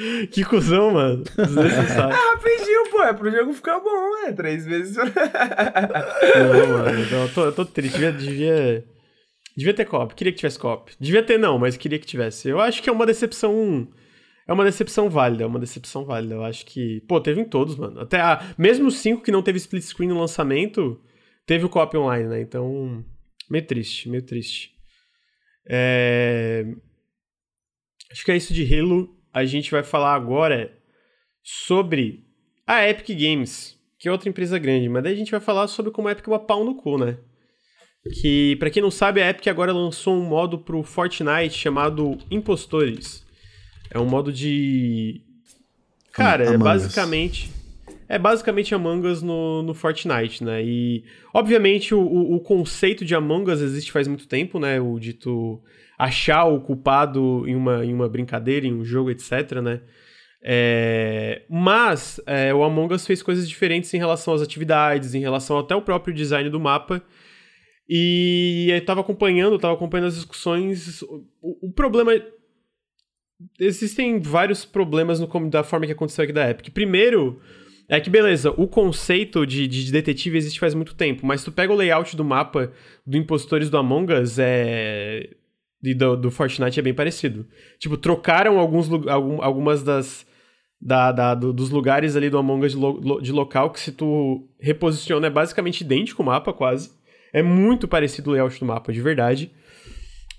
Que 0.30 0.44
cuzão, 0.44 0.92
mano. 0.92 1.24
Desnecessário. 1.24 2.14
ah, 2.16 2.34
rapidinho, 2.34 2.90
pô. 2.90 3.02
É 3.02 3.12
pro 3.12 3.30
jogo 3.30 3.52
ficar 3.52 3.80
bom, 3.80 4.16
é. 4.26 4.32
Três 4.32 4.64
vezes. 4.64 4.96
não, 4.96 5.04
mano. 6.68 7.10
Não, 7.10 7.22
eu, 7.22 7.34
tô, 7.34 7.44
eu 7.46 7.52
tô 7.52 7.64
triste. 7.64 7.92
Devia, 7.92 8.12
devia, 8.12 8.84
devia 9.56 9.74
ter 9.74 9.84
cop. 9.84 10.14
Queria 10.14 10.32
que 10.32 10.38
tivesse 10.38 10.58
cop. 10.58 10.92
Devia 10.98 11.22
ter, 11.22 11.38
não, 11.38 11.58
mas 11.58 11.76
queria 11.76 11.98
que 11.98 12.06
tivesse. 12.06 12.48
Eu 12.48 12.60
acho 12.60 12.82
que 12.82 12.88
é 12.88 12.92
uma 12.92 13.06
decepção. 13.06 13.88
É 14.46 14.52
uma 14.52 14.64
decepção 14.64 15.08
válida, 15.08 15.44
é 15.44 15.46
uma 15.46 15.60
decepção 15.60 16.04
válida. 16.04 16.34
Eu 16.34 16.44
acho 16.44 16.64
que. 16.66 17.00
Pô, 17.02 17.20
teve 17.20 17.40
em 17.40 17.44
todos, 17.44 17.76
mano. 17.76 18.00
Até 18.00 18.20
a... 18.20 18.54
Mesmo 18.58 18.88
os 18.88 18.98
5 18.98 19.22
que 19.22 19.30
não 19.30 19.42
teve 19.42 19.58
split 19.58 19.82
screen 19.82 20.08
no 20.08 20.18
lançamento, 20.18 21.00
teve 21.46 21.64
o 21.64 21.68
copy 21.68 21.96
online, 21.96 22.28
né? 22.28 22.40
Então. 22.40 23.04
Meio 23.48 23.66
triste, 23.66 24.08
meio 24.08 24.24
triste. 24.24 24.70
É... 25.68 26.64
Acho 28.10 28.24
que 28.24 28.32
é 28.32 28.36
isso 28.36 28.52
de 28.52 28.64
Halo. 28.74 29.19
A 29.32 29.44
gente 29.44 29.70
vai 29.70 29.82
falar 29.82 30.14
agora 30.14 30.72
sobre 31.42 32.24
a 32.66 32.88
Epic 32.88 33.08
Games, 33.18 33.78
que 33.98 34.08
é 34.08 34.12
outra 34.12 34.28
empresa 34.28 34.58
grande, 34.58 34.88
mas 34.88 35.02
daí 35.02 35.12
a 35.12 35.16
gente 35.16 35.30
vai 35.30 35.40
falar 35.40 35.68
sobre 35.68 35.90
como 35.90 36.08
a 36.08 36.12
Epic 36.12 36.26
é 36.26 36.30
uma 36.30 36.38
pau 36.38 36.64
no 36.64 36.74
cu, 36.74 36.98
né? 36.98 37.16
Que, 38.20 38.56
para 38.56 38.70
quem 38.70 38.82
não 38.82 38.90
sabe, 38.90 39.20
a 39.20 39.28
Epic 39.28 39.46
agora 39.48 39.72
lançou 39.72 40.14
um 40.14 40.24
modo 40.24 40.58
pro 40.58 40.82
Fortnite 40.82 41.52
chamado 41.52 42.16
Impostores. 42.30 43.26
É 43.90 43.98
um 43.98 44.06
modo 44.06 44.32
de. 44.32 45.20
Cara, 46.12 46.44
é 46.44 46.56
basicamente. 46.56 47.50
É 48.08 48.18
basicamente 48.18 48.74
Among 48.74 49.06
Us 49.06 49.22
no, 49.22 49.62
no 49.62 49.74
Fortnite, 49.74 50.42
né? 50.42 50.64
E, 50.64 51.04
obviamente, 51.32 51.94
o, 51.94 52.00
o, 52.00 52.36
o 52.36 52.40
conceito 52.40 53.04
de 53.04 53.14
Among 53.14 53.50
Us 53.50 53.60
existe 53.60 53.92
faz 53.92 54.08
muito 54.08 54.26
tempo, 54.26 54.58
né? 54.58 54.80
O 54.80 54.98
de 54.98 55.12
tu 55.12 55.62
achar 56.00 56.46
o 56.46 56.60
culpado 56.60 57.44
em 57.46 57.54
uma, 57.54 57.84
em 57.84 57.92
uma 57.92 58.08
brincadeira, 58.08 58.66
em 58.66 58.72
um 58.72 58.82
jogo, 58.82 59.10
etc, 59.10 59.60
né? 59.62 59.82
É, 60.42 61.42
mas 61.50 62.18
é, 62.26 62.54
o 62.54 62.64
Among 62.64 62.94
Us 62.94 63.06
fez 63.06 63.22
coisas 63.22 63.46
diferentes 63.46 63.92
em 63.92 63.98
relação 63.98 64.32
às 64.32 64.40
atividades, 64.40 65.14
em 65.14 65.20
relação 65.20 65.58
até 65.58 65.76
o 65.76 65.82
próprio 65.82 66.14
design 66.14 66.48
do 66.48 66.58
mapa. 66.58 67.02
E 67.86 68.68
eu 68.70 68.82
tava 68.82 69.02
acompanhando, 69.02 69.58
tava 69.58 69.74
acompanhando 69.74 70.06
as 70.06 70.14
discussões. 70.14 71.02
O, 71.02 71.68
o 71.68 71.72
problema. 71.72 72.12
Existem 73.58 74.20
vários 74.20 74.64
problemas 74.64 75.20
no, 75.20 75.50
da 75.50 75.62
forma 75.62 75.84
que 75.84 75.92
aconteceu 75.92 76.24
aqui 76.24 76.32
da 76.32 76.48
Epic. 76.48 76.72
Primeiro, 76.72 77.40
é 77.88 78.00
que 78.00 78.08
beleza, 78.08 78.52
o 78.56 78.66
conceito 78.68 79.46
de, 79.46 79.66
de 79.66 79.92
detetive 79.92 80.38
existe 80.38 80.60
faz 80.60 80.74
muito 80.74 80.94
tempo, 80.94 81.26
mas 81.26 81.42
tu 81.42 81.50
pega 81.50 81.72
o 81.72 81.76
layout 81.76 82.16
do 82.16 82.24
mapa 82.24 82.72
do 83.06 83.16
Impostores 83.16 83.68
do 83.68 83.76
Among 83.76 84.12
Us, 84.14 84.38
é. 84.38 85.39
Do, 85.82 86.16
do 86.16 86.30
Fortnite 86.30 86.78
é 86.78 86.82
bem 86.82 86.94
parecido. 86.94 87.46
Tipo, 87.78 87.96
trocaram 87.96 88.58
alguns, 88.58 88.90
algum, 89.08 89.42
algumas 89.42 89.82
das. 89.82 90.28
Da, 90.82 91.12
da, 91.12 91.34
do, 91.34 91.52
dos 91.52 91.68
lugares 91.68 92.16
ali 92.16 92.30
do 92.30 92.38
Among 92.38 92.64
Us 92.64 92.72
de, 92.72 92.78
lo, 92.78 93.20
de 93.20 93.32
local 93.32 93.70
que 93.70 93.78
se 93.78 93.92
tu 93.92 94.48
reposiciona 94.58 95.26
é 95.26 95.30
basicamente 95.30 95.82
idêntico 95.82 96.22
o 96.22 96.24
mapa, 96.24 96.54
quase. 96.54 96.90
É 97.34 97.42
muito 97.42 97.86
parecido 97.86 98.30
o 98.30 98.32
layout 98.32 98.58
do 98.58 98.64
mapa, 98.64 98.90
de 98.90 99.00
verdade. 99.00 99.52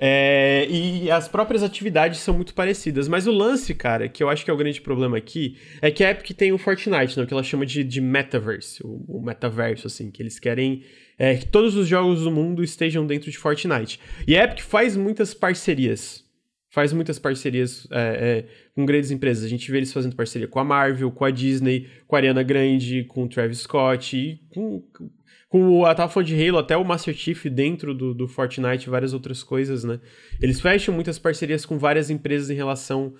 É, 0.03 0.65
e 0.67 1.11
as 1.11 1.27
próprias 1.27 1.61
atividades 1.61 2.21
são 2.21 2.33
muito 2.33 2.55
parecidas. 2.55 3.07
Mas 3.07 3.27
o 3.27 3.31
lance, 3.31 3.75
cara, 3.75 4.09
que 4.09 4.23
eu 4.23 4.29
acho 4.29 4.43
que 4.43 4.49
é 4.49 4.53
o 4.53 4.57
grande 4.57 4.81
problema 4.81 5.15
aqui, 5.15 5.57
é 5.79 5.91
que 5.91 6.03
a 6.03 6.09
Epic 6.09 6.35
tem 6.35 6.51
o 6.51 6.57
Fortnite, 6.57 7.19
né, 7.19 7.25
que 7.27 7.33
ela 7.33 7.43
chama 7.43 7.67
de, 7.67 7.83
de 7.83 8.01
metaverse, 8.01 8.81
o, 8.83 9.05
o 9.07 9.21
metaverso, 9.21 9.85
assim, 9.85 10.09
que 10.09 10.23
eles 10.23 10.39
querem 10.39 10.81
é, 11.19 11.35
que 11.35 11.45
todos 11.45 11.75
os 11.75 11.87
jogos 11.87 12.23
do 12.23 12.31
mundo 12.31 12.63
estejam 12.63 13.05
dentro 13.05 13.29
de 13.29 13.37
Fortnite. 13.37 13.99
E 14.27 14.35
a 14.35 14.43
Epic 14.45 14.61
faz 14.61 14.97
muitas 14.97 15.35
parcerias. 15.35 16.25
Faz 16.73 16.91
muitas 16.93 17.19
parcerias 17.19 17.85
é, 17.91 17.99
é, 17.99 18.45
com 18.73 18.87
grandes 18.87 19.11
empresas. 19.11 19.43
A 19.43 19.47
gente 19.47 19.69
vê 19.69 19.77
eles 19.77 19.93
fazendo 19.93 20.15
parceria 20.15 20.47
com 20.47 20.57
a 20.57 20.63
Marvel, 20.63 21.11
com 21.11 21.25
a 21.25 21.29
Disney, 21.29 21.87
com 22.07 22.15
a 22.15 22.19
Ariana 22.19 22.41
Grande, 22.41 23.03
com 23.03 23.25
o 23.25 23.27
Travis 23.27 23.59
Scott 23.59 24.17
e 24.17 24.41
com 24.49 24.81
com 25.51 25.85
a 25.85 25.93
falando 26.07 26.27
de 26.27 26.47
Halo, 26.47 26.59
até 26.59 26.77
o 26.77 26.83
Master 26.85 27.13
Chief 27.13 27.49
dentro 27.49 27.93
do, 27.93 28.13
do 28.13 28.25
Fortnite 28.25 28.87
e 28.87 28.89
várias 28.89 29.13
outras 29.13 29.43
coisas, 29.43 29.83
né? 29.83 29.99
Eles 30.41 30.61
fecham 30.61 30.95
muitas 30.95 31.19
parcerias 31.19 31.65
com 31.65 31.77
várias 31.77 32.09
empresas 32.09 32.49
em 32.49 32.55
relação 32.55 33.13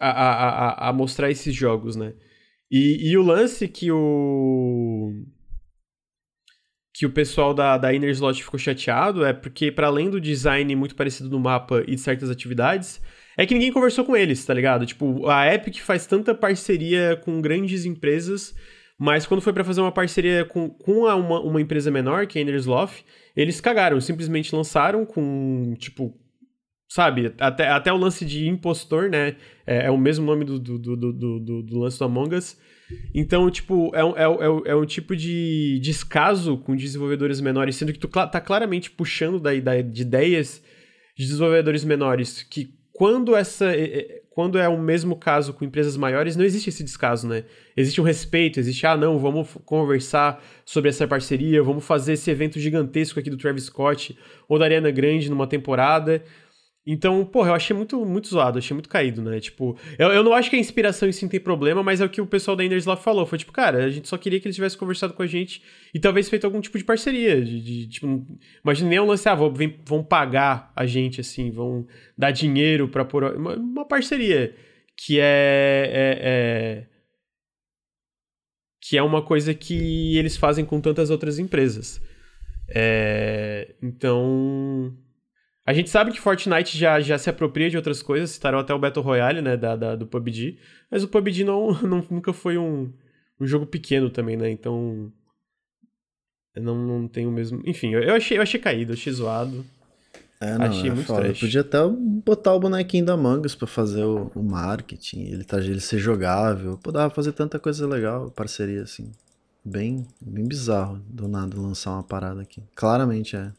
a, 0.00 0.10
a, 0.10 0.32
a, 0.48 0.88
a 0.88 0.92
mostrar 0.92 1.30
esses 1.30 1.54
jogos, 1.54 1.94
né? 1.94 2.14
E, 2.68 3.08
e, 3.08 3.16
o 3.16 3.22
lance 3.22 3.68
que 3.68 3.92
o 3.92 5.24
que 6.92 7.06
o 7.06 7.12
pessoal 7.12 7.54
da, 7.54 7.78
da 7.78 7.94
Inner 7.94 8.10
Slot 8.10 8.42
ficou 8.42 8.58
chateado 8.58 9.24
é 9.24 9.32
porque, 9.32 9.70
para 9.70 9.86
além 9.86 10.10
do 10.10 10.20
design 10.20 10.74
muito 10.74 10.96
parecido 10.96 11.30
no 11.30 11.38
mapa 11.38 11.84
e 11.86 11.94
de 11.94 12.00
certas 12.00 12.28
atividades, 12.28 13.00
é 13.36 13.46
que 13.46 13.54
ninguém 13.54 13.72
conversou 13.72 14.04
com 14.04 14.16
eles, 14.16 14.44
tá 14.44 14.52
ligado? 14.52 14.84
Tipo, 14.84 15.28
a 15.28 15.46
Epic 15.54 15.78
faz 15.78 16.06
tanta 16.06 16.34
parceria 16.34 17.14
com 17.24 17.40
grandes 17.40 17.84
empresas 17.84 18.52
mas 18.98 19.26
quando 19.26 19.40
foi 19.40 19.52
para 19.52 19.64
fazer 19.64 19.80
uma 19.80 19.92
parceria 19.92 20.44
com, 20.44 20.68
com 20.68 21.04
uma, 21.04 21.40
uma 21.40 21.60
empresa 21.60 21.90
menor, 21.90 22.26
que 22.26 22.38
é 22.38 22.42
a 22.42 22.88
eles 23.36 23.60
cagaram, 23.60 24.00
simplesmente 24.00 24.54
lançaram 24.54 25.06
com, 25.06 25.74
tipo, 25.78 26.18
sabe, 26.88 27.32
até, 27.38 27.68
até 27.68 27.92
o 27.92 27.96
lance 27.96 28.24
de 28.24 28.48
impostor, 28.48 29.08
né? 29.08 29.36
É, 29.64 29.86
é 29.86 29.90
o 29.90 29.96
mesmo 29.96 30.26
nome 30.26 30.44
do, 30.44 30.58
do, 30.58 30.78
do, 30.78 30.96
do, 31.12 31.62
do 31.62 31.78
lance 31.78 31.98
do 31.98 32.04
Among 32.04 32.34
Us. 32.34 32.58
Então, 33.14 33.48
tipo, 33.50 33.94
é 33.94 34.02
um, 34.04 34.16
é, 34.16 34.24
é, 34.24 34.70
é 34.72 34.74
um 34.74 34.86
tipo 34.86 35.14
de 35.14 35.78
descaso 35.80 36.56
com 36.58 36.74
desenvolvedores 36.74 37.40
menores, 37.40 37.76
sendo 37.76 37.92
que 37.92 37.98
tu 37.98 38.08
tá 38.08 38.40
claramente 38.40 38.90
puxando 38.90 39.38
da, 39.38 39.54
da, 39.60 39.80
de 39.80 40.02
ideias 40.02 40.62
de 41.16 41.24
desenvolvedores 41.26 41.84
menores 41.84 42.42
que 42.42 42.74
quando 42.92 43.36
essa 43.36 43.66
quando 44.38 44.56
é 44.56 44.68
o 44.68 44.78
mesmo 44.78 45.16
caso 45.16 45.52
com 45.52 45.64
empresas 45.64 45.96
maiores, 45.96 46.36
não 46.36 46.44
existe 46.44 46.68
esse 46.68 46.84
descaso, 46.84 47.26
né? 47.26 47.42
Existe 47.76 48.00
um 48.00 48.04
respeito, 48.04 48.60
existe, 48.60 48.86
ah, 48.86 48.96
não, 48.96 49.18
vamos 49.18 49.48
conversar 49.64 50.40
sobre 50.64 50.90
essa 50.90 51.08
parceria, 51.08 51.60
vamos 51.60 51.84
fazer 51.84 52.12
esse 52.12 52.30
evento 52.30 52.60
gigantesco 52.60 53.18
aqui 53.18 53.30
do 53.30 53.36
Travis 53.36 53.64
Scott 53.64 54.16
ou 54.48 54.56
da 54.56 54.66
Ariana 54.66 54.92
Grande 54.92 55.28
numa 55.28 55.48
temporada. 55.48 56.22
Então, 56.90 57.22
porra, 57.22 57.50
eu 57.50 57.54
achei 57.54 57.76
muito, 57.76 58.02
muito 58.06 58.28
zoado, 58.28 58.56
achei 58.56 58.74
muito 58.74 58.88
caído, 58.88 59.20
né? 59.20 59.38
Tipo, 59.40 59.76
eu, 59.98 60.08
eu 60.08 60.24
não 60.24 60.32
acho 60.32 60.48
que 60.48 60.56
a 60.56 60.58
inspiração 60.58 61.06
em 61.06 61.12
si 61.12 61.28
tem 61.28 61.38
problema, 61.38 61.82
mas 61.82 62.00
é 62.00 62.04
o 62.06 62.08
que 62.08 62.18
o 62.18 62.26
pessoal 62.26 62.56
da 62.56 62.64
Enders 62.64 62.86
lá 62.86 62.96
falou. 62.96 63.26
Foi 63.26 63.36
tipo, 63.36 63.52
cara, 63.52 63.84
a 63.84 63.90
gente 63.90 64.08
só 64.08 64.16
queria 64.16 64.40
que 64.40 64.46
eles 64.46 64.56
tivessem 64.56 64.78
conversado 64.78 65.12
com 65.12 65.22
a 65.22 65.26
gente 65.26 65.62
e 65.92 66.00
talvez 66.00 66.30
feito 66.30 66.46
algum 66.46 66.62
tipo 66.62 66.78
de 66.78 66.84
parceria. 66.84 67.44
De, 67.44 67.60
de 67.60 67.88
tipo, 67.88 68.26
imagina 68.64 68.88
nem 68.88 69.00
um 69.00 69.04
lance, 69.04 69.28
ah, 69.28 69.34
vão, 69.34 69.52
vão 69.84 70.02
pagar 70.02 70.72
a 70.74 70.86
gente, 70.86 71.20
assim, 71.20 71.50
vão 71.50 71.86
dar 72.16 72.30
dinheiro 72.30 72.88
pra 72.88 73.04
pôr. 73.04 73.36
Uma, 73.36 73.54
uma 73.56 73.84
parceria 73.84 74.56
que 74.96 75.20
é, 75.20 75.90
é, 75.92 76.18
é. 76.22 76.86
que 78.80 78.96
é 78.96 79.02
uma 79.02 79.20
coisa 79.20 79.52
que 79.52 80.16
eles 80.16 80.38
fazem 80.38 80.64
com 80.64 80.80
tantas 80.80 81.10
outras 81.10 81.38
empresas. 81.38 82.00
É, 82.70 83.74
então 83.82 84.96
a 85.68 85.72
gente 85.74 85.90
sabe 85.90 86.12
que 86.12 86.18
Fortnite 86.18 86.78
já, 86.78 86.98
já 86.98 87.18
se 87.18 87.28
apropria 87.28 87.68
de 87.68 87.76
outras 87.76 88.00
coisas, 88.00 88.30
citaram 88.30 88.58
até 88.58 88.72
o 88.72 88.78
Battle 88.78 89.04
Royale, 89.04 89.42
né, 89.42 89.54
da, 89.54 89.76
da 89.76 89.94
do 89.94 90.06
PUBG, 90.06 90.58
mas 90.90 91.04
o 91.04 91.08
PUBG 91.08 91.44
não, 91.44 91.74
não, 91.84 92.02
nunca 92.10 92.32
foi 92.32 92.56
um, 92.56 92.90
um 93.38 93.46
jogo 93.46 93.66
pequeno 93.66 94.08
também, 94.08 94.34
né, 94.34 94.48
então 94.48 95.12
não, 96.56 96.74
não 96.74 97.06
tem 97.06 97.26
o 97.26 97.30
mesmo... 97.30 97.60
Enfim, 97.66 97.92
eu, 97.92 98.00
eu 98.00 98.14
achei, 98.14 98.38
eu 98.38 98.42
achei 98.42 98.58
caído, 98.58 98.94
achei 98.94 99.12
zoado. 99.12 99.62
É, 100.40 100.56
não, 100.56 100.64
achei 100.64 100.88
é 100.88 100.94
muito 100.94 101.06
foda. 101.06 101.24
Trash. 101.24 101.40
Podia 101.40 101.60
até 101.60 101.86
botar 101.86 102.54
o 102.54 102.60
bonequinho 102.60 103.04
da 103.04 103.14
Mangus 103.14 103.54
pra 103.54 103.66
fazer 103.66 104.04
o, 104.04 104.32
o 104.34 104.42
marketing, 104.42 105.20
ele, 105.24 105.44
tá, 105.44 105.58
ele 105.58 105.80
ser 105.80 105.98
jogável, 105.98 106.78
pô, 106.82 106.90
dava 106.90 107.10
pra 107.10 107.14
fazer 107.14 107.32
tanta 107.32 107.58
coisa 107.58 107.86
legal, 107.86 108.30
parceria 108.30 108.84
assim. 108.84 109.12
Bem, 109.62 110.06
bem 110.18 110.48
bizarro 110.48 110.98
do 111.10 111.28
nada 111.28 111.60
lançar 111.60 111.90
uma 111.90 112.02
parada 112.02 112.40
aqui. 112.40 112.62
Claramente 112.74 113.36
é 113.36 113.52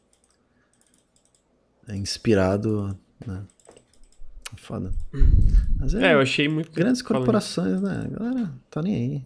é 1.90 1.96
inspirado, 1.96 2.98
né? 3.26 3.44
Foda. 4.58 4.92
Mas 5.80 5.94
é, 5.94 6.12
é, 6.12 6.14
eu 6.14 6.20
achei 6.20 6.48
muito. 6.48 6.72
Grandes 6.72 7.02
corporações, 7.02 7.82
né? 7.82 8.04
A 8.06 8.20
galera 8.20 8.54
tá 8.70 8.82
nem 8.82 8.96
aí. 8.96 9.26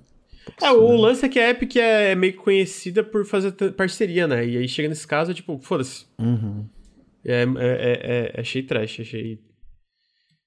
É, 0.62 0.72
o 0.72 0.96
lance 0.96 1.26
é 1.26 1.30
que 1.30 1.40
a 1.40 1.50
Epic 1.50 1.78
é 1.78 2.14
meio 2.16 2.36
conhecida 2.36 3.04
por 3.04 3.26
fazer 3.26 3.52
parceria, 3.74 4.28
né? 4.28 4.46
E 4.46 4.58
aí 4.58 4.68
chega 4.68 4.90
nesse 4.90 5.08
caso, 5.08 5.32
é 5.32 5.34
tipo, 5.34 5.58
foda-se. 5.60 6.06
Uhum. 6.20 6.68
É, 7.26 7.44
é, 7.44 7.46
é, 7.46 8.34
é, 8.36 8.42
achei 8.42 8.62
trash, 8.64 9.00
achei. 9.00 9.40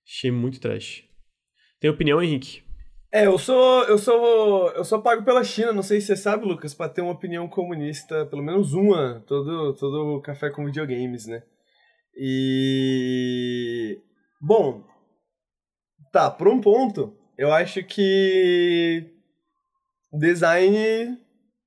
Achei 0.06 0.30
muito 0.30 0.60
trash. 0.60 1.04
Tem 1.80 1.90
opinião, 1.90 2.22
Henrique? 2.22 2.62
É, 3.12 3.26
eu 3.26 3.38
sou. 3.38 3.84
Eu 3.84 3.98
sou. 3.98 4.70
Eu 4.72 4.84
sou 4.84 5.00
pago 5.00 5.24
pela 5.24 5.42
China, 5.42 5.72
não 5.72 5.82
sei 5.82 6.00
se 6.00 6.08
você 6.08 6.16
sabe, 6.16 6.46
Lucas, 6.46 6.74
pra 6.74 6.88
ter 6.88 7.00
uma 7.00 7.12
opinião 7.12 7.48
comunista, 7.48 8.26
pelo 8.26 8.42
menos 8.42 8.74
uma, 8.74 9.24
todo, 9.26 9.74
todo 9.74 10.20
café 10.20 10.50
com 10.50 10.66
videogames, 10.66 11.26
né? 11.26 11.42
E. 12.16 14.00
Bom. 14.40 14.82
Tá, 16.12 16.30
por 16.30 16.48
um 16.48 16.60
ponto, 16.60 17.14
eu 17.36 17.52
acho 17.52 17.84
que. 17.84 19.12
Design, 20.12 21.18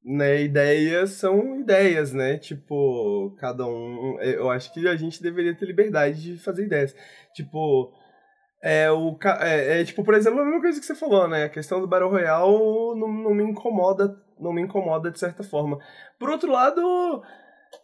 né? 0.03 0.41
Ideias 0.41 1.11
são 1.11 1.59
ideias, 1.59 2.13
né? 2.13 2.37
Tipo, 2.37 3.35
cada 3.37 3.65
um. 3.67 4.19
Eu 4.21 4.49
acho 4.49 4.73
que 4.73 4.87
a 4.87 4.95
gente 4.95 5.21
deveria 5.21 5.55
ter 5.55 5.65
liberdade 5.65 6.21
de 6.21 6.37
fazer 6.39 6.65
ideias. 6.65 6.95
Tipo. 7.33 7.93
É, 8.61 8.91
o, 8.91 9.17
é, 9.39 9.81
é, 9.81 9.85
tipo, 9.85 10.03
por 10.03 10.13
exemplo, 10.13 10.41
a 10.41 10.43
mesma 10.43 10.59
coisa 10.59 10.79
que 10.79 10.85
você 10.85 10.95
falou, 10.95 11.27
né? 11.27 11.45
A 11.45 11.49
questão 11.49 11.79
do 11.79 11.87
Battle 11.87 12.09
Royale 12.09 12.51
não, 12.99 13.07
não 13.07 13.33
me 13.33 13.43
incomoda, 13.43 14.13
não 14.37 14.51
me 14.51 14.61
incomoda 14.61 15.11
de 15.11 15.19
certa 15.19 15.43
forma. 15.43 15.77
Por 16.19 16.29
outro 16.29 16.51
lado, 16.51 17.23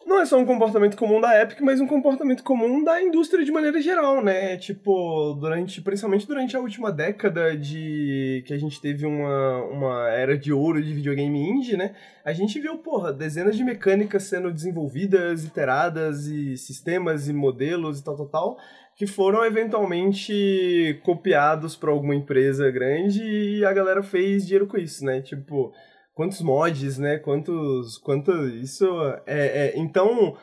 não 0.06 0.20
é 0.20 0.24
só 0.24 0.38
um 0.38 0.46
comportamento 0.46 0.96
comum 0.96 1.20
da 1.20 1.42
Epic, 1.42 1.60
mas 1.60 1.80
um 1.80 1.86
comportamento 1.86 2.44
comum 2.44 2.82
da 2.84 3.02
indústria 3.02 3.44
de 3.44 3.50
maneira 3.50 3.80
geral, 3.80 4.22
né? 4.22 4.56
Tipo, 4.56 5.34
durante, 5.34 5.80
principalmente 5.80 6.26
durante 6.26 6.56
a 6.56 6.60
última 6.60 6.92
década 6.92 7.56
de 7.56 8.44
que 8.46 8.54
a 8.54 8.58
gente 8.58 8.80
teve 8.80 9.04
uma, 9.04 9.64
uma 9.64 10.08
era 10.10 10.38
de 10.38 10.52
ouro 10.52 10.80
de 10.80 10.94
videogame 10.94 11.50
indie, 11.50 11.76
né? 11.76 11.94
A 12.24 12.32
gente 12.32 12.60
viu, 12.60 12.78
porra, 12.78 13.12
dezenas 13.12 13.56
de 13.56 13.64
mecânicas 13.64 14.22
sendo 14.22 14.52
desenvolvidas, 14.52 15.44
iteradas 15.44 16.26
e 16.26 16.56
sistemas 16.56 17.28
e 17.28 17.32
modelos 17.32 17.98
e 17.98 18.04
tal, 18.04 18.16
tal, 18.16 18.28
tal, 18.28 18.58
que 18.94 19.08
foram 19.08 19.44
eventualmente 19.44 21.00
copiados 21.02 21.74
para 21.74 21.90
alguma 21.90 22.14
empresa 22.14 22.70
grande 22.70 23.22
e 23.24 23.64
a 23.64 23.72
galera 23.72 24.02
fez 24.04 24.44
dinheiro 24.44 24.68
com 24.68 24.78
isso, 24.78 25.04
né? 25.04 25.20
Tipo, 25.20 25.72
quantos 26.16 26.40
mods, 26.40 26.98
né? 26.98 27.18
Quantos. 27.18 27.98
Quanto. 27.98 28.32
Isso 28.48 28.84
é, 29.26 29.68
é, 29.68 29.78
Então. 29.78 30.36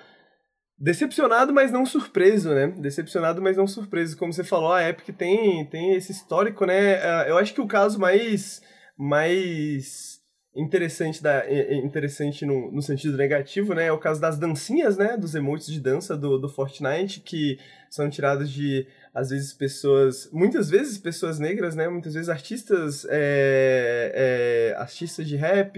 Decepcionado, 0.75 1.53
mas 1.53 1.71
não 1.71 1.85
surpreso, 1.85 2.49
né? 2.49 2.67
Decepcionado, 2.67 3.41
mas 3.41 3.55
não 3.55 3.65
surpreso. 3.65 4.17
Como 4.17 4.33
você 4.33 4.43
falou, 4.43 4.73
a 4.73 4.89
Epic 4.89 5.15
tem, 5.15 5.65
tem 5.67 5.93
esse 5.93 6.11
histórico, 6.11 6.65
né? 6.65 6.95
É, 6.95 7.29
eu 7.29 7.37
acho 7.37 7.53
que 7.53 7.61
o 7.61 7.67
caso 7.67 7.99
mais. 7.99 8.61
mais 8.97 10.21
interessante, 10.55 11.23
da, 11.23 11.43
interessante 11.71 12.45
no, 12.45 12.71
no 12.71 12.81
sentido 12.81 13.17
negativo, 13.17 13.73
né? 13.73 13.85
É 13.85 13.91
o 13.91 13.97
caso 13.97 14.21
das 14.21 14.37
dancinhas, 14.37 14.97
né? 14.97 15.17
Dos 15.17 15.33
emotes 15.33 15.67
de 15.67 15.79
dança 15.79 16.15
do, 16.15 16.37
do 16.37 16.49
Fortnite, 16.49 17.21
que 17.21 17.57
são 17.89 18.09
tirados 18.09 18.51
de 18.51 18.85
às 19.13 19.29
vezes 19.29 19.53
pessoas, 19.53 20.27
muitas 20.33 20.71
vezes 20.71 20.97
pessoas 20.97 21.37
negras, 21.37 21.75
né? 21.75 21.87
Muitas 21.87 22.15
vezes 22.15 22.29
artistas, 22.29 23.05
é, 23.09 24.71
é, 24.73 24.75
artistas 24.81 25.27
de 25.27 25.35
rap, 25.35 25.77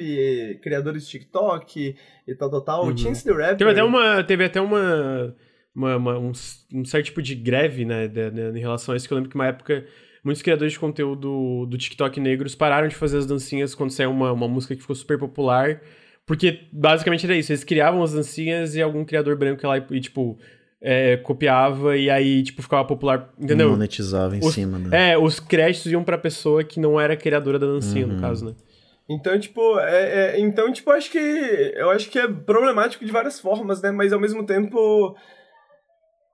criadores 0.62 1.04
de 1.04 1.12
TikTok 1.12 1.96
e 2.26 2.36
tal, 2.36 2.50
tal, 2.50 2.62
tal. 2.62 2.86
Uhum. 2.86 2.98
Chance 2.98 3.26
the 3.26 3.32
Rapper... 3.32 3.58
Teve 3.58 3.72
até 3.72 3.84
uma, 3.84 4.24
teve 4.24 4.46
até 4.46 4.62
uma, 4.62 5.36
uma, 5.76 5.98
uma 5.98 6.18
um, 6.18 6.32
um, 6.74 6.86
certo 6.86 7.06
tipo 7.06 7.22
de 7.22 7.36
greve, 7.36 7.84
né, 7.84 8.08
de, 8.08 8.32
de, 8.32 8.58
em 8.58 8.62
relação 8.62 8.94
a 8.94 8.98
isso, 8.98 9.06
que 9.06 9.14
eu 9.14 9.18
lembro 9.18 9.30
que 9.30 9.36
uma 9.36 9.48
época 9.48 9.86
muitos 10.24 10.42
criadores 10.42 10.74
de 10.74 10.80
conteúdo 10.80 11.68
do 11.68 11.78
TikTok 11.78 12.20
negros 12.20 12.56
pararam 12.56 12.88
de 12.88 12.96
fazer 12.96 13.18
as 13.18 13.28
dancinhas 13.28 13.76
quando 13.76 13.92
saiu 13.92 14.10
uma, 14.10 14.32
uma 14.32 14.48
música 14.48 14.74
que 14.76 14.82
ficou 14.82 14.96
super 14.96 15.20
popular, 15.20 15.82
porque 16.26 16.62
basicamente 16.72 17.26
era 17.26 17.36
isso, 17.36 17.52
eles 17.52 17.64
criavam 17.64 18.02
as 18.02 18.14
dancinhas 18.14 18.76
e 18.76 18.82
algum 18.82 19.06
criador 19.06 19.38
branco 19.38 19.64
ia 19.64 19.70
lá 19.70 19.78
e 19.78 20.00
tipo 20.00 20.40
é, 20.88 21.18
copiava 21.18 21.98
e 21.98 22.12
aí, 22.12 22.44
tipo, 22.44 22.62
ficava 22.62 22.86
popular, 22.86 23.34
entendeu? 23.40 23.72
Monetizava 23.72 24.38
em 24.38 24.40
os, 24.40 24.54
cima, 24.54 24.78
né? 24.78 25.14
É, 25.14 25.18
os 25.18 25.40
créditos 25.40 25.92
iam 25.92 26.04
pra 26.04 26.16
pessoa 26.16 26.64
que 26.64 26.80
não 26.80 27.02
era 27.02 27.18
criadora 27.18 27.58
da 27.58 27.66
dancinha, 27.66 28.06
uhum. 28.06 28.14
no 28.14 28.22
caso, 28.22 28.46
né? 28.46 28.54
Então, 29.10 29.40
tipo, 29.40 29.80
é, 29.80 30.36
é, 30.36 30.40
então, 30.40 30.72
tipo, 30.72 30.92
acho 30.92 31.12
que 31.12 31.18
eu 31.18 31.90
acho 31.90 32.08
que 32.10 32.20
é 32.20 32.28
problemático 32.28 33.04
de 33.04 33.12
várias 33.12 33.40
formas, 33.40 33.82
né? 33.82 33.90
Mas 33.90 34.14
ao 34.14 34.20
mesmo 34.20 34.46
tempo 34.46 35.16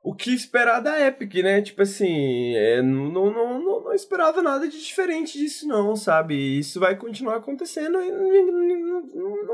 o 0.04 0.16
que 0.16 0.34
esperar 0.34 0.80
da 0.80 1.00
Epic, 1.00 1.36
né? 1.36 1.62
Tipo 1.62 1.84
assim, 1.84 2.56
é, 2.56 2.82
não, 2.82 3.12
não, 3.12 3.32
não, 3.32 3.84
não, 3.84 3.94
esperava 3.94 4.42
nada 4.42 4.68
de 4.68 4.82
diferente 4.82 5.38
disso, 5.38 5.68
não, 5.68 5.96
sabe? 5.96 6.36
Isso 6.58 6.80
vai 6.80 6.96
continuar 6.96 7.36
acontecendo 7.36 8.02
e 8.02 8.12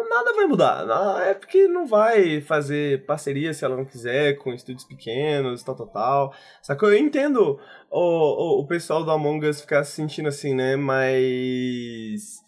nada 0.10 0.34
vai 0.34 0.46
mudar. 0.46 0.90
A 0.90 1.32
Epic 1.32 1.70
não 1.70 1.86
vai 1.86 2.40
fazer 2.40 3.06
parceria 3.06 3.54
se 3.54 3.66
ela 3.66 3.76
não 3.76 3.84
quiser 3.84 4.38
com 4.38 4.54
estúdios 4.54 4.86
pequenos, 4.86 5.64
tal, 5.64 5.76
tal, 5.76 5.88
tal. 5.88 6.34
Sacou? 6.62 6.94
Eu 6.94 6.98
entendo 6.98 7.60
o, 7.92 8.00
o, 8.00 8.62
o 8.62 8.68
pessoal 8.68 9.04
do 9.04 9.12
Among 9.12 9.46
Us 9.46 9.60
ficar 9.60 9.84
se 9.84 9.92
sentindo 9.92 10.30
assim, 10.30 10.56
né? 10.56 10.78
Mas 10.78 12.42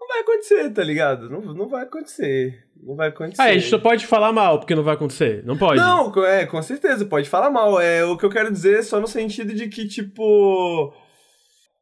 não 0.00 0.08
vai 0.08 0.20
acontecer, 0.20 0.70
tá 0.70 0.82
ligado? 0.82 1.28
Não, 1.28 1.40
não 1.40 1.68
vai 1.68 1.82
acontecer. 1.82 2.63
Não 2.84 2.94
vai 2.94 3.08
acontecer. 3.08 3.40
Ah, 3.40 3.46
a 3.46 3.54
gente 3.54 3.70
só 3.70 3.78
pode 3.78 4.06
falar 4.06 4.30
mal 4.32 4.58
porque 4.58 4.74
não 4.74 4.82
vai 4.82 4.94
acontecer. 4.94 5.42
Não 5.44 5.56
pode. 5.56 5.80
Não, 5.80 6.12
é, 6.24 6.44
com 6.44 6.60
certeza, 6.60 7.06
pode 7.06 7.28
falar 7.28 7.50
mal. 7.50 7.80
É, 7.80 8.04
o 8.04 8.16
que 8.16 8.24
eu 8.24 8.30
quero 8.30 8.52
dizer 8.52 8.80
é 8.80 8.82
só 8.82 9.00
no 9.00 9.06
sentido 9.06 9.54
de 9.54 9.68
que, 9.68 9.88
tipo. 9.88 10.92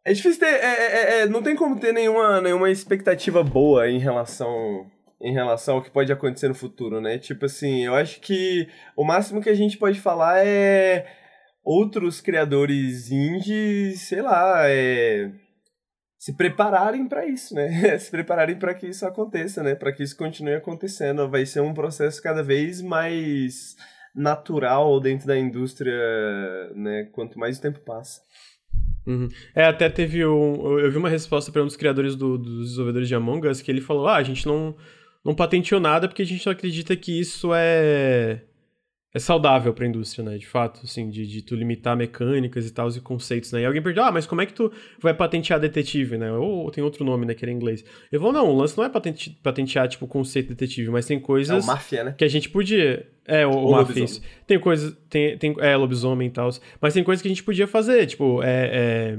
É 0.04 0.12
difícil 0.12 0.40
ter. 0.40 0.46
É, 0.46 0.60
é, 0.60 1.20
é, 1.20 1.26
não 1.26 1.42
tem 1.42 1.56
como 1.56 1.78
ter 1.78 1.92
nenhuma, 1.92 2.40
nenhuma 2.40 2.70
expectativa 2.70 3.42
boa 3.42 3.88
em 3.90 3.98
relação. 3.98 4.86
Em 5.20 5.32
relação 5.32 5.76
ao 5.76 5.82
que 5.82 5.90
pode 5.90 6.12
acontecer 6.12 6.48
no 6.48 6.54
futuro, 6.54 7.00
né? 7.00 7.16
Tipo 7.16 7.44
assim, 7.44 7.84
eu 7.84 7.94
acho 7.94 8.20
que 8.20 8.66
o 8.96 9.04
máximo 9.04 9.40
que 9.40 9.48
a 9.48 9.54
gente 9.54 9.78
pode 9.78 10.00
falar 10.00 10.44
é 10.44 11.06
outros 11.64 12.20
criadores 12.20 13.10
indies, 13.12 14.00
sei 14.02 14.20
lá, 14.20 14.64
é 14.66 15.30
se 16.22 16.32
prepararem 16.34 17.08
para 17.08 17.26
isso, 17.26 17.52
né? 17.52 17.98
se 17.98 18.08
prepararem 18.08 18.56
para 18.56 18.72
que 18.74 18.86
isso 18.86 19.04
aconteça, 19.04 19.60
né? 19.60 19.74
Para 19.74 19.92
que 19.92 20.04
isso 20.04 20.16
continue 20.16 20.54
acontecendo. 20.54 21.28
Vai 21.28 21.44
ser 21.44 21.60
um 21.62 21.74
processo 21.74 22.22
cada 22.22 22.44
vez 22.44 22.80
mais 22.80 23.74
natural 24.14 25.00
dentro 25.00 25.26
da 25.26 25.36
indústria, 25.36 25.92
né? 26.76 27.08
Quanto 27.10 27.36
mais 27.40 27.58
o 27.58 27.60
tempo 27.60 27.80
passa. 27.80 28.20
Uhum. 29.04 29.28
É, 29.52 29.64
até 29.64 29.88
teve 29.88 30.24
um. 30.24 30.78
Eu 30.78 30.92
vi 30.92 30.96
uma 30.96 31.08
resposta 31.08 31.50
para 31.50 31.60
um 31.60 31.66
dos 31.66 31.74
criadores 31.74 32.14
do, 32.14 32.38
dos 32.38 32.66
desenvolvedores 32.66 33.08
de 33.08 33.16
Among 33.16 33.48
Us 33.48 33.60
que 33.60 33.72
ele 33.72 33.80
falou: 33.80 34.06
ah, 34.06 34.14
a 34.14 34.22
gente 34.22 34.46
não, 34.46 34.76
não 35.24 35.34
patenteou 35.34 35.80
nada 35.80 36.06
porque 36.06 36.22
a 36.22 36.26
gente 36.26 36.46
não 36.46 36.52
acredita 36.52 36.94
que 36.94 37.18
isso 37.18 37.50
é 37.52 38.44
é 39.14 39.18
saudável 39.18 39.74
para 39.74 39.84
a 39.84 39.88
indústria, 39.88 40.24
né? 40.24 40.38
De 40.38 40.46
fato, 40.46 40.80
assim, 40.84 41.10
de, 41.10 41.26
de 41.26 41.42
tu 41.42 41.54
limitar 41.54 41.94
mecânicas 41.94 42.66
e 42.66 42.72
tal, 42.72 42.88
e 42.88 43.00
conceitos, 43.00 43.52
né? 43.52 43.60
E 43.60 43.66
alguém 43.66 43.82
perguntou, 43.82 44.04
ah, 44.04 44.12
mas 44.12 44.26
como 44.26 44.40
é 44.40 44.46
que 44.46 44.54
tu 44.54 44.72
vai 45.00 45.12
patentear 45.12 45.60
detetive, 45.60 46.16
né? 46.16 46.32
Ou, 46.32 46.70
tem 46.70 46.82
outro 46.82 47.04
nome, 47.04 47.26
né, 47.26 47.34
que 47.34 47.44
era 47.44 47.52
em 47.52 47.56
inglês. 47.56 47.84
Eu 48.10 48.20
vou, 48.20 48.32
não, 48.32 48.48
o 48.48 48.56
lance 48.56 48.76
não 48.76 48.84
é 48.84 48.88
patente, 48.88 49.38
patentear, 49.42 49.86
tipo, 49.86 50.06
o 50.06 50.08
conceito 50.08 50.48
detetive, 50.48 50.90
mas 50.90 51.04
tem 51.04 51.20
coisas... 51.20 51.62
É 51.62 51.66
máfia, 51.66 52.04
né? 52.04 52.14
Que 52.16 52.24
a 52.24 52.28
gente 52.28 52.48
podia... 52.48 53.06
É, 53.26 53.46
o, 53.46 53.50
o 53.50 53.70
máfia, 53.72 54.02
isso. 54.02 54.22
Tem 54.46 54.58
coisas... 54.58 54.96
Tem, 55.10 55.36
tem, 55.36 55.54
é, 55.58 55.76
lobisomem 55.76 56.28
e 56.28 56.30
tal. 56.30 56.48
Mas 56.80 56.94
tem 56.94 57.04
coisas 57.04 57.20
que 57.20 57.28
a 57.28 57.30
gente 57.30 57.44
podia 57.44 57.66
fazer, 57.66 58.06
tipo, 58.06 58.42
é... 58.42 58.70
é 58.72 59.18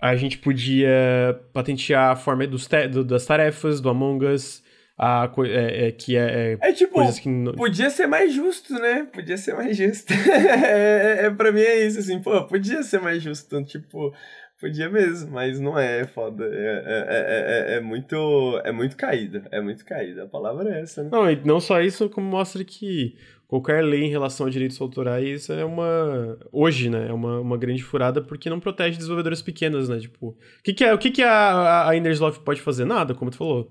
a 0.00 0.16
gente 0.16 0.38
podia 0.38 1.40
patentear 1.52 2.10
a 2.10 2.16
forma 2.16 2.44
dos 2.44 2.68
do, 2.90 3.04
das 3.04 3.24
tarefas 3.24 3.80
do 3.80 3.88
Among 3.88 4.26
Us, 4.26 4.60
a 5.02 5.28
é, 5.48 5.88
é, 5.88 5.90
que 5.90 6.16
é, 6.16 6.52
é, 6.52 6.68
é 6.68 6.72
tipo, 6.72 7.12
que 7.20 7.28
não... 7.28 7.54
podia 7.54 7.90
ser 7.90 8.06
mais 8.06 8.32
justo, 8.32 8.72
né? 8.74 9.08
Podia 9.12 9.36
ser 9.36 9.52
mais 9.52 9.76
justo. 9.76 10.12
é, 10.30 11.26
é, 11.26 11.30
pra 11.30 11.50
mim 11.50 11.60
é 11.60 11.84
isso, 11.84 11.98
assim, 11.98 12.22
pô, 12.22 12.44
podia 12.44 12.84
ser 12.84 13.00
mais 13.00 13.20
justo, 13.20 13.64
tipo, 13.64 14.14
podia 14.60 14.88
mesmo, 14.88 15.32
mas 15.32 15.58
não 15.58 15.76
é, 15.76 16.02
é 16.02 16.06
foda. 16.06 16.44
É, 16.44 16.84
é, 16.86 17.74
é, 17.74 17.76
é, 17.78 17.80
muito, 17.80 18.60
é 18.64 18.70
muito 18.70 18.96
caída, 18.96 19.42
é 19.50 19.60
muito 19.60 19.84
caída, 19.84 20.22
a 20.22 20.28
palavra 20.28 20.72
é 20.72 20.82
essa, 20.82 21.02
né? 21.02 21.08
Não, 21.10 21.28
e 21.28 21.34
não 21.44 21.58
só 21.58 21.80
isso, 21.80 22.08
como 22.08 22.28
mostra 22.28 22.62
que 22.62 23.16
qualquer 23.48 23.82
lei 23.82 24.04
em 24.04 24.10
relação 24.10 24.46
a 24.46 24.50
direitos 24.50 24.80
autorais 24.80 25.50
é 25.50 25.62
uma 25.62 26.38
hoje 26.50 26.88
né 26.88 27.08
é 27.10 27.12
uma, 27.12 27.38
uma 27.38 27.58
grande 27.58 27.82
furada 27.82 28.22
porque 28.22 28.48
não 28.48 28.58
protege 28.58 28.96
desenvolvedores 28.96 29.42
pequenos 29.42 29.90
né 29.90 29.98
tipo 29.98 30.28
o 30.28 30.36
que, 30.64 30.72
que 30.72 30.82
é 30.82 30.94
o 30.94 30.96
que, 30.96 31.10
que 31.10 31.22
a, 31.22 31.86
a 31.86 31.94
Inderslof 31.94 32.40
pode 32.40 32.62
fazer 32.62 32.86
nada 32.86 33.14
como 33.14 33.30
tu 33.30 33.36
falou 33.36 33.70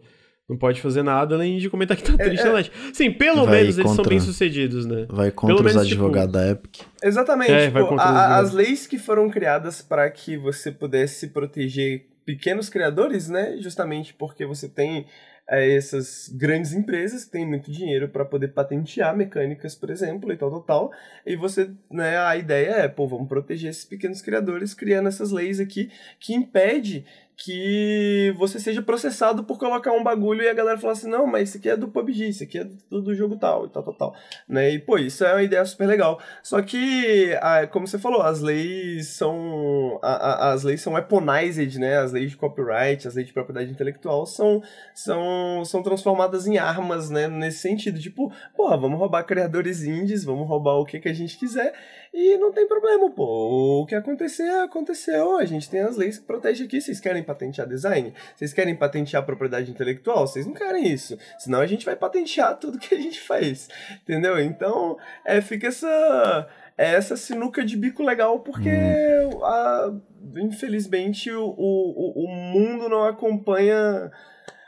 não 0.51 0.57
pode 0.57 0.81
fazer 0.81 1.01
nada 1.01 1.35
além 1.35 1.57
de 1.57 1.69
comentar 1.69 1.95
que 1.95 2.03
tá 2.03 2.13
é, 2.19 2.27
triste 2.27 2.45
é, 2.45 2.59
é... 2.59 2.63
Sim, 2.93 3.11
pelo 3.11 3.45
vai 3.45 3.61
menos 3.61 3.77
contra, 3.77 3.83
eles 3.83 3.95
são 3.95 4.05
bem 4.05 4.19
sucedidos, 4.19 4.85
né? 4.85 5.05
Vai 5.09 5.31
contra 5.31 5.55
pelo 5.55 5.67
os 5.67 5.73
menos, 5.73 5.87
tipo, 5.87 6.01
advogados 6.03 6.33
tipo... 6.33 6.45
da 6.45 6.51
Epic. 6.51 6.81
Exatamente. 7.01 7.51
É, 7.51 7.67
tipo, 7.67 7.95
a, 7.97 8.37
as 8.37 8.51
leis 8.51 8.85
que 8.85 8.99
foram 8.99 9.29
criadas 9.29 9.81
para 9.81 10.09
que 10.11 10.35
você 10.35 10.69
pudesse 10.69 11.27
proteger 11.27 12.05
pequenos 12.25 12.67
criadores, 12.67 13.29
né? 13.29 13.55
Justamente 13.61 14.13
porque 14.13 14.45
você 14.45 14.67
tem 14.67 15.05
é, 15.49 15.73
essas 15.73 16.29
grandes 16.33 16.73
empresas 16.73 17.23
que 17.23 17.31
têm 17.31 17.47
muito 17.47 17.71
dinheiro 17.71 18.09
para 18.09 18.25
poder 18.25 18.49
patentear 18.49 19.15
mecânicas, 19.15 19.73
por 19.73 19.89
exemplo, 19.89 20.33
e 20.33 20.37
tal, 20.37 20.49
tal, 20.51 20.61
tal. 20.61 20.91
E 21.25 21.37
você, 21.37 21.71
né, 21.89 22.17
a 22.17 22.35
ideia 22.35 22.71
é, 22.71 22.87
pô, 22.89 23.07
vamos 23.07 23.29
proteger 23.29 23.69
esses 23.69 23.85
pequenos 23.85 24.21
criadores 24.21 24.73
criando 24.73 25.07
essas 25.07 25.31
leis 25.31 25.61
aqui 25.61 25.89
que 26.19 26.33
impede 26.33 27.05
que 27.43 28.33
você 28.37 28.59
seja 28.59 28.81
processado 28.81 29.43
por 29.43 29.57
colocar 29.57 29.91
um 29.91 30.03
bagulho 30.03 30.43
e 30.43 30.49
a 30.49 30.53
galera 30.53 30.77
falar 30.77 30.93
assim, 30.93 31.09
não, 31.09 31.25
mas 31.25 31.49
isso 31.49 31.57
aqui 31.57 31.69
é 31.69 31.75
do 31.75 31.87
PUBG, 31.87 32.29
isso 32.29 32.43
aqui 32.43 32.59
é 32.59 32.67
do, 32.89 33.01
do 33.01 33.15
jogo 33.15 33.35
tal 33.35 33.65
e 33.65 33.69
tal, 33.69 33.81
tal, 33.81 33.93
tal. 33.93 34.15
Né? 34.47 34.71
E, 34.71 34.79
pô, 34.79 34.97
isso 34.97 35.25
é 35.25 35.33
uma 35.33 35.41
ideia 35.41 35.65
super 35.65 35.87
legal. 35.87 36.19
Só 36.43 36.61
que, 36.61 37.31
como 37.71 37.87
você 37.87 37.97
falou, 37.97 38.21
as 38.21 38.41
leis 38.41 39.07
são... 39.07 39.99
A, 40.03 40.11
a, 40.11 40.53
as 40.53 40.63
leis 40.63 40.81
são 40.81 40.93
weaponized, 40.93 41.79
né? 41.79 41.97
As 41.97 42.11
leis 42.11 42.31
de 42.31 42.37
copyright, 42.37 43.07
as 43.07 43.15
leis 43.15 43.27
de 43.27 43.33
propriedade 43.33 43.71
intelectual 43.71 44.25
são, 44.25 44.61
são, 44.93 45.65
são 45.65 45.81
transformadas 45.81 46.45
em 46.45 46.57
armas, 46.59 47.09
né? 47.09 47.27
Nesse 47.27 47.59
sentido, 47.59 47.99
tipo, 47.99 48.31
pô, 48.55 48.69
vamos 48.77 48.99
roubar 48.99 49.23
criadores 49.23 49.83
indies, 49.83 50.23
vamos 50.23 50.47
roubar 50.47 50.75
o 50.75 50.85
que, 50.85 50.99
que 50.99 51.09
a 51.09 51.13
gente 51.13 51.37
quiser 51.37 51.73
e 52.13 52.37
não 52.37 52.51
tem 52.51 52.67
problema, 52.67 53.09
pô. 53.09 53.81
O 53.81 53.85
que 53.85 53.95
acontecer, 53.95 54.49
aconteceu. 54.63 55.37
A 55.37 55.45
gente 55.45 55.69
tem 55.69 55.79
as 55.79 55.95
leis 55.95 56.19
que 56.19 56.25
protegem 56.25 56.65
aqui. 56.65 56.81
Vocês 56.81 56.99
querem 56.99 57.23
patentear 57.23 57.67
design? 57.67 58.13
Vocês 58.35 58.53
querem 58.53 58.75
patentear 58.75 59.25
propriedade 59.25 59.71
intelectual? 59.71 60.27
Vocês 60.27 60.45
não 60.45 60.53
querem 60.53 60.87
isso. 60.87 61.17
Senão 61.39 61.61
a 61.61 61.67
gente 61.67 61.85
vai 61.85 61.95
patentear 61.95 62.57
tudo 62.57 62.77
que 62.77 62.93
a 62.93 62.99
gente 62.99 63.21
faz. 63.21 63.69
Entendeu? 64.03 64.39
Então, 64.39 64.97
é, 65.25 65.39
fica 65.39 65.67
essa 65.67 66.49
é 66.77 66.95
essa 66.95 67.15
sinuca 67.15 67.63
de 67.63 67.77
bico 67.77 68.01
legal, 68.01 68.39
porque 68.39 68.69
hum. 68.69 69.45
a, 69.45 69.93
infelizmente 70.37 71.31
o, 71.31 71.45
o, 71.45 72.25
o 72.25 72.27
mundo 72.27 72.89
não 72.89 73.03
acompanha 73.03 74.11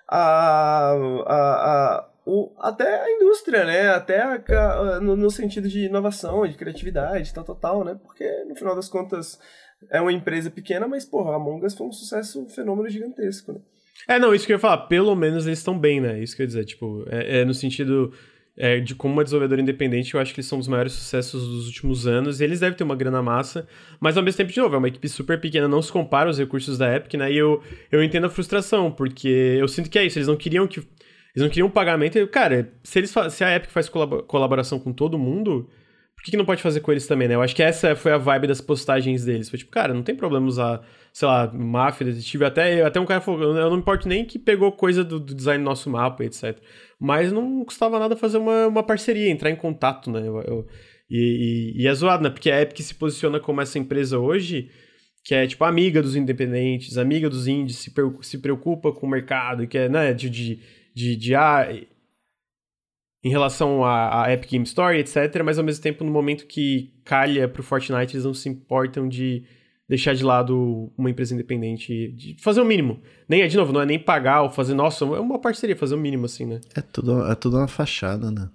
a, 0.07 0.91
a, 1.25 1.95
a 1.97 2.09
o, 2.25 2.51
até 2.59 3.03
a 3.03 3.11
indústria, 3.11 3.65
né? 3.65 3.89
Até 3.89 4.21
a, 4.21 4.99
no, 5.01 5.15
no, 5.15 5.29
sentido 5.29 5.67
de 5.67 5.85
inovação, 5.85 6.47
de 6.47 6.57
criatividade, 6.57 7.33
tal, 7.33 7.43
tal, 7.43 7.55
tal, 7.55 7.83
né? 7.83 7.99
Porque, 8.01 8.27
no 8.45 8.55
final 8.55 8.75
das 8.75 8.89
contas, 8.89 9.39
é 9.89 9.99
uma 9.99 10.13
empresa 10.13 10.49
pequena, 10.49 10.87
mas, 10.87 11.05
porra, 11.05 11.31
a 11.31 11.35
Among 11.35 11.65
Us 11.65 11.73
foi 11.73 11.87
um 11.87 11.91
sucesso, 11.91 12.41
um 12.41 12.49
fenômeno 12.49 12.89
gigantesco, 12.89 13.53
né? 13.53 13.59
É, 14.07 14.19
não, 14.19 14.33
isso 14.33 14.45
que 14.45 14.51
eu 14.51 14.55
ia 14.55 14.59
falar, 14.59 14.87
pelo 14.87 15.15
menos 15.15 15.45
eles 15.45 15.59
estão 15.59 15.77
bem, 15.77 16.01
né? 16.01 16.19
Isso 16.21 16.35
que 16.35 16.41
eu 16.41 16.45
ia 16.45 16.47
dizer, 16.47 16.65
tipo, 16.65 17.05
é, 17.09 17.41
é 17.41 17.45
no 17.45 17.53
sentido 17.53 18.11
é, 18.55 18.79
de 18.79 18.93
como 18.95 19.13
uma 19.13 19.23
desenvolvedora 19.23 19.61
independente, 19.61 20.13
eu 20.13 20.19
acho 20.19 20.33
que 20.33 20.39
eles 20.39 20.47
são 20.47 20.59
os 20.59 20.67
maiores 20.67 20.93
sucessos 20.93 21.47
dos 21.47 21.67
últimos 21.67 22.05
anos, 22.05 22.39
e 22.39 22.43
eles 22.43 22.59
devem 22.59 22.77
ter 22.77 22.83
uma 22.83 22.95
grana 22.95 23.21
massa, 23.21 23.67
mas 23.99 24.17
ao 24.17 24.23
mesmo 24.23 24.37
tempo, 24.37 24.51
de 24.51 24.59
novo, 24.59 24.75
é 24.75 24.77
uma 24.77 24.87
equipe 24.87 25.07
super 25.09 25.39
pequena, 25.39 25.67
não 25.67 25.81
se 25.81 25.91
compara 25.91 26.29
aos 26.29 26.37
recursos 26.37 26.77
da 26.77 26.95
Epic, 26.95 27.13
né? 27.15 27.31
E 27.31 27.37
eu, 27.37 27.61
eu 27.91 28.03
entendo 28.03 28.25
a 28.25 28.29
frustração, 28.29 28.91
porque 28.91 29.57
eu 29.59 29.67
sinto 29.67 29.89
que 29.89 29.97
é 29.97 30.05
isso, 30.05 30.17
eles 30.17 30.27
não 30.27 30.35
queriam 30.35 30.67
que. 30.67 30.83
Eles 31.35 31.43
não 31.43 31.49
queriam 31.49 31.69
pagamento. 31.69 32.25
Cara, 32.27 32.73
se, 32.83 32.99
eles, 32.99 33.13
se 33.31 33.43
a 33.43 33.55
Epic 33.55 33.71
faz 33.71 33.89
colaboração 33.89 34.79
com 34.79 34.93
todo 34.93 35.17
mundo, 35.17 35.67
por 36.15 36.23
que, 36.23 36.31
que 36.31 36.37
não 36.37 36.45
pode 36.45 36.61
fazer 36.61 36.79
com 36.81 36.91
eles 36.91 37.07
também, 37.07 37.27
né? 37.27 37.35
Eu 37.35 37.41
acho 37.41 37.55
que 37.55 37.63
essa 37.63 37.95
foi 37.95 38.11
a 38.11 38.17
vibe 38.17 38.47
das 38.47 38.61
postagens 38.61 39.25
deles. 39.25 39.49
Foi 39.49 39.57
tipo, 39.57 39.71
cara, 39.71 39.93
não 39.93 40.03
tem 40.03 40.15
problema 40.15 40.45
usar, 40.45 40.85
sei 41.11 41.27
lá, 41.27 41.51
máfia, 41.51 42.05
detetive. 42.05 42.45
Até, 42.45 42.83
até 42.83 42.99
um 42.99 43.05
cara 43.05 43.19
falou, 43.19 43.41
eu 43.41 43.53
não 43.53 43.71
me 43.71 43.77
importo 43.77 44.07
nem 44.07 44.23
que 44.23 44.37
pegou 44.37 44.71
coisa 44.71 45.03
do, 45.03 45.19
do 45.19 45.33
design 45.33 45.63
do 45.63 45.67
nosso 45.67 45.89
mapa, 45.89 46.23
etc. 46.23 46.57
Mas 46.99 47.31
não 47.31 47.65
custava 47.65 47.97
nada 47.97 48.15
fazer 48.15 48.37
uma, 48.37 48.67
uma 48.67 48.83
parceria, 48.83 49.29
entrar 49.29 49.49
em 49.49 49.55
contato, 49.55 50.11
né? 50.11 50.19
Eu, 50.19 50.39
eu, 50.41 50.67
e, 51.09 51.73
e, 51.77 51.83
e 51.83 51.87
é 51.87 51.93
zoado, 51.93 52.23
né? 52.23 52.29
Porque 52.29 52.51
a 52.51 52.61
Epic 52.61 52.79
se 52.79 52.93
posiciona 52.93 53.39
como 53.39 53.59
essa 53.59 53.79
empresa 53.79 54.19
hoje 54.19 54.69
que 55.23 55.33
é 55.33 55.47
tipo 55.47 55.63
amiga 55.63 56.01
dos 56.01 56.15
independentes, 56.15 56.97
amiga 56.97 57.29
dos 57.29 57.47
indies, 57.47 57.77
se, 57.77 57.93
se 58.21 58.37
preocupa 58.39 58.91
com 58.91 59.07
o 59.07 59.09
mercado, 59.09 59.65
que 59.65 59.77
é, 59.77 59.87
né, 59.87 60.13
de, 60.13 60.29
de, 60.29 60.59
de, 60.93 61.15
de 61.15 61.35
ah, 61.35 61.67
em 63.23 63.29
relação 63.29 63.85
à, 63.85 64.31
Epic 64.31 64.51
Game 64.51 64.65
Store, 64.65 64.97
etc. 64.97 65.41
Mas 65.43 65.57
ao 65.57 65.63
mesmo 65.63 65.81
tempo, 65.81 66.03
no 66.03 66.11
momento 66.11 66.45
que 66.45 66.93
calha 67.05 67.47
pro 67.47 67.63
Fortnite, 67.63 68.15
eles 68.15 68.25
não 68.25 68.33
se 68.33 68.49
importam 68.49 69.07
de 69.07 69.43
deixar 69.87 70.13
de 70.13 70.23
lado 70.23 70.91
uma 70.97 71.09
empresa 71.09 71.33
independente, 71.33 72.09
de 72.09 72.35
fazer 72.41 72.61
o 72.61 72.65
mínimo. 72.65 73.01
Nem 73.27 73.41
é, 73.41 73.47
de 73.47 73.55
novo, 73.55 73.71
não 73.71 73.81
é 73.81 73.85
nem 73.85 73.99
pagar 73.99 74.41
ou 74.41 74.49
fazer, 74.49 74.73
nossa, 74.73 75.05
é 75.05 75.19
uma 75.19 75.39
parceria, 75.39 75.75
fazer 75.75 75.95
o 75.95 75.99
mínimo, 75.99 76.25
assim, 76.25 76.45
né? 76.45 76.59
É 76.75 76.81
tudo, 76.81 77.25
é 77.29 77.35
tudo 77.35 77.57
uma 77.57 77.67
fachada, 77.67 78.31
né? 78.31 78.49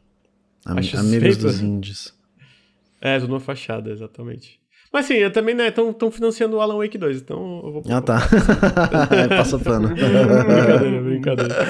Am 0.67 0.79
amigos 0.79 1.37
dos 1.37 1.61
indies. 1.61 2.15
É, 3.01 3.19
tudo 3.19 3.33
uma 3.33 3.41
fachada, 3.41 3.91
exatamente. 3.91 4.58
Mas 4.93 5.07
sim, 5.07 5.15
eu 5.15 5.31
também, 5.31 5.55
né, 5.55 5.69
estão 5.69 6.11
financiando 6.11 6.57
o 6.57 6.61
Alan 6.61 6.79
Wake 6.79 6.97
2, 6.97 7.19
então 7.19 7.61
eu 7.63 7.73
vou... 7.73 7.83
Ah, 7.91 8.01
tá. 8.01 8.21
é, 9.15 9.29
passa 9.29 9.59
pano. 9.59 9.89
brincadeira, 9.89 11.03
brincadeira. 11.03 11.67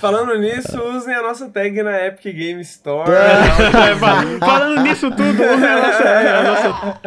Falando 0.00 0.36
nisso, 0.38 0.80
usem 0.82 1.14
a 1.14 1.22
nossa 1.22 1.48
tag 1.48 1.82
na 1.82 2.06
Epic 2.06 2.34
Game 2.34 2.60
Store. 2.62 3.10
É, 3.10 3.94
falando 4.40 4.82
nisso 4.82 5.10
tudo, 5.10 5.42
usem 5.42 5.68
a 5.68 5.80
nossa... 5.80 6.04
A 6.08 6.42
nossa... 6.42 7.00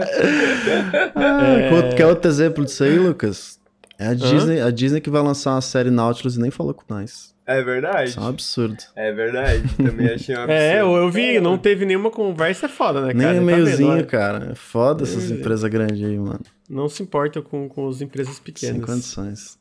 Ah, 1.16 1.96
Quer 1.96 2.06
outro 2.06 2.30
exemplo 2.30 2.64
disso 2.64 2.84
aí, 2.84 2.98
Lucas? 2.98 3.60
É 4.00 4.08
a 4.08 4.14
Disney, 4.14 4.62
a 4.62 4.72
Disney 4.72 5.02
que 5.02 5.10
vai 5.10 5.22
lançar 5.22 5.52
uma 5.52 5.62
série 5.62 5.92
Nautilus 5.92 6.38
e 6.38 6.40
nem 6.40 6.50
falou 6.50 6.74
com 6.74 6.84
nós. 6.88 7.36
É 7.50 7.64
verdade. 7.64 8.12
Isso 8.12 8.20
é 8.20 8.22
um 8.22 8.28
absurdo. 8.28 8.78
É 8.96 9.12
verdade. 9.12 9.64
Também 9.76 10.08
achei 10.08 10.36
um 10.36 10.38
absurdo. 10.46 10.52
É, 10.52 10.82
eu, 10.82 10.96
eu 10.96 11.10
vi, 11.10 11.40
não 11.40 11.58
teve 11.58 11.84
nenhuma 11.84 12.12
conversa, 12.12 12.68
é 12.68 12.70
foda, 12.70 13.02
né, 13.02 13.12
cara? 13.12 13.34
Nem 13.34 13.42
meiozinho, 13.42 13.98
tá 13.98 14.04
cara. 14.04 14.52
É 14.52 14.56
foda 14.56 15.02
essas 15.02 15.32
empresas 15.32 15.68
grandes 15.68 16.06
aí, 16.06 16.16
mano. 16.20 16.42
Não 16.70 16.88
se 16.88 17.02
importa 17.02 17.42
com, 17.42 17.68
com 17.68 17.90
as 17.90 18.02
empresas 18.02 18.40
pequenas. 18.40 18.76
Sem 18.76 18.86
condições. 18.86 19.58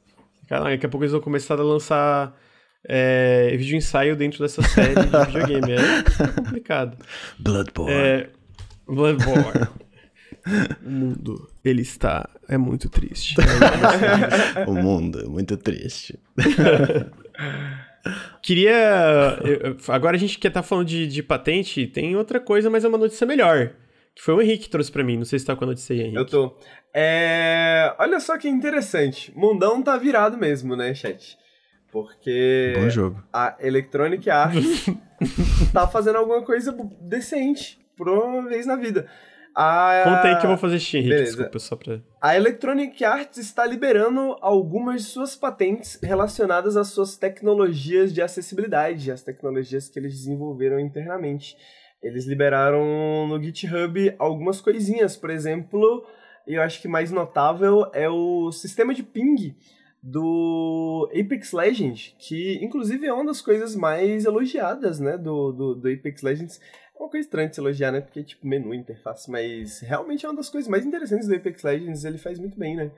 Cara, 0.46 0.64
daqui 0.64 0.84
a 0.84 0.88
pouco 0.90 1.04
eles 1.04 1.12
vão 1.12 1.20
começar 1.22 1.58
a 1.58 1.62
lançar 1.62 2.36
é, 2.86 3.56
vídeo 3.56 3.74
ensaio 3.74 4.14
dentro 4.14 4.40
dessa 4.40 4.60
série 4.60 4.94
de 4.94 5.08
videogame. 5.32 5.72
É 5.72 6.26
complicado. 6.42 6.98
Bloodborne. 7.38 7.94
É, 7.94 8.28
Bloodborne. 8.86 9.66
o 10.84 10.90
mundo, 10.90 11.50
ele 11.64 11.80
está... 11.80 12.28
É 12.46 12.58
muito 12.58 12.90
triste. 12.90 13.34
o 14.66 14.74
mundo 14.74 15.20
é 15.20 15.24
muito 15.28 15.56
triste. 15.56 16.18
Queria. 18.42 19.38
Agora 19.88 20.16
a 20.16 20.20
gente 20.20 20.38
quer 20.38 20.48
estar 20.48 20.62
tá 20.62 20.66
falando 20.66 20.86
de, 20.86 21.06
de 21.06 21.22
patente, 21.22 21.86
tem 21.86 22.16
outra 22.16 22.40
coisa, 22.40 22.70
mas 22.70 22.84
é 22.84 22.88
uma 22.88 22.98
notícia 22.98 23.26
melhor. 23.26 23.72
Que 24.14 24.22
foi 24.22 24.34
o 24.34 24.42
Henrique 24.42 24.64
que 24.64 24.70
trouxe 24.70 24.90
para 24.90 25.04
mim. 25.04 25.16
Não 25.16 25.24
sei 25.24 25.38
se 25.38 25.46
tá 25.46 25.54
com 25.54 25.64
a 25.64 25.68
notícia 25.68 25.94
aí, 25.94 26.00
Henrique. 26.00 26.16
Eu 26.16 26.26
tô. 26.26 26.56
É... 26.92 27.94
Olha 27.98 28.18
só 28.18 28.36
que 28.36 28.48
interessante. 28.48 29.32
Mundão 29.36 29.82
tá 29.82 29.96
virado 29.96 30.36
mesmo, 30.36 30.74
né, 30.74 30.94
chat? 30.94 31.38
Porque 31.92 32.74
Bom 32.76 32.90
jogo. 32.90 33.22
a 33.32 33.56
Electronic 33.60 34.28
Arts 34.28 34.86
tá 35.72 35.86
fazendo 35.86 36.16
alguma 36.16 36.42
coisa 36.42 36.76
decente 37.00 37.78
por 37.96 38.08
uma 38.08 38.48
vez 38.48 38.66
na 38.66 38.76
vida. 38.76 39.08
A... 39.60 40.02
Conta 40.04 40.28
aí 40.28 40.36
que 40.38 40.46
eu 40.46 40.50
vou 40.50 40.56
fazer 40.56 40.76
Henrique, 40.96 41.24
desculpa, 41.24 41.58
só 41.58 41.74
pra... 41.74 42.00
A 42.22 42.36
Electronic 42.36 43.04
Arts 43.04 43.38
está 43.38 43.66
liberando 43.66 44.36
algumas 44.40 45.02
de 45.02 45.08
suas 45.08 45.34
patentes 45.34 45.98
relacionadas 46.00 46.76
às 46.76 46.90
suas 46.90 47.16
tecnologias 47.16 48.14
de 48.14 48.22
acessibilidade, 48.22 49.10
as 49.10 49.24
tecnologias 49.24 49.88
que 49.88 49.98
eles 49.98 50.12
desenvolveram 50.12 50.78
internamente. 50.78 51.56
Eles 52.00 52.24
liberaram 52.24 53.26
no 53.26 53.42
GitHub 53.42 54.14
algumas 54.16 54.60
coisinhas, 54.60 55.16
por 55.16 55.28
exemplo, 55.28 56.06
e 56.46 56.54
eu 56.54 56.62
acho 56.62 56.80
que 56.80 56.86
mais 56.86 57.10
notável 57.10 57.90
é 57.92 58.08
o 58.08 58.52
sistema 58.52 58.94
de 58.94 59.02
ping 59.02 59.56
do 60.00 61.10
Apex 61.12 61.52
Legends, 61.52 62.14
que 62.16 62.62
inclusive 62.62 63.04
é 63.06 63.12
uma 63.12 63.26
das 63.26 63.40
coisas 63.40 63.74
mais 63.74 64.24
elogiadas, 64.24 65.00
né, 65.00 65.18
do, 65.18 65.50
do, 65.50 65.74
do 65.74 65.88
Apex 65.88 66.22
Legends. 66.22 66.60
é 66.60 66.87
uma 66.98 67.10
coisa 67.10 67.26
estranha 67.26 67.48
de 67.48 67.54
se 67.54 67.60
elogiar, 67.60 67.92
né? 67.92 68.00
Porque, 68.00 68.22
tipo, 68.22 68.46
menu, 68.46 68.74
interface, 68.74 69.30
mas 69.30 69.80
realmente 69.80 70.26
é 70.26 70.28
uma 70.28 70.36
das 70.36 70.48
coisas 70.48 70.68
mais 70.68 70.84
interessantes 70.84 71.28
do 71.28 71.34
Apex 71.34 71.62
Legends, 71.62 72.04
ele 72.04 72.18
faz 72.18 72.38
muito 72.38 72.58
bem, 72.58 72.76
né? 72.76 72.90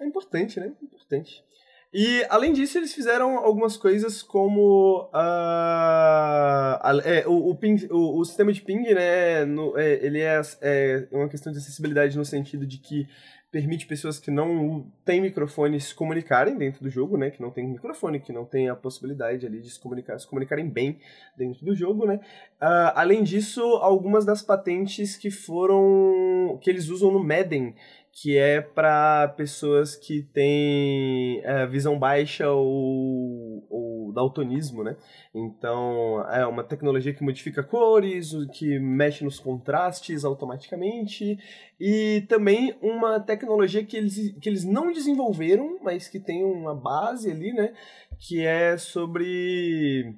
É 0.00 0.06
importante, 0.06 0.60
né? 0.60 0.72
Importante. 0.82 1.44
E, 1.92 2.26
além 2.28 2.52
disso, 2.52 2.76
eles 2.76 2.92
fizeram 2.92 3.38
algumas 3.38 3.76
coisas 3.76 4.22
como 4.22 5.08
uh, 5.14 6.78
é, 7.04 7.26
o, 7.26 7.50
o, 7.50 7.56
ping, 7.56 7.86
o, 7.90 8.18
o, 8.18 8.24
sistema 8.24 8.52
de 8.52 8.60
ping, 8.60 8.92
né? 8.92 9.44
No, 9.44 9.78
é, 9.78 10.04
ele 10.04 10.20
é, 10.20 10.40
é 10.60 11.08
uma 11.12 11.28
questão 11.28 11.52
de 11.52 11.58
acessibilidade 11.58 12.18
no 12.18 12.24
sentido 12.24 12.66
de 12.66 12.78
que 12.78 13.06
permite 13.50 13.86
pessoas 13.86 14.18
que 14.18 14.30
não 14.30 14.90
têm 15.04 15.20
microfone 15.20 15.80
se 15.80 15.94
comunicarem 15.94 16.56
dentro 16.58 16.82
do 16.82 16.90
jogo, 16.90 17.16
né? 17.16 17.30
Que 17.30 17.40
não 17.40 17.50
tem 17.50 17.66
microfone, 17.66 18.20
que 18.20 18.32
não 18.32 18.44
tem 18.44 18.68
a 18.68 18.74
possibilidade 18.74 19.46
ali 19.46 19.60
de 19.60 19.70
se 19.70 19.80
comunicar, 19.80 20.18
se 20.18 20.26
comunicarem 20.26 20.68
bem 20.68 20.98
dentro 21.36 21.64
do 21.64 21.74
jogo, 21.74 22.06
né? 22.06 22.16
Uh, 22.60 22.92
além 22.94 23.22
disso, 23.22 23.62
algumas 23.80 24.24
das 24.24 24.42
patentes 24.42 25.16
que 25.16 25.30
foram 25.30 26.58
que 26.60 26.68
eles 26.68 26.88
usam 26.88 27.10
no 27.10 27.22
Madden, 27.22 27.74
que 28.12 28.36
é 28.36 28.60
para 28.60 29.28
pessoas 29.28 29.94
que 29.94 30.22
têm 30.22 31.40
uh, 31.40 31.68
visão 31.68 31.98
baixa 31.98 32.50
ou, 32.50 33.66
ou 33.70 33.85
daltonismo, 34.12 34.82
né? 34.82 34.96
Então, 35.34 36.24
é 36.30 36.46
uma 36.46 36.64
tecnologia 36.64 37.12
que 37.12 37.24
modifica 37.24 37.62
cores, 37.62 38.32
que 38.52 38.78
mexe 38.78 39.24
nos 39.24 39.38
contrastes 39.38 40.24
automaticamente, 40.24 41.38
e 41.78 42.24
também 42.28 42.74
uma 42.80 43.20
tecnologia 43.20 43.84
que 43.84 43.96
eles, 43.96 44.34
que 44.40 44.48
eles 44.48 44.64
não 44.64 44.92
desenvolveram, 44.92 45.78
mas 45.82 46.08
que 46.08 46.18
tem 46.18 46.44
uma 46.44 46.74
base 46.74 47.30
ali, 47.30 47.52
né? 47.52 47.72
Que 48.18 48.44
é 48.44 48.76
sobre 48.78 50.14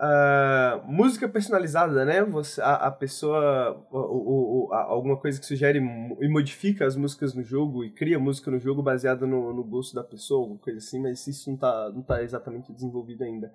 uh, 0.00 0.90
música 0.90 1.28
personalizada, 1.28 2.04
né? 2.04 2.22
Você, 2.24 2.60
a, 2.60 2.74
a 2.74 2.90
pessoa, 2.90 3.84
o, 3.90 4.68
o, 4.68 4.72
a, 4.72 4.82
alguma 4.82 5.16
coisa 5.16 5.40
que 5.40 5.46
sugere 5.46 5.78
e 5.78 6.28
modifica 6.28 6.86
as 6.86 6.96
músicas 6.96 7.34
no 7.34 7.42
jogo 7.42 7.84
e 7.84 7.90
cria 7.90 8.18
música 8.18 8.50
no 8.50 8.58
jogo 8.58 8.82
baseada 8.82 9.26
no, 9.26 9.52
no 9.52 9.64
gosto 9.64 9.94
da 9.94 10.04
pessoa, 10.04 10.42
alguma 10.42 10.58
coisa 10.60 10.78
assim, 10.78 11.00
mas 11.00 11.26
isso 11.26 11.48
não 11.48 11.54
está 11.54 11.90
não 11.90 12.02
tá 12.02 12.22
exatamente 12.22 12.72
desenvolvido 12.72 13.24
ainda. 13.24 13.52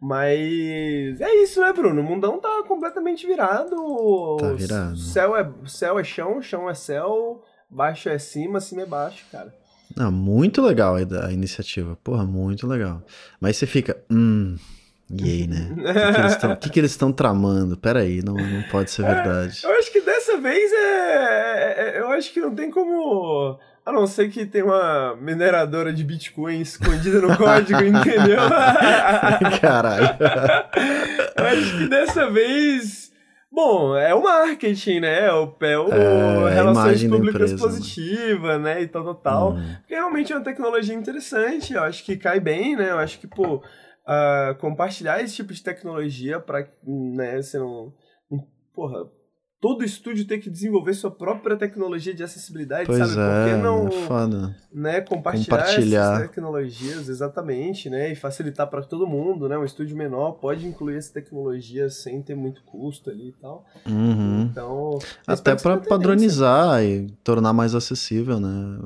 Mas 0.00 1.20
é 1.20 1.34
isso, 1.42 1.60
né, 1.60 1.72
Bruno? 1.72 2.00
O 2.00 2.04
mundão 2.04 2.40
tá 2.40 2.64
completamente 2.66 3.24
virado. 3.24 4.36
Tá 4.40 4.52
virado. 4.52 4.96
Céu 4.96 5.36
é, 5.36 5.48
céu 5.64 5.98
é 5.98 6.02
chão, 6.02 6.42
chão 6.42 6.68
é 6.68 6.74
céu, 6.74 7.44
baixo 7.70 8.08
é 8.08 8.18
cima, 8.18 8.60
cima 8.60 8.82
é 8.82 8.86
baixo, 8.86 9.24
cara. 9.30 9.54
Não, 9.96 10.10
muito 10.10 10.60
legal 10.60 10.96
a, 10.96 11.26
a 11.26 11.32
iniciativa. 11.32 11.96
Porra, 12.02 12.24
muito 12.24 12.66
legal. 12.66 13.02
Mas 13.40 13.56
você 13.56 13.66
fica. 13.66 14.02
Hum. 14.10 14.56
Aí, 15.20 15.46
né? 15.46 15.68
O 16.50 16.56
que, 16.56 16.70
que, 16.70 16.80
eles 16.80 16.92
estão 16.92 17.12
tramando? 17.12 17.76
Pera 17.76 18.00
aí, 18.00 18.22
não, 18.22 18.34
não 18.34 18.62
pode 18.70 18.90
ser 18.90 19.04
é, 19.04 19.14
verdade. 19.14 19.60
É, 19.64 19.68
eu 19.68 19.78
acho 19.78 19.92
que 19.92 20.00
dessa 20.00 20.38
vez 20.38 20.72
é, 20.72 20.76
é, 20.76 21.96
é, 21.96 22.00
Eu 22.00 22.10
acho 22.10 22.32
que 22.32 22.40
não 22.40 22.54
tem 22.54 22.70
como 22.70 23.58
a 23.84 23.92
não 23.92 24.06
ser 24.06 24.30
que 24.30 24.46
tem 24.46 24.62
uma 24.62 25.16
mineradora 25.16 25.92
de 25.92 26.04
Bitcoin 26.04 26.60
escondida 26.60 27.20
no 27.20 27.36
código, 27.36 27.82
entendeu? 27.82 28.38
Caralho. 29.60 30.16
Eu 31.36 31.44
acho 31.44 31.78
que 31.78 31.88
dessa 31.88 32.30
vez. 32.30 33.12
Bom, 33.50 33.94
é 33.94 34.14
o 34.14 34.22
marketing, 34.22 35.00
né? 35.00 35.26
É 35.26 35.32
o, 35.32 35.54
é 35.60 35.78
o 35.78 36.48
é, 36.48 36.54
relações 36.54 37.04
públicas 37.04 37.52
empresa, 37.52 37.58
positiva, 37.58 38.58
né? 38.58 38.80
E 38.80 38.88
tal, 38.88 39.04
tal, 39.04 39.14
tal. 39.14 39.52
Hum. 39.52 39.76
Porque 39.80 39.94
realmente 39.94 40.32
é 40.32 40.36
uma 40.36 40.44
tecnologia 40.44 40.94
interessante. 40.94 41.74
Eu 41.74 41.82
acho 41.82 42.02
que 42.02 42.16
cai 42.16 42.40
bem, 42.40 42.76
né? 42.76 42.90
Eu 42.90 42.98
acho 42.98 43.18
que, 43.18 43.26
pô. 43.26 43.62
Uh, 44.06 44.54
compartilhar 44.58 45.22
esse 45.22 45.36
tipo 45.36 45.52
de 45.52 45.62
tecnologia 45.62 46.40
para 46.40 46.68
né, 46.84 47.40
você 47.40 47.58
não. 47.58 47.92
Porra, 48.74 49.06
todo 49.62 49.84
estúdio 49.84 50.26
ter 50.26 50.38
que 50.38 50.50
desenvolver 50.50 50.92
sua 50.92 51.10
própria 51.10 51.56
tecnologia 51.56 52.12
de 52.12 52.24
acessibilidade, 52.24 52.86
pois 52.86 52.98
sabe? 52.98 53.12
É, 53.12 53.44
Por 53.44 53.56
que 53.56 53.62
não 53.62 53.86
é 53.86 53.90
foda. 54.08 54.56
Né, 54.74 55.00
compartilhar, 55.02 55.58
compartilhar, 55.58 56.14
essas 56.14 56.28
tecnologias, 56.28 57.08
exatamente, 57.08 57.88
né? 57.88 58.10
E 58.10 58.16
facilitar 58.16 58.66
para 58.68 58.82
todo 58.82 59.06
mundo, 59.06 59.48
né? 59.48 59.56
Um 59.56 59.64
estúdio 59.64 59.96
menor 59.96 60.32
pode 60.32 60.66
incluir 60.66 60.96
essa 60.96 61.12
tecnologia 61.12 61.88
sem 61.88 62.20
ter 62.20 62.34
muito 62.34 62.64
custo 62.64 63.08
ali 63.08 63.28
e 63.28 63.32
tal. 63.40 63.64
Uhum. 63.86 64.48
Então. 64.50 64.98
Até 65.24 65.54
para 65.54 65.78
padronizar 65.78 66.82
e 66.82 67.08
tornar 67.22 67.52
mais 67.52 67.72
acessível, 67.72 68.40
né? 68.40 68.80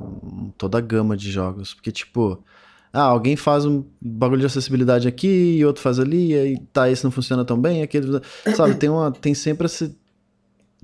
Toda 0.58 0.76
a 0.76 0.82
gama 0.82 1.16
de 1.16 1.30
jogos. 1.30 1.72
Porque, 1.72 1.90
tipo. 1.90 2.44
Ah, 2.92 3.02
alguém 3.02 3.36
faz 3.36 3.64
um 3.64 3.84
bagulho 4.00 4.40
de 4.40 4.46
acessibilidade 4.46 5.06
aqui 5.06 5.56
e 5.58 5.64
outro 5.64 5.82
faz 5.82 5.98
ali, 5.98 6.32
e 6.32 6.34
aí 6.38 6.58
tá, 6.72 6.90
esse 6.90 7.04
não 7.04 7.10
funciona 7.10 7.44
tão 7.44 7.60
bem, 7.60 7.82
aquele. 7.82 8.20
Sabe, 8.54 8.74
tem, 8.74 8.88
uma, 8.88 9.12
tem 9.12 9.34
sempre 9.34 9.66
esse 9.66 9.94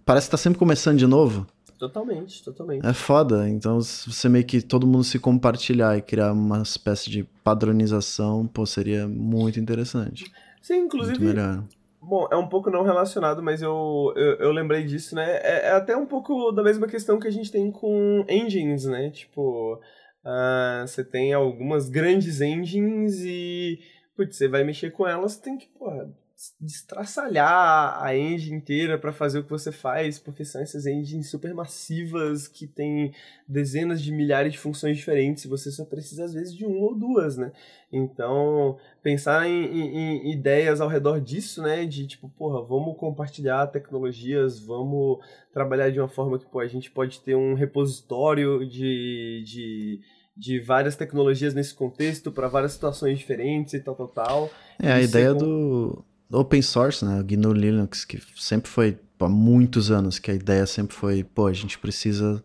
parece 0.05 0.27
que 0.27 0.33
tá 0.33 0.37
sempre 0.37 0.59
começando 0.59 0.99
de 0.99 1.07
novo. 1.07 1.47
Totalmente, 1.79 2.45
totalmente. 2.45 2.87
É 2.87 2.93
foda. 2.93 3.49
Então, 3.49 3.81
se 3.81 4.09
você 4.09 4.29
meio 4.29 4.45
que 4.45 4.63
todo 4.63 4.87
mundo 4.87 5.03
se 5.03 5.19
compartilhar 5.19 5.97
e 5.97 6.03
criar 6.03 6.33
uma 6.33 6.63
espécie 6.63 7.11
de 7.11 7.25
padronização, 7.43 8.47
pô, 8.47 8.65
seria 8.65 9.09
muito 9.09 9.59
interessante. 9.59 10.31
Sim, 10.61 10.85
inclusive. 10.85 11.19
Muito 11.19 11.35
melhor. 11.35 11.65
Bom, 12.01 12.29
é 12.31 12.37
um 12.37 12.49
pouco 12.49 12.71
não 12.71 12.85
relacionado, 12.85 13.43
mas 13.43 13.63
eu, 13.63 14.13
eu, 14.17 14.35
eu 14.35 14.53
lembrei 14.53 14.85
disso, 14.85 15.15
né? 15.15 15.39
É, 15.39 15.69
é, 15.69 15.73
até 15.73 15.97
um 15.97 16.07
pouco 16.07 16.53
da 16.53 16.63
mesma 16.63 16.87
questão 16.87 17.19
que 17.19 17.27
a 17.27 17.33
gente 17.33 17.51
tem 17.51 17.71
com 17.71 18.25
engines, 18.29 18.85
né? 18.85 19.11
Tipo, 19.11 19.81
uh, 20.25 20.87
você 20.87 21.05
tem 21.05 21.33
algumas 21.33 21.89
grandes 21.89 22.41
engines 22.41 23.21
e, 23.21 23.81
putz, 24.17 24.37
você 24.37 24.49
vai 24.49 24.65
mexer 24.65 24.91
com 24.91 25.07
elas, 25.07 25.39
tem 25.39 25.57
que, 25.57 25.69
porra, 25.69 26.11
destraçalhar 26.61 28.03
a 28.03 28.17
engine 28.17 28.57
inteira 28.57 28.99
para 28.99 29.13
fazer 29.13 29.39
o 29.39 29.45
que 29.45 29.51
você 29.51 29.71
faz, 29.71 30.19
porque 30.19 30.45
são 30.45 30.61
essas 30.61 30.87
engines 30.87 31.31
super 31.31 31.55
massivas 31.55 32.49
que 32.49 32.67
tem 32.67 33.13
dezenas 33.47 34.03
de 34.03 34.11
milhares 34.11 34.53
de 34.53 34.59
funções 34.59 34.97
diferentes 34.97 35.45
e 35.45 35.49
você 35.49 35.71
só 35.71 35.85
precisa 35.85 36.25
às 36.25 36.35
vezes 36.35 36.55
de 36.55 36.65
uma 36.65 36.87
ou 36.87 36.95
duas, 36.95 37.37
né? 37.37 37.53
Então, 37.93 38.79
pensar 39.03 39.47
em, 39.49 39.65
em, 39.67 40.27
em 40.27 40.33
ideias 40.33 40.81
ao 40.81 40.89
redor 40.89 41.21
disso, 41.21 41.63
né, 41.63 41.85
de 41.85 42.07
tipo, 42.07 42.29
porra, 42.31 42.63
vamos 42.63 42.97
compartilhar 42.97 43.67
tecnologias, 43.69 44.59
vamos 44.59 45.19
trabalhar 45.53 45.91
de 45.91 46.01
uma 46.01 46.09
forma 46.09 46.39
que 46.39 46.47
pô, 46.47 46.61
a 46.61 46.67
gente 46.67 46.91
pode 46.91 47.21
ter 47.21 47.35
um 47.35 47.55
repositório 47.55 48.67
de, 48.67 49.43
de 49.45 50.01
de 50.37 50.59
várias 50.61 50.97
tecnologias 50.97 51.55
nesse 51.55 51.75
contexto 51.75 52.33
para 52.33 52.49
várias 52.49 52.73
situações 52.73 53.19
diferentes 53.19 53.75
e 53.75 53.81
tal, 53.81 53.95
tal, 53.95 54.09
tal. 54.09 54.51
É, 54.83 54.91
a 54.91 55.03
ideia 55.03 55.33
com... 55.33 55.39
do, 55.39 56.05
open 56.33 56.63
source, 56.63 57.05
né? 57.05 57.21
O 57.21 57.25
GNU 57.25 57.53
Linux, 57.53 58.05
que 58.05 58.21
sempre 58.37 58.71
foi 58.71 58.99
há 59.21 59.29
muitos 59.29 59.91
anos, 59.91 60.19
que 60.19 60.31
a 60.31 60.35
ideia 60.35 60.67
sempre 60.67 60.97
foi, 60.97 61.23
pô, 61.23 61.47
a 61.47 61.53
gente 61.53 61.79
precisa 61.79 62.43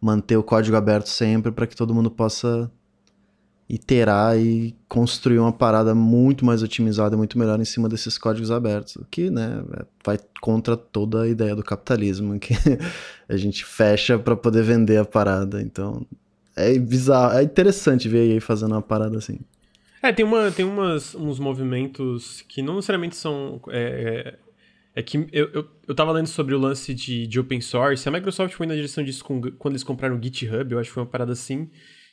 manter 0.00 0.36
o 0.36 0.42
código 0.42 0.76
aberto 0.76 1.08
sempre 1.08 1.50
para 1.50 1.66
que 1.66 1.74
todo 1.74 1.94
mundo 1.94 2.10
possa 2.10 2.70
iterar 3.68 4.38
e 4.38 4.76
construir 4.88 5.40
uma 5.40 5.52
parada 5.52 5.94
muito 5.94 6.44
mais 6.44 6.62
otimizada, 6.62 7.16
muito 7.16 7.36
melhor 7.36 7.60
em 7.60 7.64
cima 7.64 7.88
desses 7.88 8.16
códigos 8.16 8.50
abertos, 8.50 8.94
o 8.96 9.04
que, 9.10 9.28
né, 9.28 9.60
vai 10.04 10.18
contra 10.40 10.76
toda 10.76 11.22
a 11.22 11.28
ideia 11.28 11.56
do 11.56 11.64
capitalismo, 11.64 12.38
que 12.38 12.54
a 13.28 13.36
gente 13.36 13.64
fecha 13.64 14.18
para 14.18 14.36
poder 14.36 14.62
vender 14.62 14.98
a 14.98 15.04
parada. 15.04 15.60
Então, 15.60 16.06
é 16.54 16.78
bizarro, 16.78 17.38
é 17.38 17.42
interessante 17.42 18.08
ver 18.08 18.20
aí 18.20 18.40
fazendo 18.40 18.72
uma 18.72 18.82
parada 18.82 19.18
assim. 19.18 19.40
É, 20.02 20.12
tem, 20.12 20.24
uma, 20.24 20.50
tem 20.50 20.64
umas, 20.64 21.14
uns 21.14 21.38
movimentos 21.38 22.42
que 22.42 22.62
não 22.62 22.76
necessariamente 22.76 23.16
são. 23.16 23.60
É, 23.68 24.36
é, 24.94 25.00
é 25.00 25.02
que 25.02 25.28
eu, 25.32 25.50
eu, 25.52 25.68
eu 25.86 25.94
tava 25.94 26.12
lendo 26.12 26.28
sobre 26.28 26.54
o 26.54 26.58
lance 26.58 26.94
de, 26.94 27.26
de 27.26 27.40
open 27.40 27.60
source. 27.60 28.08
A 28.08 28.12
Microsoft 28.12 28.54
foi 28.54 28.66
na 28.66 28.74
direção 28.74 29.04
disso 29.04 29.24
com, 29.24 29.40
quando 29.52 29.72
eles 29.72 29.84
compraram 29.84 30.16
o 30.16 30.22
GitHub, 30.22 30.72
eu 30.72 30.78
acho 30.78 30.90
que 30.90 30.94
foi 30.94 31.02
uma 31.02 31.08
parada 31.08 31.32
assim. 31.32 31.70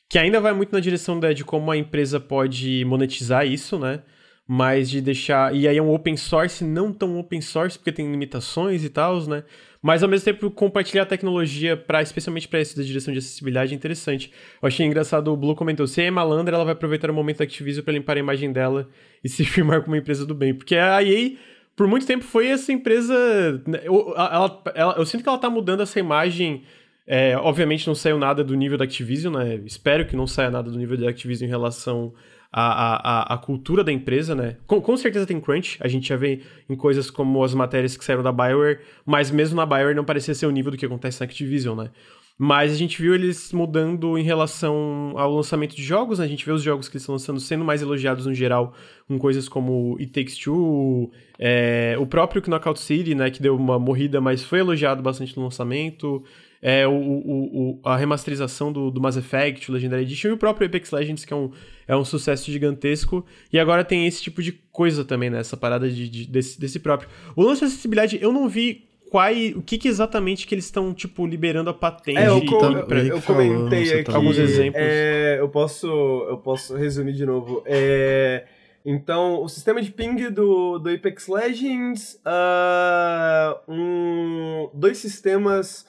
Que 0.10 0.18
ainda 0.18 0.40
vai 0.40 0.54
muito 0.54 0.72
na 0.72 0.80
direção 0.80 1.20
de, 1.20 1.34
de 1.34 1.44
como 1.44 1.72
a 1.72 1.78
empresa 1.78 2.20
pode 2.20 2.84
monetizar 2.86 3.46
isso, 3.46 3.80
né? 3.80 4.02
Mas 4.48 4.90
de 4.90 5.00
deixar. 5.00 5.56
E 5.56 5.68
aí 5.68 5.78
é 5.78 5.82
um 5.82 5.94
open 5.94 6.18
source, 6.18 6.64
não 6.64 6.92
tão 6.92 7.18
open 7.18 7.40
source, 7.40 7.78
porque 7.78 7.92
tem 7.92 8.12
limitações 8.12 8.84
e 8.84 8.90
tal, 8.90 9.26
né? 9.26 9.44
Mas 9.82 10.02
ao 10.02 10.10
mesmo 10.10 10.26
tempo, 10.26 10.50
compartilhar 10.52 11.04
a 11.04 11.06
tecnologia, 11.06 11.76
pra, 11.76 12.02
especialmente 12.02 12.48
para 12.48 12.60
esse 12.60 12.76
da 12.76 12.84
direção 12.84 13.12
de 13.14 13.20
acessibilidade, 13.20 13.74
é 13.74 13.76
interessante. 13.76 14.32
Eu 14.62 14.68
achei 14.68 14.86
engraçado, 14.86 15.32
o 15.32 15.38
Blue 15.38 15.56
comentou: 15.56 15.88
se 15.88 16.02
é 16.02 16.12
malandra, 16.12 16.56
ela 16.56 16.64
vai 16.64 16.74
aproveitar 16.74 17.10
o 17.10 17.14
momento 17.14 17.38
da 17.40 17.44
Activision 17.44 17.84
para 17.84 17.94
limpar 17.94 18.18
a 18.18 18.20
imagem 18.20 18.52
dela 18.52 18.90
e 19.24 19.30
se 19.30 19.44
firmar 19.46 19.82
como 19.82 19.94
uma 19.94 20.00
empresa 20.00 20.26
do 20.26 20.34
bem. 20.34 20.54
Porque 20.54 20.76
a 20.76 21.02
EA 21.04 21.38
por 21.76 21.88
muito 21.88 22.06
tempo 22.06 22.24
foi 22.24 22.48
essa 22.48 22.72
empresa. 22.72 23.62
Né, 23.68 23.82
eu, 23.84 24.14
ela, 24.16 24.64
ela, 24.76 24.94
eu 24.98 25.06
sinto 25.06 25.24
que 25.24 25.30
ela 25.30 25.38
tá 25.38 25.50
mudando 25.50 25.84
essa 25.84 26.00
imagem. 26.00 26.64
É, 27.06 27.36
obviamente 27.36 27.86
não 27.86 27.96
saiu 27.96 28.18
nada 28.18 28.42
do 28.42 28.56
nível 28.56 28.78
da 28.78 28.86
Activision, 28.86 29.34
né? 29.34 29.56
Espero 29.66 30.06
que 30.06 30.16
não 30.16 30.26
saia 30.26 30.50
nada 30.50 30.72
do 30.72 30.78
nível 30.78 30.98
da 30.98 31.10
Activision 31.10 31.48
em 31.48 31.50
relação 31.50 32.14
a, 32.54 33.34
a, 33.34 33.34
a 33.34 33.38
cultura 33.40 33.84
da 33.84 33.92
empresa, 33.92 34.36
né? 34.36 34.58
Com, 34.68 34.80
com 34.80 34.96
certeza 34.96 35.26
tem 35.26 35.42
crunch, 35.42 35.78
a 35.82 35.88
gente 35.88 36.08
já 36.08 36.16
vê 36.16 36.42
em 36.70 36.76
coisas 36.76 37.10
como 37.10 37.44
as 37.44 37.56
matérias 37.56 37.98
que 37.98 38.06
saíram 38.06 38.22
da 38.22 38.32
Bioware, 38.32 38.80
mas 39.04 39.32
mesmo 39.32 39.56
na 39.56 39.66
Bioware 39.66 39.96
não 39.96 40.06
parecia 40.06 40.36
ser 40.36 40.46
o 40.46 40.52
nível 40.52 40.72
do 40.72 40.78
que 40.78 40.86
acontece 40.86 41.20
na 41.20 41.26
Activision, 41.26 41.76
né? 41.76 41.90
Mas 42.38 42.72
a 42.72 42.76
gente 42.76 43.00
viu 43.02 43.14
eles 43.14 43.54
mudando 43.54 44.18
em 44.18 44.24
relação 44.24 45.14
ao 45.16 45.36
lançamento 45.36 45.76
de 45.76 45.84
jogos, 45.84 46.20
né? 46.20 46.26
A 46.26 46.28
gente 46.28 46.46
vê 46.46 46.52
os 46.52 46.62
jogos 46.62 46.88
que 46.88 46.96
eles 46.96 47.04
estão 47.04 47.14
lançando 47.14 47.40
sendo 47.40 47.64
mais 47.64 47.82
elogiados 47.82 48.26
no 48.26 48.34
geral, 48.34 48.74
com 49.08 49.18
coisas 49.18 49.48
como 49.48 49.96
It 50.00 50.12
Takes 50.12 50.38
Two, 50.38 51.12
é, 51.40 51.96
o 52.00 52.06
próprio 52.06 52.42
Knockout 52.42 52.80
City, 52.80 53.16
né? 53.16 53.30
Que 53.30 53.42
deu 53.42 53.56
uma 53.56 53.80
morrida, 53.80 54.20
mas 54.20 54.44
foi 54.44 54.60
elogiado 54.60 55.02
bastante 55.02 55.38
no 55.38 55.44
lançamento 55.44 56.24
é, 56.66 56.88
o, 56.88 56.94
o, 56.94 57.72
o, 57.74 57.80
a 57.84 57.98
remasterização 57.98 58.72
do, 58.72 58.90
do 58.90 59.02
Mass 59.02 59.18
Effect, 59.18 59.70
o 59.70 59.74
Legendary 59.74 60.04
Edition, 60.04 60.30
e 60.30 60.32
o 60.32 60.38
próprio 60.38 60.66
Apex 60.66 60.92
Legends, 60.92 61.26
que 61.26 61.34
é 61.34 61.36
um, 61.36 61.52
é 61.86 61.94
um 61.94 62.06
sucesso 62.06 62.50
gigantesco. 62.50 63.26
E 63.52 63.60
agora 63.60 63.84
tem 63.84 64.08
esse 64.08 64.24
tipo 64.24 64.42
de 64.42 64.54
coisa 64.72 65.04
também, 65.04 65.30
né? 65.30 65.42
Essa 65.42 65.58
parada 65.58 65.90
de, 65.90 66.08
de 66.08 66.26
desse, 66.26 66.58
desse 66.58 66.80
próprio. 66.80 67.10
O 67.36 67.44
lance 67.44 67.60
de 67.60 67.66
acessibilidade, 67.66 68.18
eu 68.22 68.32
não 68.32 68.48
vi 68.48 68.88
qual, 69.12 69.30
o 69.58 69.62
que, 69.62 69.78
que 69.78 69.90
exatamente 69.90 70.48
que 70.48 70.56
eles 70.56 70.64
estão, 70.64 70.94
tipo, 70.94 71.28
liberando 71.28 71.70
a 71.70 71.74
patente. 71.74 72.18
É, 72.18 72.30
eu, 72.30 72.46
com, 72.46 72.64
eu, 72.64 73.08
eu 73.08 73.22
comentei 73.22 74.00
aqui. 74.00 74.16
Alguns 74.16 74.38
exemplos. 74.38 74.82
É, 74.82 75.42
eu, 75.42 75.50
posso, 75.50 75.88
eu 76.30 76.38
posso 76.38 76.78
resumir 76.78 77.12
de 77.12 77.26
novo. 77.26 77.62
É... 77.66 78.46
Então, 78.86 79.42
o 79.42 79.50
sistema 79.50 79.82
de 79.82 79.92
ping 79.92 80.30
do, 80.30 80.80
do 80.80 80.90
Apex 80.90 81.28
Legends, 81.28 82.22
uh, 82.26 83.60
um, 83.72 84.70
dois 84.74 84.98
sistemas 84.98 85.86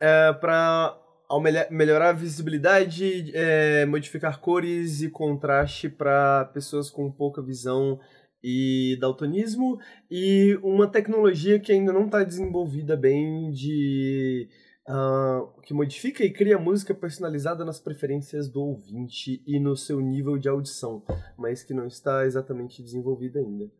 é, 0.00 0.32
para 0.32 0.96
melhorar 1.70 2.10
a 2.10 2.12
visibilidade, 2.12 3.30
é, 3.34 3.84
modificar 3.86 4.40
cores 4.40 5.02
e 5.02 5.10
contraste 5.10 5.88
para 5.88 6.46
pessoas 6.46 6.88
com 6.88 7.10
pouca 7.10 7.42
visão 7.42 7.98
e 8.42 8.96
daltonismo, 9.00 9.78
e 10.10 10.58
uma 10.62 10.86
tecnologia 10.86 11.58
que 11.58 11.72
ainda 11.72 11.92
não 11.92 12.06
está 12.06 12.22
desenvolvida 12.22 12.96
bem 12.96 13.50
de. 13.50 14.48
Uh, 14.88 15.60
que 15.60 15.74
modifica 15.74 16.24
e 16.24 16.32
cria 16.32 16.58
música 16.58 16.94
personalizada 16.94 17.62
nas 17.62 17.78
preferências 17.78 18.48
do 18.48 18.62
ouvinte 18.62 19.42
e 19.46 19.60
no 19.60 19.76
seu 19.76 20.00
nível 20.00 20.38
de 20.38 20.48
audição, 20.48 21.02
mas 21.36 21.62
que 21.62 21.74
não 21.74 21.86
está 21.86 22.24
exatamente 22.24 22.82
desenvolvida 22.82 23.38
ainda. 23.38 23.70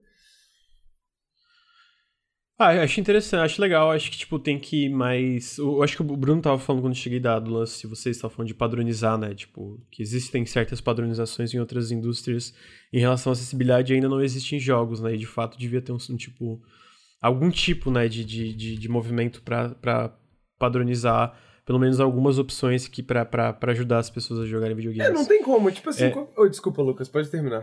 Ah, 2.59 2.71
acho 2.83 2.99
interessante, 2.99 3.45
acho 3.45 3.63
legal, 3.63 3.93
acho 3.93 4.11
que, 4.11 4.19
tipo, 4.19 4.37
tem 4.37 4.59
que 4.59 4.89
mais... 4.89 5.59
Eu 5.59 5.81
acho 5.81 5.95
que 5.95 6.03
o 6.03 6.17
Bruno 6.17 6.43
tava 6.43 6.59
falando 6.59 6.83
quando 6.83 6.95
cheguei 6.97 7.21
da 7.21 7.39
do 7.39 7.53
lance, 7.53 7.79
se 7.79 7.87
vocês 7.87 8.17
estavam 8.17 8.35
falando 8.35 8.49
de 8.49 8.55
padronizar, 8.55 9.17
né, 9.17 9.33
tipo, 9.33 9.81
que 9.93 10.03
existem 10.03 10.45
certas 10.45 10.81
padronizações 10.81 11.55
em 11.55 11.61
outras 11.61 11.93
indústrias 11.93 12.53
em 12.93 12.99
relação 12.99 13.31
à 13.31 13.33
acessibilidade 13.35 13.95
ainda 13.95 14.09
não 14.09 14.21
existem 14.21 14.59
jogos, 14.59 15.01
né, 15.01 15.15
e 15.15 15.19
de 15.19 15.27
fato 15.27 15.57
devia 15.57 15.81
ter 15.81 15.93
um, 15.93 15.99
um 16.11 16.17
tipo, 16.17 16.61
algum 17.23 17.49
tipo, 17.49 17.93
né, 17.93 18.09
de, 18.09 18.25
de, 18.25 18.53
de, 18.53 18.77
de 18.77 18.89
movimento 18.89 19.41
para 19.41 20.13
padronizar 20.59 21.39
pelo 21.65 21.79
menos 21.79 22.01
algumas 22.01 22.39
opções 22.39 22.89
que 22.89 23.05
para 23.05 23.57
ajudar 23.69 23.99
as 23.99 24.11
pessoas 24.11 24.41
a 24.41 24.47
jogarem 24.47 24.75
videogames. 24.75 25.11
É, 25.11 25.13
não 25.13 25.27
tem 25.27 25.43
como, 25.43 25.71
tipo 25.71 25.91
assim, 25.91 26.07
é... 26.07 26.27
oh, 26.35 26.49
desculpa, 26.49 26.83
Lucas, 26.83 27.09
pode 27.09 27.29
terminar. 27.29 27.63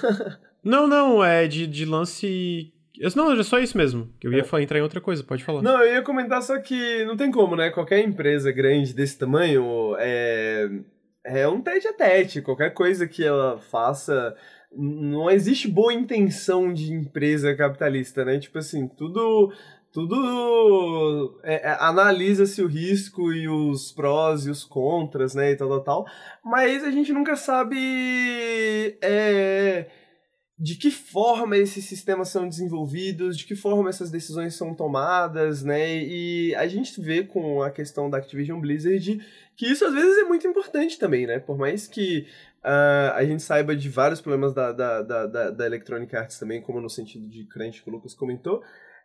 não, 0.64 0.86
não, 0.86 1.22
é 1.22 1.46
de, 1.46 1.66
de 1.66 1.84
lance 1.84 2.72
não, 3.16 3.32
era 3.32 3.42
só 3.42 3.58
isso 3.58 3.76
mesmo. 3.76 4.08
Que 4.20 4.26
eu 4.26 4.32
ia 4.32 4.42
é. 4.42 4.62
entrar 4.62 4.78
em 4.78 4.82
outra 4.82 5.00
coisa, 5.00 5.24
pode 5.24 5.42
falar. 5.42 5.62
Não, 5.62 5.82
eu 5.82 5.94
ia 5.94 6.02
comentar 6.02 6.42
só 6.42 6.58
que 6.58 7.04
não 7.04 7.16
tem 7.16 7.30
como, 7.30 7.56
né? 7.56 7.70
Qualquer 7.70 8.00
empresa 8.00 8.52
grande 8.52 8.94
desse 8.94 9.18
tamanho 9.18 9.96
é, 9.98 10.70
é 11.24 11.48
um 11.48 11.60
tete 11.60 11.88
a 11.88 11.92
tete. 11.92 12.40
Qualquer 12.40 12.70
coisa 12.70 13.06
que 13.06 13.24
ela 13.24 13.58
faça. 13.58 14.36
Não 14.74 15.30
existe 15.30 15.68
boa 15.68 15.92
intenção 15.92 16.72
de 16.72 16.92
empresa 16.92 17.54
capitalista, 17.54 18.24
né? 18.24 18.38
Tipo 18.38 18.58
assim, 18.58 18.88
tudo. 18.88 19.52
Tudo 19.92 21.38
é, 21.42 21.68
é, 21.68 21.76
analisa-se 21.78 22.62
o 22.62 22.66
risco 22.66 23.30
e 23.30 23.46
os 23.46 23.92
prós 23.92 24.46
e 24.46 24.50
os 24.50 24.64
contras, 24.64 25.34
né? 25.34 25.50
E 25.50 25.56
tal, 25.56 25.68
tal, 25.68 25.82
tal. 25.82 26.06
Mas 26.42 26.82
a 26.82 26.90
gente 26.90 27.12
nunca 27.12 27.36
sabe. 27.36 28.96
É, 29.02 29.86
de 30.62 30.76
que 30.76 30.92
forma 30.92 31.56
esses 31.56 31.86
sistemas 31.86 32.28
são 32.28 32.48
desenvolvidos, 32.48 33.36
de 33.36 33.44
que 33.44 33.56
forma 33.56 33.90
essas 33.90 34.12
decisões 34.12 34.54
são 34.54 34.72
tomadas, 34.72 35.64
né? 35.64 36.00
E 36.04 36.54
a 36.54 36.68
gente 36.68 37.00
vê 37.00 37.24
com 37.24 37.60
a 37.60 37.68
questão 37.68 38.08
da 38.08 38.18
Activision 38.18 38.60
Blizzard 38.60 39.20
que 39.56 39.66
isso 39.66 39.84
às 39.84 39.92
vezes 39.92 40.18
é 40.18 40.22
muito 40.22 40.46
importante 40.46 41.00
também, 41.00 41.26
né? 41.26 41.40
Por 41.40 41.58
mais 41.58 41.88
que 41.88 42.28
uh, 42.62 43.12
a 43.12 43.24
gente 43.24 43.42
saiba 43.42 43.74
de 43.74 43.88
vários 43.88 44.20
problemas 44.20 44.54
da, 44.54 44.70
da, 44.70 45.02
da, 45.02 45.50
da, 45.50 45.66
Electronic 45.66 46.14
Arts 46.14 46.38
também, 46.38 46.62
como 46.62 46.80
no 46.80 46.88
sentido 46.88 47.26
de 47.26 47.44
crunch 47.44 47.82
que 47.82 47.90
o 47.90 47.92
Lucas 47.92 48.14
comentou, 48.14 48.62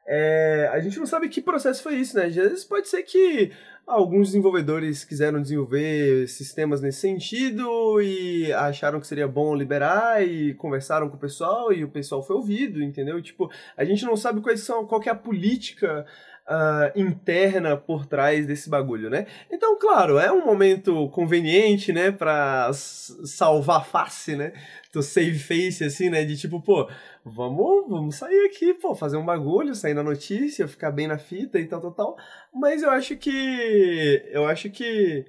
é, 0.08 0.70
a 0.72 0.80
gente 0.80 0.98
não 0.98 1.06
sabe 1.06 1.28
que 1.28 1.42
processo 1.42 1.84
foi 1.84 1.96
isso, 1.96 2.16
né? 2.16 2.26
Às 2.26 2.36
vezes 2.36 2.64
pode 2.64 2.88
ser 2.88 3.04
que 3.04 3.52
alguns 3.86 4.28
desenvolvedores 4.28 5.04
quiseram 5.04 5.42
desenvolver 5.42 6.28
sistemas 6.30 6.82
nesse 6.82 7.00
sentido 7.00 8.02
e 8.02 8.52
acharam 8.54 9.02
que 9.02 9.08
seria 9.08 9.28
bom 9.28 9.54
liberar 9.54 10.26
e 10.26 10.54
conversaram 10.54 11.10
com 11.10 11.18
o 11.18 11.20
pessoal 11.20 11.74
e 11.74 11.84
o 11.84 11.90
pessoal 11.90 12.24
foi 12.24 12.38
ouvido, 12.38 12.82
entendeu? 12.82 13.22
Tipo, 13.22 13.52
a 13.76 13.84
gente 13.84 14.06
não 14.06 14.16
sabe 14.16 14.40
quais 14.40 14.62
são, 14.62 14.86
qual 14.86 15.02
é 15.06 15.10
a 15.10 15.16
política 15.16 16.06
uh, 16.48 17.00
interna 17.00 17.76
por 17.76 18.06
trás 18.06 18.48
desse 18.48 18.70
bagulho, 18.70 19.10
né? 19.10 19.28
Então, 19.52 19.78
claro, 19.78 20.18
é 20.18 20.32
um 20.32 20.46
momento 20.46 21.10
conveniente, 21.10 21.92
né, 21.92 22.12
pra 22.12 22.72
salvar 22.74 23.86
face, 23.86 24.36
né? 24.36 24.54
Do 24.98 25.04
save 25.04 25.38
face, 25.38 25.84
assim, 25.84 26.10
né? 26.10 26.26
De 26.26 26.36
tipo, 26.38 26.62
pô, 26.62 26.90
vamos, 27.24 27.90
vamos 27.90 28.16
sair 28.16 28.46
aqui, 28.46 28.74
pô, 28.74 28.96
fazer 28.96 29.18
um 29.18 29.26
bagulho, 29.26 29.76
sair 29.76 29.94
na 29.94 30.04
notícia, 30.04 30.68
ficar 30.68 30.92
bem 30.92 31.08
na 31.08 31.18
fita 31.18 31.60
e 31.60 31.66
tal, 31.66 31.80
tal, 31.82 31.92
tal. 31.92 32.18
Mas 32.54 32.82
eu 32.82 32.90
acho 32.90 33.16
que. 33.16 34.24
Eu 34.32 34.46
acho 34.46 34.70
que. 34.70 35.26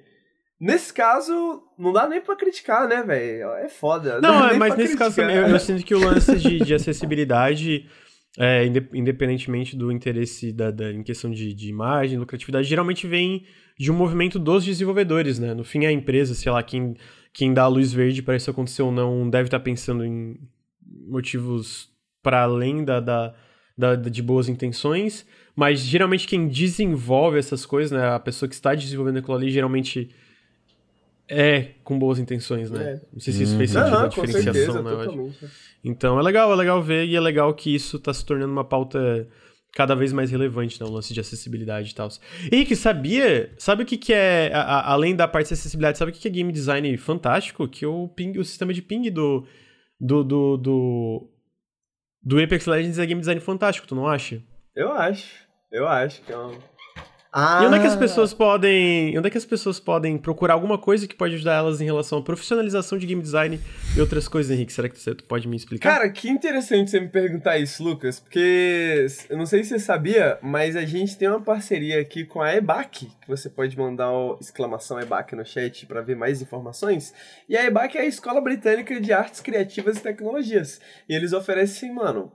Nesse 0.59 0.93
caso, 0.93 1.63
não 1.77 1.93
dá 1.93 2.07
nem 2.07 2.19
pra 2.19 2.35
criticar, 2.35 2.87
né, 2.87 3.01
velho? 3.01 3.53
É 3.53 3.69
foda. 3.69 4.19
Não, 4.19 4.47
não 4.47 4.57
mas 4.57 4.75
nesse 4.75 4.97
criticar. 4.97 5.07
caso 5.07 5.21
eu, 5.21 5.47
eu 5.47 5.59
sinto 5.59 5.85
que 5.85 5.95
o 5.95 5.99
lance 5.99 6.35
de, 6.35 6.59
de 6.59 6.73
acessibilidade 6.73 7.85
é, 8.37 8.65
independentemente 8.93 9.75
do 9.75 9.91
interesse 9.91 10.51
da, 10.51 10.71
da, 10.71 10.91
em 10.91 11.03
questão 11.03 11.31
de, 11.31 11.53
de 11.53 11.69
imagem, 11.69 12.17
lucratividade, 12.17 12.67
geralmente 12.67 13.07
vem 13.07 13.45
de 13.77 13.91
um 13.91 13.95
movimento 13.95 14.37
dos 14.37 14.65
desenvolvedores, 14.65 15.39
né? 15.39 15.53
No 15.53 15.63
fim, 15.63 15.85
a 15.85 15.91
empresa, 15.91 16.33
sei 16.33 16.51
lá, 16.51 16.61
quem, 16.61 16.95
quem 17.33 17.53
dá 17.53 17.63
a 17.63 17.67
luz 17.67 17.93
verde 17.93 18.21
para 18.21 18.35
isso 18.35 18.49
acontecer 18.49 18.81
ou 18.81 18.91
não, 18.91 19.29
deve 19.29 19.47
estar 19.47 19.59
tá 19.59 19.63
pensando 19.63 20.05
em 20.05 20.39
motivos 21.07 21.89
para 22.21 22.43
além 22.43 22.83
da, 22.83 22.99
da, 22.99 23.35
da, 23.77 23.95
de 23.95 24.21
boas 24.21 24.49
intenções, 24.49 25.25
mas 25.55 25.79
geralmente 25.79 26.27
quem 26.27 26.47
desenvolve 26.47 27.37
essas 27.37 27.65
coisas, 27.65 27.91
né? 27.91 28.07
A 28.09 28.19
pessoa 28.19 28.47
que 28.47 28.55
está 28.55 28.73
desenvolvendo 28.75 29.17
aquilo 29.17 29.35
ali, 29.35 29.51
geralmente 29.51 30.09
é 31.27 31.73
com 31.83 31.97
boas 31.97 32.17
intenções, 32.17 32.71
né? 32.71 32.93
É. 32.93 33.01
Não 33.13 33.19
sei 33.19 33.33
se 33.33 33.43
isso 33.43 33.55
fez 33.55 33.71
sentido 33.71 33.95
uhum, 33.95 34.03
a 34.03 34.07
diferenciação, 34.07 34.53
certeza, 34.53 34.81
né? 34.81 35.31
Então 35.83 36.19
é 36.19 36.23
legal, 36.23 36.51
é 36.51 36.55
legal 36.55 36.81
ver 36.81 37.05
e 37.05 37.15
é 37.15 37.19
legal 37.19 37.53
que 37.53 37.73
isso 37.73 37.97
está 37.97 38.13
se 38.13 38.25
tornando 38.25 38.51
uma 38.51 38.63
pauta 38.63 39.27
cada 39.73 39.95
vez 39.95 40.11
mais 40.11 40.31
relevante, 40.31 40.81
né? 40.81 40.87
O 40.87 40.91
lance 40.91 41.13
de 41.13 41.19
acessibilidade 41.19 41.91
e 41.91 41.95
tal. 41.95 42.09
Henrique, 42.51 42.75
sabia? 42.75 43.53
Sabe 43.57 43.83
o 43.83 43.85
que, 43.85 43.97
que 43.97 44.13
é, 44.13 44.51
a, 44.53 44.61
a, 44.61 44.91
além 44.91 45.15
da 45.15 45.27
parte 45.27 45.47
de 45.47 45.53
acessibilidade, 45.53 45.97
sabe 45.97 46.11
o 46.11 46.13
que, 46.13 46.19
que 46.19 46.27
é 46.27 46.31
game 46.31 46.51
design 46.51 46.97
fantástico? 46.97 47.67
Que 47.67 47.85
o, 47.85 48.07
ping, 48.07 48.37
o 48.37 48.45
sistema 48.45 48.73
de 48.73 48.81
ping 48.81 49.09
do, 49.09 49.45
do, 49.99 50.23
do, 50.23 50.57
do, 50.57 51.29
do 52.23 52.43
Apex 52.43 52.65
Legends 52.65 52.99
é 52.99 53.05
game 53.05 53.21
design 53.21 53.39
fantástico, 53.41 53.87
tu 53.87 53.95
não 53.95 54.07
acha? 54.07 54.41
Eu 54.75 54.91
acho. 54.93 55.47
Eu 55.71 55.87
acho 55.87 56.21
que 56.23 56.31
é 56.31 56.37
um 56.37 56.57
ah. 57.31 57.61
E 57.61 57.67
onde 57.67 57.75
é 57.75 57.79
que 57.79 57.87
as 57.87 57.93
ah. 57.93 57.97
pessoas 57.97 58.33
podem. 58.33 59.17
Onde 59.17 59.27
é 59.27 59.29
que 59.29 59.37
as 59.37 59.45
pessoas 59.45 59.79
podem 59.79 60.17
procurar 60.17 60.55
alguma 60.55 60.77
coisa 60.77 61.07
que 61.07 61.15
pode 61.15 61.35
ajudar 61.35 61.55
elas 61.55 61.79
em 61.79 61.85
relação 61.85 62.17
à 62.17 62.21
profissionalização 62.23 62.97
de 62.97 63.05
game 63.05 63.21
design 63.21 63.59
e 63.95 64.01
outras 64.01 64.27
coisas, 64.27 64.51
Henrique? 64.51 64.73
Será 64.73 64.89
que 64.89 64.99
você 64.99 65.13
pode 65.13 65.47
me 65.47 65.55
explicar? 65.55 65.93
Cara, 65.93 66.09
que 66.09 66.27
interessante 66.27 66.89
você 66.89 66.99
me 66.99 67.07
perguntar 67.07 67.59
isso, 67.59 67.83
Lucas, 67.83 68.19
porque 68.19 69.05
eu 69.29 69.37
não 69.37 69.45
sei 69.45 69.63
se 69.63 69.69
você 69.69 69.79
sabia, 69.79 70.39
mas 70.41 70.75
a 70.75 70.85
gente 70.85 71.17
tem 71.17 71.27
uma 71.27 71.41
parceria 71.41 71.99
aqui 72.01 72.25
com 72.25 72.41
a 72.41 72.55
EBAC, 72.55 73.05
que 73.21 73.27
você 73.27 73.47
pode 73.47 73.77
mandar 73.77 74.11
o 74.11 74.39
exclamação 74.41 74.99
EBAC 74.99 75.35
no 75.35 75.45
chat 75.45 75.85
para 75.85 76.01
ver 76.01 76.15
mais 76.15 76.41
informações. 76.41 77.13
E 77.47 77.55
a 77.55 77.63
EBAC 77.65 77.97
é 77.97 78.01
a 78.01 78.05
Escola 78.05 78.41
Britânica 78.41 78.99
de 78.99 79.13
Artes 79.13 79.39
Criativas 79.39 79.97
e 79.97 80.01
Tecnologias. 80.01 80.81
E 81.07 81.13
eles 81.13 81.31
oferecem, 81.31 81.93
mano, 81.93 82.31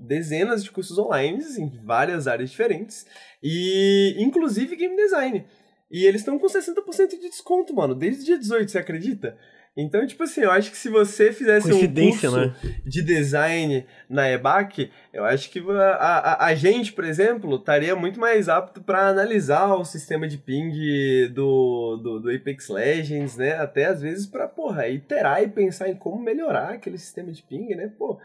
dezenas 0.00 0.64
de 0.64 0.70
cursos 0.70 0.98
online 0.98 1.44
em 1.58 1.68
várias 1.84 2.26
áreas 2.26 2.50
diferentes. 2.50 3.06
E 3.42 4.16
inclusive 4.18 4.76
game 4.76 4.96
design. 4.96 5.44
E 5.90 6.04
eles 6.04 6.20
estão 6.20 6.38
com 6.38 6.46
60% 6.46 7.10
de 7.10 7.28
desconto, 7.28 7.74
mano, 7.74 7.94
desde 7.94 8.22
o 8.22 8.26
dia 8.26 8.38
18, 8.38 8.70
você 8.70 8.78
acredita? 8.78 9.36
Então, 9.80 10.04
tipo 10.04 10.24
assim, 10.24 10.40
eu 10.40 10.50
acho 10.50 10.72
que 10.72 10.76
se 10.76 10.88
você 10.88 11.32
fizesse 11.32 11.72
um 11.72 11.94
curso 11.94 12.36
né? 12.36 12.52
de 12.84 13.00
design 13.00 13.86
na 14.10 14.28
EBAC, 14.28 14.90
eu 15.12 15.24
acho 15.24 15.48
que 15.50 15.60
a, 15.60 15.94
a, 15.94 16.46
a 16.46 16.54
gente, 16.56 16.92
por 16.92 17.04
exemplo, 17.04 17.54
estaria 17.54 17.94
muito 17.94 18.18
mais 18.18 18.48
apto 18.48 18.82
para 18.82 19.06
analisar 19.06 19.72
o 19.76 19.84
sistema 19.84 20.26
de 20.26 20.36
ping 20.36 21.28
do, 21.28 21.96
do, 22.02 22.20
do, 22.20 22.30
Apex 22.34 22.68
Legends, 22.68 23.36
né? 23.36 23.52
Até 23.52 23.84
às 23.84 24.02
vezes 24.02 24.26
para, 24.26 24.48
porra, 24.48 24.88
iterar 24.88 25.44
e 25.44 25.48
pensar 25.48 25.88
em 25.88 25.94
como 25.94 26.20
melhorar 26.20 26.70
aquele 26.70 26.98
sistema 26.98 27.30
de 27.30 27.44
ping, 27.44 27.68
né? 27.76 27.88
Pô, 27.96 28.18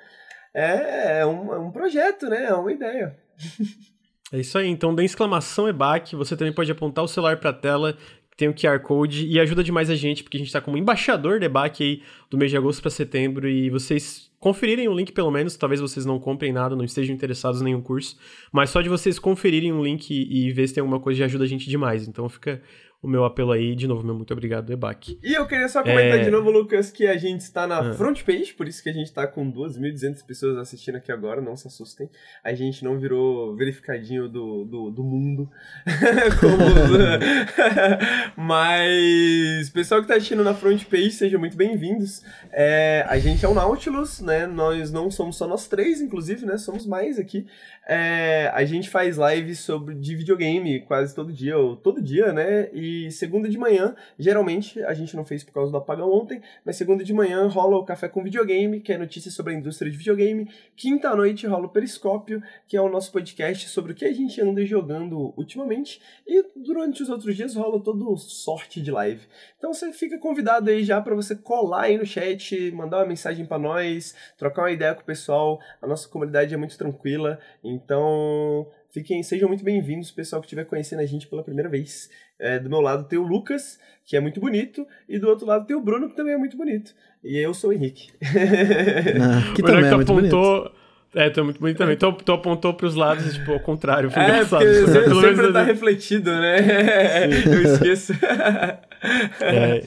é, 0.56 1.20
é, 1.20 1.26
um, 1.28 1.54
é 1.54 1.60
um 1.60 1.70
projeto, 1.70 2.28
né? 2.32 2.46
É 2.46 2.54
uma 2.56 2.72
ideia. 2.72 3.16
É 4.34 4.40
isso 4.40 4.58
aí. 4.58 4.68
Então, 4.68 4.96
da 4.96 5.04
exclamação 5.04 5.70
EBAC, 5.70 6.16
você 6.16 6.36
também 6.36 6.52
pode 6.52 6.72
apontar 6.72 7.04
o 7.04 7.08
celular 7.08 7.38
para 7.38 7.52
a 7.52 7.54
tela, 7.54 7.96
tem 8.36 8.48
o 8.48 8.54
QR 8.54 8.80
Code 8.80 9.28
e 9.28 9.40
ajuda 9.40 9.64
demais 9.64 9.92
a 9.92 9.96
gente, 9.96 10.24
porque 10.24 10.38
a 10.38 10.40
gente 10.40 10.48
está 10.48 10.60
como 10.60 10.76
embaixador 10.76 11.40
do 11.40 11.46
EBAC 11.46 11.84
aí 11.84 12.02
do 12.32 12.38
mês 12.38 12.50
de 12.50 12.58
agosto 12.58 12.82
para 12.82 12.90
setembro 12.90 13.48
e 13.48 13.70
vocês 13.70 14.32
conferirem 14.40 14.88
o 14.88 14.94
link 14.94 15.12
pelo 15.12 15.30
menos, 15.30 15.56
talvez 15.56 15.80
vocês 15.80 16.04
não 16.04 16.20
comprem 16.20 16.52
nada, 16.52 16.76
não 16.76 16.84
estejam 16.84 17.14
interessados 17.14 17.62
em 17.62 17.66
nenhum 17.66 17.82
curso, 17.82 18.18
mas 18.52 18.72
só 18.72 18.82
de 18.82 18.90
vocês 18.90 19.20
conferirem 19.20 19.72
o 19.72 19.84
link 19.84 20.10
e, 20.10 20.48
e 20.48 20.52
ver 20.52 20.68
se 20.68 20.74
tem 20.74 20.82
alguma 20.82 21.00
coisa 21.00 21.20
já 21.20 21.26
ajuda 21.26 21.44
a 21.44 21.48
gente 21.48 21.70
demais. 21.70 22.08
Então 22.08 22.28
fica 22.28 22.60
o 23.04 23.08
meu 23.08 23.26
apelo 23.26 23.52
aí. 23.52 23.76
De 23.76 23.86
novo, 23.86 24.04
meu 24.04 24.16
muito 24.16 24.32
obrigado, 24.32 24.72
Ebac. 24.72 25.20
E 25.22 25.34
eu 25.34 25.46
queria 25.46 25.68
só 25.68 25.84
comentar 25.84 26.20
é... 26.20 26.24
de 26.24 26.32
novo, 26.32 26.50
Lucas, 26.50 26.90
que 26.90 27.06
a 27.06 27.18
gente 27.18 27.42
está 27.42 27.68
na 27.68 27.80
ah. 27.80 27.94
front 27.94 28.24
page, 28.24 28.54
por 28.54 28.66
isso 28.66 28.82
que 28.82 28.90
a 28.90 28.94
gente 28.94 29.08
está 29.08 29.28
com 29.28 29.52
2.200 29.52 30.26
pessoas 30.26 30.58
assistindo 30.58 30.96
aqui 30.96 31.12
agora, 31.12 31.42
não 31.42 31.58
se 31.58 31.68
assustem. 31.68 32.10
A 32.42 32.54
gente 32.54 32.82
não 32.84 32.98
virou 32.98 33.56
verificadinho 33.58 34.30
do, 34.30 34.64
do, 34.64 34.90
do 34.90 35.04
mundo. 35.04 35.52
Mas, 38.38 39.70
pessoal 39.70 40.00
que 40.00 40.06
está 40.06 40.16
assistindo 40.16 40.44
na 40.44 40.54
front 40.54 40.86
page, 40.86 41.12
sejam 41.12 41.40
muito 41.42 41.58
bem-vindos. 41.58 42.24
É, 42.54 43.06
a 43.10 43.20
gente 43.20 43.44
é 43.44 43.50
o 43.50 43.54
Nautilus, 43.54 44.22
né? 44.22 44.48
Nós 44.48 44.94
não 44.94 45.12
somos 45.12 45.36
só 45.36 45.46
nós 45.46 45.68
três, 45.68 46.00
inclusive, 46.00 46.46
né? 46.46 46.58
Somos 46.58 46.86
mais 46.86 47.20
aqui. 47.20 47.46
É, 47.86 48.50
a 48.54 48.64
gente 48.64 48.90
faz 48.90 49.18
lives 49.18 49.60
sobre 49.60 49.94
de 49.96 50.16
videogame 50.16 50.80
quase 50.82 51.14
todo 51.14 51.34
dia, 51.34 51.58
ou 51.58 51.76
todo 51.76 52.02
dia, 52.02 52.32
né? 52.32 52.70
E 52.72 53.12
segunda 53.12 53.50
de 53.50 53.58
manhã, 53.58 53.94
geralmente, 54.18 54.82
a 54.84 54.94
gente 54.94 55.16
não 55.18 55.26
fez 55.26 55.44
por 55.44 55.52
causa 55.52 55.70
do 55.70 55.78
apagão 55.78 56.10
ontem, 56.10 56.42
mas 56.66 56.78
segunda 56.78 57.04
de 57.04 57.14
manhã 57.14 57.46
rola 57.48 57.78
o 57.78 57.84
Café 57.84 58.08
com 58.08 58.24
Videogame, 58.24 58.80
que 58.80 58.94
é 58.94 58.98
notícias 58.98 59.34
sobre 59.34 59.54
a 59.54 59.58
indústria 59.58 59.92
de 59.92 59.98
videogame. 59.98 60.50
Quinta 60.78 61.14
noite 61.14 61.46
rola 61.46 61.66
o 61.66 61.70
Periscópio, 61.70 62.42
que 62.68 62.78
é 62.78 62.82
o 62.82 62.90
nosso 62.90 63.12
podcast 63.12 63.68
sobre 63.68 63.92
o 63.92 63.96
que 63.96 64.06
a 64.06 64.14
gente 64.14 64.40
anda 64.40 64.66
jogando 64.66 65.34
ultimamente. 65.36 66.02
E 66.26 66.42
durante 66.56 67.04
os 67.04 67.10
outros 67.10 67.36
dias 67.36 67.56
rola 67.56 67.84
todo 67.84 68.16
sorte 68.16 68.82
de 68.82 68.92
live. 68.92 69.28
Então 69.58 69.74
você 69.74 69.92
fica 69.92 70.18
convidado 70.18 70.70
aí 70.70 70.84
já 70.84 71.02
para 71.02 71.16
você 71.16 71.36
colar 71.36 71.84
aí 71.84 71.98
no 71.98 72.06
chat, 72.06 72.72
mandar 72.72 73.00
uma 73.00 73.08
mensagem 73.08 73.46
para 73.46 73.60
nós, 73.60 74.16
trocar 74.38 74.64
uma 74.64 74.72
ideia 74.72 74.96
com 74.96 75.02
o 75.02 75.06
pessoal. 75.06 75.60
A 75.82 75.88
nossa 75.88 76.08
comunidade 76.08 76.54
é 76.54 76.58
muito 76.58 76.78
tranquila. 76.78 77.40
Fiquem, 78.92 79.24
sejam 79.24 79.48
muito 79.48 79.64
bem-vindos, 79.64 80.12
pessoal 80.12 80.42
que 80.42 80.46
estiver 80.46 80.66
conhecendo 80.66 81.00
a 81.00 81.06
gente 81.06 81.28
pela 81.28 81.44
primeira 81.44 81.70
vez. 81.70 82.10
É, 82.40 82.60
do 82.60 82.70
meu 82.70 82.82
lado 82.82 83.08
tem 83.08 83.18
o 83.18 83.24
Lucas, 83.24 83.80
que 84.06 84.18
é 84.18 84.20
muito 84.20 84.40
bonito, 84.40 84.86
e 85.08 85.18
do 85.18 85.28
outro 85.30 85.46
lado 85.46 85.66
tem 85.66 85.76
o 85.76 85.82
Bruno, 85.82 86.10
que 86.10 86.16
também 86.16 86.34
é 86.34 86.38
muito 86.38 86.58
bonito. 86.58 86.94
E 87.24 87.38
eu 87.38 87.54
sou 87.54 87.70
o 87.70 87.74
Henrique. 87.74 88.12
Ah, 88.22 89.54
que 89.56 89.64
também 89.64 89.86
é 89.86 89.96
muito 89.96 90.12
apontou... 90.12 90.62
bonito. 90.62 90.84
É, 91.16 91.30
tu 91.30 91.40
é 91.40 91.44
muito 91.44 91.60
bonito 91.60 91.78
também. 91.78 91.96
Tu, 91.96 92.12
tu 92.12 92.32
apontou 92.32 92.74
pros 92.74 92.96
lados, 92.96 93.34
tipo, 93.36 93.52
ao 93.52 93.60
contrário. 93.60 94.10
Foi 94.10 94.22
é, 94.22 94.26
engraçado. 94.26 94.64
porque 94.64 94.88
sempre, 94.92 95.22
sempre 95.22 95.54
tá 95.54 95.64
refletido, 95.64 96.32
né? 96.32 96.58
eu 97.46 97.62
esqueço. 97.62 98.14
é, 99.40 99.84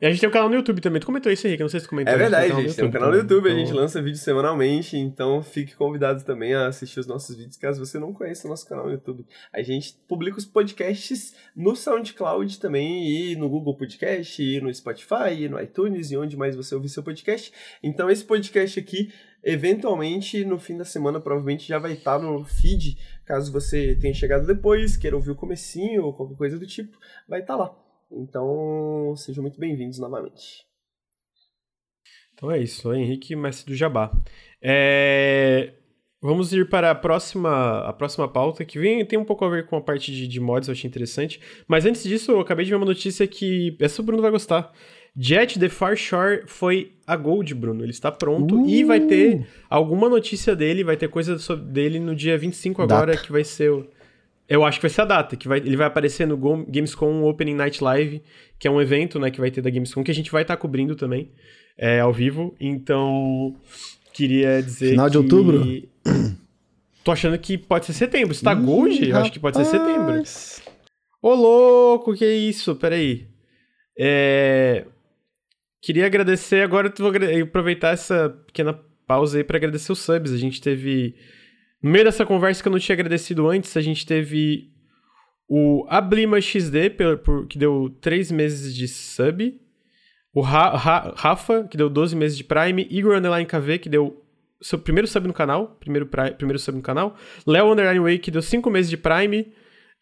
e 0.00 0.06
a 0.06 0.10
gente 0.10 0.20
tem 0.20 0.28
um 0.28 0.32
canal 0.32 0.48
no 0.48 0.54
YouTube 0.54 0.80
também. 0.80 1.00
Tu 1.00 1.06
comentou 1.06 1.30
isso, 1.30 1.46
Henrique? 1.46 1.62
Não 1.62 1.68
sei 1.68 1.80
se 1.80 1.86
tu 1.86 1.90
comentou. 1.90 2.12
É 2.12 2.16
verdade, 2.16 2.52
a 2.52 2.60
gente 2.60 2.74
tem 2.74 2.84
um 2.84 2.90
canal 2.90 3.10
no 3.10 3.16
YouTube. 3.16 3.48
Então... 3.48 3.56
A 3.56 3.64
gente 3.64 3.72
lança 3.72 4.02
vídeos 4.02 4.22
semanalmente. 4.22 4.96
Então 4.96 5.42
fique 5.42 5.74
convidado 5.74 6.24
também 6.24 6.54
a 6.54 6.66
assistir 6.66 7.00
os 7.00 7.06
nossos 7.06 7.36
vídeos, 7.36 7.56
caso 7.56 7.84
você 7.84 7.98
não 7.98 8.12
conheça 8.12 8.46
o 8.46 8.50
nosso 8.50 8.68
canal 8.68 8.86
no 8.86 8.92
YouTube. 8.92 9.26
A 9.52 9.62
gente 9.62 9.94
publica 10.08 10.36
os 10.36 10.44
podcasts 10.44 11.34
no 11.54 11.76
SoundCloud 11.76 12.58
também, 12.58 13.08
e 13.08 13.36
no 13.36 13.48
Google 13.48 13.76
Podcast, 13.76 14.42
e 14.42 14.60
no 14.60 14.72
Spotify, 14.74 15.32
e 15.38 15.48
no 15.48 15.60
iTunes, 15.60 16.10
e 16.10 16.16
onde 16.16 16.36
mais 16.36 16.56
você 16.56 16.74
ouvir 16.74 16.88
seu 16.88 17.02
podcast. 17.02 17.52
Então 17.82 18.10
esse 18.10 18.24
podcast 18.24 18.78
aqui, 18.78 19.12
eventualmente, 19.42 20.44
no 20.44 20.58
fim 20.58 20.76
da 20.76 20.84
semana, 20.84 21.20
provavelmente 21.20 21.68
já 21.68 21.78
vai 21.78 21.92
estar 21.92 22.18
no 22.18 22.44
feed. 22.44 22.98
Caso 23.24 23.52
você 23.52 23.94
tenha 23.94 24.12
chegado 24.12 24.46
depois, 24.46 24.96
queira 24.96 25.16
ouvir 25.16 25.30
o 25.30 25.36
comecinho 25.36 26.04
ou 26.04 26.12
qualquer 26.12 26.36
coisa 26.36 26.58
do 26.58 26.66
tipo, 26.66 26.98
vai 27.28 27.40
estar 27.40 27.56
lá. 27.56 27.83
Então, 28.10 29.14
sejam 29.16 29.42
muito 29.42 29.58
bem-vindos 29.58 29.98
novamente. 29.98 30.64
Então 32.34 32.50
é 32.50 32.60
isso, 32.60 32.88
o 32.88 32.94
Henrique, 32.94 33.34
mestre 33.36 33.72
do 33.72 33.76
Jabá. 33.76 34.10
É... 34.60 35.74
Vamos 36.20 36.54
ir 36.54 36.70
para 36.70 36.90
a 36.90 36.94
próxima, 36.94 37.80
a 37.80 37.92
próxima 37.92 38.26
pauta, 38.26 38.64
que 38.64 38.78
vem, 38.78 39.04
tem 39.04 39.18
um 39.18 39.26
pouco 39.26 39.44
a 39.44 39.48
ver 39.50 39.66
com 39.66 39.76
a 39.76 39.80
parte 39.80 40.10
de, 40.10 40.26
de 40.26 40.40
mods, 40.40 40.68
eu 40.68 40.72
achei 40.72 40.88
interessante. 40.88 41.38
Mas 41.68 41.84
antes 41.84 42.02
disso, 42.02 42.32
eu 42.32 42.40
acabei 42.40 42.64
de 42.64 42.70
ver 42.70 42.76
uma 42.76 42.86
notícia 42.86 43.26
que 43.26 43.76
essa 43.78 44.00
o 44.00 44.04
Bruno 44.04 44.22
vai 44.22 44.30
gostar. 44.30 44.72
Jet 45.16 45.58
The 45.60 45.68
Far 45.68 45.96
Shore 45.96 46.44
foi 46.46 46.92
a 47.06 47.14
Gold, 47.14 47.54
Bruno. 47.54 47.84
Ele 47.84 47.90
está 47.90 48.10
pronto 48.10 48.62
uh! 48.62 48.66
e 48.66 48.82
vai 48.82 49.00
ter 49.00 49.46
alguma 49.68 50.08
notícia 50.08 50.56
dele, 50.56 50.82
vai 50.82 50.96
ter 50.96 51.08
coisa 51.08 51.38
sobre, 51.38 51.66
dele 51.66 52.00
no 52.00 52.16
dia 52.16 52.38
25 52.38 52.82
agora, 52.82 53.12
data. 53.12 53.24
que 53.24 53.30
vai 53.30 53.44
ser 53.44 53.70
o... 53.70 53.86
Eu 54.48 54.64
acho 54.64 54.78
que 54.78 54.82
vai 54.82 54.90
ser 54.90 55.02
a 55.02 55.06
data, 55.06 55.36
que 55.36 55.48
vai, 55.48 55.58
ele 55.58 55.76
vai 55.76 55.86
aparecer 55.86 56.26
no 56.26 56.36
Gamescom 56.66 57.22
Opening 57.22 57.54
Night 57.54 57.82
Live, 57.82 58.22
que 58.58 58.68
é 58.68 58.70
um 58.70 58.80
evento, 58.80 59.18
né, 59.18 59.30
que 59.30 59.40
vai 59.40 59.50
ter 59.50 59.62
da 59.62 59.70
Gamescom, 59.70 60.04
que 60.04 60.10
a 60.10 60.14
gente 60.14 60.30
vai 60.30 60.42
estar 60.42 60.56
tá 60.56 60.60
cobrindo 60.60 60.94
também, 60.94 61.30
é, 61.78 62.00
ao 62.00 62.12
vivo. 62.12 62.54
Então, 62.60 63.56
queria 64.12 64.62
dizer 64.62 64.90
Final 64.90 65.08
de 65.08 65.18
outubro? 65.18 65.64
Tô 67.04 67.12
achando 67.12 67.38
que 67.38 67.58
pode 67.58 67.84
ser 67.84 67.92
setembro. 67.92 68.34
Se 68.34 68.42
tá 68.42 68.54
Gold, 68.54 69.10
eu 69.10 69.16
acho 69.18 69.30
que 69.30 69.38
pode 69.38 69.58
ser 69.58 69.66
setembro. 69.66 70.22
Ô, 71.20 71.34
louco, 71.34 72.14
que 72.14 72.26
isso? 72.26 72.74
Peraí. 72.76 73.26
É... 73.98 74.86
Queria 75.82 76.06
agradecer, 76.06 76.62
agora 76.62 76.88
eu 76.98 77.04
vou 77.04 77.12
aproveitar 77.42 77.90
essa 77.90 78.30
pequena 78.46 78.72
pausa 79.06 79.36
aí 79.36 79.44
para 79.44 79.58
agradecer 79.58 79.92
os 79.92 79.98
subs. 79.98 80.32
A 80.32 80.38
gente 80.38 80.62
teve. 80.62 81.14
No 81.84 81.90
meio 81.90 82.06
dessa 82.06 82.24
conversa 82.24 82.62
que 82.62 82.68
eu 82.68 82.72
não 82.72 82.78
tinha 82.78 82.94
agradecido 82.94 83.46
antes, 83.46 83.76
a 83.76 83.82
gente 83.82 84.06
teve 84.06 84.70
o 85.46 85.84
Ablima 85.86 86.40
XD, 86.40 86.96
que 87.46 87.58
deu 87.58 87.94
3 88.00 88.32
meses 88.32 88.74
de 88.74 88.88
sub. 88.88 89.60
O 90.32 90.40
Ra, 90.40 90.70
Ra, 90.70 91.12
Rafa, 91.14 91.64
que 91.64 91.76
deu 91.76 91.90
12 91.90 92.16
meses 92.16 92.38
de 92.38 92.42
Prime. 92.42 92.88
Igor 92.90 93.18
Underline 93.18 93.44
KV, 93.44 93.78
que 93.80 93.90
deu 93.90 94.24
seu 94.62 94.78
primeiro 94.78 95.06
sub 95.06 95.26
no 95.26 95.34
canal. 95.34 95.76
Primeiro, 95.78 96.08
primeiro 96.38 96.58
sub 96.58 96.74
no 96.74 96.82
canal. 96.82 97.18
Léo 97.46 97.70
Underline 97.70 98.00
Way, 98.00 98.18
que 98.18 98.30
deu 98.30 98.40
5 98.40 98.70
meses 98.70 98.88
de 98.88 98.96
Prime. 98.96 99.52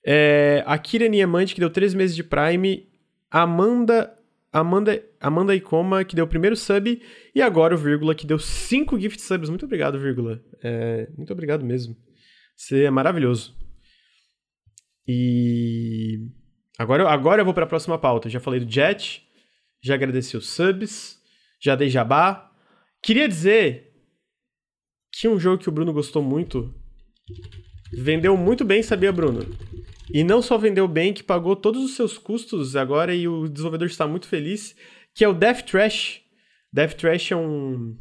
É, 0.07 0.63
Akira 0.65 1.09
Niamante, 1.09 1.53
que 1.53 1.61
deu 1.61 1.69
3 1.69 1.95
meses 1.95 2.15
de 2.15 2.23
Prime. 2.23 2.87
Amanda 3.29 4.17
Amanda, 4.53 5.03
Amanda 5.19 5.57
Icoma, 5.57 6.05
que 6.05 6.15
deu 6.15 6.27
o 6.27 6.29
primeiro 6.29 6.55
sub, 6.55 7.01
e 7.35 7.41
agora 7.41 7.74
o 7.74 7.79
Vírgula, 7.79 8.15
que 8.15 8.27
deu 8.27 8.39
cinco 8.39 9.01
gift 9.01 9.20
subs. 9.20 9.49
Muito 9.49 9.65
obrigado, 9.65 9.99
Vírgula. 9.99 10.41
É, 10.62 11.09
muito 11.16 11.33
obrigado 11.33 11.65
mesmo. 11.65 11.97
Você 12.55 12.85
é 12.85 12.91
maravilhoso. 12.91 13.57
E 15.09 16.29
agora, 16.79 17.09
agora 17.09 17.41
eu 17.41 17.45
vou 17.45 17.55
para 17.55 17.65
a 17.65 17.69
próxima 17.69 17.99
pauta. 17.99 18.29
Já 18.29 18.39
falei 18.39 18.61
do 18.61 18.70
Jet, 18.70 19.27
já 19.83 19.95
agradeci 19.95 20.37
os 20.37 20.51
subs, 20.51 21.19
já 21.61 21.74
dei 21.74 21.89
jabá. 21.89 22.53
Queria 23.03 23.27
dizer 23.27 23.91
que 25.12 25.27
um 25.27 25.41
jogo 25.41 25.62
que 25.62 25.69
o 25.69 25.73
Bruno 25.73 25.93
gostou 25.93 26.23
muito 26.23 26.73
vendeu 27.93 28.37
muito 28.37 28.65
bem, 28.65 28.83
sabia, 28.83 29.12
Bruno? 29.12 29.47
E 30.13 30.23
não 30.23 30.43
só 30.43 30.59
vendeu 30.59 30.87
bem, 30.87 31.13
que 31.13 31.23
pagou 31.23 31.57
todos 31.57 31.83
os 31.83 31.97
seus 31.97 32.19
custos 32.19 32.77
agora 32.77 33.15
e 33.15 33.27
o 33.27 33.49
desenvolvedor 33.49 33.87
está 33.87 34.07
muito 34.07 34.29
feliz, 34.29 34.77
que 35.15 35.25
é 35.25 35.29
o 35.29 35.33
Death 35.33 35.63
Trash. 35.63 36.21
Death 36.73 36.95
Trash 36.95 37.33
é 37.33 37.37
um, 37.37 37.97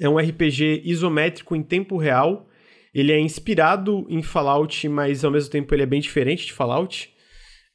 é 0.00 0.08
um 0.08 0.16
RPG 0.16 0.82
isométrico 0.84 1.54
em 1.54 1.62
tempo 1.62 1.98
real. 1.98 2.48
Ele 2.94 3.12
é 3.12 3.20
inspirado 3.20 4.06
em 4.08 4.22
Fallout, 4.22 4.88
mas 4.88 5.24
ao 5.24 5.30
mesmo 5.30 5.50
tempo 5.50 5.74
ele 5.74 5.82
é 5.82 5.86
bem 5.86 6.00
diferente 6.00 6.46
de 6.46 6.52
Fallout. 6.52 7.12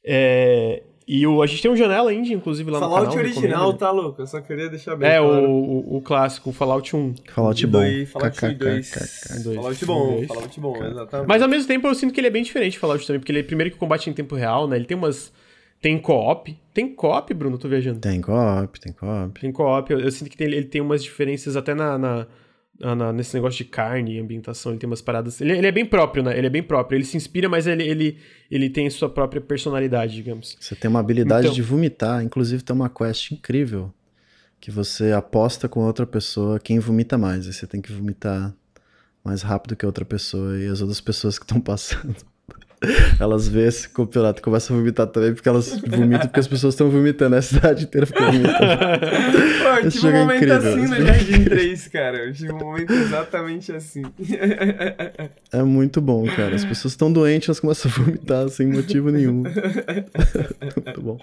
É, 0.04 0.82
e 1.06 1.26
o, 1.26 1.42
a 1.42 1.46
gente 1.46 1.60
tem 1.60 1.70
um 1.70 1.76
Janela 1.76 2.12
Indie, 2.14 2.32
inclusive, 2.32 2.70
lá 2.70 2.78
Fallout 2.78 3.04
no 3.04 3.10
canal. 3.10 3.24
Fallout 3.24 3.38
original, 3.38 3.74
tá 3.74 3.90
louco? 3.90 4.22
Eu 4.22 4.26
só 4.26 4.40
queria 4.40 4.70
deixar 4.70 4.96
bem 4.96 5.08
É, 5.08 5.18
claro. 5.18 5.50
o, 5.50 5.96
o, 5.96 6.00
clássico, 6.00 6.48
o 6.48 6.52
Fallout 6.52 6.96
1. 6.96 7.14
Fallout 7.34 7.66
bom. 7.66 8.06
Fallout 8.06 8.54
2. 8.54 8.90
Fallout 9.54 9.84
bom, 9.84 10.26
Fallout 10.26 10.60
bom, 10.60 10.84
exatamente. 10.84 11.28
Mas 11.28 11.42
ao 11.42 11.48
mesmo 11.48 11.68
tempo 11.68 11.86
eu 11.86 11.94
sinto 11.94 12.12
que 12.12 12.20
ele 12.20 12.28
é 12.28 12.30
bem 12.30 12.42
diferente 12.42 12.72
de 12.72 12.78
Fallout 12.78 13.06
também, 13.06 13.20
porque 13.20 13.32
ele 13.32 13.40
é 13.40 13.42
primeiro 13.42 13.70
que 13.70 13.76
combate 13.76 14.08
em 14.08 14.14
tempo 14.14 14.34
real, 14.34 14.66
né? 14.66 14.76
Ele 14.76 14.86
tem 14.86 14.96
umas... 14.96 15.30
Tem 15.80 15.98
co-op. 15.98 16.56
Tem 16.72 16.94
co-op, 16.94 17.34
Bruno? 17.34 17.58
Tô 17.58 17.68
viajando. 17.68 18.00
Tem 18.00 18.18
co-op, 18.22 18.80
tem 18.80 18.92
co-op. 18.92 19.38
Tem 19.38 19.52
co-op. 19.52 19.92
Eu, 19.92 20.00
eu, 20.00 20.10
sinto 20.10 20.30
que 20.30 20.36
tem, 20.36 20.46
ele 20.46 20.64
tem 20.64 20.80
umas 20.80 21.02
diferenças 21.02 21.56
até 21.56 21.74
na, 21.74 21.98
na 21.98 22.26
na, 22.78 23.12
nesse 23.12 23.34
negócio 23.34 23.58
de 23.58 23.64
carne 23.64 24.16
e 24.16 24.20
ambientação, 24.20 24.72
ele 24.72 24.78
tem 24.78 24.88
umas 24.88 25.02
paradas. 25.02 25.40
Ele, 25.40 25.52
ele, 25.52 25.66
é 25.66 25.72
bem 25.72 25.86
próprio, 25.86 26.22
né? 26.22 26.36
Ele 26.36 26.46
é 26.46 26.50
bem 26.50 26.62
próprio. 26.62 26.96
Ele 26.96 27.04
se 27.04 27.16
inspira, 27.16 27.48
mas 27.48 27.66
ele, 27.66 27.82
ele, 27.82 28.18
ele 28.50 28.68
tem 28.68 28.88
sua 28.90 29.08
própria 29.08 29.40
personalidade, 29.40 30.14
digamos. 30.14 30.56
Você 30.60 30.74
tem 30.74 30.88
uma 30.88 31.00
habilidade 31.00 31.46
então... 31.46 31.54
de 31.54 31.62
vomitar. 31.62 32.22
Inclusive, 32.22 32.62
tem 32.62 32.74
uma 32.74 32.90
quest 32.90 33.30
incrível 33.30 33.92
que 34.60 34.70
você 34.70 35.12
aposta 35.12 35.68
com 35.68 35.80
outra 35.80 36.06
pessoa 36.06 36.58
quem 36.58 36.78
vomita 36.78 37.16
mais. 37.16 37.46
Aí 37.46 37.52
você 37.52 37.66
tem 37.66 37.80
que 37.80 37.92
vomitar 37.92 38.54
mais 39.22 39.42
rápido 39.42 39.76
que 39.76 39.84
a 39.84 39.88
outra 39.88 40.04
pessoa 40.04 40.58
e 40.58 40.66
as 40.66 40.80
outras 40.80 41.00
pessoas 41.00 41.38
que 41.38 41.44
estão 41.44 41.60
passando 41.62 42.16
elas 43.18 43.48
vê 43.48 43.66
esse 43.66 43.88
campeonato 43.88 44.40
e 44.40 44.42
começam 44.42 44.76
a 44.76 44.78
vomitar 44.78 45.06
também, 45.06 45.34
porque 45.34 45.48
elas 45.48 45.80
vomitam 45.80 46.26
porque 46.26 46.40
as 46.40 46.48
pessoas 46.48 46.74
estão 46.74 46.90
vomitando, 46.90 47.36
a 47.36 47.42
cidade 47.42 47.84
inteira 47.84 48.06
fica 48.06 48.24
vomitando. 48.24 48.58
Pô, 49.62 49.68
eu 49.84 49.90
tive 49.90 50.08
um 50.08 50.12
momento 50.12 50.44
incrível. 50.44 50.56
assim 50.56 50.88
no 50.88 51.06
Jardim 51.06 51.44
3, 51.44 51.88
cara. 51.88 52.16
Eu 52.18 52.32
tive 52.32 52.52
um 52.52 52.58
momento 52.58 52.92
exatamente 52.92 53.72
assim. 53.72 54.02
É 55.52 55.62
muito 55.62 56.00
bom, 56.00 56.26
cara. 56.26 56.54
As 56.54 56.64
pessoas 56.64 56.92
estão 56.92 57.12
doentes, 57.12 57.48
elas 57.48 57.60
começam 57.60 57.90
a 57.90 57.94
vomitar 57.94 58.48
sem 58.48 58.66
motivo 58.66 59.10
nenhum. 59.10 59.42
muito 60.84 61.00
bom. 61.00 61.18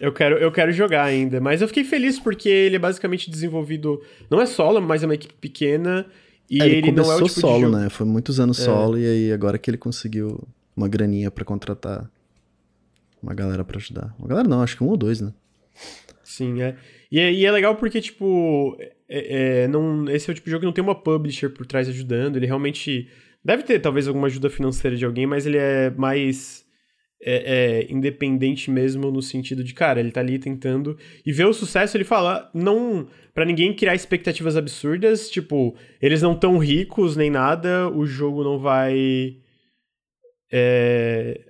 Eu 0.00 0.12
quero, 0.12 0.36
eu 0.36 0.52
quero 0.52 0.72
jogar 0.72 1.04
ainda, 1.04 1.40
mas 1.40 1.62
eu 1.62 1.68
fiquei 1.68 1.84
feliz 1.84 2.18
porque 2.18 2.48
ele 2.48 2.76
é 2.76 2.78
basicamente 2.78 3.30
desenvolvido. 3.30 4.00
Não 4.30 4.40
é 4.40 4.46
solo, 4.46 4.80
mas 4.80 5.02
é 5.02 5.06
uma 5.06 5.14
equipe 5.14 5.34
pequena. 5.40 6.06
E 6.50 6.62
é, 6.62 6.66
ele, 6.66 6.76
ele 6.76 6.92
não 6.92 7.10
é 7.10 7.16
o 7.16 7.22
tipo 7.24 7.40
solo, 7.40 7.70
né? 7.70 7.88
Foi 7.88 8.06
muitos 8.06 8.38
anos 8.38 8.58
é. 8.60 8.64
solo 8.64 8.98
e 8.98 9.06
aí 9.06 9.32
agora 9.32 9.58
que 9.58 9.70
ele 9.70 9.78
conseguiu 9.78 10.46
uma 10.76 10.88
graninha 10.88 11.30
para 11.30 11.44
contratar 11.44 12.10
uma 13.22 13.34
galera 13.34 13.64
para 13.64 13.78
ajudar. 13.78 14.14
Uma 14.18 14.28
galera 14.28 14.46
não, 14.46 14.62
acho 14.62 14.76
que 14.76 14.84
um 14.84 14.88
ou 14.88 14.96
dois, 14.96 15.20
né? 15.20 15.32
Sim, 16.22 16.60
é. 16.60 16.76
E 17.10 17.18
é, 17.18 17.32
e 17.32 17.46
é 17.46 17.50
legal 17.50 17.76
porque, 17.76 18.00
tipo, 18.00 18.76
é, 19.08 19.62
é, 19.62 19.68
não, 19.68 20.08
esse 20.10 20.28
é 20.28 20.32
o 20.32 20.34
tipo 20.34 20.46
de 20.46 20.50
jogo 20.50 20.60
que 20.60 20.66
não 20.66 20.72
tem 20.72 20.84
uma 20.84 20.94
publisher 20.94 21.48
por 21.48 21.64
trás 21.64 21.88
ajudando. 21.88 22.36
Ele 22.36 22.46
realmente 22.46 23.08
deve 23.42 23.62
ter, 23.62 23.78
talvez, 23.78 24.08
alguma 24.08 24.26
ajuda 24.26 24.50
financeira 24.50 24.96
de 24.96 25.04
alguém, 25.04 25.26
mas 25.26 25.46
ele 25.46 25.56
é 25.56 25.90
mais 25.90 26.63
é, 27.22 27.84
é, 27.86 27.92
independente 27.92 28.70
mesmo 28.70 29.10
no 29.10 29.22
sentido 29.22 29.64
de, 29.64 29.72
cara, 29.72 30.00
ele 30.00 30.12
tá 30.12 30.20
ali 30.20 30.38
tentando 30.38 30.98
e 31.24 31.32
ver 31.32 31.46
o 31.46 31.52
sucesso, 31.52 31.96
ele 31.96 32.04
fala, 32.04 32.50
não 32.54 33.08
para 33.32 33.44
ninguém 33.44 33.74
criar 33.74 33.94
expectativas 33.94 34.56
absurdas, 34.56 35.28
tipo, 35.28 35.76
eles 36.00 36.22
não 36.22 36.38
tão 36.38 36.58
ricos 36.58 37.16
nem 37.16 37.30
nada, 37.30 37.88
o 37.90 38.06
jogo 38.06 38.44
não 38.44 38.58
vai 38.58 39.42
é... 40.56 41.40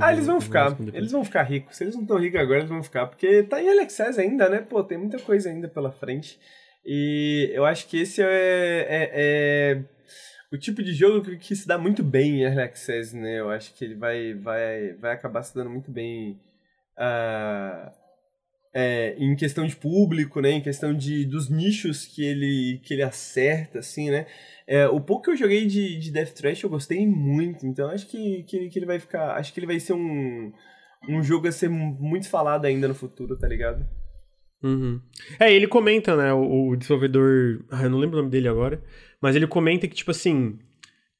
Ah, 0.00 0.12
eles 0.12 0.26
vão 0.26 0.40
ficar. 0.40 0.76
Eles 0.92 1.12
vão 1.12 1.24
ficar 1.24 1.42
ricos. 1.44 1.76
Se 1.76 1.84
eles 1.84 1.94
não 1.94 2.02
estão 2.02 2.18
ricos 2.18 2.40
agora, 2.40 2.58
eles 2.58 2.68
vão 2.68 2.82
ficar. 2.82 3.06
Porque 3.06 3.44
tá 3.44 3.62
em 3.62 3.70
Alexis 3.70 4.18
ainda, 4.18 4.48
né? 4.48 4.60
Pô, 4.60 4.82
tem 4.84 4.98
muita 4.98 5.18
coisa 5.18 5.48
ainda 5.48 5.68
pela 5.68 5.90
frente. 5.90 6.38
E 6.84 7.50
eu 7.54 7.64
acho 7.64 7.88
que 7.88 8.00
esse 8.00 8.20
é, 8.20 8.26
é, 8.26 9.10
é 9.14 9.84
o 10.52 10.58
tipo 10.58 10.82
de 10.82 10.92
jogo 10.92 11.36
que, 11.38 11.56
se 11.56 11.66
dá 11.66 11.78
muito 11.78 12.02
bem 12.02 12.40
em 12.40 12.42
Early 12.42 12.60
Access, 12.60 13.16
né? 13.16 13.40
Eu 13.40 13.50
acho 13.50 13.74
que 13.74 13.84
ele 13.84 13.94
vai, 13.94 14.34
vai, 14.34 14.92
vai 14.94 15.12
acabar 15.12 15.42
se 15.42 15.54
dando 15.54 15.70
muito 15.70 15.90
bem 15.90 16.40
uh, 16.98 17.90
é, 18.72 19.14
em 19.18 19.34
questão 19.36 19.66
de 19.66 19.76
público, 19.76 20.40
né? 20.40 20.50
Em 20.52 20.60
questão 20.60 20.94
de, 20.94 21.24
dos 21.24 21.48
nichos 21.48 22.06
que 22.06 22.24
ele, 22.24 22.80
que 22.82 22.94
ele 22.94 23.02
acerta, 23.02 23.78
assim, 23.78 24.10
né? 24.10 24.26
É, 24.66 24.86
o 24.88 25.00
pouco 25.00 25.24
que 25.24 25.30
eu 25.30 25.36
joguei 25.36 25.66
de, 25.66 25.98
de 25.98 26.10
Death 26.10 26.32
Trash 26.32 26.62
eu 26.62 26.70
gostei 26.70 27.06
muito, 27.06 27.66
então 27.66 27.90
acho 27.90 28.06
que, 28.06 28.42
que, 28.44 28.68
que 28.68 28.78
ele 28.78 28.86
vai 28.86 28.98
ficar... 28.98 29.36
Acho 29.36 29.52
que 29.52 29.60
ele 29.60 29.66
vai 29.66 29.78
ser 29.80 29.92
um, 29.92 30.52
um 31.08 31.22
jogo 31.22 31.48
a 31.48 31.52
ser 31.52 31.68
muito 31.68 32.28
falado 32.28 32.64
ainda 32.64 32.88
no 32.88 32.94
futuro, 32.94 33.36
tá 33.38 33.46
ligado? 33.46 33.86
Uhum. 34.64 34.98
É, 35.38 35.52
ele 35.52 35.66
comenta, 35.66 36.16
né, 36.16 36.32
o, 36.32 36.70
o 36.70 36.76
desenvolvedor, 36.76 37.62
ah, 37.70 37.82
eu 37.82 37.90
não 37.90 37.98
lembro 37.98 38.16
o 38.16 38.20
nome 38.22 38.30
dele 38.30 38.48
agora, 38.48 38.82
mas 39.20 39.36
ele 39.36 39.46
comenta 39.46 39.86
que, 39.86 39.94
tipo 39.94 40.10
assim, 40.10 40.58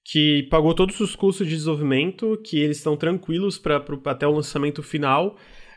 que 0.02 0.44
pagou 0.44 0.72
todos 0.72 0.98
os 0.98 1.14
custos 1.14 1.46
de 1.46 1.54
desenvolvimento, 1.54 2.40
que 2.42 2.58
eles 2.58 2.78
estão 2.78 2.96
tranquilos 2.96 3.58
para 3.58 3.84
até 4.06 4.26
o 4.26 4.32
lançamento 4.32 4.82
final 4.82 5.36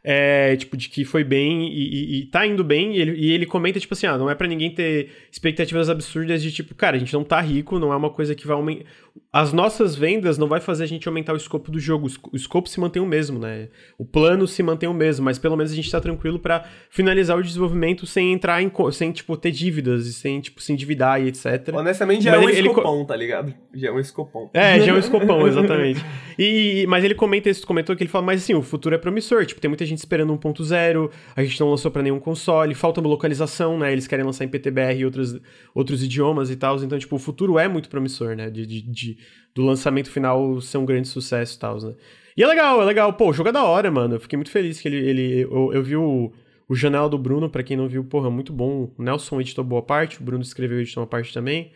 é, 0.10 0.56
tipo, 0.56 0.78
de 0.78 0.88
que 0.88 1.04
foi 1.04 1.22
bem 1.22 1.68
e, 1.68 1.82
e, 1.82 2.20
e 2.20 2.26
tá 2.28 2.48
indo 2.48 2.64
bem, 2.64 2.96
e 2.96 3.02
ele, 3.02 3.12
e 3.18 3.32
ele, 3.32 3.46
comenta, 3.46 3.78
tipo 3.78 3.94
assim, 3.94 4.08
ah, 4.08 4.18
não 4.18 4.30
é 4.30 4.36
para 4.36 4.48
ninguém 4.48 4.74
ter 4.74 5.10
expectativas 5.30 5.90
absurdas 5.90 6.42
de 6.42 6.50
tipo, 6.50 6.74
cara, 6.74 6.96
a 6.96 7.00
gente 7.00 7.12
não 7.12 7.26
tá 7.26 7.42
rico, 7.42 7.78
não 7.78 7.92
é 7.92 7.96
uma 7.98 8.10
coisa 8.10 8.34
que 8.34 8.48
vai 8.48 8.56
aumentar. 8.56 8.86
As 9.34 9.52
nossas 9.52 9.96
vendas 9.96 10.38
não 10.38 10.48
vai 10.48 10.62
fazer 10.62 10.86
a 10.86 10.88
gente 10.88 11.08
aumentar 11.08 11.34
o 11.34 11.38
escopo 11.38 11.70
do 11.70 11.80
jogo, 11.80 12.08
o 12.32 12.36
escopo 12.36 12.70
se 12.70 12.80
mantém 12.80 13.02
o 13.02 13.06
mesmo, 13.06 13.38
né? 13.38 13.68
O 13.98 14.06
plano 14.06 14.48
se 14.48 14.64
mantém 14.64 14.88
o 14.88 14.94
mesmo, 14.94 15.26
mas 15.26 15.38
pelo 15.38 15.58
menos 15.58 15.72
a 15.72 15.76
gente 15.76 15.92
tá 15.92 16.00
tranquilo 16.00 16.40
para 16.40 16.66
finalizar 16.90 17.38
o 17.38 17.44
desenvolvimento 17.44 18.06
sem 18.06 18.32
entrar 18.32 18.62
em. 18.62 18.72
sem, 18.94 19.12
tipo, 19.12 19.36
ter 19.36 19.52
dívidas 19.52 20.08
e 20.08 20.14
sem, 20.14 20.40
tipo, 20.40 20.62
se 20.62 20.72
endividar 20.72 21.22
e 21.22 21.28
etc. 21.28 21.74
Honestamente, 21.74 22.24
já 22.24 22.32
mas 22.32 22.42
é 22.42 22.46
um 22.46 22.50
ele, 22.50 22.68
escopão, 22.70 22.98
ele... 22.98 23.06
tá 23.06 23.16
ligado? 23.16 23.54
Já 23.74 23.90
é 23.90 23.92
um 23.92 24.00
escopão. 24.00 24.50
É, 24.54 24.80
já 24.80 24.92
é 24.92 24.96
um 24.96 25.00
escopão, 25.00 25.46
exatamente. 25.46 26.04
E, 26.40 26.86
mas 26.88 27.04
ele 27.04 27.16
comenta 27.16 27.50
isso, 27.50 27.66
comentou 27.66 27.96
que 27.96 28.04
ele 28.04 28.12
fala, 28.12 28.24
mas 28.24 28.44
assim, 28.44 28.54
o 28.54 28.62
futuro 28.62 28.94
é 28.94 28.98
promissor, 29.00 29.44
tipo, 29.44 29.60
tem 29.60 29.68
muita 29.68 29.84
gente 29.84 29.98
gente 29.98 30.00
esperando 30.00 30.38
1.0, 30.38 31.12
a 31.36 31.44
gente 31.44 31.60
não 31.60 31.72
lançou 31.72 31.90
para 31.90 32.04
nenhum 32.04 32.20
console, 32.20 32.74
falta 32.76 33.02
uma 33.02 33.10
localização, 33.10 33.78
né? 33.78 33.92
Eles 33.92 34.08
querem 34.08 34.24
lançar 34.24 34.46
em 34.46 34.48
PTBR 34.48 35.00
e 35.00 35.06
outros, 35.06 35.36
outros 35.74 36.04
idiomas 36.04 36.52
e 36.52 36.56
tal. 36.56 36.78
Então, 36.78 36.98
tipo, 36.98 37.16
o 37.16 37.20
futuro 37.20 37.58
é 37.58 37.68
muito 37.68 37.90
promissor, 37.90 38.36
né? 38.36 38.50
De, 38.50 38.66
de, 38.66 38.82
de 39.16 39.18
do 39.58 39.64
lançamento 39.64 40.12
final 40.12 40.62
ser 40.62 40.78
um 40.78 40.86
grande 40.86 41.08
sucesso 41.08 41.56
e 41.56 41.60
tal, 41.60 41.82
né? 41.82 41.96
E 42.38 42.44
é 42.44 42.48
legal, 42.48 42.80
é 42.80 42.86
legal. 42.86 43.12
Pô, 43.14 43.30
o 43.30 43.34
jogo 43.34 43.50
é 43.50 43.52
da 43.52 43.64
hora, 43.64 43.90
mano. 43.90 44.16
Eu 44.16 44.20
fiquei 44.20 44.38
muito 44.38 44.52
feliz 44.52 44.80
que 44.80 44.88
ele. 44.88 44.98
ele 44.98 45.42
eu, 45.42 45.74
eu 45.74 45.84
vi 45.84 45.96
o, 45.96 46.32
o 46.70 46.76
Janela 46.76 47.10
do 47.10 47.18
Bruno, 47.18 47.50
para 47.50 47.64
quem 47.64 47.76
não 47.76 47.88
viu, 47.88 48.04
porra, 48.04 48.30
muito 48.30 48.54
bom. 48.54 48.94
O 48.96 49.02
Nelson 49.02 49.42
editou 49.42 49.64
boa 49.64 49.82
parte, 49.82 50.22
o 50.22 50.24
Bruno 50.24 50.44
escreveu 50.44 50.78
e 50.78 50.82
editou 50.84 51.02
uma 51.02 51.10
parte 51.10 51.34
também. 51.34 51.72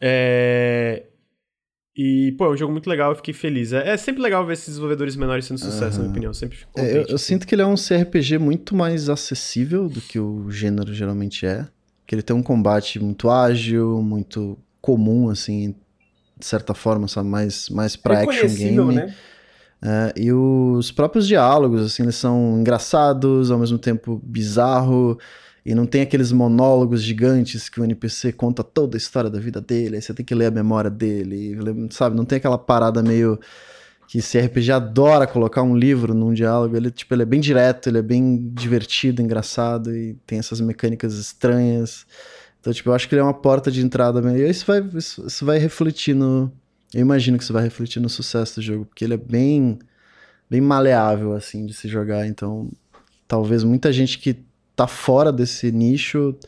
É... 0.00 1.04
E, 1.94 2.34
pô, 2.38 2.46
é 2.46 2.50
um 2.52 2.56
jogo 2.56 2.72
muito 2.72 2.88
legal, 2.88 3.12
eu 3.12 3.16
fiquei 3.16 3.34
feliz. 3.34 3.74
É, 3.74 3.90
é 3.90 3.96
sempre 3.98 4.22
legal 4.22 4.46
ver 4.46 4.54
esses 4.54 4.68
desenvolvedores 4.68 5.14
menores 5.14 5.44
sendo 5.44 5.58
sucesso, 5.60 5.82
uhum. 5.82 5.90
na 5.90 5.98
minha 5.98 6.10
opinião. 6.10 6.32
Sempre 6.32 6.56
fico 6.56 6.72
contente, 6.72 6.90
é, 6.90 6.96
eu, 6.96 7.02
eu 7.02 7.14
assim. 7.16 7.34
sinto 7.34 7.46
que 7.46 7.54
ele 7.54 7.60
é 7.60 7.66
um 7.66 7.74
CRPG 7.74 8.38
muito 8.38 8.74
mais 8.74 9.10
acessível 9.10 9.90
do 9.90 10.00
que 10.00 10.18
o 10.18 10.50
gênero 10.50 10.94
geralmente 10.94 11.44
é. 11.44 11.68
Que 12.06 12.14
ele 12.14 12.22
tem 12.22 12.34
um 12.34 12.42
combate 12.42 12.98
muito 12.98 13.28
ágil, 13.28 14.00
muito 14.02 14.58
comum, 14.80 15.28
assim, 15.28 15.74
de 16.42 16.46
certa 16.48 16.74
forma, 16.74 17.06
sabe? 17.06 17.28
Mais, 17.28 17.68
mais 17.68 17.94
pra 17.94 18.20
action 18.20 18.48
game. 18.48 18.94
Né? 18.94 19.14
É, 19.80 20.12
e 20.16 20.32
os 20.32 20.90
próprios 20.90 21.26
diálogos, 21.26 21.80
assim, 21.82 22.02
eles 22.02 22.16
são 22.16 22.58
engraçados, 22.58 23.50
ao 23.50 23.58
mesmo 23.58 23.78
tempo 23.78 24.20
bizarro. 24.24 25.16
E 25.64 25.72
não 25.72 25.86
tem 25.86 26.02
aqueles 26.02 26.32
monólogos 26.32 27.00
gigantes 27.00 27.68
que 27.68 27.80
o 27.80 27.84
NPC 27.84 28.32
conta 28.32 28.64
toda 28.64 28.96
a 28.96 28.98
história 28.98 29.30
da 29.30 29.38
vida 29.38 29.60
dele, 29.60 29.94
aí 29.94 30.02
você 30.02 30.12
tem 30.12 30.26
que 30.26 30.34
ler 30.34 30.46
a 30.46 30.50
memória 30.50 30.90
dele, 30.90 31.56
sabe? 31.90 32.16
Não 32.16 32.24
tem 32.24 32.38
aquela 32.38 32.58
parada 32.58 33.00
meio 33.00 33.38
que 34.08 34.18
esse 34.18 34.40
RPG 34.40 34.72
adora 34.72 35.24
colocar 35.24 35.62
um 35.62 35.76
livro 35.76 36.12
num 36.12 36.34
diálogo, 36.34 36.76
ele, 36.76 36.90
tipo, 36.90 37.14
ele 37.14 37.22
é 37.22 37.26
bem 37.26 37.40
direto, 37.40 37.88
ele 37.88 37.98
é 37.98 38.02
bem 38.02 38.50
divertido, 38.52 39.22
engraçado 39.22 39.94
e 39.94 40.14
tem 40.26 40.40
essas 40.40 40.60
mecânicas 40.60 41.14
estranhas. 41.14 42.04
Então, 42.62 42.72
tipo, 42.72 42.90
eu 42.90 42.94
acho 42.94 43.08
que 43.08 43.14
ele 43.16 43.20
é 43.20 43.24
uma 43.24 43.34
porta 43.34 43.72
de 43.72 43.84
entrada 43.84 44.22
meio. 44.22 44.48
Isso 44.48 44.64
vai, 44.64 44.80
isso, 44.94 45.26
isso 45.26 45.44
vai 45.44 45.58
refletir 45.58 46.14
no. 46.14 46.48
Eu 46.94 47.00
imagino 47.00 47.36
que 47.36 47.42
isso 47.42 47.52
vai 47.52 47.64
refletir 47.64 47.98
no 47.98 48.08
sucesso 48.08 48.60
do 48.60 48.62
jogo, 48.62 48.84
porque 48.84 49.04
ele 49.04 49.14
é 49.14 49.16
bem, 49.16 49.80
bem 50.48 50.60
maleável, 50.60 51.34
assim, 51.34 51.66
de 51.66 51.74
se 51.74 51.88
jogar. 51.88 52.24
Então, 52.24 52.70
talvez 53.26 53.64
muita 53.64 53.92
gente 53.92 54.16
que 54.16 54.36
tá 54.76 54.86
fora 54.86 55.32
desse 55.32 55.72
nicho 55.72 56.38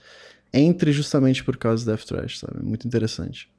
entre 0.52 0.92
justamente 0.92 1.42
por 1.42 1.56
causa 1.56 1.84
do 1.84 1.90
Death 1.90 2.06
Trash, 2.06 2.38
sabe? 2.38 2.64
Muito 2.64 2.86
interessante. 2.86 3.50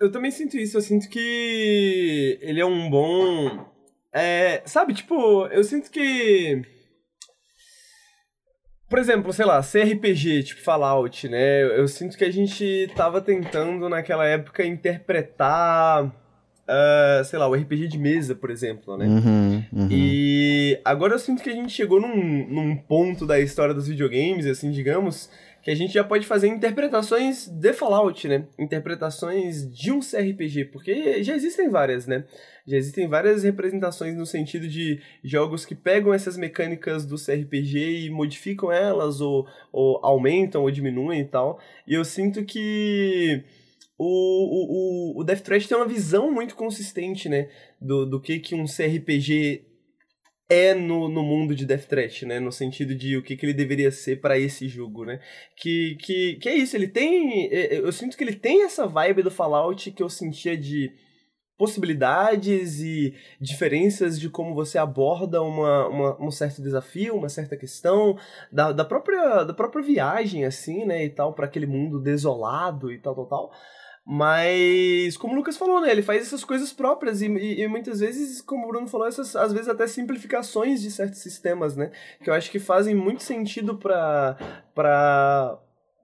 Eu 0.00 0.10
também 0.10 0.32
sinto 0.32 0.56
isso, 0.56 0.76
eu 0.76 0.82
sinto 0.82 1.08
que 1.08 2.36
ele 2.42 2.60
é 2.60 2.66
um 2.66 2.90
bom. 2.90 3.64
É, 4.12 4.60
sabe, 4.66 4.92
tipo, 4.92 5.46
eu 5.46 5.62
sinto 5.62 5.88
que. 5.88 6.64
Por 8.92 8.98
exemplo, 8.98 9.32
sei 9.32 9.46
lá, 9.46 9.62
CRPG, 9.62 10.42
tipo 10.42 10.60
Fallout, 10.60 11.26
né? 11.26 11.62
Eu 11.62 11.88
sinto 11.88 12.14
que 12.14 12.26
a 12.26 12.30
gente 12.30 12.90
tava 12.94 13.22
tentando 13.22 13.88
naquela 13.88 14.26
época 14.26 14.66
interpretar 14.66 16.04
uh, 16.04 17.24
sei 17.24 17.38
lá, 17.38 17.48
o 17.48 17.54
RPG 17.54 17.88
de 17.88 17.96
mesa, 17.96 18.34
por 18.34 18.50
exemplo, 18.50 18.98
né? 18.98 19.06
Uhum, 19.06 19.64
uhum. 19.72 19.88
E 19.90 20.78
agora 20.84 21.14
eu 21.14 21.18
sinto 21.18 21.42
que 21.42 21.48
a 21.48 21.54
gente 21.54 21.72
chegou 21.72 22.02
num, 22.02 22.46
num 22.46 22.76
ponto 22.76 23.26
da 23.26 23.40
história 23.40 23.72
dos 23.72 23.88
videogames, 23.88 24.44
assim, 24.44 24.70
digamos, 24.70 25.30
que 25.62 25.70
a 25.70 25.74
gente 25.76 25.94
já 25.94 26.02
pode 26.02 26.26
fazer 26.26 26.48
interpretações 26.48 27.46
de 27.46 27.72
Fallout, 27.72 28.26
né? 28.26 28.48
Interpretações 28.58 29.70
de 29.72 29.92
um 29.92 30.00
CRPG, 30.00 30.66
porque 30.66 31.22
já 31.22 31.34
existem 31.36 31.68
várias, 31.68 32.06
né? 32.06 32.24
Já 32.66 32.76
existem 32.76 33.08
várias 33.08 33.44
representações 33.44 34.16
no 34.16 34.26
sentido 34.26 34.66
de 34.66 35.00
jogos 35.22 35.64
que 35.64 35.74
pegam 35.74 36.12
essas 36.12 36.36
mecânicas 36.36 37.06
do 37.06 37.16
CRPG 37.16 38.06
e 38.06 38.10
modificam 38.10 38.72
elas, 38.72 39.20
ou, 39.20 39.46
ou 39.72 40.00
aumentam 40.04 40.62
ou 40.62 40.70
diminuem 40.70 41.20
e 41.20 41.26
tal. 41.26 41.60
E 41.86 41.94
eu 41.94 42.04
sinto 42.04 42.44
que 42.44 43.44
o, 43.96 45.14
o, 45.16 45.20
o 45.20 45.24
Death 45.24 45.42
Trash 45.42 45.68
tem 45.68 45.76
uma 45.76 45.86
visão 45.86 46.32
muito 46.32 46.56
consistente, 46.56 47.28
né? 47.28 47.48
Do, 47.80 48.04
do 48.04 48.20
que, 48.20 48.40
que 48.40 48.56
um 48.56 48.64
CRPG 48.64 49.71
é 50.48 50.74
no, 50.74 51.08
no 51.08 51.22
mundo 51.22 51.54
de 51.54 51.64
Death 51.64 51.86
Trash, 51.86 52.22
né? 52.22 52.38
No 52.38 52.52
sentido 52.52 52.94
de 52.94 53.16
o 53.16 53.22
que, 53.22 53.36
que 53.36 53.46
ele 53.46 53.54
deveria 53.54 53.90
ser 53.90 54.20
para 54.20 54.38
esse 54.38 54.68
jogo, 54.68 55.04
né? 55.04 55.20
Que, 55.56 55.96
que, 55.96 56.36
que 56.36 56.48
é 56.48 56.54
isso, 56.54 56.76
ele 56.76 56.88
tem... 56.88 57.46
É, 57.52 57.76
é, 57.76 57.78
eu 57.78 57.92
sinto 57.92 58.16
que 58.16 58.24
ele 58.24 58.36
tem 58.36 58.64
essa 58.64 58.86
vibe 58.86 59.22
do 59.22 59.30
Fallout 59.30 59.90
que 59.90 60.02
eu 60.02 60.08
sentia 60.08 60.56
de 60.56 60.92
possibilidades 61.56 62.80
e 62.80 63.14
diferenças 63.40 64.18
de 64.18 64.28
como 64.28 64.52
você 64.52 64.78
aborda 64.78 65.40
uma, 65.42 65.86
uma, 65.86 66.20
um 66.20 66.30
certo 66.30 66.60
desafio, 66.60 67.14
uma 67.14 67.28
certa 67.28 67.56
questão, 67.56 68.18
da, 68.50 68.72
da, 68.72 68.84
própria, 68.84 69.44
da 69.44 69.54
própria 69.54 69.80
viagem, 69.80 70.44
assim, 70.44 70.84
né, 70.84 71.04
e 71.04 71.10
tal, 71.10 71.32
para 71.34 71.46
aquele 71.46 71.66
mundo 71.66 72.00
desolado 72.00 72.90
e 72.90 72.98
tal, 72.98 73.14
tal, 73.14 73.26
tal. 73.26 73.52
Mas, 74.04 75.16
como 75.16 75.32
o 75.32 75.36
Lucas 75.36 75.56
falou, 75.56 75.80
né? 75.80 75.90
Ele 75.90 76.02
faz 76.02 76.22
essas 76.22 76.42
coisas 76.42 76.72
próprias 76.72 77.22
e, 77.22 77.26
e, 77.26 77.62
e, 77.62 77.68
muitas 77.68 78.00
vezes, 78.00 78.40
como 78.40 78.64
o 78.64 78.68
Bruno 78.68 78.88
falou, 78.88 79.06
essas, 79.06 79.36
às 79.36 79.52
vezes 79.52 79.68
até 79.68 79.86
simplificações 79.86 80.82
de 80.82 80.90
certos 80.90 81.20
sistemas, 81.20 81.76
né? 81.76 81.92
Que 82.22 82.28
eu 82.28 82.34
acho 82.34 82.50
que 82.50 82.58
fazem 82.58 82.94
muito 82.94 83.22
sentido 83.22 83.78
para 83.78 84.36
para 84.74 85.58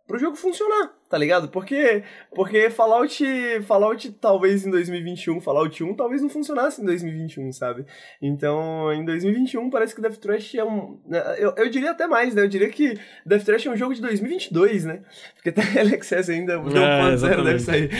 pro 0.07 0.19
jogo 0.19 0.37
funcionar, 0.37 0.98
tá 1.09 1.17
ligado? 1.17 1.49
Porque, 1.49 2.03
porque 2.35 2.69
Fallout, 2.71 3.25
Fallout 3.63 4.13
talvez 4.13 4.67
em 4.67 4.71
2021, 4.71 5.41
Fallout 5.41 5.83
1 5.83 5.95
talvez 5.95 6.21
não 6.21 6.29
funcionasse 6.29 6.83
em 6.83 6.85
2021, 6.85 7.51
sabe? 7.53 7.87
Então, 8.21 8.93
em 8.93 9.05
2021 9.05 9.71
parece 9.71 9.95
que 9.95 10.03
Death 10.03 10.17
Trash 10.19 10.55
é 10.55 10.65
um... 10.65 10.99
Né, 11.07 11.23
eu, 11.39 11.55
eu 11.57 11.71
diria 11.71 11.93
até 11.93 12.07
mais, 12.07 12.35
né? 12.35 12.43
Eu 12.43 12.49
diria 12.49 12.69
que 12.69 12.99
Death 13.25 13.45
Trash 13.45 13.67
é 13.67 13.71
um 13.71 13.77
jogo 13.77 13.95
de 13.95 14.03
2022, 14.03 14.85
né? 14.85 15.01
Porque 15.35 15.49
até 15.49 15.63
Early 15.63 15.95
Access 15.95 16.31
ainda, 16.31 16.55
é, 16.55 16.57
1.0 16.57 17.45
deve 17.45 17.59
sair. 17.61 17.91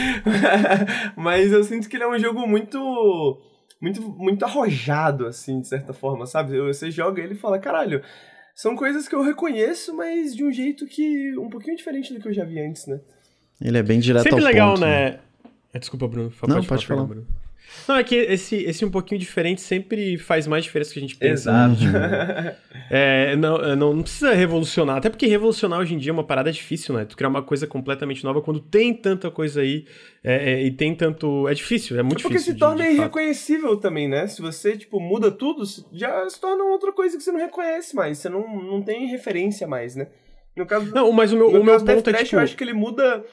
Mas 1.17 1.53
eu 1.53 1.65
sinto 1.65 1.89
que 1.89 1.97
ele 1.97 2.05
é 2.05 2.09
um 2.09 2.19
jogo 2.19 2.47
muito... 2.47 3.41
Muito, 3.81 4.03
muito 4.03 4.45
arrojado, 4.45 5.25
assim, 5.25 5.61
de 5.61 5.69
certa 5.69 5.93
forma, 5.93 6.27
sabe? 6.27 6.61
Você 6.63 6.91
joga 6.91 7.23
ele 7.23 7.35
e 7.35 7.37
fala, 7.37 7.61
caralho, 7.61 8.03
são 8.59 8.75
coisas 8.75 9.07
que 9.07 9.15
eu 9.15 9.23
reconheço, 9.23 9.95
mas 9.95 10.35
de 10.35 10.43
um 10.43 10.51
jeito 10.51 10.85
que 10.85 11.39
um 11.39 11.49
pouquinho 11.49 11.77
diferente 11.77 12.13
do 12.13 12.19
que 12.19 12.27
eu 12.27 12.33
já 12.33 12.45
vi 12.45 12.59
antes, 12.59 12.89
né? 12.89 12.99
Ele 13.61 13.79
é 13.79 13.83
bem 13.85 14.01
direto 14.01 14.25
Sempre 14.25 14.41
ao 14.41 14.45
legal, 14.45 14.71
ponto, 14.71 14.81
né? 14.81 15.11
né? 15.11 15.21
É, 15.73 15.79
desculpa, 15.79 16.09
Bruno. 16.09 16.33
Não, 16.49 16.57
pode, 16.57 16.67
pode 16.67 16.87
falar. 16.89 17.05
Bruno. 17.05 17.25
Não, 17.87 17.97
é 17.97 18.05
que 18.05 18.15
esse, 18.15 18.57
esse 18.57 18.85
um 18.85 18.91
pouquinho 18.91 19.19
diferente 19.19 19.61
sempre 19.61 20.19
faz 20.19 20.47
mais 20.47 20.65
diferença 20.65 20.91
do 20.91 20.93
que 20.95 20.99
a 20.99 21.03
gente 21.03 21.17
pensa. 21.17 21.51
Exato. 21.51 21.77
é, 22.91 23.37
não, 23.37 23.57
é, 23.57 23.77
não, 23.77 23.95
não, 23.95 24.03
precisa 24.03 24.33
revolucionar, 24.35 24.97
até 24.97 25.09
porque 25.09 25.27
revolucionar 25.27 25.81
hoje 25.81 25.95
em 25.95 25.99
dia 25.99 26.11
é 26.11 26.13
uma 26.13 26.25
parada 26.25 26.53
difícil, 26.53 26.95
né? 26.95 27.05
Tu 27.05 27.17
criar 27.17 27.29
uma 27.29 27.43
coisa 27.43 27.67
completamente 27.67 28.25
nova 28.25 28.43
quando 28.43 28.61
tem 28.61 28.93
tanta 28.93 29.31
coisa 29.31 29.61
aí 29.61 29.87
é, 30.23 30.53
é, 30.53 30.63
e 30.65 30.71
tem 30.71 30.95
tanto. 30.95 31.49
É 31.49 31.55
difícil, 31.55 31.99
é 31.99 32.03
muito 32.03 32.21
é 32.21 32.23
porque 32.23 32.35
difícil. 32.39 32.55
Porque 32.55 32.65
se 32.65 32.71
torna 32.71 32.85
de, 32.85 32.91
de 32.91 32.97
irreconhecível 32.97 33.77
também, 33.77 34.09
né? 34.09 34.27
Se 34.27 34.43
você, 34.43 34.77
tipo, 34.77 35.01
muda 35.01 35.31
tudo, 35.31 35.65
já 35.93 36.29
se 36.29 36.41
torna 36.41 36.65
outra 36.65 36.93
coisa 36.93 37.17
que 37.17 37.23
você 37.23 37.33
não 37.33 37.41
reconhece 37.41 37.95
mais. 37.95 38.19
Você 38.19 38.29
não, 38.29 38.63
não 38.63 38.83
tem 38.83 39.07
referência 39.07 39.67
mais, 39.67 39.95
né? 39.97 40.09
No 40.59 40.67
caso, 40.67 40.93
não, 40.93 41.13
mas 41.13 41.33
o 41.33 41.37
meu, 41.37 41.49
o 41.49 41.65
meu 41.65 41.85
ponto 41.85 42.11
é, 42.11 42.25
tipo... 42.25 42.37
eu 42.37 42.41
acho 42.41 42.57
que 42.57 42.65
ele 42.65 42.73
muda 42.73 43.25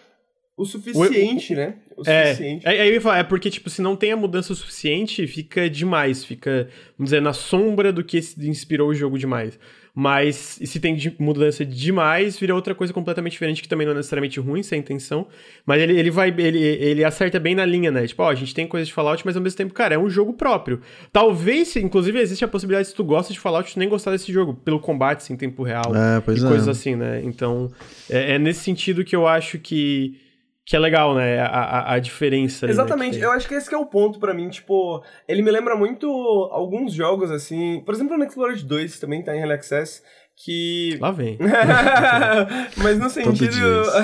o 0.57 0.63
suficiente, 0.63 1.53
o, 1.53 1.57
né? 1.57 1.75
O 1.97 2.03
é, 2.05 2.27
suficiente. 2.27 2.67
É, 2.67 2.87
é, 2.87 2.95
é 2.95 3.23
porque, 3.23 3.49
tipo, 3.49 3.69
se 3.69 3.81
não 3.81 3.95
tem 3.95 4.13
a 4.13 4.17
mudança 4.17 4.53
o 4.53 4.55
suficiente, 4.55 5.27
fica 5.27 5.69
demais. 5.69 6.23
Fica, 6.23 6.69
vamos 6.97 7.11
dizer, 7.11 7.21
na 7.21 7.33
sombra 7.33 7.91
do 7.91 8.03
que 8.03 8.17
inspirou 8.39 8.89
o 8.89 8.95
jogo 8.95 9.19
demais. 9.19 9.59
Mas 9.97 10.59
se 10.61 10.79
tem 10.79 10.97
mudança 11.19 11.65
demais, 11.65 12.37
vira 12.37 12.53
outra 12.53 12.75
coisa 12.75 12.91
completamente 12.91 13.31
diferente, 13.31 13.61
que 13.61 13.67
também 13.67 13.85
não 13.85 13.93
é 13.93 13.95
necessariamente 13.97 14.39
ruim, 14.41 14.61
sem 14.61 14.79
intenção. 14.79 15.27
Mas 15.65 15.81
ele, 15.81 15.97
ele 15.97 16.11
vai. 16.11 16.29
Ele, 16.29 16.61
ele 16.61 17.03
acerta 17.03 17.39
bem 17.39 17.55
na 17.55 17.65
linha, 17.65 17.91
né? 17.91 18.05
Tipo, 18.05 18.23
ó, 18.23 18.29
a 18.29 18.35
gente 18.35 18.53
tem 18.53 18.67
coisa 18.67 18.85
de 18.85 18.93
Fallout, 18.93 19.25
mas 19.25 19.37
ao 19.37 19.41
mesmo 19.41 19.57
tempo, 19.57 19.73
cara, 19.73 19.95
é 19.95 19.97
um 19.97 20.09
jogo 20.09 20.33
próprio. 20.33 20.81
Talvez, 21.13 21.75
inclusive, 21.77 22.19
existe 22.19 22.43
a 22.43 22.47
possibilidade, 22.47 22.89
se 22.89 22.95
tu 22.95 23.05
gosta 23.05 23.31
de 23.31 23.39
Fallout, 23.39 23.73
tu 23.73 23.79
nem 23.79 23.87
gostar 23.87 24.11
desse 24.11 24.31
jogo, 24.33 24.53
pelo 24.53 24.81
combate 24.81 25.19
assim, 25.19 25.33
em 25.33 25.37
tempo 25.37 25.63
real. 25.63 25.93
É, 25.95 26.19
pois 26.19 26.41
e 26.41 26.45
é. 26.45 26.47
coisas 26.49 26.67
assim, 26.67 26.95
né? 26.95 27.21
Então, 27.23 27.71
é, 28.09 28.35
é 28.35 28.39
nesse 28.39 28.61
sentido 28.61 29.03
que 29.03 29.15
eu 29.15 29.25
acho 29.25 29.59
que 29.59 30.24
que 30.65 30.75
é 30.75 30.79
legal, 30.79 31.13
né? 31.13 31.39
A, 31.39 31.45
a, 31.45 31.93
a 31.93 31.99
diferença. 31.99 32.65
Exatamente, 32.65 33.13
ali, 33.13 33.19
né, 33.19 33.25
eu 33.27 33.31
acho 33.31 33.47
que 33.47 33.53
esse 33.53 33.69
que 33.69 33.75
é 33.75 33.77
o 33.77 33.85
ponto 33.85 34.19
para 34.19 34.33
mim. 34.33 34.49
Tipo, 34.49 35.03
ele 35.27 35.43
me 35.43 35.51
lembra 35.51 35.75
muito 35.75 36.07
alguns 36.51 36.91
jogos, 36.91 37.29
assim. 37.29 37.83
Por 37.85 37.93
exemplo, 37.93 38.17
no 38.17 38.23
Explorer 38.23 38.65
2 38.65 38.99
também 38.99 39.23
tá 39.23 39.35
em 39.35 39.39
Early 39.39 39.53
Access. 39.53 40.01
Que. 40.35 40.97
Lá 40.99 41.11
vem. 41.11 41.37
Mas 42.77 42.97
no 42.97 43.09
sentido. 43.11 43.55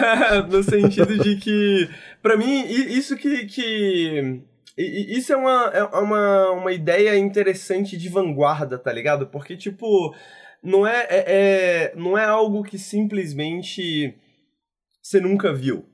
no 0.51 0.61
sentido 0.61 1.17
de 1.17 1.37
que. 1.37 1.89
para 2.21 2.37
mim, 2.37 2.63
isso 2.67 3.17
que. 3.17 3.47
que 3.47 4.43
isso 4.77 5.33
é 5.33 5.35
uma, 5.35 5.71
é 5.73 5.83
uma, 5.83 6.51
uma 6.51 6.71
ideia 6.71 7.17
interessante 7.17 7.97
de 7.97 8.07
vanguarda, 8.07 8.77
tá 8.77 8.93
ligado? 8.93 9.27
Porque, 9.27 9.57
tipo, 9.57 10.15
não 10.63 10.85
é, 10.87 11.07
é, 11.09 11.23
é 11.27 11.93
não 11.95 12.17
é 12.17 12.23
algo 12.23 12.63
que 12.63 12.77
simplesmente 12.77 14.15
você 15.01 15.19
nunca 15.19 15.51
viu 15.51 15.90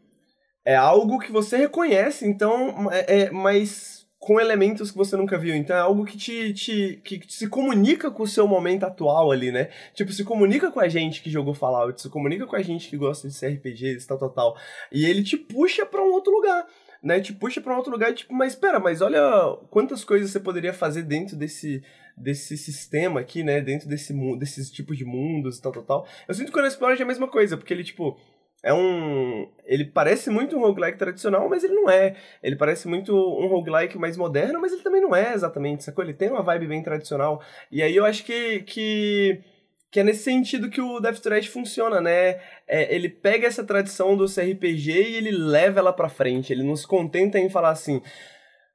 é 0.67 0.75
algo 0.75 1.17
que 1.17 1.31
você 1.31 1.55
reconhece, 1.55 2.27
então, 2.27 2.91
é, 2.91 3.21
é, 3.21 3.31
mas 3.31 4.05
com 4.19 4.37
elementos 4.37 4.91
que 4.91 4.97
você 4.97 5.15
nunca 5.15 5.37
viu. 5.37 5.55
Então 5.55 5.73
é 5.73 5.79
algo 5.79 6.03
que 6.03 6.17
te, 6.17 6.53
te 6.53 7.01
que 7.05 7.21
se 7.29 7.47
comunica 7.47 8.11
com 8.11 8.23
o 8.23 8.27
seu 8.27 8.45
momento 8.45 8.83
atual 8.83 9.31
ali, 9.31 9.49
né? 9.49 9.69
Tipo, 9.93 10.11
se 10.11 10.25
comunica 10.25 10.69
com 10.69 10.81
a 10.81 10.89
gente 10.89 11.21
que 11.21 11.29
jogou 11.29 11.53
Fallout, 11.53 12.01
se 12.01 12.09
comunica 12.09 12.45
com 12.45 12.57
a 12.57 12.61
gente 12.61 12.89
que 12.89 12.97
gosta 12.97 13.29
de 13.29 13.39
CRPGs, 13.39 14.05
tal, 14.05 14.17
tal, 14.17 14.29
tal. 14.29 14.57
E 14.91 15.05
ele 15.05 15.23
te 15.23 15.37
puxa 15.37 15.85
para 15.85 16.01
um 16.01 16.11
outro 16.11 16.33
lugar. 16.33 16.67
Né, 17.01 17.21
te 17.21 17.31
puxa 17.31 17.61
para 17.61 17.73
um 17.73 17.77
outro 17.77 17.91
lugar, 17.91 18.11
tipo, 18.11 18.33
mas 18.33 18.53
espera, 18.53 18.79
mas 18.79 19.01
olha 19.01 19.21
quantas 19.69 20.03
coisas 20.03 20.31
você 20.31 20.39
poderia 20.39 20.73
fazer 20.73 21.03
dentro 21.03 21.37
desse, 21.37 21.81
desse 22.17 22.57
sistema 22.57 23.19
aqui, 23.19 23.43
né? 23.43 23.61
Dentro 23.61 23.87
desse 23.87 24.11
desses 24.37 24.69
tipos 24.69 24.97
de 24.97 25.05
mundos 25.05 25.57
e 25.57 25.61
tal, 25.61 25.71
tal, 25.71 25.83
tal. 25.83 26.07
Eu 26.27 26.33
sinto 26.33 26.51
que 26.51 26.57
o 26.57 26.61
Unexplored 26.61 26.99
é 26.99 27.05
a 27.05 27.07
mesma 27.07 27.27
coisa, 27.27 27.55
porque 27.55 27.71
ele, 27.71 27.83
tipo, 27.83 28.19
é 28.67 28.73
um. 28.73 29.49
Ele 29.65 29.85
parece 29.85 30.29
muito 30.29 30.57
um 30.57 30.59
roguelike 30.59 30.97
tradicional, 30.97 31.47
mas 31.47 31.63
ele 31.63 31.73
não 31.73 31.89
é. 31.89 32.15
Ele 32.43 32.57
parece 32.57 32.85
muito 32.85 33.15
um 33.15 33.47
roguelike 33.47 33.97
mais 33.97 34.17
moderno, 34.17 34.59
mas 34.59 34.73
ele 34.73 34.81
também 34.81 35.01
não 35.01 35.15
é 35.15 35.33
exatamente, 35.33 35.85
sacou? 35.85 36.03
Ele 36.03 36.13
tem 36.13 36.29
uma 36.29 36.43
vibe 36.43 36.67
bem 36.67 36.83
tradicional. 36.83 37.41
E 37.71 37.81
aí 37.81 37.95
eu 37.95 38.05
acho 38.05 38.25
que. 38.25 38.59
que... 38.61 39.41
Que 39.89 40.01
é 40.01 40.03
nesse 40.03 40.23
sentido 40.23 40.69
que 40.69 40.81
o 40.81 40.99
Death 40.99 41.19
Threat 41.19 41.49
funciona, 41.49 42.01
né? 42.01 42.41
É, 42.67 42.93
ele 42.93 43.07
pega 43.07 43.47
essa 43.47 43.63
tradição 43.63 44.17
do 44.17 44.25
CRPG 44.25 44.91
e 44.91 45.15
ele 45.15 45.31
leva 45.31 45.79
ela 45.79 45.93
pra 45.93 46.09
frente. 46.09 46.51
Ele 46.51 46.61
não 46.61 46.75
se 46.75 46.85
contenta 46.85 47.39
em 47.39 47.49
falar 47.49 47.69
assim, 47.69 48.01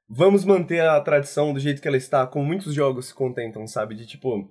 vamos 0.09 0.43
manter 0.43 0.81
a 0.81 0.99
tradição 1.01 1.53
do 1.53 1.59
jeito 1.59 1.83
que 1.83 1.87
ela 1.87 1.97
está, 1.97 2.25
como 2.25 2.43
muitos 2.45 2.73
jogos 2.73 3.09
se 3.09 3.13
contentam, 3.13 3.67
sabe? 3.67 3.93
De 3.93 4.07
tipo, 4.07 4.49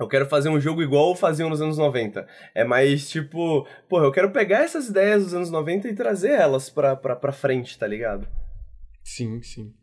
eu 0.00 0.08
quero 0.08 0.26
fazer 0.26 0.48
um 0.48 0.58
jogo 0.58 0.82
igual 0.82 1.14
faziam 1.14 1.50
nos 1.50 1.60
anos 1.60 1.76
90. 1.76 2.26
É 2.54 2.64
mais 2.64 3.10
tipo, 3.10 3.68
pô, 3.88 4.02
eu 4.02 4.10
quero 4.10 4.30
pegar 4.30 4.64
essas 4.64 4.88
ideias 4.88 5.24
dos 5.24 5.34
anos 5.34 5.50
90 5.50 5.88
e 5.88 5.94
trazer 5.94 6.30
elas 6.30 6.70
pra, 6.70 6.96
pra, 6.96 7.14
pra 7.14 7.32
frente, 7.32 7.78
tá 7.78 7.86
ligado? 7.86 8.26
Sim, 9.04 9.42
sim. 9.42 9.74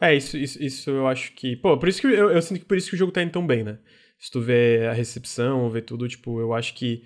É, 0.00 0.14
isso, 0.14 0.36
isso, 0.38 0.62
isso 0.62 0.90
eu 0.90 1.06
acho 1.06 1.32
que. 1.34 1.56
Pô, 1.56 1.78
por 1.78 1.88
isso 1.88 2.00
que 2.00 2.06
eu, 2.06 2.30
eu 2.30 2.40
sinto 2.40 2.60
que 2.60 2.64
por 2.64 2.76
isso 2.76 2.88
que 2.88 2.96
o 2.96 2.98
jogo 2.98 3.12
tá 3.12 3.22
indo 3.22 3.32
tão 3.32 3.46
bem, 3.46 3.62
né? 3.62 3.78
Se 4.18 4.30
tu 4.30 4.40
vê 4.40 4.86
a 4.90 4.94
recepção, 4.94 5.68
vê 5.70 5.82
tudo, 5.82 6.08
tipo, 6.08 6.40
eu 6.40 6.54
acho 6.54 6.74
que 6.74 7.04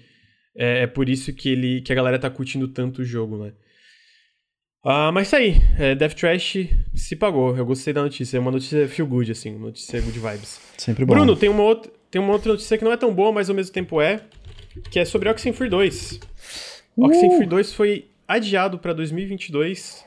é, 0.57 0.83
é 0.83 0.87
por 0.87 1.09
isso 1.09 1.33
que 1.33 1.49
ele 1.49 1.81
que 1.81 1.93
a 1.93 1.97
galera 1.97 2.19
tá 2.19 2.31
curtindo 2.31 2.69
tanto 2.69 3.03
o 3.03 3.05
jogo, 3.05 3.45
né? 3.45 3.53
Ah, 4.85 5.13
mas 5.13 5.27
isso 5.27 5.37
aí, 5.37 5.57
é, 5.79 5.95
Death 5.95 6.15
Trash 6.15 6.69
se 6.95 7.17
pagou. 7.17 7.57
Eu 7.57 7.67
gostei 7.67 7.93
da 7.93 8.03
notícia. 8.03 8.37
É 8.37 8.41
uma 8.41 8.51
notícia 8.51 8.89
feel 8.89 9.07
good, 9.07 9.31
assim, 9.31 9.55
uma 9.55 9.67
notícia 9.67 10.01
good 10.01 10.19
vibes. 10.19 10.61
Sempre 10.79 11.05
bom. 11.05 11.15
Bruno, 11.15 11.37
tem 11.37 11.51
uma 11.51 11.63
outra. 11.63 11.93
Tem 12.11 12.21
uma 12.21 12.33
outra 12.33 12.53
notícia 12.53 12.77
que 12.77 12.85
não 12.85 12.93
é 12.93 12.97
tão 12.97 13.15
boa, 13.15 13.31
mas 13.31 13.49
ao 13.49 13.55
mesmo 13.55 13.73
tempo 13.73 14.01
é, 14.01 14.23
que 14.91 14.99
é 14.99 15.05
sobre 15.05 15.29
Oxenfree 15.29 15.71
2. 15.71 16.21
Uh! 16.97 17.05
Oxenfree 17.07 17.47
2 17.47 17.73
foi 17.73 18.09
adiado 18.27 18.79
para 18.79 18.93
2022 18.93 20.05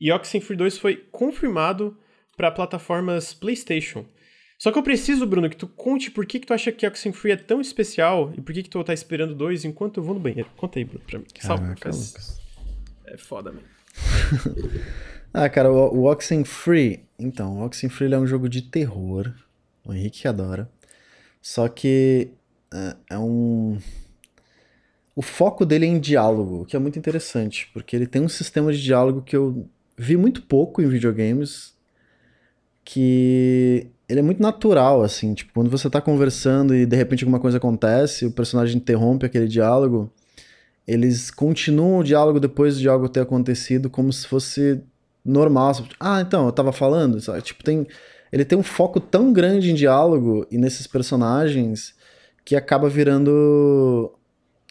e 0.00 0.12
Oxenfree 0.12 0.56
2 0.56 0.78
foi 0.78 0.96
confirmado 1.10 1.96
para 2.36 2.50
plataformas 2.50 3.34
PlayStation. 3.34 4.04
Só 4.58 4.72
que 4.72 4.78
eu 4.78 4.82
preciso, 4.82 5.26
Bruno, 5.26 5.50
que 5.50 5.56
tu 5.56 5.66
conte 5.66 6.10
por 6.10 6.24
que, 6.24 6.40
que 6.40 6.46
tu 6.46 6.54
acha 6.54 6.72
que 6.72 6.86
Oxenfree 6.86 7.32
é 7.32 7.36
tão 7.36 7.60
especial 7.60 8.32
e 8.36 8.40
por 8.40 8.54
que, 8.54 8.62
que 8.62 8.70
tu 8.70 8.82
tá 8.84 8.94
esperando 8.94 9.34
dois 9.34 9.64
enquanto 9.64 9.98
eu 9.98 10.04
vou 10.04 10.14
no 10.14 10.20
banheiro. 10.20 10.48
Conta 10.56 10.78
aí, 10.78 10.84
Bruno, 10.84 11.04
pra 11.04 11.18
mim. 11.18 11.26
Salve, 11.40 11.74
É 13.06 13.16
foda, 13.16 13.52
mano. 13.52 13.66
ah, 15.34 15.48
cara, 15.48 15.70
o, 15.70 15.98
o 15.98 16.10
Oxenfree... 16.10 17.04
Então, 17.18 17.58
o 17.58 17.64
Oxenfree 17.64 18.12
é 18.12 18.18
um 18.18 18.26
jogo 18.26 18.48
de 18.48 18.62
terror. 18.62 19.32
O 19.84 19.92
Henrique 19.92 20.26
adora. 20.26 20.70
Só 21.46 21.68
que 21.68 22.32
é, 22.74 22.96
é 23.10 23.18
um. 23.18 23.78
O 25.14 25.22
foco 25.22 25.64
dele 25.64 25.86
é 25.86 25.88
em 25.88 26.00
diálogo, 26.00 26.66
que 26.66 26.74
é 26.74 26.78
muito 26.78 26.98
interessante, 26.98 27.70
porque 27.72 27.94
ele 27.94 28.04
tem 28.04 28.20
um 28.20 28.28
sistema 28.28 28.72
de 28.72 28.82
diálogo 28.82 29.22
que 29.22 29.36
eu 29.36 29.64
vi 29.96 30.16
muito 30.16 30.42
pouco 30.42 30.82
em 30.82 30.88
videogames, 30.88 31.72
que 32.84 33.86
ele 34.08 34.18
é 34.18 34.22
muito 34.24 34.42
natural, 34.42 35.04
assim, 35.04 35.34
tipo, 35.34 35.52
quando 35.54 35.70
você 35.70 35.88
tá 35.88 36.00
conversando 36.00 36.74
e 36.74 36.84
de 36.84 36.96
repente 36.96 37.22
alguma 37.22 37.38
coisa 37.38 37.58
acontece, 37.58 38.26
o 38.26 38.32
personagem 38.32 38.78
interrompe 38.78 39.24
aquele 39.24 39.46
diálogo, 39.46 40.12
eles 40.84 41.30
continuam 41.30 42.00
o 42.00 42.04
diálogo 42.04 42.40
depois 42.40 42.76
de 42.76 42.88
algo 42.88 43.08
ter 43.08 43.20
acontecido 43.20 43.88
como 43.88 44.12
se 44.12 44.26
fosse 44.26 44.82
normal. 45.24 45.72
Ah, 46.00 46.20
então, 46.20 46.46
eu 46.46 46.52
tava 46.52 46.72
falando, 46.72 47.20
sabe? 47.20 47.40
Tipo, 47.40 47.62
tem 47.62 47.86
ele 48.32 48.44
tem 48.44 48.58
um 48.58 48.62
foco 48.62 49.00
tão 49.00 49.32
grande 49.32 49.70
em 49.70 49.74
diálogo 49.74 50.46
e 50.50 50.58
nesses 50.58 50.86
personagens 50.86 51.94
que 52.44 52.54
acaba 52.54 52.88
virando 52.88 54.12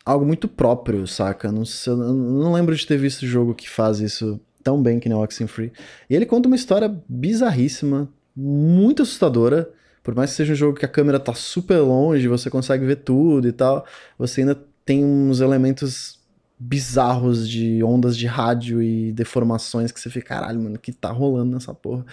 algo 0.06 0.26
muito 0.26 0.48
próprio, 0.48 1.08
saca? 1.08 1.52
Não, 1.52 1.66
sei, 1.66 1.94
não 1.94 2.54
lembro 2.54 2.76
de 2.76 2.86
ter 2.86 2.98
visto 2.98 3.26
jogo 3.26 3.56
que 3.56 3.70
faz 3.70 4.00
isso 4.00 4.40
tão 4.64 4.82
bem 4.82 5.00
que 5.00 5.10
nem 5.10 5.18
o 5.18 5.22
Oxenfree. 5.22 5.72
E 6.10 6.16
ele 6.16 6.26
conta 6.26 6.48
uma 6.48 6.56
história 6.56 6.96
bizarríssima, 7.08 8.10
muito 8.36 9.02
assustadora. 9.02 9.70
Por 10.04 10.16
mais 10.16 10.32
que 10.32 10.38
seja 10.38 10.54
um 10.54 10.56
jogo 10.56 10.78
que 10.78 10.86
a 10.86 10.90
câmera 10.90 11.20
tá 11.20 11.34
super 11.34 11.80
longe, 11.80 12.28
você 12.28 12.50
consegue 12.50 12.86
ver 12.86 12.98
tudo 12.98 13.48
e 13.48 13.52
tal, 13.52 13.86
você 14.18 14.42
ainda 14.42 14.60
tem 14.86 15.04
uns 15.04 15.40
elementos 15.40 16.20
bizarros 16.58 17.50
de 17.50 17.84
ondas 17.84 18.16
de 18.16 18.28
rádio 18.28 18.82
e 18.82 19.12
deformações 19.12 19.92
que 19.92 20.00
você 20.00 20.10
fica, 20.10 20.36
caralho, 20.36 20.62
mano, 20.62 20.76
o 20.76 20.80
que 20.80 20.94
tá 20.94 21.12
rolando 21.12 21.52
nessa 21.52 21.74
porra? 21.74 22.06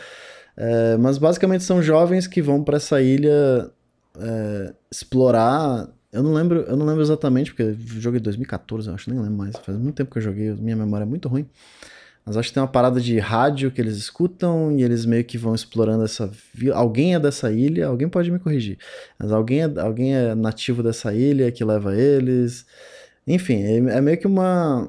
É, 0.56 0.96
mas 0.98 1.18
basicamente 1.18 1.64
são 1.64 1.82
jovens 1.82 2.26
que 2.26 2.42
vão 2.42 2.62
para 2.62 2.76
essa 2.76 3.00
ilha 3.00 3.70
é, 4.18 4.74
explorar. 4.90 5.88
Eu 6.12 6.22
não 6.22 6.32
lembro, 6.34 6.60
eu 6.60 6.76
não 6.76 6.84
lembro 6.84 7.02
exatamente, 7.02 7.52
porque 7.52 7.74
joguei 7.98 8.20
em 8.20 8.22
2014, 8.22 8.88
eu 8.88 8.94
acho, 8.94 9.10
nem 9.10 9.18
lembro 9.18 9.36
mais. 9.36 9.56
Faz 9.56 9.78
muito 9.78 9.96
tempo 9.96 10.10
que 10.10 10.18
eu 10.18 10.22
joguei, 10.22 10.52
minha 10.52 10.76
memória 10.76 11.04
é 11.04 11.06
muito 11.06 11.28
ruim. 11.28 11.48
Mas 12.24 12.36
acho 12.36 12.50
que 12.50 12.54
tem 12.54 12.62
uma 12.62 12.68
parada 12.68 13.00
de 13.00 13.18
rádio 13.18 13.70
que 13.72 13.80
eles 13.80 13.96
escutam 13.96 14.70
e 14.78 14.82
eles 14.82 15.04
meio 15.04 15.24
que 15.24 15.36
vão 15.36 15.54
explorando 15.54 16.04
essa. 16.04 16.30
Alguém 16.72 17.14
é 17.14 17.18
dessa 17.18 17.50
ilha, 17.50 17.86
alguém 17.88 18.08
pode 18.08 18.30
me 18.30 18.38
corrigir. 18.38 18.78
Mas 19.18 19.32
alguém 19.32 19.62
é, 19.62 19.80
alguém 19.80 20.14
é 20.14 20.34
nativo 20.34 20.82
dessa 20.82 21.12
ilha 21.12 21.50
que 21.50 21.64
leva 21.64 21.96
eles. 21.96 22.64
Enfim, 23.26 23.62
é, 23.62 23.76
é 23.96 24.00
meio 24.00 24.18
que 24.18 24.26
uma. 24.26 24.88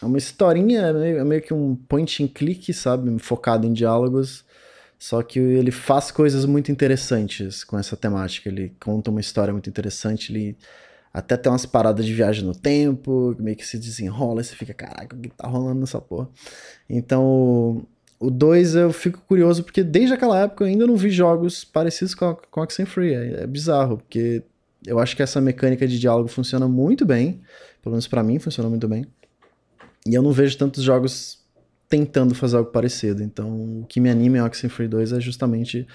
É 0.00 0.06
uma 0.06 0.16
historinha, 0.16 0.80
é 0.80 0.92
meio, 0.92 1.18
é 1.18 1.24
meio 1.24 1.42
que 1.42 1.52
um 1.52 1.74
point 1.74 2.22
and 2.22 2.28
click, 2.28 2.72
sabe? 2.72 3.18
Focado 3.18 3.66
em 3.66 3.72
diálogos 3.72 4.44
só 5.00 5.22
que 5.22 5.38
ele 5.38 5.70
faz 5.70 6.10
coisas 6.10 6.44
muito 6.44 6.70
interessantes 6.70 7.64
com 7.64 7.78
essa 7.78 7.96
temática. 7.96 8.50
Ele 8.50 8.76
conta 8.78 9.10
uma 9.10 9.18
história 9.18 9.50
muito 9.50 9.70
interessante. 9.70 10.30
Ele 10.30 10.58
até 11.10 11.38
tem 11.38 11.50
umas 11.50 11.64
paradas 11.64 12.04
de 12.04 12.12
viagem 12.12 12.44
no 12.44 12.54
tempo, 12.54 13.34
meio 13.38 13.56
que 13.56 13.66
se 13.66 13.78
desenrola 13.78 14.42
e 14.42 14.44
você 14.44 14.54
fica, 14.54 14.74
caraca, 14.74 15.16
o 15.16 15.18
que 15.18 15.30
tá 15.30 15.48
rolando 15.48 15.80
nessa 15.80 15.98
porra? 16.02 16.28
Então, 16.86 17.86
o 18.18 18.30
2 18.30 18.74
eu 18.74 18.92
fico 18.92 19.22
curioso 19.26 19.64
porque 19.64 19.82
desde 19.82 20.12
aquela 20.12 20.38
época 20.38 20.64
eu 20.64 20.68
ainda 20.68 20.86
não 20.86 20.96
vi 20.96 21.08
jogos 21.08 21.64
parecidos 21.64 22.14
com, 22.14 22.36
com 22.50 22.60
Oxenfree. 22.60 23.14
É, 23.14 23.42
é 23.44 23.46
bizarro, 23.46 23.96
porque 23.96 24.42
eu 24.86 24.98
acho 24.98 25.16
que 25.16 25.22
essa 25.22 25.40
mecânica 25.40 25.88
de 25.88 25.98
diálogo 25.98 26.28
funciona 26.28 26.68
muito 26.68 27.06
bem. 27.06 27.40
Pelo 27.82 27.94
menos 27.94 28.06
para 28.06 28.22
mim 28.22 28.38
funciona 28.38 28.68
muito 28.68 28.86
bem. 28.86 29.06
E 30.06 30.12
eu 30.12 30.22
não 30.22 30.30
vejo 30.30 30.58
tantos 30.58 30.84
jogos 30.84 31.39
tentando 31.90 32.36
fazer 32.36 32.56
algo 32.56 32.70
parecido. 32.70 33.20
Então, 33.22 33.80
o 33.80 33.86
que 33.86 34.00
me 34.00 34.08
anima 34.08 34.38
em 34.38 34.40
Oxenfree 34.40 34.86
2 34.86 35.12
é 35.12 35.20
justamente, 35.20 35.86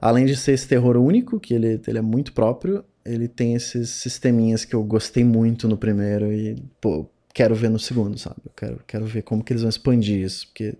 além 0.00 0.24
de 0.24 0.34
ser 0.34 0.52
esse 0.52 0.66
terror 0.66 0.96
único, 0.96 1.38
que 1.38 1.52
ele, 1.52 1.80
ele 1.86 1.98
é 1.98 2.02
muito 2.02 2.32
próprio, 2.32 2.82
ele 3.04 3.28
tem 3.28 3.54
esses 3.54 3.90
sisteminhas 3.90 4.64
que 4.64 4.74
eu 4.74 4.82
gostei 4.82 5.22
muito 5.22 5.68
no 5.68 5.76
primeiro 5.76 6.32
e, 6.32 6.56
pô, 6.80 7.06
quero 7.34 7.54
ver 7.54 7.68
no 7.68 7.78
segundo, 7.78 8.18
sabe? 8.18 8.36
Eu 8.44 8.52
quero, 8.56 8.80
quero 8.86 9.04
ver 9.04 9.22
como 9.22 9.44
que 9.44 9.52
eles 9.52 9.62
vão 9.62 9.68
expandir 9.68 10.18
isso, 10.18 10.46
porque 10.46 10.74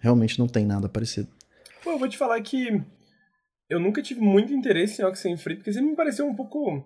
realmente 0.00 0.38
não 0.38 0.48
tem 0.48 0.66
nada 0.66 0.88
parecido. 0.88 1.28
Pô, 1.82 1.92
eu 1.92 1.98
vou 1.98 2.08
te 2.08 2.18
falar 2.18 2.40
que 2.40 2.82
eu 3.70 3.78
nunca 3.78 4.02
tive 4.02 4.20
muito 4.20 4.52
interesse 4.52 5.00
em 5.00 5.04
Oxenfree, 5.04 5.56
porque 5.56 5.72
sempre 5.72 5.90
me 5.90 5.96
pareceu 5.96 6.26
um 6.26 6.34
pouco, 6.34 6.84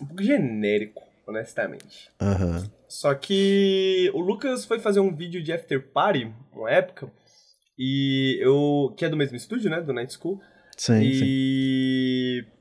um 0.00 0.06
pouco 0.06 0.22
genérico, 0.22 1.04
honestamente. 1.24 2.10
Aham. 2.20 2.58
Uhum. 2.58 2.75
Só 2.88 3.14
que 3.14 4.10
o 4.14 4.20
Lucas 4.20 4.64
foi 4.64 4.78
fazer 4.78 5.00
um 5.00 5.14
vídeo 5.14 5.42
de 5.42 5.52
After 5.52 5.82
Party, 5.82 6.32
uma 6.52 6.70
época, 6.70 7.10
e 7.78 8.38
eu. 8.40 8.94
que 8.96 9.04
é 9.04 9.08
do 9.08 9.16
mesmo 9.16 9.36
estúdio, 9.36 9.70
né? 9.70 9.80
Do 9.80 9.92
Night 9.92 10.14
School. 10.14 10.40
Sim. 10.76 11.00
E. 11.02 12.44
Sim. 12.44 12.56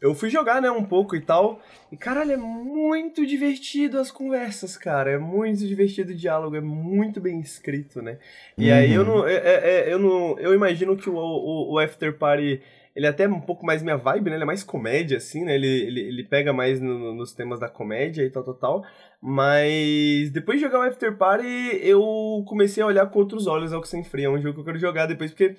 Eu 0.00 0.14
fui 0.14 0.28
jogar, 0.28 0.60
né, 0.60 0.70
um 0.70 0.84
pouco 0.84 1.16
e 1.16 1.20
tal. 1.20 1.60
E, 1.90 1.96
caralho, 1.96 2.32
é 2.32 2.36
muito 2.36 3.26
divertido 3.26 3.98
as 3.98 4.10
conversas, 4.10 4.76
cara. 4.76 5.10
É 5.10 5.18
muito 5.18 5.66
divertido 5.66 6.12
o 6.12 6.14
diálogo, 6.14 6.54
é 6.54 6.60
muito 6.60 7.18
bem 7.18 7.40
escrito, 7.40 8.02
né? 8.02 8.18
E 8.58 8.68
uhum. 8.70 8.76
aí 8.76 8.92
eu 8.92 9.04
não. 9.04 9.26
É, 9.26 9.34
é, 9.34 9.70
é, 9.70 9.92
eu 9.92 9.98
não. 9.98 10.38
Eu 10.38 10.52
imagino 10.52 10.96
que 10.96 11.08
o, 11.08 11.16
o, 11.16 11.72
o 11.72 11.78
After 11.78 12.16
Party 12.16 12.60
ele 12.96 13.04
é 13.04 13.10
até 13.10 13.28
um 13.28 13.42
pouco 13.42 13.66
mais 13.66 13.82
minha 13.82 13.98
vibe, 13.98 14.30
né? 14.30 14.36
Ele 14.36 14.44
é 14.44 14.46
mais 14.46 14.64
comédia, 14.64 15.18
assim, 15.18 15.44
né? 15.44 15.54
Ele, 15.54 15.66
ele, 15.66 16.00
ele 16.00 16.24
pega 16.24 16.50
mais 16.50 16.80
no, 16.80 17.14
nos 17.14 17.34
temas 17.34 17.60
da 17.60 17.68
comédia 17.68 18.22
e 18.22 18.30
tal, 18.30 18.42
tal, 18.42 18.54
tal. 18.54 18.84
Mas 19.20 20.30
depois 20.30 20.58
de 20.58 20.64
jogar 20.64 20.78
o 20.80 20.82
After 20.82 21.14
Party, 21.14 21.46
eu 21.82 22.00
comecei 22.48 22.82
a 22.82 22.86
olhar 22.86 23.04
com 23.10 23.18
outros 23.18 23.46
olhos 23.46 23.70
ao 23.74 23.82
que 23.82 23.88
sem 23.88 24.02
frio. 24.02 24.24
É 24.24 24.30
um 24.30 24.40
jogo 24.40 24.54
que 24.54 24.60
eu 24.60 24.64
quero 24.64 24.78
jogar 24.78 25.04
depois, 25.04 25.30
porque 25.30 25.56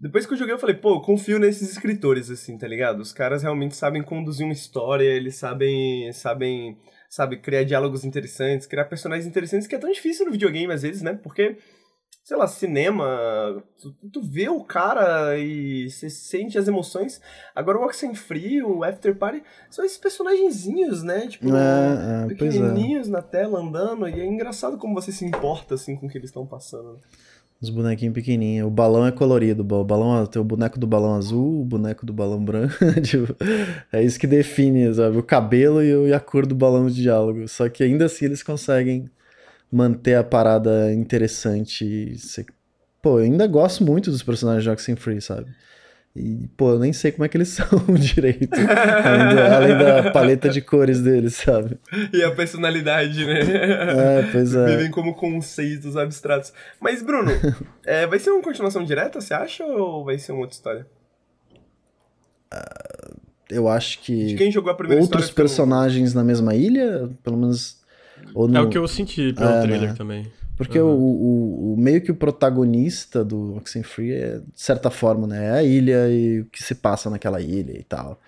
depois 0.00 0.24
que 0.24 0.32
eu 0.32 0.36
joguei, 0.38 0.54
eu 0.54 0.58
falei, 0.58 0.74
pô, 0.74 0.94
eu 0.94 1.00
confio 1.02 1.38
nesses 1.38 1.70
escritores, 1.72 2.30
assim, 2.30 2.56
tá 2.56 2.66
ligado? 2.66 3.00
Os 3.00 3.12
caras 3.12 3.42
realmente 3.42 3.76
sabem 3.76 4.02
conduzir 4.02 4.46
uma 4.46 4.54
história, 4.54 5.04
eles 5.04 5.36
sabem, 5.36 6.10
sabem, 6.12 6.78
sabe, 7.10 7.36
criar 7.36 7.64
diálogos 7.64 8.02
interessantes, 8.02 8.66
criar 8.66 8.86
personagens 8.86 9.26
interessantes, 9.26 9.68
que 9.68 9.74
é 9.74 9.78
tão 9.78 9.92
difícil 9.92 10.24
no 10.24 10.32
videogame 10.32 10.72
às 10.72 10.80
vezes, 10.80 11.02
né? 11.02 11.12
Porque 11.22 11.58
sei 12.22 12.36
lá, 12.36 12.46
cinema, 12.46 13.62
tu, 13.80 13.92
tu 14.12 14.22
vê 14.22 14.48
o 14.48 14.62
cara 14.62 15.36
e 15.38 15.90
você 15.90 16.08
sente 16.08 16.56
as 16.56 16.68
emoções. 16.68 17.20
Agora 17.54 17.78
o 17.78 17.84
Oxenfree, 17.84 18.62
o 18.62 18.84
After 18.84 19.14
Party, 19.16 19.42
são 19.68 19.84
esses 19.84 19.98
personagenzinhos, 19.98 21.02
né? 21.02 21.26
Tipo, 21.26 21.54
é, 21.54 22.22
é, 22.22 22.24
é. 22.24 22.28
pequenininhos 22.28 23.08
é. 23.08 23.10
na 23.10 23.22
tela 23.22 23.60
andando. 23.60 24.08
E 24.08 24.20
é 24.20 24.24
engraçado 24.24 24.78
como 24.78 24.94
você 24.94 25.10
se 25.10 25.24
importa, 25.24 25.74
assim, 25.74 25.96
com 25.96 26.06
o 26.06 26.08
que 26.08 26.16
eles 26.16 26.30
estão 26.30 26.46
passando. 26.46 27.00
Os 27.60 27.70
bonequinhos 27.70 28.14
pequenininhos. 28.14 28.68
O 28.68 28.70
balão 28.70 29.04
é 29.04 29.10
colorido. 29.10 29.62
O 29.62 29.84
balão 29.84 30.24
tem 30.26 30.40
o 30.40 30.44
boneco 30.44 30.78
do 30.78 30.86
balão 30.86 31.14
azul, 31.14 31.62
o 31.62 31.64
boneco 31.64 32.06
do 32.06 32.12
balão 32.12 32.44
branco. 32.44 32.74
tipo, 33.02 33.34
é 33.92 34.02
isso 34.02 34.18
que 34.18 34.26
define, 34.28 34.92
sabe? 34.94 35.16
O 35.18 35.22
cabelo 35.22 35.82
e 35.82 36.12
a 36.12 36.20
cor 36.20 36.46
do 36.46 36.54
balão 36.54 36.86
de 36.86 37.02
diálogo. 37.02 37.48
Só 37.48 37.68
que 37.68 37.82
ainda 37.82 38.06
assim 38.06 38.26
eles 38.26 38.42
conseguem 38.44 39.10
manter 39.72 40.14
a 40.16 40.22
parada 40.22 40.92
interessante. 40.92 42.16
Você... 42.18 42.44
Pô, 43.00 43.18
eu 43.18 43.24
ainda 43.24 43.46
gosto 43.46 43.82
muito 43.82 44.10
dos 44.10 44.22
personagens 44.22 44.62
de 44.62 44.70
Oxenfree, 44.70 45.20
sabe? 45.20 45.50
E, 46.14 46.46
pô, 46.58 46.72
eu 46.72 46.78
nem 46.78 46.92
sei 46.92 47.10
como 47.10 47.24
é 47.24 47.28
que 47.28 47.38
eles 47.38 47.48
são 47.56 47.66
direito. 47.98 48.54
além, 48.54 49.34
do, 49.34 49.40
além, 49.40 49.78
da 49.78 50.10
paleta 50.12 50.50
de 50.50 50.60
cores 50.60 51.00
deles, 51.00 51.36
sabe? 51.36 51.78
E 52.12 52.22
a 52.22 52.30
personalidade, 52.30 53.24
né? 53.24 53.40
É, 53.40 54.28
pois 54.30 54.54
é. 54.54 54.66
Vivem 54.76 54.90
como 54.90 55.14
conceitos 55.14 55.96
abstratos. 55.96 56.52
Mas, 56.78 57.02
Bruno, 57.02 57.32
é, 57.86 58.06
vai 58.06 58.18
ser 58.18 58.30
uma 58.30 58.42
continuação 58.42 58.84
direta, 58.84 59.22
você 59.22 59.32
acha? 59.32 59.64
Ou 59.64 60.04
vai 60.04 60.18
ser 60.18 60.32
uma 60.32 60.42
outra 60.42 60.54
história? 60.54 60.86
Uh, 62.52 63.16
eu 63.48 63.66
acho 63.66 64.00
que. 64.00 64.26
De 64.26 64.34
quem 64.34 64.52
jogou 64.52 64.70
a 64.70 64.74
primeira 64.74 65.02
Outros 65.02 65.30
personagens 65.30 66.12
na 66.12 66.22
mesma 66.22 66.54
ilha, 66.54 67.08
pelo 67.24 67.38
menos 67.38 67.81
no... 68.34 68.56
É 68.56 68.60
o 68.60 68.68
que 68.68 68.78
eu 68.78 68.86
senti 68.88 69.32
pelo 69.32 69.50
é, 69.50 69.62
trailer 69.62 69.88
né? 69.90 69.94
também. 69.94 70.26
Porque 70.56 70.78
uhum. 70.78 70.90
o, 70.90 71.72
o, 71.72 71.74
o, 71.74 71.76
meio 71.76 72.00
que 72.00 72.10
o 72.10 72.14
protagonista 72.14 73.24
do 73.24 73.56
Oxenfree 73.56 74.12
é, 74.12 74.38
de 74.38 74.60
certa 74.60 74.90
forma, 74.90 75.26
né? 75.26 75.46
É 75.46 75.50
a 75.50 75.62
ilha 75.62 76.08
e 76.08 76.40
o 76.40 76.44
que 76.46 76.62
se 76.62 76.74
passa 76.74 77.10
naquela 77.10 77.40
ilha 77.40 77.78
e 77.78 77.82
tal. 77.82 78.20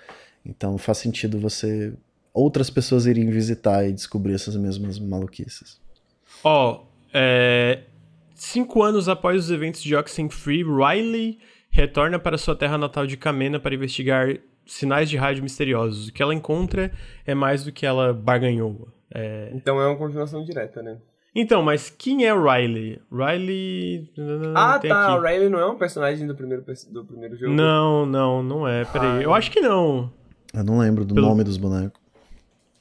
Então 0.44 0.76
faz 0.78 0.98
sentido 0.98 1.38
você. 1.38 1.92
Outras 2.32 2.68
pessoas 2.70 3.06
irem 3.06 3.30
visitar 3.30 3.88
e 3.88 3.92
descobrir 3.92 4.34
essas 4.34 4.56
mesmas 4.56 4.98
maluquices. 4.98 5.80
Ó, 6.42 6.72
oh, 6.72 6.86
é... 7.12 7.82
cinco 8.34 8.82
anos 8.82 9.08
após 9.08 9.44
os 9.44 9.50
eventos 9.50 9.80
de 9.82 9.94
Oxenfree, 9.94 10.64
Riley 10.64 11.38
retorna 11.70 12.18
para 12.18 12.36
sua 12.36 12.56
terra 12.56 12.76
natal 12.76 13.06
de 13.06 13.16
Kamena 13.16 13.60
para 13.60 13.74
investigar 13.74 14.36
sinais 14.66 15.08
de 15.08 15.16
rádio 15.16 15.42
misteriosos. 15.42 16.08
O 16.08 16.12
que 16.12 16.22
ela 16.22 16.34
encontra 16.34 16.90
é 17.26 17.34
mais 17.34 17.64
do 17.64 17.72
que 17.72 17.86
ela 17.86 18.12
barganhou. 18.12 18.88
É... 19.14 19.50
Então 19.54 19.80
é 19.80 19.86
uma 19.86 19.96
continuação 19.96 20.44
direta, 20.44 20.82
né? 20.82 20.98
Então, 21.34 21.62
mas 21.62 21.90
quem 21.90 22.24
é 22.24 22.32
o 22.32 22.44
Riley? 22.44 23.00
Riley. 23.10 24.08
Ah, 24.54 24.78
tá. 24.78 25.06
Aqui. 25.06 25.18
O 25.18 25.22
Riley 25.22 25.48
não 25.48 25.58
é 25.58 25.66
um 25.66 25.76
personagem 25.76 26.26
do 26.26 26.34
primeiro, 26.34 26.64
do 26.90 27.04
primeiro 27.04 27.36
jogo? 27.36 27.52
Não, 27.52 28.06
não, 28.06 28.42
não 28.42 28.68
é. 28.68 28.84
Peraí. 28.84 29.18
Ah, 29.18 29.22
eu 29.22 29.34
acho 29.34 29.50
que 29.50 29.60
não. 29.60 30.12
Eu 30.52 30.62
não 30.62 30.78
lembro 30.78 31.04
do 31.04 31.14
Pelo... 31.14 31.26
nome 31.28 31.42
dos 31.42 31.56
bonecos. 31.56 32.00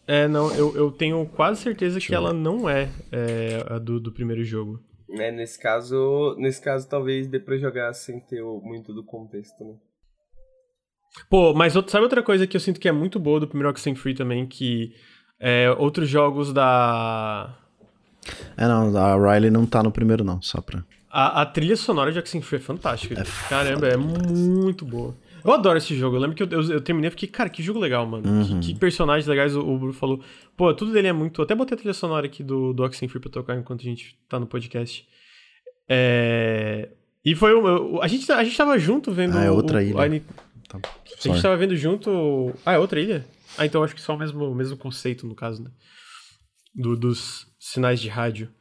É, 0.05 0.27
não, 0.27 0.53
eu, 0.53 0.75
eu 0.75 0.91
tenho 0.91 1.25
quase 1.25 1.61
certeza 1.61 1.93
Deixa 1.93 2.07
que 2.07 2.15
ela 2.15 2.33
não 2.33 2.69
é, 2.69 2.89
é 3.11 3.65
a 3.69 3.79
do, 3.79 3.99
do 3.99 4.11
primeiro 4.11 4.43
jogo. 4.43 4.79
É, 5.09 5.31
nesse 5.31 5.57
caso, 5.57 6.35
nesse 6.37 6.61
caso 6.61 6.87
talvez 6.87 7.27
dê 7.27 7.39
pra 7.39 7.57
jogar 7.57 7.93
sem 7.93 8.19
ter 8.19 8.43
muito 8.43 8.93
do 8.93 9.03
contexto, 9.03 9.63
né? 9.63 9.75
Pô, 11.29 11.53
mas 11.53 11.73
sabe 11.73 12.03
outra 12.03 12.23
coisa 12.23 12.45
que 12.45 12.57
eu 12.57 12.61
sinto 12.61 12.79
que 12.79 12.89
é 12.89 12.91
muito 12.91 13.19
boa 13.19 13.39
do 13.39 13.47
primeiro 13.47 13.69
Oxenfree 13.69 14.15
também, 14.15 14.45
que 14.45 14.93
é, 15.45 15.69
outros 15.77 16.07
jogos 16.07 16.53
da. 16.53 17.53
É, 18.55 18.65
não, 18.65 18.95
a 18.95 19.33
Riley 19.33 19.51
não 19.51 19.65
tá 19.65 19.83
no 19.83 19.91
primeiro, 19.91 20.23
não, 20.23 20.41
só 20.41 20.61
pra. 20.61 20.81
A, 21.11 21.41
a 21.41 21.45
trilha 21.45 21.75
sonora 21.75 22.13
de 22.13 22.17
Oxenfree 22.17 22.59
é 22.59 22.63
fantástica. 22.63 23.19
É 23.19 23.49
Caramba, 23.49 23.87
é 23.87 23.97
muito 23.97 24.85
boa. 24.85 25.13
Eu 25.43 25.51
adoro 25.51 25.77
esse 25.77 25.93
jogo. 25.97 26.15
Eu 26.15 26.21
lembro 26.21 26.37
que 26.37 26.43
eu, 26.43 26.47
eu, 26.49 26.71
eu 26.71 26.81
terminei 26.81 27.09
e 27.09 27.11
fiquei, 27.11 27.27
cara, 27.27 27.49
que 27.49 27.61
jogo 27.61 27.77
legal, 27.77 28.07
mano. 28.07 28.25
Uhum. 28.25 28.61
Que, 28.61 28.73
que, 28.73 28.79
personagens 28.79 29.27
legais 29.27 29.53
o, 29.53 29.59
o 29.59 29.77
Bruno 29.77 29.91
falou. 29.91 30.21
Pô, 30.55 30.73
tudo 30.73 30.93
dele 30.93 31.09
é 31.09 31.13
muito. 31.13 31.41
Até 31.41 31.53
botei 31.53 31.75
a 31.75 31.77
trilha 31.77 31.93
sonora 31.93 32.25
aqui 32.25 32.41
do, 32.41 32.71
do 32.71 32.81
Oxenfree 32.81 33.19
pra 33.19 33.29
tocar 33.29 33.57
enquanto 33.57 33.81
a 33.81 33.83
gente 33.83 34.17
tá 34.29 34.39
no 34.39 34.47
podcast. 34.47 35.05
É. 35.89 36.87
E 37.25 37.35
foi. 37.35 37.51
a, 38.01 38.07
gente, 38.07 38.31
a 38.31 38.43
gente 38.45 38.55
tava 38.55 38.79
junto 38.79 39.11
vendo. 39.11 39.37
Ah, 39.37 39.43
é 39.43 39.51
outra 39.51 39.79
o, 39.79 39.81
ilha. 39.81 39.97
A, 39.97 40.79
tá. 40.79 40.79
a 40.79 41.27
gente 41.27 41.41
tava 41.41 41.57
vendo 41.57 41.75
junto. 41.75 42.53
Ah, 42.65 42.73
é 42.73 42.79
outra 42.79 43.01
ilha? 43.01 43.25
Ah, 43.57 43.65
então 43.65 43.83
acho 43.83 43.95
que 43.95 44.01
só 44.01 44.15
o 44.15 44.17
mesmo, 44.17 44.49
o 44.49 44.55
mesmo 44.55 44.77
conceito, 44.77 45.27
no 45.27 45.35
caso, 45.35 45.63
né? 45.63 45.71
Do, 46.73 46.95
dos 46.95 47.47
sinais 47.59 47.99
de 47.99 48.09
rádio. 48.09 48.51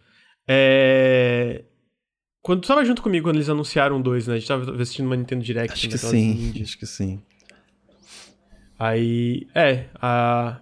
É... 0.47 1.64
Quando 2.43 2.60
tu 2.60 2.69
tava 2.69 2.85
junto 2.85 3.02
comigo 3.02 3.28
quando 3.28 3.36
eles 3.36 3.48
anunciaram 3.48 4.02
dois, 4.02 4.27
né? 4.27 4.35
A 4.35 4.39
gente 4.39 4.48
tava 4.48 4.82
assistindo 4.82 5.06
uma 5.06 5.16
Nintendo 5.16 5.44
Direct. 5.44 5.73
Acho 5.73 5.89
que 5.89 5.98
sim, 5.98 6.52
acho 6.60 6.78
que 6.78 6.86
sim. 6.86 7.23
Aí, 8.78 9.47
é, 9.55 9.86
a... 9.94 10.59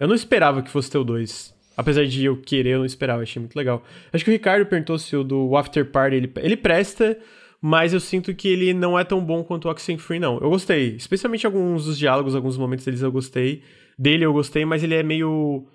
eu 0.00 0.08
não 0.08 0.16
esperava 0.16 0.62
que 0.62 0.70
fosse 0.70 0.90
ter 0.90 0.98
o 0.98 1.04
2. 1.04 1.54
Apesar 1.76 2.04
de 2.04 2.24
eu 2.24 2.40
querer, 2.40 2.70
eu 2.70 2.78
não 2.78 2.86
esperava, 2.86 3.22
achei 3.22 3.38
muito 3.38 3.54
legal. 3.54 3.84
Acho 4.12 4.24
que 4.24 4.30
o 4.30 4.32
Ricardo 4.32 4.66
perguntou 4.66 4.98
se 4.98 5.14
o 5.14 5.22
do 5.22 5.56
After 5.56 5.84
Party 5.84 6.16
ele, 6.16 6.32
ele 6.38 6.56
presta, 6.56 7.16
mas 7.60 7.92
eu 7.92 8.00
sinto 8.00 8.34
que 8.34 8.48
ele 8.48 8.72
não 8.74 8.98
é 8.98 9.04
tão 9.04 9.24
bom 9.24 9.42
quanto 9.42 9.66
o 9.66 9.70
Oxenfree, 9.70 10.20
não. 10.20 10.38
Eu 10.38 10.50
gostei, 10.50 10.96
especialmente 10.96 11.46
alguns 11.46 11.86
dos 11.86 11.98
diálogos, 11.98 12.34
alguns 12.34 12.56
momentos 12.56 12.84
deles 12.84 13.02
eu 13.02 13.10
gostei. 13.10 13.62
Dele 13.98 14.24
eu 14.24 14.32
gostei, 14.32 14.64
mas 14.64 14.82
ele 14.82 14.94
é 14.94 15.02
meio. 15.02 15.66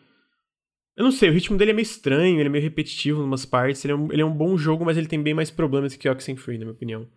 Eu 0.95 1.03
não 1.03 1.12
sei, 1.12 1.30
o 1.30 1.34
ritmo 1.34 1.58
dele 1.58 1.72
é 1.72 1.74
meio 1.74 1.84
estranho, 1.84 2.40
ele 2.40 2.48
é 2.48 2.52
meio 2.52 2.64
repetitivo 2.64 3.22
em 3.22 3.26
umas 3.26 3.45
partes. 3.45 3.84
Ele 3.84 3.94
é 3.94 3.95
um, 3.95 4.12
ele 4.12 4.22
é 4.22 4.26
um 4.26 4.34
bom 4.34 4.58
jogo, 4.58 4.86
mas 4.86 4.98
ele 4.98 5.08
tem 5.08 5.22
bem 5.22 5.34
mais 5.34 5.49
problemas 5.49 5.95
que 5.95 6.08
o 6.08 6.12
Oxenfree, 6.12 6.58
na 6.58 6.66
minha 6.66 6.74
opinião. 6.74 7.08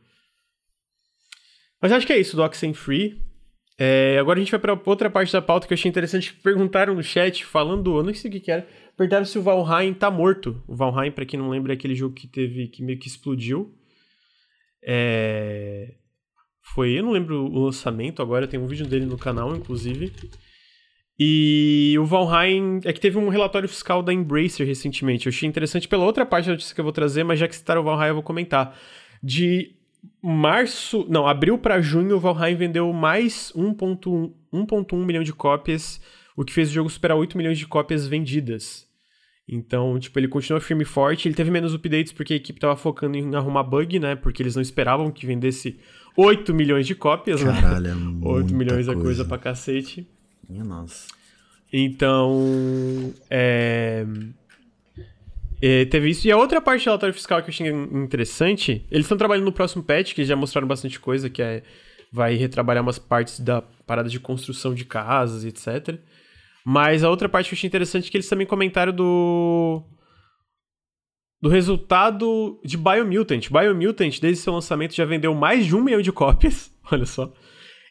Mas 1.81 1.93
acho 1.93 2.07
que 2.07 2.13
é 2.13 2.19
isso 2.19 2.37
do 2.37 2.43
Oxenfree. 2.43 3.21
É, 3.77 4.17
agora 4.19 4.39
a 4.39 4.43
gente 4.43 4.53
vai 4.53 4.61
para 4.61 4.81
outra 4.87 5.11
parte 5.11 5.33
da 5.33 5.43
pauta 5.43 5.67
que 5.67 5.73
eu 5.73 5.77
achei 5.77 5.89
interessante. 5.89 6.33
Perguntaram 6.33 6.95
no 6.95 7.03
chat, 7.03 7.45
falando, 7.45 7.99
eu 7.99 8.03
não 8.03 8.15
sei 8.15 8.31
o 8.31 8.33
que, 8.33 8.41
que 8.41 8.51
era. 8.51 8.67
Perguntaram 8.97 9.25
se 9.25 9.39
o 9.39 9.43
Valheim 9.43 9.93
tá 9.93 10.11
morto. 10.11 10.63
O 10.67 10.75
Valheim, 10.75 11.11
para 11.11 11.27
quem 11.27 11.39
não 11.39 11.51
lembra, 11.51 11.73
é 11.73 11.75
aquele 11.75 11.95
jogo 11.95 12.15
que 12.15 12.27
teve 12.27 12.69
que 12.69 12.83
meio 12.83 12.99
que 12.99 13.09
explodiu. 13.09 13.75
É... 14.85 15.95
Foi, 16.75 16.99
eu 16.99 17.03
não 17.03 17.13
lembro 17.13 17.45
o 17.45 17.65
lançamento 17.65 18.21
agora, 18.21 18.49
tem 18.49 18.59
um 18.59 18.67
vídeo 18.67 18.87
dele 18.87 19.07
no 19.07 19.19
canal, 19.19 19.55
inclusive. 19.55 20.13
E 21.19 21.95
o 21.99 22.05
Valheim 22.05 22.81
é 22.85 22.93
que 22.93 23.01
teve 23.01 23.17
um 23.19 23.29
relatório 23.29 23.69
fiscal 23.69 24.03
da 24.03 24.13
Embracer 24.13 24.67
recentemente. 24.67 25.27
Eu 25.27 25.31
achei 25.31 25.49
interessante 25.49 25.87
pela 25.87 26.05
outra 26.05 26.27
parte 26.27 26.47
da 26.47 26.53
notícia 26.53 26.75
que 26.75 26.81
eu 26.81 26.85
vou 26.85 26.93
trazer, 26.93 27.23
mas 27.23 27.39
já 27.39 27.47
que 27.47 27.55
citaram 27.55 27.83
o 27.83 27.85
Valheim, 27.85 28.09
eu 28.09 28.15
vou 28.15 28.23
comentar. 28.23 28.77
De 29.23 29.77
março, 30.21 31.07
não, 31.09 31.27
abril 31.27 31.57
para 31.57 31.81
junho, 31.81 32.17
o 32.17 32.21
Valheim 32.21 32.57
vendeu 32.57 32.93
mais 32.93 33.53
1.1 33.55 35.05
milhão 35.05 35.23
de 35.23 35.33
cópias, 35.33 36.01
o 36.37 36.45
que 36.45 36.53
fez 36.53 36.71
o 36.71 36.73
jogo 36.73 36.91
superar 36.91 37.17
8 37.17 37.37
milhões 37.39 37.59
de 37.59 37.67
cópias 37.67 38.07
vendidas. 38.07 38.89
Então, 39.47 39.99
tipo, 39.99 40.19
ele 40.19 40.29
continua 40.29 40.61
firme 40.61 40.83
e 40.83 40.87
forte. 40.87 41.29
Ele 41.29 41.35
teve 41.35 41.51
menos 41.51 41.75
updates 41.75 42.13
porque 42.13 42.33
a 42.33 42.37
equipe 42.37 42.59
tava 42.59 42.77
focando 42.77 43.17
em 43.17 43.35
arrumar 43.35 43.63
bug, 43.63 43.99
né? 43.99 44.17
Porque 44.17 44.43
eles 44.43 44.55
não 44.55 44.63
esperavam 44.63 45.11
que 45.11 45.27
vendesse 45.27 45.79
8 46.17 46.55
milhões 46.55 46.87
de 46.87 46.95
cópias, 46.95 47.43
Caralho, 47.43 47.95
né? 47.95 48.21
É 48.23 48.27
8 48.29 48.55
milhões 48.55 48.87
coisa. 48.87 49.01
é 49.01 49.03
coisa 49.03 49.25
pra 49.25 49.39
cacete. 49.39 50.09
Minha 50.49 50.65
nossa. 50.65 51.09
Então, 51.71 53.13
é... 53.29 54.07
é... 55.61 55.85
Teve 55.87 56.11
isso. 56.11 56.27
E 56.27 56.33
a 56.33 56.37
outra 56.37 56.61
parte 56.61 56.83
do 56.83 56.87
relatório 56.87 57.15
fiscal 57.15 57.43
que 57.43 57.51
eu 57.51 57.53
achei 57.53 57.69
interessante, 57.69 58.87
eles 58.91 59.05
estão 59.05 59.19
trabalhando 59.19 59.45
no 59.45 59.53
próximo 59.53 59.83
patch, 59.83 60.15
que 60.15 60.25
já 60.25 60.37
mostraram 60.37 60.67
bastante 60.67 60.99
coisa, 60.99 61.29
que 61.29 61.43
é 61.43 61.63
vai 62.15 62.37
retrabalhar 62.37 62.81
umas 62.81 62.97
partes 62.97 63.41
da 63.41 63.61
parada 63.61 64.09
de 64.09 64.21
construção 64.21 64.73
de 64.73 64.85
casas, 64.85 65.45
etc. 65.45 65.99
Mas 66.65 67.05
a 67.05 67.11
outra 67.11 67.29
parte 67.29 67.49
que 67.49 67.55
eu 67.55 67.59
achei 67.59 67.69
interessante 67.69 68.09
é 68.09 68.11
que 68.11 68.17
eles 68.17 68.29
também 68.29 68.47
comentaram 68.47 68.93
do. 68.93 69.83
Do 71.43 71.51
resultado 71.51 72.59
de 72.65 72.79
Biomutant. 72.79 73.51
Biomutant, 73.51 74.19
desde 74.19 74.43
seu 74.43 74.53
lançamento, 74.53 74.95
já 74.95 75.05
vendeu 75.05 75.35
mais 75.35 75.67
de 75.67 75.77
um 75.77 75.83
milhão 75.83 76.01
de 76.01 76.11
cópias. 76.11 76.75
Olha 76.91 77.05
só. 77.05 77.31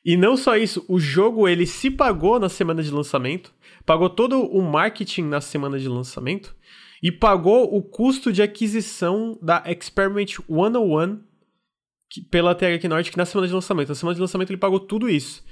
E 0.04 0.18
não 0.18 0.36
só 0.36 0.58
isso, 0.58 0.84
o 0.90 1.00
jogo 1.00 1.48
ele 1.48 1.66
se 1.66 1.90
pagou 1.90 2.40
na 2.40 2.50
semana 2.50 2.84
de 2.84 2.91
lançamento, 2.91 3.54
pagou 3.86 4.10
todo 4.10 4.41
o 4.41 4.62
marketing 4.62 5.24
na 5.24 5.40
semana 5.40 5.80
de 5.80 5.88
lançamento 5.88 6.54
e 7.02 7.12
pagou 7.12 7.74
o 7.74 7.82
custo 7.82 8.32
de 8.32 8.41
aquisição 8.41 9.38
da 9.41 9.64
Experiment 9.66 10.40
101 10.50 11.22
que, 12.10 12.22
pela 12.22 12.54
THQ 12.54 12.88
Nordic 12.88 13.18
na 13.18 13.26
semana 13.26 13.48
de 13.48 13.54
lançamento. 13.54 13.90
Na 13.90 13.95
semana 13.95 14.16
de 14.16 14.22
lançamento 14.22 14.50
ele 14.50 14.60
pagou 14.60 14.80
tudo 14.80 15.10
isso. 15.10 15.44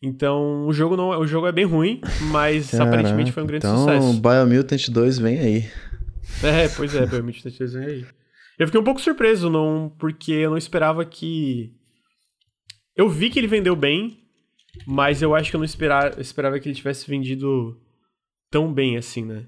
Então, 0.00 0.66
o 0.66 0.72
jogo 0.72 0.96
não, 0.96 1.08
o 1.10 1.26
jogo 1.26 1.46
é 1.46 1.52
bem 1.52 1.64
ruim, 1.64 2.00
mas 2.30 2.70
Caraca, 2.70 2.88
aparentemente 2.88 3.32
foi 3.32 3.42
um 3.42 3.46
grande 3.46 3.66
então, 3.66 3.78
sucesso. 3.78 4.10
Então, 4.10 4.20
Biomutant 4.20 4.88
2 4.88 5.18
vem 5.18 5.38
aí. 5.38 5.70
É, 6.42 6.68
pois 6.68 6.94
é, 6.94 7.04
Biomutant 7.04 7.58
2 7.58 7.72
vem 7.72 7.84
aí. 7.84 8.06
Eu 8.58 8.66
fiquei 8.66 8.80
um 8.80 8.84
pouco 8.84 9.00
surpreso, 9.00 9.50
não, 9.50 9.92
porque 9.98 10.32
eu 10.32 10.50
não 10.50 10.56
esperava 10.56 11.04
que 11.04 11.72
eu 12.96 13.08
vi 13.08 13.30
que 13.30 13.38
ele 13.38 13.46
vendeu 13.46 13.74
bem, 13.74 14.18
mas 14.86 15.22
eu 15.22 15.34
acho 15.34 15.50
que 15.50 15.56
eu 15.56 15.58
não 15.58 15.64
esperava, 15.64 16.20
esperava 16.20 16.58
que 16.58 16.68
ele 16.68 16.74
tivesse 16.74 17.08
vendido 17.08 17.80
tão 18.50 18.72
bem 18.72 18.96
assim, 18.96 19.24
né? 19.24 19.46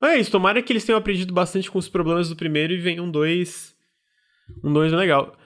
Mas 0.00 0.12
é 0.12 0.20
isso, 0.20 0.30
tomara 0.30 0.62
que 0.62 0.72
eles 0.72 0.84
tenham 0.84 0.98
aprendido 0.98 1.32
bastante 1.32 1.70
com 1.70 1.78
os 1.78 1.88
problemas 1.88 2.28
do 2.28 2.36
primeiro 2.36 2.72
e 2.72 2.78
venham 2.78 3.10
dois 3.10 3.74
Um 4.62 4.72
2 4.72 4.92
legal. 4.92 5.36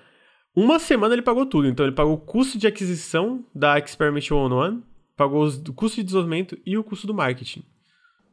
Uma 0.57 0.79
semana 0.79 1.15
ele 1.15 1.21
pagou 1.23 1.45
tudo. 1.45 1.69
Então 1.69 1.85
ele 1.85 1.95
pagou 1.95 2.15
o 2.15 2.19
custo 2.19 2.57
de 2.57 2.67
aquisição 2.67 3.45
da 3.55 3.79
Experiment 3.79 4.31
One, 4.33 4.83
pagou 5.15 5.47
o 5.47 5.73
custo 5.75 5.97
de 5.97 6.05
desenvolvimento 6.05 6.59
e 6.65 6.79
o 6.79 6.83
custo 6.83 7.07
do 7.07 7.13
marketing. 7.13 7.63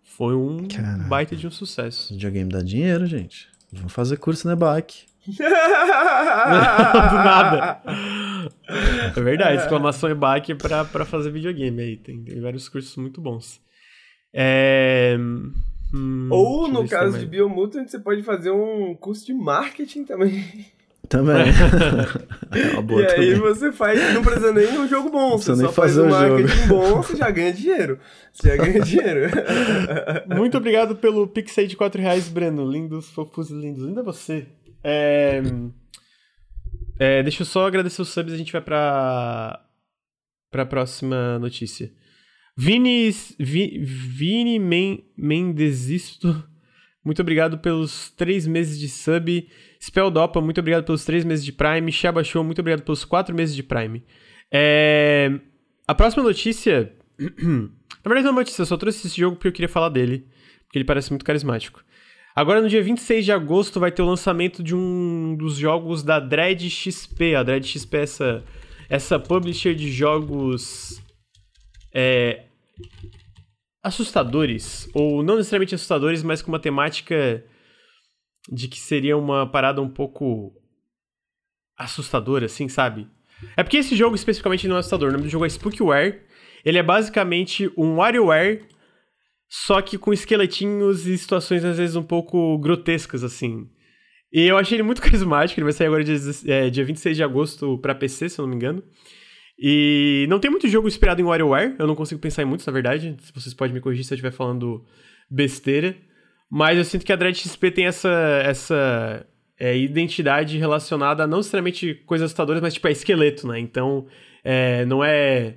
Foi 0.04 0.34
um 0.34 0.66
Caraca. 0.68 1.04
baita 1.04 1.36
de 1.36 1.46
um 1.46 1.52
sucesso. 1.52 2.14
O 2.14 2.16
videogame 2.16 2.50
dá 2.50 2.62
dinheiro, 2.62 3.06
gente. 3.06 3.50
Vamos 3.74 3.92
fazer 3.92 4.18
curso 4.18 4.48
na 4.48 4.54
EBAC. 4.54 5.06
Do 5.28 5.44
nada. 7.16 7.82
É 9.16 9.22
verdade, 9.22 9.62
exclamação 9.62 10.10
EBAC 10.10 10.56
pra, 10.56 10.86
pra 10.86 11.06
fazer 11.06 11.32
videogame 11.32 11.82
aí. 11.82 11.98
Tem, 11.98 12.24
tem 12.24 12.40
vários 12.40 12.70
cursos 12.70 12.96
muito 12.98 13.20
bons. 13.20 13.60
É... 14.34 15.16
Hum, 15.94 16.28
Ou, 16.32 16.68
no 16.68 16.88
caso 16.88 17.20
de 17.20 17.26
Biomutant, 17.26 17.88
você 17.88 18.00
pode 18.00 18.24
fazer 18.24 18.52
um 18.52 18.96
curso 18.96 19.26
de 19.26 19.34
marketing 19.34 20.06
também. 20.06 20.44
Também. 21.10 21.36
É 21.36 21.44
e 22.56 23.06
aí 23.06 23.08
também. 23.08 23.36
você 23.36 23.72
faz, 23.72 24.14
não 24.14 24.22
precisa 24.22 24.54
nem 24.54 24.80
um 24.80 24.88
jogo 24.88 25.10
bom, 25.10 25.38
você 25.38 25.56
só 25.56 25.72
faz 25.72 25.98
um 25.98 26.10
marketing 26.10 26.48
jogo. 26.48 26.68
bom, 26.68 27.02
você 27.02 27.16
já 27.16 27.30
ganha 27.30 27.54
dinheiro. 27.54 28.00
Você 28.32 28.50
já 28.50 28.56
ganha 28.56 28.80
dinheiro. 28.80 29.30
Muito 30.34 30.58
obrigado 30.58 30.96
pelo 30.96 31.28
Pixel 31.28 31.68
de 31.68 31.76
4 31.76 32.02
reais, 32.02 32.30
Breno. 32.30 32.70
Lindos, 32.70 33.10
fofos 33.10 33.50
e 33.50 33.54
lindos. 33.54 33.84
Linda 33.84 34.02
você. 34.02 34.48
É... 34.84 35.42
É, 37.00 37.24
deixa 37.24 37.42
eu 37.42 37.46
só 37.46 37.68
agradecer 37.68 38.02
os 38.02 38.10
subs 38.10 38.32
e 38.32 38.36
a 38.36 38.38
gente 38.38 38.52
vai 38.54 38.62
pra, 38.62 39.60
pra 40.52 40.66
próxima 40.66 41.38
notícia. 41.40 41.92
Vini, 42.56 43.10
Vi, 43.40 43.84
Vini 43.84 44.60
Men, 44.60 45.04
Mendesisto, 45.18 46.44
muito 47.04 47.22
obrigado 47.22 47.58
pelos 47.58 48.12
três 48.12 48.48
meses 48.48 48.80
de 48.80 48.88
sub. 48.88 49.50
Spelldopa, 49.80 50.40
muito 50.40 50.60
obrigado 50.60 50.86
pelos 50.86 51.04
três 51.04 51.26
meses 51.26 51.44
de 51.44 51.52
Prime. 51.52 51.92
Shaba 51.92 52.24
Show, 52.24 52.44
muito 52.44 52.60
obrigado 52.60 52.84
pelos 52.84 53.04
quatro 53.04 53.36
meses 53.36 53.56
de 53.56 53.62
Prime. 53.62 54.04
É... 54.52 55.32
A 55.88 55.94
próxima 55.94 56.24
notícia. 56.24 56.94
Na 57.20 58.10
verdade, 58.10 58.24
não 58.24 58.30
é 58.30 58.32
uma 58.32 58.42
notícia, 58.42 58.62
eu 58.62 58.66
só 58.66 58.78
trouxe 58.78 59.08
esse 59.08 59.20
jogo 59.20 59.36
porque 59.36 59.50
eu 59.50 59.52
queria 59.52 59.70
falar 59.70 59.90
dele. 59.90 60.28
Porque 60.66 60.78
ele 60.78 60.86
parece 60.86 61.12
muito 61.12 61.26
carismático. 61.26 61.84
Agora, 62.36 62.62
no 62.62 62.70
dia 62.70 62.82
26 62.82 63.26
de 63.26 63.32
agosto, 63.32 63.80
vai 63.80 63.92
ter 63.92 64.02
o 64.02 64.06
lançamento 64.06 64.64
de 64.64 64.74
um 64.74 65.36
dos 65.38 65.56
jogos 65.56 66.04
da 66.04 66.20
Dread 66.20 66.70
XP. 66.70 67.36
A 67.36 67.44
Dread 67.44 67.68
XP 67.68 67.98
é 67.98 68.02
essa, 68.02 68.44
essa 68.90 69.20
publisher 69.20 69.76
de 69.76 69.92
jogos 69.92 71.02
é, 71.94 72.46
assustadores. 73.84 74.90
Ou 74.94 75.22
não 75.22 75.36
necessariamente 75.36 75.76
assustadores, 75.76 76.24
mas 76.24 76.42
com 76.42 76.52
uma 76.52 76.60
temática 76.60 77.44
de 78.50 78.68
que 78.68 78.80
seria 78.80 79.18
uma 79.18 79.46
parada 79.46 79.82
um 79.82 79.90
pouco 79.90 80.54
assustadora, 81.78 82.46
assim, 82.46 82.70
sabe? 82.70 83.08
É 83.58 83.64
porque 83.64 83.78
esse 83.78 83.96
jogo 83.96 84.16
especificamente 84.16 84.68
não 84.68 84.78
é 84.78 84.80
assustador. 84.80 85.10
O 85.10 85.12
nome 85.12 85.26
do 85.26 85.30
jogo 85.30 85.46
é 85.46 85.50
Spookware. 85.50 86.22
Ele 86.64 86.78
é 86.78 86.84
basicamente 86.84 87.70
um 87.78 87.98
WarioWare, 87.98 88.66
só 89.50 89.82
que 89.82 89.98
com 89.98 90.14
esqueletinhos 90.14 91.06
e 91.06 91.18
situações 91.18 91.66
às 91.66 91.78
vezes 91.78 91.96
um 91.96 92.04
pouco 92.04 92.58
grotescas, 92.58 93.24
assim. 93.24 93.70
E 94.32 94.48
eu 94.48 94.58
achei 94.58 94.78
ele 94.78 94.84
muito 94.84 95.02
carismático. 95.04 95.60
Ele 95.60 95.66
vai 95.66 95.74
sair 95.74 95.88
agora 95.88 96.04
dia, 96.04 96.16
é, 96.48 96.70
dia 96.70 96.86
26 96.86 97.18
de 97.18 97.24
agosto 97.24 97.78
pra 97.80 97.94
PC, 97.94 98.30
se 98.30 98.40
eu 98.40 98.44
não 98.44 98.50
me 98.50 98.56
engano. 98.56 98.84
E 99.66 100.26
não 100.28 100.40
tem 100.40 100.52
muito 100.52 100.68
jogo 100.68 100.90
inspirado 100.90 101.22
em 101.22 101.24
WarioWare. 101.24 101.78
Eu 101.80 101.88
não 101.88 101.96
consigo 101.96 102.20
pensar 102.20 102.42
em 102.42 102.46
muitos, 102.46 102.66
na 102.66 102.74
verdade. 102.74 103.16
Vocês 103.34 103.54
podem 103.54 103.74
me 103.74 103.80
corrigir 103.80 104.04
se 104.04 104.14
eu 104.14 104.16
estiver 104.16 104.34
falando 104.34 104.84
besteira. 105.32 105.96
Mas 106.52 106.78
eu 106.78 106.84
sinto 106.84 107.06
que 107.06 107.14
a 107.14 107.16
Dread 107.16 107.38
XP 107.38 107.72
tem 107.72 107.86
essa, 107.86 108.12
essa 108.44 109.26
é, 109.58 109.78
identidade 109.78 110.58
relacionada 110.58 111.24
a 111.24 111.28
não 111.28 111.38
necessariamente 111.38 111.94
coisas 112.06 112.26
assustadoras, 112.26 112.62
mas 112.62 112.74
tipo, 112.74 112.90
é 112.90 112.92
esqueleto, 112.92 113.48
né? 113.48 113.58
Então, 113.58 114.06
é, 114.44 114.84
não 114.84 115.02
é 115.02 115.56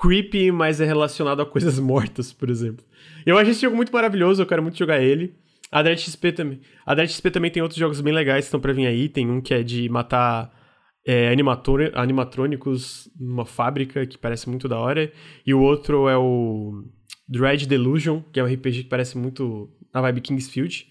creepy, 0.00 0.50
mas 0.50 0.80
é 0.80 0.86
relacionado 0.86 1.42
a 1.42 1.46
coisas 1.46 1.78
mortas, 1.78 2.32
por 2.32 2.48
exemplo. 2.48 2.82
Eu 3.26 3.36
acho 3.36 3.50
esse 3.50 3.60
jogo 3.60 3.76
muito 3.76 3.92
maravilhoso, 3.92 4.40
eu 4.40 4.46
quero 4.46 4.62
muito 4.62 4.78
jogar 4.78 5.02
ele. 5.02 5.34
A 5.70 5.82
Dread 5.82 6.00
XP 6.00 6.32
também. 6.32 6.60
A 6.86 6.94
Dread 6.94 7.12
XP 7.12 7.30
também 7.30 7.50
tem 7.50 7.62
outros 7.62 7.78
jogos 7.78 8.00
bem 8.00 8.14
legais 8.14 8.44
que 8.44 8.48
estão 8.48 8.60
pra 8.60 8.72
vir 8.72 8.86
aí. 8.86 9.10
Tem 9.10 9.30
um 9.30 9.42
que 9.42 9.52
é 9.52 9.62
de 9.62 9.90
matar 9.90 10.50
é, 11.06 11.34
animatrônicos 11.94 13.10
numa 13.18 13.44
fábrica, 13.44 14.06
que 14.06 14.16
parece 14.16 14.48
muito 14.48 14.68
da 14.68 14.78
hora. 14.78 15.12
E 15.46 15.52
o 15.52 15.60
outro 15.60 16.08
é 16.08 16.16
o 16.16 16.84
Dread 17.28 17.66
Delusion, 17.66 18.20
que 18.32 18.38
é 18.38 18.44
um 18.44 18.46
RPG 18.46 18.84
que 18.84 18.88
parece 18.88 19.18
muito 19.18 19.70
na 19.92 20.00
vibe 20.00 20.20
Kingsfield. 20.20 20.86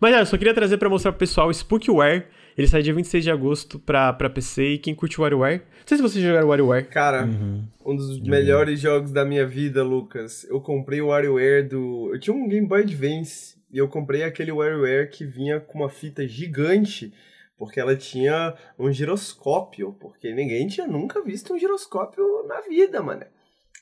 Mas 0.00 0.14
é, 0.14 0.20
eu 0.20 0.26
só 0.26 0.36
queria 0.36 0.54
trazer 0.54 0.76
para 0.76 0.88
mostrar 0.88 1.12
pro 1.12 1.18
pessoal 1.18 1.52
Spookware. 1.52 2.26
Ele 2.56 2.66
sai 2.66 2.82
dia 2.82 2.94
26 2.94 3.24
de 3.24 3.30
agosto 3.30 3.78
pra, 3.78 4.12
pra 4.12 4.30
PC 4.30 4.74
e 4.74 4.78
quem 4.78 4.94
curte 4.94 5.20
WarioWare. 5.20 5.58
Não 5.58 5.86
sei 5.86 5.98
se 5.98 6.02
vocês 6.02 6.24
jogaram 6.24 6.48
WarioWare. 6.48 6.86
Cara, 6.86 7.24
uhum. 7.24 7.64
um 7.84 7.96
dos 7.96 8.18
uhum. 8.18 8.30
melhores 8.30 8.80
jogos 8.80 9.12
da 9.12 9.26
minha 9.26 9.46
vida, 9.46 9.82
Lucas. 9.82 10.44
Eu 10.44 10.60
comprei 10.60 11.02
o 11.02 11.08
WarioWare 11.08 11.68
do. 11.68 12.10
Eu 12.12 12.18
tinha 12.18 12.34
um 12.34 12.48
Game 12.48 12.66
Boy 12.66 12.80
Advance 12.80 13.56
e 13.70 13.76
eu 13.76 13.88
comprei 13.88 14.22
aquele 14.22 14.52
WarioWare 14.52 15.10
que 15.10 15.26
vinha 15.26 15.60
com 15.60 15.80
uma 15.80 15.90
fita 15.90 16.26
gigante. 16.26 17.12
Porque 17.56 17.80
ela 17.80 17.96
tinha 17.96 18.54
um 18.78 18.92
giroscópio. 18.92 19.94
Porque 20.00 20.32
ninguém 20.34 20.66
tinha 20.68 20.86
nunca 20.86 21.22
visto 21.22 21.54
um 21.54 21.58
giroscópio 21.58 22.46
na 22.46 22.60
vida, 22.62 23.02
mano. 23.02 23.24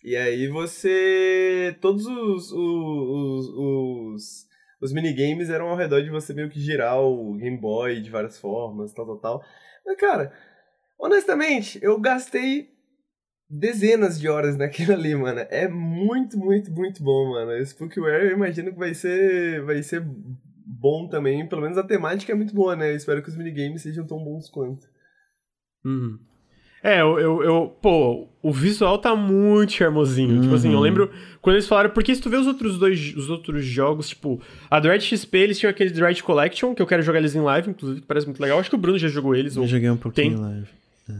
E 0.04 0.16
aí 0.16 0.48
você. 0.48 1.74
Todos 1.80 2.06
os, 2.06 2.52
os, 2.52 3.48
os, 3.48 4.46
os, 4.82 4.92
minigames 4.92 5.48
eram 5.48 5.68
ao 5.68 5.76
redor 5.76 6.02
de 6.02 6.10
você 6.10 6.34
meio 6.34 6.50
que 6.50 6.60
girar 6.60 7.00
o 7.00 7.34
Game 7.36 7.56
Boy 7.56 8.02
de 8.02 8.10
várias 8.10 8.38
formas, 8.38 8.92
tal, 8.92 9.06
tal, 9.06 9.18
tal. 9.18 9.44
Mas, 9.84 9.96
cara, 9.96 10.30
honestamente, 10.98 11.78
eu 11.82 11.98
gastei 11.98 12.68
dezenas 13.48 14.20
de 14.20 14.28
horas 14.28 14.56
naquilo 14.58 14.92
ali, 14.92 15.14
mano. 15.14 15.40
É 15.48 15.66
muito, 15.68 16.38
muito, 16.38 16.70
muito 16.70 17.02
bom, 17.02 17.30
mano. 17.30 17.64
Spookware 17.64 18.26
eu 18.26 18.32
imagino 18.32 18.72
que 18.72 18.78
vai 18.78 18.92
ser. 18.92 19.64
Vai 19.64 19.82
ser 19.82 20.04
bom 20.78 21.08
também. 21.08 21.48
Pelo 21.48 21.62
menos 21.62 21.78
a 21.78 21.82
temática 21.82 22.32
é 22.32 22.34
muito 22.34 22.54
boa, 22.54 22.74
né? 22.74 22.92
Eu 22.92 22.96
espero 22.96 23.22
que 23.22 23.28
os 23.28 23.36
minigames 23.36 23.82
sejam 23.82 24.06
tão 24.06 24.22
bons 24.22 24.48
quanto. 24.48 24.86
Uhum. 25.84 26.18
É, 26.82 27.00
eu, 27.00 27.18
eu, 27.18 27.42
eu, 27.42 27.76
Pô, 27.80 28.28
o 28.42 28.52
visual 28.52 28.98
tá 28.98 29.16
muito 29.16 29.72
charmosinho. 29.72 30.34
Uhum. 30.34 30.42
Tipo 30.42 30.54
assim, 30.54 30.68
eu 30.68 30.76
uhum. 30.76 30.82
lembro 30.82 31.10
quando 31.40 31.56
eles 31.56 31.66
falaram. 31.66 31.88
Porque 31.88 32.14
se 32.14 32.20
tu 32.20 32.28
vê 32.28 32.36
os 32.36 32.46
outros 32.46 32.78
dois 32.78 33.16
os 33.16 33.30
outros 33.30 33.64
jogos, 33.64 34.10
tipo, 34.10 34.38
a 34.70 34.78
Dread 34.78 35.02
XP, 35.02 35.38
eles 35.38 35.58
tinham 35.58 35.70
aquele 35.70 35.88
Dread 35.88 36.22
Collection, 36.22 36.74
que 36.74 36.82
eu 36.82 36.86
quero 36.86 37.02
jogar 37.02 37.20
eles 37.20 37.34
em 37.34 37.40
live, 37.40 37.70
inclusive, 37.70 38.02
que 38.02 38.06
parece 38.06 38.26
muito 38.26 38.40
legal. 38.40 38.58
Acho 38.58 38.68
que 38.68 38.76
o 38.76 38.78
Bruno 38.78 38.98
já 38.98 39.08
jogou 39.08 39.34
eles. 39.34 39.56
Eu 39.56 39.66
joguei 39.66 39.88
um 39.88 39.96
pouquinho 39.96 40.36
tem. 40.36 40.38
em 40.38 40.42
live. 40.42 40.68
É. 41.08 41.14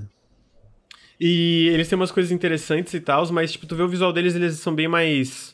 E 1.19 1.71
eles 1.73 1.89
têm 1.89 1.97
umas 1.97 2.13
coisas 2.13 2.31
interessantes 2.31 2.93
e 2.93 3.01
tal, 3.01 3.27
mas, 3.33 3.53
tipo, 3.53 3.67
tu 3.67 3.75
vê 3.75 3.83
o 3.83 3.89
visual 3.89 4.13
deles, 4.13 4.35
eles 4.35 4.57
são 4.57 4.75
bem 4.75 4.87
mais. 4.87 5.54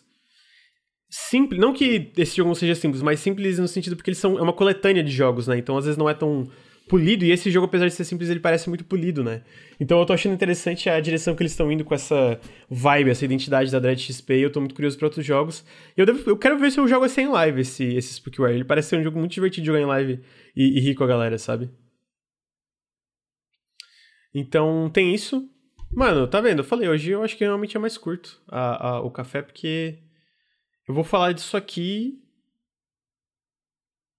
Simples. 1.11 1.61
Não 1.61 1.73
que 1.73 2.13
esse 2.17 2.37
jogo 2.37 2.49
não 2.49 2.55
seja 2.55 2.75
simples, 2.77 3.03
mas 3.03 3.19
simples 3.19 3.59
no 3.59 3.67
sentido 3.67 3.97
porque 3.97 4.11
eles 4.11 4.19
são. 4.19 4.39
É 4.39 4.43
uma 4.43 4.53
coletânea 4.53 5.03
de 5.03 5.11
jogos, 5.11 5.49
né? 5.49 5.59
Então 5.59 5.77
às 5.77 5.85
vezes 5.85 5.99
não 5.99 6.09
é 6.09 6.15
tão 6.15 6.49
polido, 6.91 7.25
e 7.25 7.31
esse 7.31 7.53
jogo, 7.53 7.67
apesar 7.67 7.87
de 7.87 7.95
ser 7.95 8.03
simples, 8.05 8.29
ele 8.29 8.41
parece 8.41 8.69
muito 8.69 8.85
polido, 8.85 9.23
né? 9.23 9.43
Então 9.79 10.01
eu 10.01 10.05
tô 10.05 10.13
achando 10.13 10.35
interessante 10.35 10.91
a 10.91 10.99
direção 10.99 11.37
que 11.37 11.43
eles 11.43 11.53
estão 11.53 11.71
indo 11.71 11.85
com 11.85 11.95
essa 11.95 12.41
vibe, 12.69 13.11
essa 13.11 13.25
identidade 13.25 13.71
da 13.71 13.79
Dread 13.79 14.03
XP, 14.03 14.35
e 14.35 14.43
eu 14.43 14.51
tô 14.51 14.59
muito 14.59 14.75
curioso 14.75 14.99
pra 14.99 15.07
outros 15.07 15.25
jogos. 15.25 15.65
E 15.97 16.01
eu, 16.01 16.07
devo, 16.07 16.29
eu 16.29 16.37
quero 16.37 16.59
ver 16.59 16.73
se 16.73 16.81
eu 16.81 16.89
jogo 16.89 17.05
assim 17.05 17.23
em 17.23 17.29
live, 17.29 17.61
esse, 17.61 17.85
esse 17.95 18.15
Spookware. 18.15 18.55
Ele 18.55 18.65
parece 18.65 18.89
ser 18.89 18.99
um 18.99 19.05
jogo 19.05 19.21
muito 19.21 19.33
divertido 19.33 19.63
de 19.63 19.67
jogar 19.69 19.81
em 19.81 19.87
live 19.87 20.21
e, 20.57 20.91
e 20.91 20.97
a 20.99 21.07
galera, 21.07 21.39
sabe? 21.39 21.71
Então 24.35 24.91
tem 24.93 25.15
isso. 25.15 25.49
Mano, 25.93 26.27
tá 26.27 26.41
vendo? 26.41 26.59
Eu 26.61 26.65
falei, 26.65 26.89
hoje 26.89 27.13
eu 27.13 27.23
acho 27.23 27.37
que 27.37 27.45
realmente 27.45 27.77
é 27.77 27.81
mais 27.81 27.97
curto 27.97 28.41
a, 28.49 28.89
a, 28.89 29.01
o 29.01 29.11
café, 29.13 29.43
porque 29.43 29.99
eu 30.89 30.95
vou 30.95 31.05
falar 31.05 31.33
disso 31.33 31.57
aqui 31.57 32.21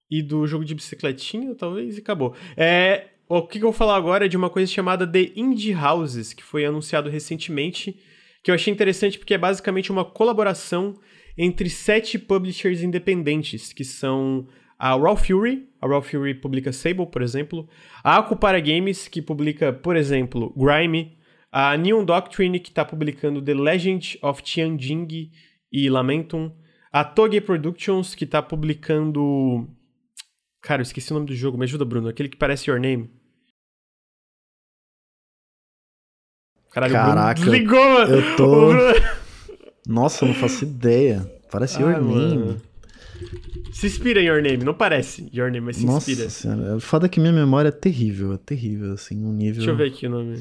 e 0.09 0.21
do 0.21 0.45
jogo 0.45 0.65
de 0.65 0.75
bicicletinha, 0.75 1.55
talvez, 1.55 1.97
e 1.97 2.01
acabou. 2.01 2.35
É, 2.57 3.11
o 3.29 3.41
que, 3.47 3.59
eu 3.59 3.63
vou 3.63 3.71
falar 3.71 3.95
agora 3.95 4.25
é 4.25 4.27
de 4.27 4.35
uma 4.35 4.49
coisa 4.49 4.69
chamada 4.69 5.07
The 5.07 5.31
Indie 5.38 5.73
Houses, 5.73 6.33
que 6.33 6.43
foi 6.43 6.65
anunciado 6.65 7.09
recentemente, 7.09 7.97
que 8.43 8.51
eu 8.51 8.55
achei 8.55 8.73
interessante 8.73 9.17
porque 9.17 9.33
é 9.33 9.38
basicamente 9.38 9.91
uma 9.91 10.03
colaboração 10.03 10.99
entre 11.38 11.69
sete 11.69 12.19
publishers 12.19 12.81
independentes, 12.81 13.71
que 13.71 13.85
são 13.85 14.47
a 14.77 14.95
Raw 14.95 15.15
Fury, 15.15 15.69
a 15.79 15.88
Raw 15.88 16.01
Fury 16.01 16.33
publica 16.35 16.73
Sable, 16.73 17.05
por 17.05 17.21
exemplo, 17.21 17.69
a 18.03 18.17
Akupara 18.17 18.59
Games, 18.59 19.07
que 19.07 19.21
publica, 19.21 19.71
por 19.71 19.95
exemplo, 19.95 20.53
Grime, 20.57 21.17
a 21.51 21.77
Neon 21.77 22.03
Doctrine, 22.03 22.59
que 22.59 22.69
está 22.69 22.83
publicando 22.83 23.41
The 23.41 23.53
Legend 23.53 24.19
of 24.21 24.41
Tianjing 24.41 25.31
e 25.72 25.89
Lamentum, 25.89 26.52
a 26.91 27.03
Toge 27.03 27.39
Productions, 27.41 28.14
que 28.14 28.26
está 28.26 28.41
publicando 28.41 29.68
Cara, 30.61 30.81
eu 30.81 30.84
esqueci 30.84 31.11
o 31.11 31.15
nome 31.15 31.26
do 31.26 31.35
jogo. 31.35 31.57
Me 31.57 31.64
ajuda, 31.64 31.84
Bruno. 31.84 32.07
Aquele 32.07 32.30
que 32.30 32.38
parece 32.38 32.69
Your 32.69 32.80
Name. 32.80 33.10
Caralho, 36.72 36.93
Caraca, 36.93 37.41
o 37.41 37.43
Bruno 37.43 37.52
desligou, 37.52 37.84
mano. 37.84 38.14
Eu 38.14 38.35
tô... 38.38 38.69
Nossa, 39.88 40.23
eu 40.23 40.30
não 40.30 40.35
faço 40.35 40.64
ideia. 40.64 41.19
Parece 41.52 41.81
Your 41.81 41.99
Name. 41.99 42.61
Se 43.73 43.88
inspira 43.88 44.22
em 44.22 44.27
Your 44.27 44.41
Name, 44.41 44.64
não 44.64 44.73
parece 44.73 45.27
Your 45.34 45.52
Name, 45.52 45.61
mas 45.65 45.77
se 45.77 45.85
Nossa 45.85 46.11
inspira. 46.11 46.30
Senhora, 46.30 46.77
o 46.77 46.80
foda 46.80 47.07
é 47.07 47.10
que 47.10 47.19
minha 47.19 47.34
memória 47.34 47.69
é 47.69 47.72
terrível, 47.72 48.34
é 48.34 48.38
terrível, 48.38 48.93
assim, 48.93 49.26
um 49.26 49.34
nível... 49.34 49.56
Deixa 49.56 49.72
eu 49.72 49.76
ver 49.76 49.88
aqui 49.88 50.07
o 50.07 50.10
nome. 50.10 50.39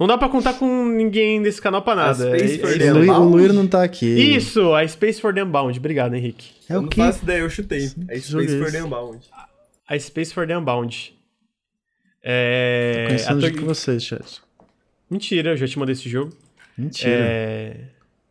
Não 0.00 0.06
dá 0.06 0.16
pra 0.16 0.30
contar 0.30 0.54
com 0.54 0.86
ninguém 0.86 1.42
desse 1.42 1.60
canal 1.60 1.82
pra 1.82 1.94
nada. 1.94 2.14
Space 2.38 2.54
é, 2.54 2.58
for 2.58 2.80
é 2.80 3.12
O 3.12 3.24
Luir, 3.24 3.52
não 3.52 3.66
tá 3.66 3.82
aqui. 3.84 4.06
Isso, 4.06 4.72
a 4.74 4.88
Space 4.88 5.20
for 5.20 5.34
the 5.34 5.44
Unbound. 5.44 5.78
Obrigado, 5.78 6.14
Henrique. 6.14 6.52
É 6.70 6.74
eu 6.74 6.78
o 6.78 6.82
não 6.82 6.88
quê? 6.88 7.02
faço 7.02 7.22
ideia, 7.22 7.40
eu 7.40 7.50
chutei. 7.50 7.84
É 8.08 8.18
jogo 8.18 8.42
Space 8.44 8.54
é 8.56 8.58
for 8.58 8.72
the 8.72 8.82
Unbound. 8.82 9.18
A 9.86 9.98
Space 9.98 10.32
for 10.32 10.46
the 10.46 10.56
Unbound. 10.56 11.14
É. 12.22 13.04
Conhecendo 13.08 13.44
a 13.44 13.48
de 13.48 13.52
to- 13.52 13.58
que 13.58 13.64
vocês, 13.64 14.02
chat. 14.02 14.40
Mentira, 15.10 15.50
eu 15.50 15.56
já 15.58 15.66
te 15.66 15.78
mandei 15.78 15.92
esse 15.92 16.08
jogo. 16.08 16.32
Mentira. 16.78 17.10
É... 17.12 17.76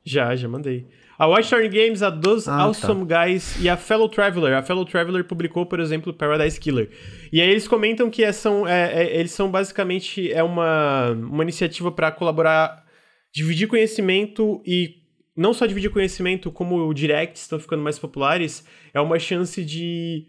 Já, 0.04 0.36
já 0.36 0.48
mandei. 0.48 0.88
A 1.20 1.28
Watchtower 1.28 1.70
Games, 1.70 2.02
a 2.02 2.10
Those 2.10 2.50
Ah, 2.50 2.64
Awesome 2.64 3.06
Guys 3.06 3.58
e 3.62 3.68
a 3.68 3.76
Fellow 3.76 4.08
Traveler. 4.08 4.54
A 4.56 4.64
Fellow 4.64 4.86
Traveler 4.86 5.26
publicou, 5.26 5.66
por 5.66 5.82
exemplo, 5.82 6.14
Paradise 6.14 6.58
Killer. 6.58 6.90
E 7.32 7.42
aí 7.42 7.50
eles 7.50 7.68
comentam 7.68 8.10
que 8.10 8.24
é- 8.24 8.32
são, 8.32 8.66
é, 8.66 9.04
é- 9.04 9.20
eles 9.20 9.32
são 9.32 9.52
basicamente 9.52 10.32
é 10.32 10.42
uma, 10.42 11.12
uma 11.12 11.44
iniciativa 11.44 11.92
para 11.92 12.10
colaborar, 12.10 12.86
dividir 13.34 13.68
conhecimento 13.68 14.64
e 14.66 14.96
não 15.36 15.54
só 15.54 15.66
dividir 15.66 15.90
conhecimento, 15.92 16.52
como 16.52 16.78
o 16.88 16.94
Direct 16.94 17.38
estão 17.38 17.60
ficando 17.60 17.84
mais 17.84 18.00
populares, 18.00 18.66
é 18.94 19.00
uma 19.02 19.20
chance 19.20 19.64
de 19.64 20.26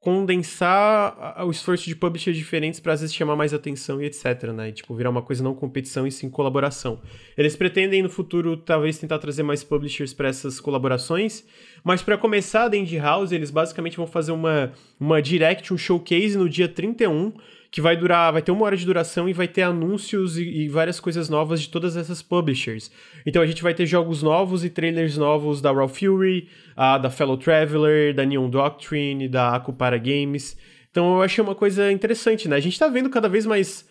condensar 0.00 1.44
o 1.46 1.50
esforço 1.50 1.84
de 1.84 1.94
publishers 1.94 2.34
diferentes 2.34 2.80
para 2.80 2.94
às 2.94 3.02
vezes 3.02 3.14
chamar 3.14 3.36
mais 3.36 3.52
atenção 3.52 4.00
e 4.00 4.06
etc, 4.06 4.44
né? 4.54 4.70
E, 4.70 4.72
tipo, 4.72 4.94
virar 4.94 5.10
uma 5.10 5.20
coisa 5.20 5.44
não 5.44 5.54
competição 5.54 6.06
e 6.06 6.10
sim 6.10 6.30
colaboração. 6.30 7.02
Eles 7.36 7.54
pretendem 7.54 8.02
no 8.02 8.08
futuro 8.08 8.56
talvez 8.56 8.98
tentar 8.98 9.18
trazer 9.18 9.42
mais 9.42 9.62
publishers 9.62 10.14
para 10.14 10.28
essas 10.28 10.58
colaborações, 10.58 11.44
mas 11.84 12.02
para 12.02 12.16
começar 12.16 12.72
a 12.72 12.76
Indie 12.76 12.96
House, 12.96 13.30
eles 13.30 13.50
basicamente 13.50 13.98
vão 13.98 14.06
fazer 14.06 14.32
uma 14.32 14.72
uma 14.98 15.20
direct, 15.20 15.72
um 15.72 15.78
showcase 15.78 16.36
no 16.36 16.48
dia 16.48 16.68
31, 16.68 17.34
que 17.70 17.80
vai 17.80 17.96
durar, 17.96 18.32
vai 18.32 18.42
ter 18.42 18.50
uma 18.50 18.64
hora 18.64 18.76
de 18.76 18.84
duração 18.84 19.28
e 19.28 19.32
vai 19.32 19.46
ter 19.46 19.62
anúncios 19.62 20.36
e, 20.36 20.42
e 20.42 20.68
várias 20.68 20.98
coisas 20.98 21.28
novas 21.28 21.60
de 21.62 21.68
todas 21.68 21.96
essas 21.96 22.20
publishers. 22.20 22.90
Então 23.24 23.40
a 23.40 23.46
gente 23.46 23.62
vai 23.62 23.72
ter 23.72 23.86
jogos 23.86 24.22
novos 24.22 24.64
e 24.64 24.70
trailers 24.70 25.16
novos 25.16 25.60
da 25.60 25.70
Raw 25.70 25.88
Fury, 25.88 26.48
a, 26.74 26.98
da 26.98 27.10
Fellow 27.10 27.36
Traveler, 27.36 28.12
da 28.12 28.26
Neon 28.26 28.50
Doctrine, 28.50 29.28
da 29.28 29.54
Akupara 29.54 29.98
Games. 29.98 30.56
Então 30.90 31.14
eu 31.16 31.22
achei 31.22 31.42
uma 31.44 31.54
coisa 31.54 31.92
interessante, 31.92 32.48
né? 32.48 32.56
A 32.56 32.60
gente 32.60 32.76
tá 32.78 32.88
vendo 32.88 33.08
cada 33.08 33.28
vez 33.28 33.46
mais 33.46 33.88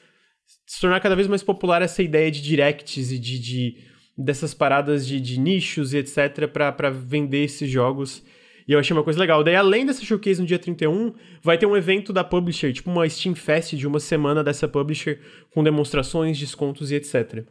se 0.65 0.81
tornar 0.81 0.99
cada 0.99 1.15
vez 1.15 1.27
mais 1.27 1.41
popular 1.41 1.81
essa 1.81 2.03
ideia 2.03 2.29
de 2.29 2.41
directs 2.41 3.11
e 3.11 3.17
de, 3.17 3.39
de- 3.39 3.75
dessas 4.17 4.53
paradas 4.53 5.07
de, 5.07 5.21
de 5.21 5.39
nichos 5.39 5.93
e 5.93 5.97
etc 5.99 6.47
pra 6.51 6.89
vender 6.89 7.45
esses 7.45 7.69
jogos. 7.69 8.21
E 8.69 8.71
eu 8.73 8.77
achei 8.77 8.95
uma 8.95 9.03
coisa 9.03 9.19
legal. 9.19 9.43
Daí, 9.43 9.55
além 9.55 9.83
dessa 9.83 10.05
showcase 10.05 10.39
no 10.39 10.45
dia 10.45 10.59
31, 10.59 11.15
vai 11.41 11.57
ter 11.57 11.65
um 11.65 11.75
evento 11.75 12.13
da 12.13 12.23
publisher, 12.23 12.71
tipo 12.71 12.91
uma 12.91 13.09
Steam 13.09 13.33
Fest 13.33 13.73
de 13.73 13.87
uma 13.87 13.99
semana 13.99 14.43
dessa 14.43 14.67
publisher, 14.67 15.19
com 15.51 15.63
demonstrações, 15.63 16.37
descontos 16.37 16.91
e 16.91 16.95
etc. 16.95 17.43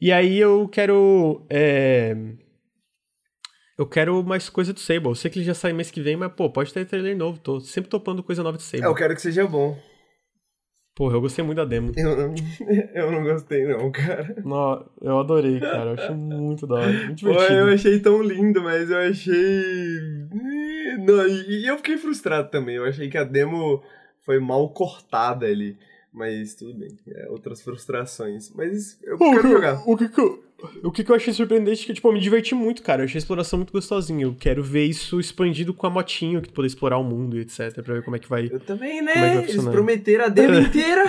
E 0.00 0.10
aí 0.10 0.36
eu 0.40 0.66
quero. 0.66 1.46
é, 1.48 2.16
Eu 3.78 3.86
quero 3.86 4.24
mais 4.24 4.48
coisa 4.48 4.72
do 4.72 4.80
Sable. 4.80 5.06
Eu 5.06 5.14
sei 5.14 5.30
que 5.30 5.38
ele 5.38 5.46
já 5.46 5.54
sai 5.54 5.72
mês 5.72 5.88
que 5.92 6.00
vem, 6.00 6.16
mas, 6.16 6.32
pô, 6.32 6.50
pode 6.50 6.72
ter 6.72 6.84
trailer 6.84 7.16
novo. 7.16 7.38
Tô 7.38 7.60
sempre 7.60 7.88
topando 7.88 8.20
coisa 8.20 8.42
nova 8.42 8.56
de 8.56 8.64
Sable. 8.64 8.84
É, 8.84 8.88
eu 8.88 8.94
quero 8.96 9.14
que 9.14 9.22
seja 9.22 9.46
bom. 9.46 9.78
Porra, 10.96 11.14
eu 11.16 11.20
gostei 11.20 11.44
muito 11.44 11.58
da 11.58 11.64
demo. 11.66 11.92
Eu 11.94 12.16
não, 12.16 12.34
eu 12.94 13.12
não 13.12 13.22
gostei, 13.22 13.66
não, 13.66 13.92
cara. 13.92 14.34
Nó, 14.42 14.82
eu 15.02 15.18
adorei, 15.18 15.60
cara. 15.60 15.90
Eu 15.90 15.94
achei 15.94 16.14
muito 16.14 16.66
da 16.66 16.76
hora. 16.76 16.90
Muito 16.90 17.20
Pô, 17.20 17.32
divertido. 17.32 17.52
eu 17.52 17.74
achei 17.74 18.00
tão 18.00 18.22
lindo, 18.22 18.62
mas 18.62 18.90
eu 18.90 18.96
achei. 18.96 19.34
Não, 20.98 21.28
e 21.28 21.66
eu 21.66 21.76
fiquei 21.76 21.98
frustrado 21.98 22.50
também. 22.50 22.76
Eu 22.76 22.86
achei 22.86 23.10
que 23.10 23.18
a 23.18 23.24
demo 23.24 23.82
foi 24.24 24.40
mal 24.40 24.70
cortada 24.70 25.44
ali. 25.44 25.76
Mas 26.10 26.54
tudo 26.54 26.72
bem. 26.72 26.96
É, 27.08 27.28
outras 27.28 27.60
frustrações. 27.60 28.50
Mas 28.54 28.98
eu 29.04 29.18
Pô, 29.18 29.32
quero 29.32 29.48
o, 29.48 29.52
jogar. 29.52 29.76
que, 29.76 29.90
o, 29.90 29.96
que, 29.98 30.08
que 30.08 30.18
eu, 30.18 30.42
o 30.82 30.90
que 30.90 31.04
que 31.04 31.10
eu 31.10 31.16
achei 31.16 31.32
surpreendente 31.34 31.82
é 31.82 31.86
que, 31.86 31.94
tipo, 31.94 32.08
eu 32.08 32.12
me 32.12 32.20
diverti 32.20 32.54
muito, 32.54 32.82
cara. 32.82 33.02
Eu 33.02 33.04
achei 33.04 33.18
a 33.18 33.20
exploração 33.20 33.58
muito 33.58 33.72
gostosinha. 33.72 34.24
Eu 34.24 34.34
quero 34.38 34.62
ver 34.62 34.84
isso 34.84 35.20
expandido 35.20 35.74
com 35.74 35.86
a 35.86 35.90
motinho, 35.90 36.40
que 36.40 36.48
tu 36.48 36.54
poder 36.54 36.68
explorar 36.68 36.96
o 36.96 37.04
mundo 37.04 37.36
e 37.36 37.40
etc. 37.40 37.82
Pra 37.82 37.94
ver 37.94 38.02
como 38.02 38.16
é 38.16 38.18
que 38.18 38.28
vai. 38.28 38.48
Eu 38.50 38.58
também, 38.60 38.98
é 38.98 39.02
né? 39.02 39.14
vai 39.14 39.44
Eles 39.44 39.64
prometeram 39.64 40.24
a 40.24 40.28
demo 40.28 40.54
inteira. 40.58 41.04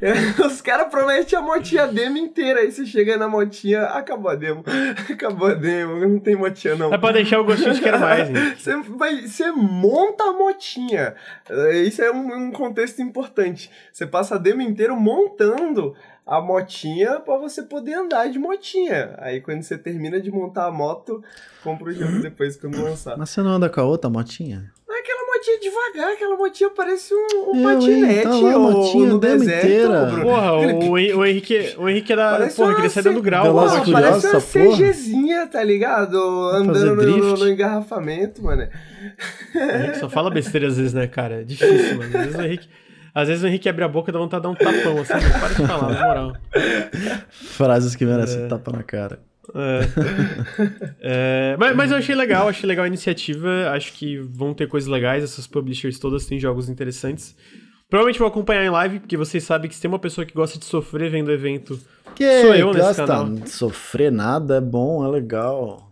Os 0.44 0.60
caras 0.60 0.88
prometem 0.88 1.38
a 1.38 1.42
motinha 1.42 1.84
a 1.84 1.86
demo 1.86 2.18
inteira. 2.18 2.60
Aí 2.60 2.72
você 2.72 2.84
chega 2.84 3.16
na 3.16 3.28
motinha, 3.28 3.84
acabou 3.84 4.30
a 4.30 4.34
demo. 4.34 4.64
Acabou 5.08 5.48
a 5.48 5.54
demo, 5.54 5.96
não 5.96 6.18
tem 6.18 6.36
motinha 6.36 6.76
não. 6.76 6.92
É 6.92 6.98
pra 6.98 7.12
deixar 7.12 7.40
o 7.40 7.44
gostinho 7.44 7.74
de 7.74 7.80
quero 7.80 7.98
mais, 7.98 8.28
né? 8.30 8.56
Você, 8.58 8.76
vai, 8.76 9.26
você 9.26 9.50
monta 9.50 10.24
a 10.24 10.32
motinha. 10.32 11.14
É, 11.48 11.82
Isso 11.82 12.02
é 12.02 12.10
um, 12.10 12.48
um 12.48 12.52
contexto 12.52 13.00
importante. 13.00 13.70
Você 13.92 14.06
passa 14.06 14.34
a 14.34 14.38
demo 14.38 14.62
inteiro 14.62 14.96
montando 14.96 15.94
a 16.28 16.42
motinha 16.42 17.20
pra 17.20 17.38
você 17.38 17.62
poder 17.62 17.94
andar 17.94 18.28
de 18.28 18.38
motinha. 18.38 19.14
Aí 19.18 19.40
quando 19.40 19.62
você 19.62 19.78
termina 19.78 20.20
de 20.20 20.30
montar 20.30 20.66
a 20.66 20.70
moto, 20.70 21.24
compra 21.64 21.88
o 21.88 21.92
jogo 21.92 22.20
depois 22.20 22.54
quando 22.56 22.82
lançar. 22.82 23.16
Mas 23.16 23.30
você 23.30 23.40
não 23.42 23.52
anda 23.52 23.70
com 23.70 23.80
a 23.80 23.84
outra 23.84 24.10
motinha? 24.10 24.70
Não 24.86 24.94
é 24.94 25.00
aquela 25.00 25.22
motinha 25.26 25.58
devagar, 25.60 26.12
aquela 26.12 26.36
motinha 26.36 26.70
parece 26.70 27.14
um, 27.14 27.50
um 27.54 27.62
patinete 27.62 28.22
Tá 28.24 28.30
lá 28.30 28.52
a 28.52 28.58
ou 28.58 28.72
motinha 28.72 29.06
no 29.08 29.18
deserto. 29.18 29.64
inteira. 29.66 30.20
Porra, 30.22 30.52
o, 30.52 30.90
o 30.92 31.26
Henrique, 31.26 31.74
o 31.78 31.88
Henrique 31.88 32.12
era. 32.12 32.30
Parece 32.32 32.56
porra, 32.56 32.74
queria 32.74 32.90
sair 32.90 33.02
dando 33.04 33.22
grau. 33.22 33.46
E 33.86 33.92
parece 33.92 34.26
uma. 34.26 34.40
CGzinha, 34.76 35.46
tá 35.46 35.62
ligado? 35.62 36.16
Andando 36.50 37.06
no, 37.06 37.36
no 37.38 37.48
engarrafamento, 37.48 38.42
mano. 38.42 38.68
O 39.54 39.58
Henrique 39.58 39.98
só 39.98 40.10
fala 40.10 40.30
besteira 40.30 40.66
às 40.68 40.76
vezes, 40.76 40.92
né, 40.92 41.06
cara? 41.06 41.40
É 41.40 41.44
difícil, 41.44 41.96
mano. 41.96 42.16
Às 42.18 42.24
vezes 42.24 42.38
o 42.38 42.42
Henrique. 42.42 42.68
Às 43.14 43.28
vezes 43.28 43.42
o 43.42 43.46
Henrique 43.46 43.68
abre 43.68 43.84
a 43.84 43.88
boca 43.88 44.10
e 44.10 44.12
dá 44.12 44.18
vontade 44.18 44.42
de 44.42 44.48
dar 44.48 44.50
um 44.50 44.54
tapão, 44.54 45.00
assim, 45.00 45.14
não 45.14 45.40
para 45.40 45.48
de 45.48 45.66
falar, 45.66 45.92
na 45.92 46.06
moral. 46.06 46.32
Frases 47.30 47.96
que 47.96 48.04
merecem 48.04 48.48
tapa 48.48 48.72
na 48.72 48.82
cara. 48.82 49.20
É. 49.54 49.80
É, 51.00 51.56
mas, 51.58 51.74
mas 51.74 51.90
eu 51.90 51.96
achei 51.96 52.14
legal, 52.14 52.48
achei 52.48 52.68
legal 52.68 52.84
a 52.84 52.88
iniciativa. 52.88 53.70
Acho 53.70 53.92
que 53.94 54.18
vão 54.18 54.52
ter 54.52 54.66
coisas 54.68 54.88
legais. 54.88 55.24
Essas 55.24 55.46
publishers 55.46 55.98
todas 55.98 56.26
têm 56.26 56.38
jogos 56.38 56.68
interessantes. 56.68 57.34
Provavelmente 57.88 58.18
vou 58.18 58.28
acompanhar 58.28 58.64
em 58.64 58.70
live, 58.70 59.00
porque 59.00 59.16
vocês 59.16 59.42
sabem 59.42 59.68
que 59.68 59.74
se 59.74 59.80
tem 59.80 59.88
uma 59.88 59.98
pessoa 59.98 60.26
que 60.26 60.34
gosta 60.34 60.58
de 60.58 60.66
sofrer 60.66 61.10
vendo 61.10 61.32
evento, 61.32 61.80
Que 62.14 62.42
Sou 62.42 62.54
eu 62.54 62.72
nesse 62.72 62.96
canal. 62.96 63.30
de 63.30 63.48
sofrer 63.48 64.12
nada, 64.12 64.56
é 64.56 64.60
bom, 64.60 65.02
é 65.06 65.08
legal. 65.08 65.87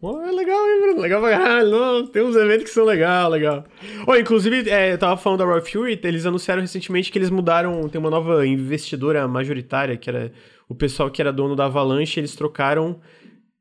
Pô, 0.00 0.20
é 0.22 0.30
legal, 0.30 0.64
hein, 0.68 0.80
Bruno? 0.80 1.00
Legal 1.00 1.20
pra 1.20 1.30
caralho. 1.30 2.06
Tem 2.08 2.22
uns 2.22 2.36
eventos 2.36 2.64
que 2.64 2.70
são 2.70 2.84
legal, 2.84 3.28
legal. 3.28 3.64
Oh, 4.06 4.14
inclusive, 4.14 4.70
é, 4.70 4.92
eu 4.92 4.98
tava 4.98 5.16
falando 5.16 5.40
da 5.40 5.44
Raw 5.44 5.60
Fury, 5.60 5.98
eles 6.04 6.24
anunciaram 6.24 6.62
recentemente 6.62 7.10
que 7.10 7.18
eles 7.18 7.30
mudaram, 7.30 7.88
tem 7.88 8.00
uma 8.00 8.10
nova 8.10 8.46
investidora 8.46 9.26
majoritária, 9.26 9.96
que 9.96 10.08
era 10.08 10.32
o 10.68 10.74
pessoal 10.74 11.10
que 11.10 11.20
era 11.20 11.32
dono 11.32 11.56
da 11.56 11.64
Avalanche, 11.64 12.20
eles 12.20 12.36
trocaram, 12.36 13.00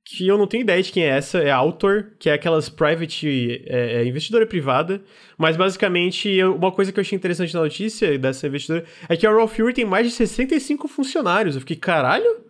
que 0.05 0.27
eu 0.27 0.37
não 0.37 0.45
tenho 0.45 0.61
ideia 0.61 0.81
de 0.81 0.91
quem 0.91 1.03
é 1.03 1.09
essa, 1.09 1.39
é 1.39 1.49
a 1.49 1.55
Autor, 1.55 2.11
que 2.19 2.29
é 2.29 2.33
aquelas 2.33 2.69
private, 2.69 3.63
é, 3.65 4.01
é, 4.01 4.05
investidora 4.05 4.45
privada, 4.45 5.01
mas 5.39 5.57
basicamente, 5.57 6.43
uma 6.43 6.71
coisa 6.71 6.91
que 6.91 6.99
eu 6.99 7.01
achei 7.01 7.15
interessante 7.15 7.53
na 7.55 7.61
notícia 7.61 8.15
dessa 8.19 8.45
investidora 8.45 8.85
é 9.09 9.17
que 9.17 9.25
a 9.25 9.31
Raw 9.31 9.47
Fury 9.47 9.73
tem 9.73 9.85
mais 9.85 10.05
de 10.05 10.13
65 10.13 10.87
funcionários. 10.87 11.55
Eu 11.55 11.61
fiquei, 11.61 11.75
caralho? 11.77 12.46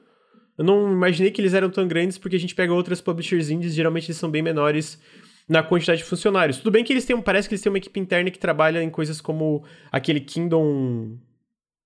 Eu 0.57 0.65
não 0.65 0.91
imaginei 0.91 1.31
que 1.31 1.39
eles 1.39 1.53
eram 1.53 1.69
tão 1.69 1.87
grandes, 1.87 2.17
porque 2.17 2.35
a 2.35 2.39
gente 2.39 2.55
pega 2.55 2.73
outras 2.73 2.99
publishers 2.99 3.49
indies, 3.49 3.75
geralmente 3.75 4.07
eles 4.07 4.17
são 4.17 4.29
bem 4.29 4.41
menores 4.41 4.99
na 5.47 5.61
quantidade 5.63 5.99
de 5.99 6.05
funcionários. 6.05 6.57
Tudo 6.57 6.71
bem 6.71 6.83
que 6.83 6.91
eles 6.91 7.05
têm, 7.05 7.19
parece 7.21 7.47
que 7.47 7.53
eles 7.53 7.61
têm 7.61 7.71
uma 7.71 7.77
equipe 7.77 7.99
interna 7.99 8.31
que 8.31 8.39
trabalha 8.39 8.81
em 8.81 8.89
coisas 8.89 9.21
como 9.21 9.63
aquele 9.91 10.19
Kingdom... 10.19 11.17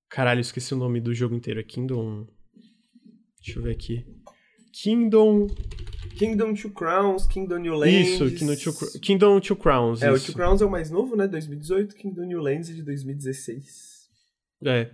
Caralho, 0.10 0.42
esqueci 0.42 0.74
o 0.74 0.78
nome 0.78 1.00
do 1.00 1.14
jogo 1.14 1.36
inteiro. 1.36 1.60
É 1.60 1.64
Kingdom... 1.64 2.26
Deixa 3.44 3.60
eu 3.60 3.64
ver 3.64 3.72
aqui. 3.72 4.06
Kingdom... 4.74 5.48
Kingdom 6.18 6.54
Two 6.54 6.72
Crowns, 6.72 7.26
Kingdom 7.26 7.58
New 7.58 7.74
Lands. 7.74 8.10
Isso, 8.10 8.32
Kingdom 8.32 8.56
Two, 8.56 9.00
Kingdom 9.00 9.40
Two 9.40 9.56
Crowns. 9.56 10.02
É, 10.02 10.12
o 10.12 10.16
isso. 10.16 10.28
Two 10.28 10.36
Crowns 10.36 10.62
é 10.62 10.66
o 10.66 10.70
mais 10.70 10.92
novo, 10.92 11.16
né? 11.16 11.28
2018, 11.28 11.96
Kingdom 11.96 12.26
New 12.26 12.40
Lands 12.40 12.70
é 12.70 12.74
de 12.74 12.84
2016. 12.84 13.92
É. 14.64 14.92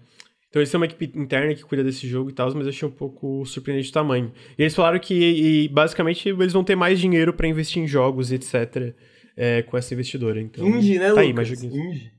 Então 0.49 0.61
eles 0.61 0.71
têm 0.71 0.79
uma 0.79 0.85
equipe 0.85 1.11
interna 1.15 1.53
que 1.53 1.63
cuida 1.63 1.83
desse 1.83 2.07
jogo 2.07 2.29
e 2.29 2.33
tal, 2.33 2.47
mas 2.53 2.65
eu 2.65 2.69
achei 2.69 2.87
um 2.87 2.91
pouco 2.91 3.45
surpreendente 3.45 3.89
o 3.89 3.93
tamanho. 3.93 4.31
E 4.57 4.63
eles 4.63 4.73
falaram 4.73 4.99
que, 4.99 5.13
e, 5.13 5.67
basicamente, 5.67 6.29
eles 6.29 6.53
vão 6.53 6.63
ter 6.63 6.75
mais 6.75 6.99
dinheiro 6.99 7.33
pra 7.33 7.47
investir 7.47 7.83
em 7.83 7.87
jogos 7.87 8.31
e 8.31 8.35
etc. 8.35 8.95
é, 9.35 9.61
com 9.63 9.77
essa 9.77 9.93
investidora. 9.93 10.39
Então, 10.41 10.65
Indie, 10.65 10.97
né, 10.99 11.11
tá 11.13 11.21
aí, 11.21 11.31
Lucas? 11.31 11.35
mais 11.35 11.47
joguinhos. 11.47 11.75
Indie. 11.75 12.11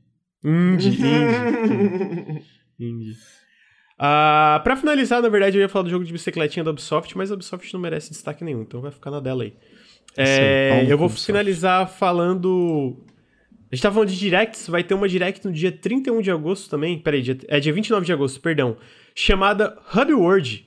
Indie, 0.44 0.88
indie. 0.88 2.44
indie. 2.78 3.16
Ah, 3.98 4.60
pra 4.62 4.76
finalizar, 4.76 5.20
na 5.20 5.28
verdade, 5.28 5.56
eu 5.56 5.60
ia 5.60 5.68
falar 5.68 5.82
do 5.82 5.90
jogo 5.90 6.05
de 6.05 6.12
bicicletinha 6.12 6.62
da 6.62 6.70
Ubisoft, 6.70 7.16
mas 7.18 7.32
a 7.32 7.34
Ubisoft 7.34 7.72
não 7.74 7.80
merece 7.80 8.10
destaque 8.10 8.44
nenhum, 8.44 8.62
então 8.62 8.80
vai 8.80 8.92
ficar 8.92 9.10
na 9.10 9.18
dela 9.18 9.42
aí. 9.42 9.55
É, 10.16 10.82
Sim, 10.84 10.90
eu 10.90 10.96
vou 10.96 11.09
finalizar 11.09 11.88
falando. 11.88 13.05
A 13.70 13.74
gente 13.77 13.82
tá 13.82 13.93
falando 13.93 14.09
de 14.09 14.19
directs, 14.19 14.66
vai 14.66 14.82
ter 14.82 14.95
uma 14.95 15.09
direct 15.09 15.47
no 15.47 15.53
dia 15.53 15.70
31 15.70 16.23
de 16.23 16.31
agosto 16.31 16.70
também. 16.70 16.99
Peraí, 16.99 17.20
dia, 17.20 17.36
é 17.49 17.61
dia 17.61 17.73
29 17.73 18.07
de 18.07 18.12
agosto, 18.12 18.40
perdão. 18.40 18.78
Chamada 19.15 19.78
Hub 19.95 20.12
World. 20.15 20.66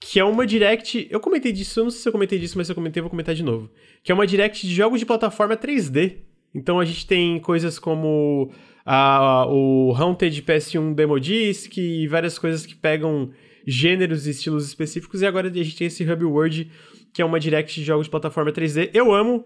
que 0.00 0.18
é 0.18 0.24
uma 0.24 0.44
direct. 0.44 1.06
Eu 1.10 1.20
comentei 1.20 1.52
disso, 1.52 1.80
eu 1.80 1.84
não 1.84 1.90
sei 1.90 2.00
se 2.00 2.08
eu 2.08 2.12
comentei 2.12 2.38
disso, 2.38 2.58
mas 2.58 2.66
se 2.66 2.72
eu 2.72 2.74
comentei, 2.74 3.00
eu 3.00 3.04
vou 3.04 3.10
comentar 3.10 3.34
de 3.34 3.42
novo. 3.42 3.70
Que 4.02 4.10
é 4.10 4.14
uma 4.14 4.26
direct 4.26 4.66
de 4.66 4.74
jogos 4.74 4.98
de 4.98 5.06
plataforma 5.06 5.56
3D. 5.56 6.16
Então 6.54 6.78
a 6.78 6.84
gente 6.84 7.06
tem 7.06 7.38
coisas 7.40 7.78
como 7.78 8.52
a, 8.84 9.46
o 9.48 9.94
Haunted 9.96 10.42
PS1 10.42 10.94
Demo 10.94 11.18
Disc 11.18 11.76
e 11.78 12.06
várias 12.06 12.38
coisas 12.38 12.66
que 12.66 12.74
pegam 12.74 13.30
gêneros 13.66 14.26
e 14.26 14.30
estilos 14.30 14.66
específicos. 14.66 15.22
E 15.22 15.26
agora 15.26 15.48
a 15.48 15.52
gente 15.52 15.76
tem 15.76 15.86
esse 15.86 16.04
Hub 16.04 16.24
World, 16.24 16.70
que 17.12 17.22
é 17.22 17.24
uma 17.24 17.40
direct 17.40 17.74
de 17.78 17.86
jogos 17.86 18.06
de 18.06 18.10
plataforma 18.10 18.52
3D. 18.52 18.90
Eu 18.92 19.14
amo 19.14 19.44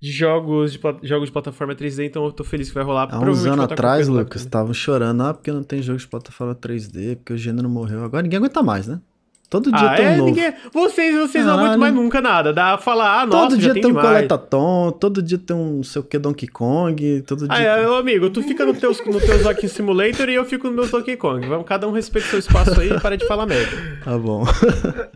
de 0.00 0.12
jogos 0.12 0.72
de, 0.72 0.80
jogos 1.02 1.28
de 1.28 1.32
plataforma 1.32 1.74
3D, 1.74 2.06
então 2.06 2.24
eu 2.24 2.32
tô 2.32 2.44
feliz 2.44 2.68
que 2.68 2.74
vai 2.74 2.84
rolar. 2.84 3.08
Há 3.10 3.18
uns 3.18 3.46
anos 3.46 3.64
atrás, 3.64 4.08
Lucas, 4.08 4.42
estavam 4.42 4.74
chorando, 4.74 5.22
ah, 5.22 5.34
porque 5.34 5.50
não 5.50 5.62
tem 5.62 5.82
jogo 5.82 5.98
de 5.98 6.06
plataforma 6.06 6.54
3D, 6.54 7.16
porque 7.16 7.32
o 7.32 7.38
gênero 7.38 7.68
morreu. 7.68 8.04
Agora 8.04 8.22
ninguém 8.22 8.38
aguenta 8.38 8.62
mais, 8.62 8.86
né? 8.86 9.00
Todo 9.48 9.70
dia 9.70 9.90
ah, 9.90 9.94
tem 9.94 10.06
um 10.06 10.08
é, 10.08 10.16
novo. 10.16 10.30
Ninguém... 10.30 10.54
Vocês, 10.72 11.16
vocês 11.16 11.46
não 11.46 11.54
aguentam 11.54 11.78
mais 11.78 11.94
nunca 11.94 12.20
nada. 12.20 12.52
Dá 12.52 12.76
falar, 12.76 13.20
ah, 13.20 13.26
nossa, 13.26 13.50
Todo 13.50 13.58
dia 13.58 13.72
tem, 13.72 13.82
tem 13.82 13.92
um 13.92 13.94
Coletatom, 13.94 14.90
todo 14.90 15.22
dia 15.22 15.38
tem 15.38 15.54
um 15.54 15.84
sei 15.84 16.00
o 16.00 16.04
que 16.04 16.18
Donkey 16.18 16.48
Kong, 16.48 17.22
todo 17.22 17.46
ah, 17.48 17.54
dia... 17.54 17.64
É, 17.64 17.80
meu 17.80 17.94
amigo, 17.94 18.28
tu 18.28 18.42
fica 18.42 18.66
no 18.66 18.74
teu, 18.74 18.90
no 18.90 19.20
teu 19.20 19.38
Zokin 19.38 19.68
Simulator 19.68 20.28
e 20.28 20.34
eu 20.34 20.44
fico 20.44 20.66
no 20.66 20.74
meu 20.74 20.88
Donkey 20.88 21.16
Kong. 21.16 21.46
Vamos, 21.46 21.64
cada 21.64 21.86
um 21.86 21.92
respeita 21.92 22.26
seu 22.28 22.40
espaço 22.40 22.80
aí 22.80 22.90
e 22.90 23.00
para 23.00 23.16
de 23.16 23.26
falar 23.26 23.46
merda. 23.46 24.00
Tá 24.04 24.18
bom. 24.18 24.44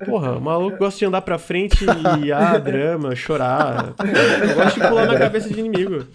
Porra, 0.06 0.36
o 0.36 0.40
maluco 0.40 0.78
gosta 0.78 0.98
de 1.00 1.06
andar 1.06 1.22
pra 1.22 1.36
frente 1.36 1.84
e, 2.22 2.30
ah, 2.30 2.56
drama, 2.62 3.16
chorar. 3.16 3.94
Eu 3.98 4.54
gosto 4.54 4.80
de 4.80 4.86
pular 4.86 5.06
na 5.06 5.18
cabeça 5.18 5.48
de 5.48 5.58
inimigo. 5.58 6.06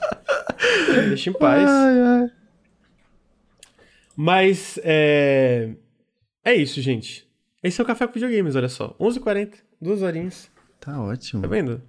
Deixa 1.09 1.29
em 1.29 1.33
paz. 1.33 1.69
Ai, 1.69 1.99
ai. 1.99 2.31
Mas, 4.15 4.79
é... 4.83 5.71
É 6.45 6.53
isso, 6.53 6.79
gente. 6.79 7.24
Esse 7.65 7.81
é 7.81 7.83
o 7.83 7.87
Café 7.87 8.05
com 8.05 8.13
Videogames, 8.13 8.55
olha 8.55 8.69
só. 8.69 8.95
11h40, 8.99 9.55
duas 9.81 10.03
horinhas. 10.03 10.51
Tá 10.79 11.01
ótimo. 11.01 11.41
Tá 11.41 11.47
vendo? 11.47 11.81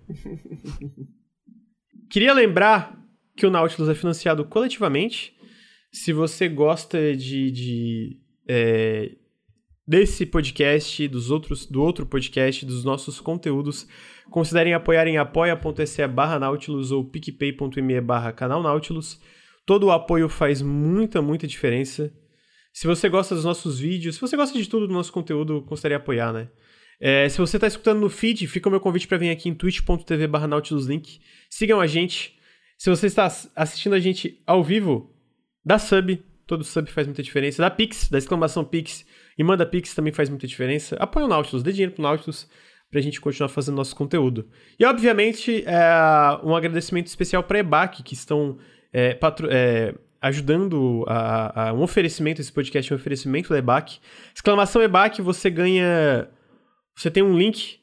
Queria 2.08 2.32
lembrar 2.32 2.98
que 3.36 3.44
o 3.44 3.50
Nautilus 3.50 3.90
é 3.90 3.94
financiado 3.94 4.42
coletivamente. 4.46 5.36
Se 5.92 6.14
você 6.14 6.48
gosta 6.48 7.14
de, 7.14 7.50
de 7.50 8.20
é, 8.48 9.16
desse 9.86 10.24
podcast, 10.24 11.06
dos 11.08 11.30
outros, 11.30 11.66
do 11.66 11.82
outro 11.82 12.06
podcast, 12.06 12.64
dos 12.64 12.82
nossos 12.82 13.20
conteúdos, 13.20 13.86
considerem 14.30 14.72
apoiar 14.72 15.06
em 15.06 15.18
apoia.se 15.18 16.06
barra 16.06 16.38
Nautilus 16.38 16.90
ou 16.90 17.04
picpay.me 17.04 18.00
barra 18.00 18.32
canal 18.32 18.62
Nautilus. 18.62 19.20
Todo 19.66 19.88
o 19.88 19.92
apoio 19.92 20.30
faz 20.30 20.62
muita, 20.62 21.20
muita 21.20 21.46
diferença. 21.46 22.10
Se 22.76 22.86
você 22.86 23.08
gosta 23.08 23.34
dos 23.34 23.42
nossos 23.42 23.80
vídeos, 23.80 24.16
se 24.16 24.20
você 24.20 24.36
gosta 24.36 24.58
de 24.58 24.68
tudo 24.68 24.86
do 24.86 24.92
nosso 24.92 25.10
conteúdo, 25.10 25.62
considere 25.62 25.94
apoiar, 25.94 26.30
né? 26.30 26.50
É, 27.00 27.26
se 27.26 27.38
você 27.38 27.56
está 27.56 27.66
escutando 27.66 28.00
no 28.00 28.10
feed, 28.10 28.46
fica 28.46 28.68
o 28.68 28.70
meu 28.70 28.80
convite 28.80 29.08
para 29.08 29.16
vir 29.16 29.30
aqui 29.30 29.48
em 29.48 29.54
twitch.tv 29.54 30.26
barra 30.26 30.46
nautiluslink. 30.46 31.18
Sigam 31.48 31.80
a 31.80 31.86
gente. 31.86 32.38
Se 32.76 32.90
você 32.90 33.06
está 33.06 33.32
assistindo 33.56 33.94
a 33.94 33.98
gente 33.98 34.42
ao 34.46 34.62
vivo, 34.62 35.10
dá 35.64 35.78
sub. 35.78 36.22
Todo 36.46 36.64
sub 36.64 36.90
faz 36.90 37.06
muita 37.06 37.22
diferença. 37.22 37.62
Dá 37.62 37.70
pix, 37.70 38.10
dá 38.10 38.18
exclamação 38.18 38.62
pix. 38.62 39.06
E 39.38 39.42
manda 39.42 39.64
pix 39.64 39.94
também 39.94 40.12
faz 40.12 40.28
muita 40.28 40.46
diferença. 40.46 40.96
Apoia 40.96 41.24
o 41.24 41.28
Nautilus, 41.30 41.62
dê 41.62 41.72
dinheiro 41.72 41.92
pro 41.92 42.02
Nautilus 42.02 42.46
pra 42.90 43.00
gente 43.00 43.22
continuar 43.22 43.48
fazendo 43.48 43.76
nosso 43.76 43.96
conteúdo. 43.96 44.50
E, 44.78 44.84
obviamente, 44.84 45.64
é, 45.66 46.44
um 46.44 46.54
agradecimento 46.54 47.06
especial 47.06 47.42
pra 47.42 47.58
EBAC, 47.58 48.02
que 48.02 48.12
estão 48.12 48.58
é, 48.92 49.14
patro, 49.14 49.48
é, 49.50 49.94
ajudando 50.26 51.04
a, 51.06 51.68
a, 51.68 51.72
um 51.72 51.82
oferecimento, 51.82 52.40
esse 52.40 52.52
podcast 52.52 52.92
é 52.92 52.96
um 52.96 52.98
oferecimento 52.98 53.50
da 53.50 53.58
EBAC. 53.58 53.98
Exclamação 54.34 54.82
EBAC, 54.82 55.22
você 55.22 55.50
ganha. 55.50 56.28
Você 56.96 57.10
tem 57.10 57.22
um 57.22 57.36
link 57.36 57.78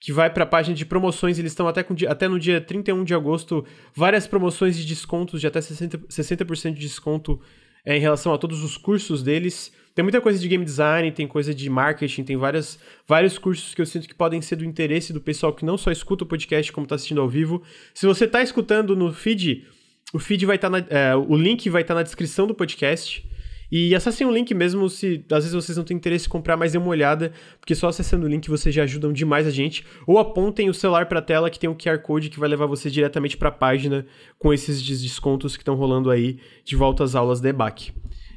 que 0.00 0.12
vai 0.12 0.30
para 0.30 0.44
a 0.44 0.46
página 0.46 0.74
de 0.74 0.84
promoções. 0.84 1.38
Eles 1.38 1.52
estão 1.52 1.68
até, 1.68 1.82
com, 1.82 1.94
até 2.08 2.28
no 2.28 2.38
dia 2.38 2.60
31 2.60 3.04
de 3.04 3.14
agosto, 3.14 3.64
várias 3.94 4.26
promoções 4.26 4.76
de 4.76 4.86
descontos 4.86 5.40
de 5.40 5.46
até 5.46 5.60
60%, 5.60 6.06
60 6.08 6.44
de 6.44 6.80
desconto 6.80 7.40
é, 7.84 7.96
em 7.96 8.00
relação 8.00 8.32
a 8.32 8.38
todos 8.38 8.62
os 8.62 8.76
cursos 8.76 9.22
deles. 9.22 9.72
Tem 9.94 10.02
muita 10.02 10.20
coisa 10.20 10.38
de 10.38 10.48
game 10.48 10.64
design, 10.64 11.10
tem 11.12 11.26
coisa 11.26 11.52
de 11.52 11.68
marketing, 11.68 12.22
tem 12.22 12.36
várias, 12.36 12.78
vários 13.06 13.36
cursos 13.36 13.74
que 13.74 13.82
eu 13.82 13.86
sinto 13.86 14.06
que 14.06 14.14
podem 14.14 14.40
ser 14.40 14.56
do 14.56 14.64
interesse 14.64 15.12
do 15.12 15.20
pessoal 15.20 15.52
que 15.52 15.64
não 15.64 15.76
só 15.76 15.90
escuta 15.90 16.24
o 16.24 16.26
podcast, 16.26 16.72
como 16.72 16.84
está 16.84 16.94
assistindo 16.94 17.20
ao 17.20 17.28
vivo. 17.28 17.62
Se 17.92 18.06
você 18.06 18.24
está 18.24 18.40
escutando 18.42 18.94
no 18.94 19.12
feed 19.12 19.66
o 20.12 20.18
feed 20.18 20.44
vai 20.46 20.56
estar 20.56 20.70
tá 20.70 20.86
é, 20.88 21.14
o 21.14 21.36
link 21.36 21.68
vai 21.68 21.82
estar 21.82 21.94
tá 21.94 22.00
na 22.00 22.02
descrição 22.02 22.46
do 22.46 22.54
podcast. 22.54 23.28
E 23.72 23.94
acessem 23.94 24.26
o 24.26 24.32
link 24.32 24.52
mesmo 24.52 24.88
se 24.88 25.24
às 25.30 25.44
vezes 25.44 25.52
vocês 25.52 25.78
não 25.78 25.84
têm 25.84 25.96
interesse 25.96 26.26
em 26.26 26.28
comprar, 26.28 26.56
mas 26.56 26.72
dê 26.72 26.78
uma 26.78 26.88
olhada, 26.88 27.32
porque 27.60 27.74
só 27.74 27.86
acessando 27.86 28.26
o 28.26 28.28
link 28.28 28.50
vocês 28.50 28.74
já 28.74 28.82
ajudam 28.82 29.12
demais 29.12 29.46
a 29.46 29.50
gente. 29.50 29.86
Ou 30.06 30.18
apontem 30.18 30.68
o 30.68 30.74
celular 30.74 31.06
para 31.06 31.20
a 31.20 31.22
tela 31.22 31.48
que 31.48 31.58
tem 31.58 31.70
um 31.70 31.76
QR 31.76 31.98
Code 32.00 32.30
que 32.30 32.40
vai 32.40 32.48
levar 32.48 32.66
você 32.66 32.90
diretamente 32.90 33.36
para 33.36 33.48
a 33.48 33.52
página 33.52 34.04
com 34.38 34.52
esses 34.52 34.82
descontos 34.82 35.56
que 35.56 35.62
estão 35.62 35.76
rolando 35.76 36.10
aí 36.10 36.40
de 36.64 36.74
volta 36.74 37.04
às 37.04 37.14
aulas 37.14 37.40
da 37.40 37.48
EBAC. 37.48 37.92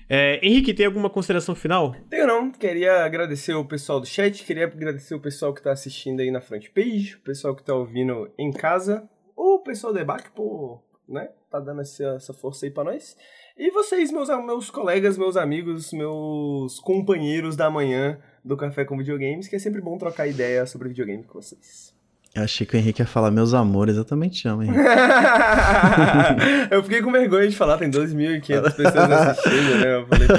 É, 0.08 0.40
Henrique, 0.46 0.74
tem 0.76 0.86
alguma 0.86 1.10
consideração 1.10 1.56
final? 1.56 1.96
Tenho 2.08 2.28
não. 2.28 2.52
Queria 2.52 3.04
agradecer 3.04 3.56
o 3.56 3.66
pessoal 3.66 4.00
do 4.00 4.06
chat, 4.06 4.44
queria 4.44 4.66
agradecer 4.66 5.16
o 5.16 5.20
pessoal 5.20 5.52
que 5.52 5.62
está 5.62 5.72
assistindo 5.72 6.20
aí 6.20 6.30
na 6.30 6.42
front 6.42 6.68
page, 6.76 7.16
o 7.16 7.22
pessoal 7.22 7.56
que 7.56 7.62
está 7.62 7.74
ouvindo 7.74 8.32
em 8.38 8.52
casa, 8.52 9.10
ou 9.36 9.56
o 9.56 9.64
pessoal 9.64 9.92
da 9.92 10.02
EBAC 10.02 10.30
por 10.36 10.84
né? 11.08 11.30
Tá 11.50 11.60
dando 11.60 11.82
essa, 11.82 12.04
essa 12.16 12.34
força 12.34 12.66
aí 12.66 12.72
pra 12.72 12.84
nós. 12.84 13.16
E 13.58 13.70
vocês, 13.70 14.12
meus, 14.12 14.30
meus 14.30 14.70
colegas, 14.70 15.18
meus 15.18 15.38
amigos, 15.38 15.94
meus 15.94 16.80
companheiros 16.80 17.56
da 17.56 17.70
manhã 17.70 18.20
do 18.44 18.58
Café 18.58 18.84
com 18.84 18.98
Videogames, 18.98 19.48
que 19.48 19.56
é 19.56 19.60
sempre 19.60 19.80
bom 19.82 19.98
trocar 19.98 20.28
ideia 20.28 20.66
sobre 20.66 20.90
videogame 20.90 21.24
com 21.24 21.40
vocês. 21.40 21.94
Eu 22.36 22.44
achei 22.44 22.66
que 22.66 22.76
o 22.76 22.80
Henrique 22.80 23.00
ia 23.00 23.06
falar 23.06 23.30
meus 23.30 23.54
amores, 23.54 23.96
eu 23.96 24.04
também 24.04 24.28
te 24.28 24.48
amo, 24.48 24.64
Henrique. 24.64 24.80
eu 26.72 26.82
fiquei 26.82 27.00
com 27.04 27.12
vergonha 27.12 27.48
de 27.48 27.56
falar, 27.56 27.78
tem 27.78 27.92
2.500 27.92 28.76
pessoas 28.76 29.12
assistindo, 29.12 29.78
né? 29.78 29.98
Eu 29.98 30.08
falei, 30.08 30.28
pô. 30.28 30.34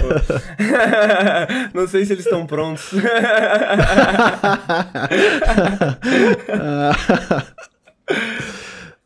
Não 1.72 1.86
sei 1.86 2.04
se 2.04 2.14
eles 2.14 2.24
estão 2.24 2.44
prontos. 2.48 2.90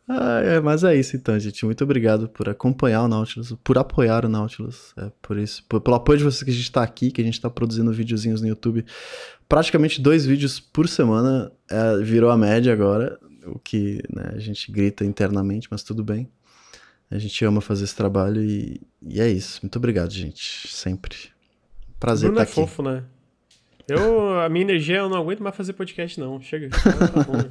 Ah, 0.09 0.41
é, 0.43 0.59
mas 0.59 0.85
é 0.85 0.97
isso 0.97 1.17
então, 1.17 1.39
gente. 1.39 1.63
Muito 1.67 1.85
obrigado 1.85 2.31
por 2.31 2.49
acompanhar 2.49 3.03
o 3.03 3.09
Nautilus, 3.09 3.53
por 3.63 3.77
apoiar 3.77 4.25
o 4.25 4.29
Nautilus. 4.29 4.95
É 4.97 5.13
por 5.21 5.37
isso, 5.37 5.63
por, 5.69 5.83
pelo 5.83 5.97
apoio 5.97 6.17
de 6.17 6.25
vocês 6.25 6.43
que 6.43 6.51
a 6.51 6.55
gente 6.55 6.63
está 6.63 6.83
aqui, 6.83 7.11
que 7.11 7.21
a 7.21 7.25
gente 7.25 7.35
está 7.35 7.51
produzindo 7.51 7.93
videozinhos 7.93 8.41
no 8.41 8.49
YouTube. 8.49 8.87
Praticamente 9.47 10.01
dois 10.01 10.25
vídeos 10.25 10.59
por 10.59 10.89
semana 10.89 11.53
é, 11.71 11.99
virou 11.99 12.31
a 12.31 12.39
média 12.39 12.73
agora, 12.73 13.19
o 13.45 13.59
que 13.59 14.03
né, 14.11 14.33
a 14.35 14.39
gente 14.39 14.73
grita 14.73 15.05
internamente, 15.05 15.69
mas 15.71 15.83
tudo 15.83 16.03
bem. 16.03 16.27
A 17.11 17.19
gente 17.19 17.45
ama 17.45 17.61
fazer 17.61 17.85
esse 17.85 17.95
trabalho 17.95 18.43
e, 18.43 18.81
e 19.03 19.21
é 19.21 19.29
isso. 19.29 19.61
Muito 19.63 19.77
obrigado, 19.77 20.11
gente. 20.11 20.69
Sempre. 20.69 21.17
Prazer 22.01 22.31
Bruno 22.31 22.43
estar 22.43 22.51
é 22.51 22.63
aqui. 22.63 22.71
fofo, 22.71 22.83
né? 22.83 23.05
Eu, 23.87 24.41
a 24.41 24.49
minha 24.49 24.65
energia, 24.65 24.99
eu 24.99 25.09
não 25.09 25.17
aguento 25.19 25.43
mais 25.43 25.57
fazer 25.57 25.73
podcast, 25.75 26.19
não. 26.19 26.41
Chega. 26.41 26.69
Tá 27.13 27.25
bom. 27.25 27.51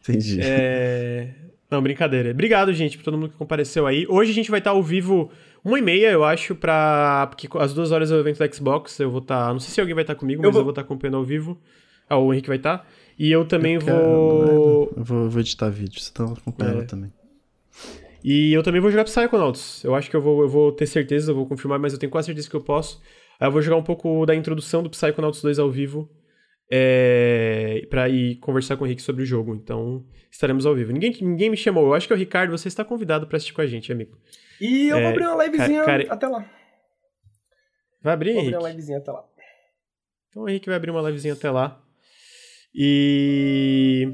Entendi. 0.00 0.40
É... 0.42 1.34
Não, 1.74 1.82
brincadeira. 1.82 2.30
Obrigado, 2.30 2.72
gente, 2.72 2.96
por 2.96 3.02
todo 3.02 3.18
mundo 3.18 3.30
que 3.30 3.36
compareceu 3.36 3.84
aí. 3.84 4.06
Hoje 4.08 4.30
a 4.30 4.34
gente 4.34 4.48
vai 4.48 4.60
estar 4.60 4.70
ao 4.70 4.82
vivo 4.82 5.28
uma 5.64 5.76
e 5.76 5.82
meia, 5.82 6.12
eu 6.12 6.22
acho, 6.22 6.54
pra. 6.54 7.26
Porque 7.28 7.48
às 7.58 7.74
duas 7.74 7.90
horas 7.90 8.12
é 8.12 8.14
o 8.14 8.20
evento 8.20 8.38
da 8.38 8.48
Xbox. 8.48 9.00
Eu 9.00 9.10
vou 9.10 9.20
estar. 9.20 9.52
Não 9.52 9.58
sei 9.58 9.74
se 9.74 9.80
alguém 9.80 9.92
vai 9.94 10.04
estar 10.04 10.14
comigo, 10.14 10.40
mas 10.40 10.46
eu 10.46 10.52
vou, 10.52 10.60
eu 10.60 10.64
vou 10.66 10.70
estar 10.70 10.82
acompanhando 10.82 11.16
ao 11.16 11.24
vivo. 11.24 11.60
Ah, 12.08 12.16
o 12.16 12.32
Henrique 12.32 12.46
vai 12.46 12.58
estar. 12.58 12.86
E 13.18 13.32
eu 13.32 13.44
também 13.44 13.74
eu 13.74 13.80
quero, 13.80 13.96
vou... 13.96 14.92
Eu 14.96 15.04
vou. 15.04 15.28
vou 15.28 15.40
editar 15.40 15.68
vídeos, 15.68 16.08
então 16.12 16.26
eu 16.26 16.32
acompanhando 16.34 16.82
é. 16.82 16.84
também. 16.84 17.12
E 18.22 18.52
eu 18.52 18.62
também 18.62 18.80
vou 18.80 18.90
jogar 18.90 19.02
Psychonauts. 19.02 19.82
Eu 19.82 19.96
acho 19.96 20.08
que 20.08 20.14
eu 20.14 20.20
vou, 20.20 20.42
eu 20.42 20.48
vou 20.48 20.70
ter 20.70 20.86
certeza, 20.86 21.32
eu 21.32 21.34
vou 21.34 21.44
confirmar, 21.44 21.80
mas 21.80 21.92
eu 21.92 21.98
tenho 21.98 22.12
quase 22.12 22.26
certeza 22.26 22.48
que 22.48 22.54
eu 22.54 22.60
posso. 22.60 23.02
Aí 23.40 23.48
eu 23.48 23.52
vou 23.52 23.60
jogar 23.60 23.76
um 23.76 23.82
pouco 23.82 24.24
da 24.26 24.34
introdução 24.34 24.80
do 24.80 24.90
Psychonauts 24.90 25.42
2 25.42 25.58
ao 25.58 25.70
vivo 25.72 26.08
é, 26.70 27.86
para 27.90 28.08
ir 28.08 28.36
conversar 28.36 28.76
com 28.76 28.84
o 28.84 28.86
Henrique 28.86 29.02
sobre 29.02 29.22
o 29.22 29.26
jogo. 29.26 29.54
Então, 29.54 30.04
estaremos 30.30 30.66
ao 30.66 30.74
vivo. 30.74 30.92
Ninguém, 30.92 31.16
ninguém 31.20 31.50
me 31.50 31.56
chamou. 31.56 31.86
Eu 31.86 31.94
acho 31.94 32.06
que 32.06 32.12
é 32.12 32.16
o 32.16 32.18
Ricardo, 32.18 32.50
você 32.50 32.68
está 32.68 32.84
convidado 32.84 33.26
para 33.26 33.36
assistir 33.36 33.54
com 33.54 33.60
a 33.60 33.66
gente, 33.66 33.92
amigo. 33.92 34.18
E 34.60 34.88
eu 34.88 34.98
é, 34.98 35.02
vou 35.02 35.10
abrir 35.10 35.26
uma 35.26 35.44
livezinha 35.44 35.84
cara... 35.84 36.06
até 36.08 36.26
lá. 36.26 36.50
Vai 38.02 38.14
abrir, 38.14 38.32
vou 38.32 38.42
Henrique? 38.42 38.54
abrir 38.54 38.64
uma 38.64 38.70
livezinha 38.70 38.98
até 38.98 39.10
lá. 39.10 39.24
Então 40.28 40.42
o 40.42 40.48
Henrique 40.48 40.66
vai 40.66 40.76
abrir 40.76 40.90
uma 40.90 41.02
livezinha 41.02 41.34
até 41.34 41.50
lá. 41.50 41.80
E. 42.74 44.08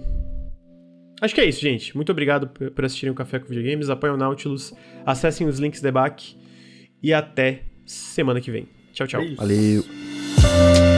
Acho 1.21 1.35
que 1.35 1.41
é 1.41 1.45
isso, 1.45 1.61
gente. 1.61 1.95
Muito 1.95 2.13
obrigado 2.13 2.49
por 2.49 2.85
assistirem 2.85 3.13
o 3.13 3.15
Café 3.15 3.39
com 3.39 3.47
Videogames. 3.47 3.91
Apoiem 3.91 4.15
o 4.15 4.19
Nautilus. 4.19 4.73
Acessem 5.05 5.47
os 5.47 5.59
links 5.59 5.81
da 5.81 5.91
BAC. 5.91 6.37
E 7.03 7.13
até 7.13 7.63
semana 7.87 8.41
que 8.41 8.51
vem. 8.51 8.69
Tchau, 8.93 9.07
tchau. 9.07 9.23
Valeu. 9.37 10.90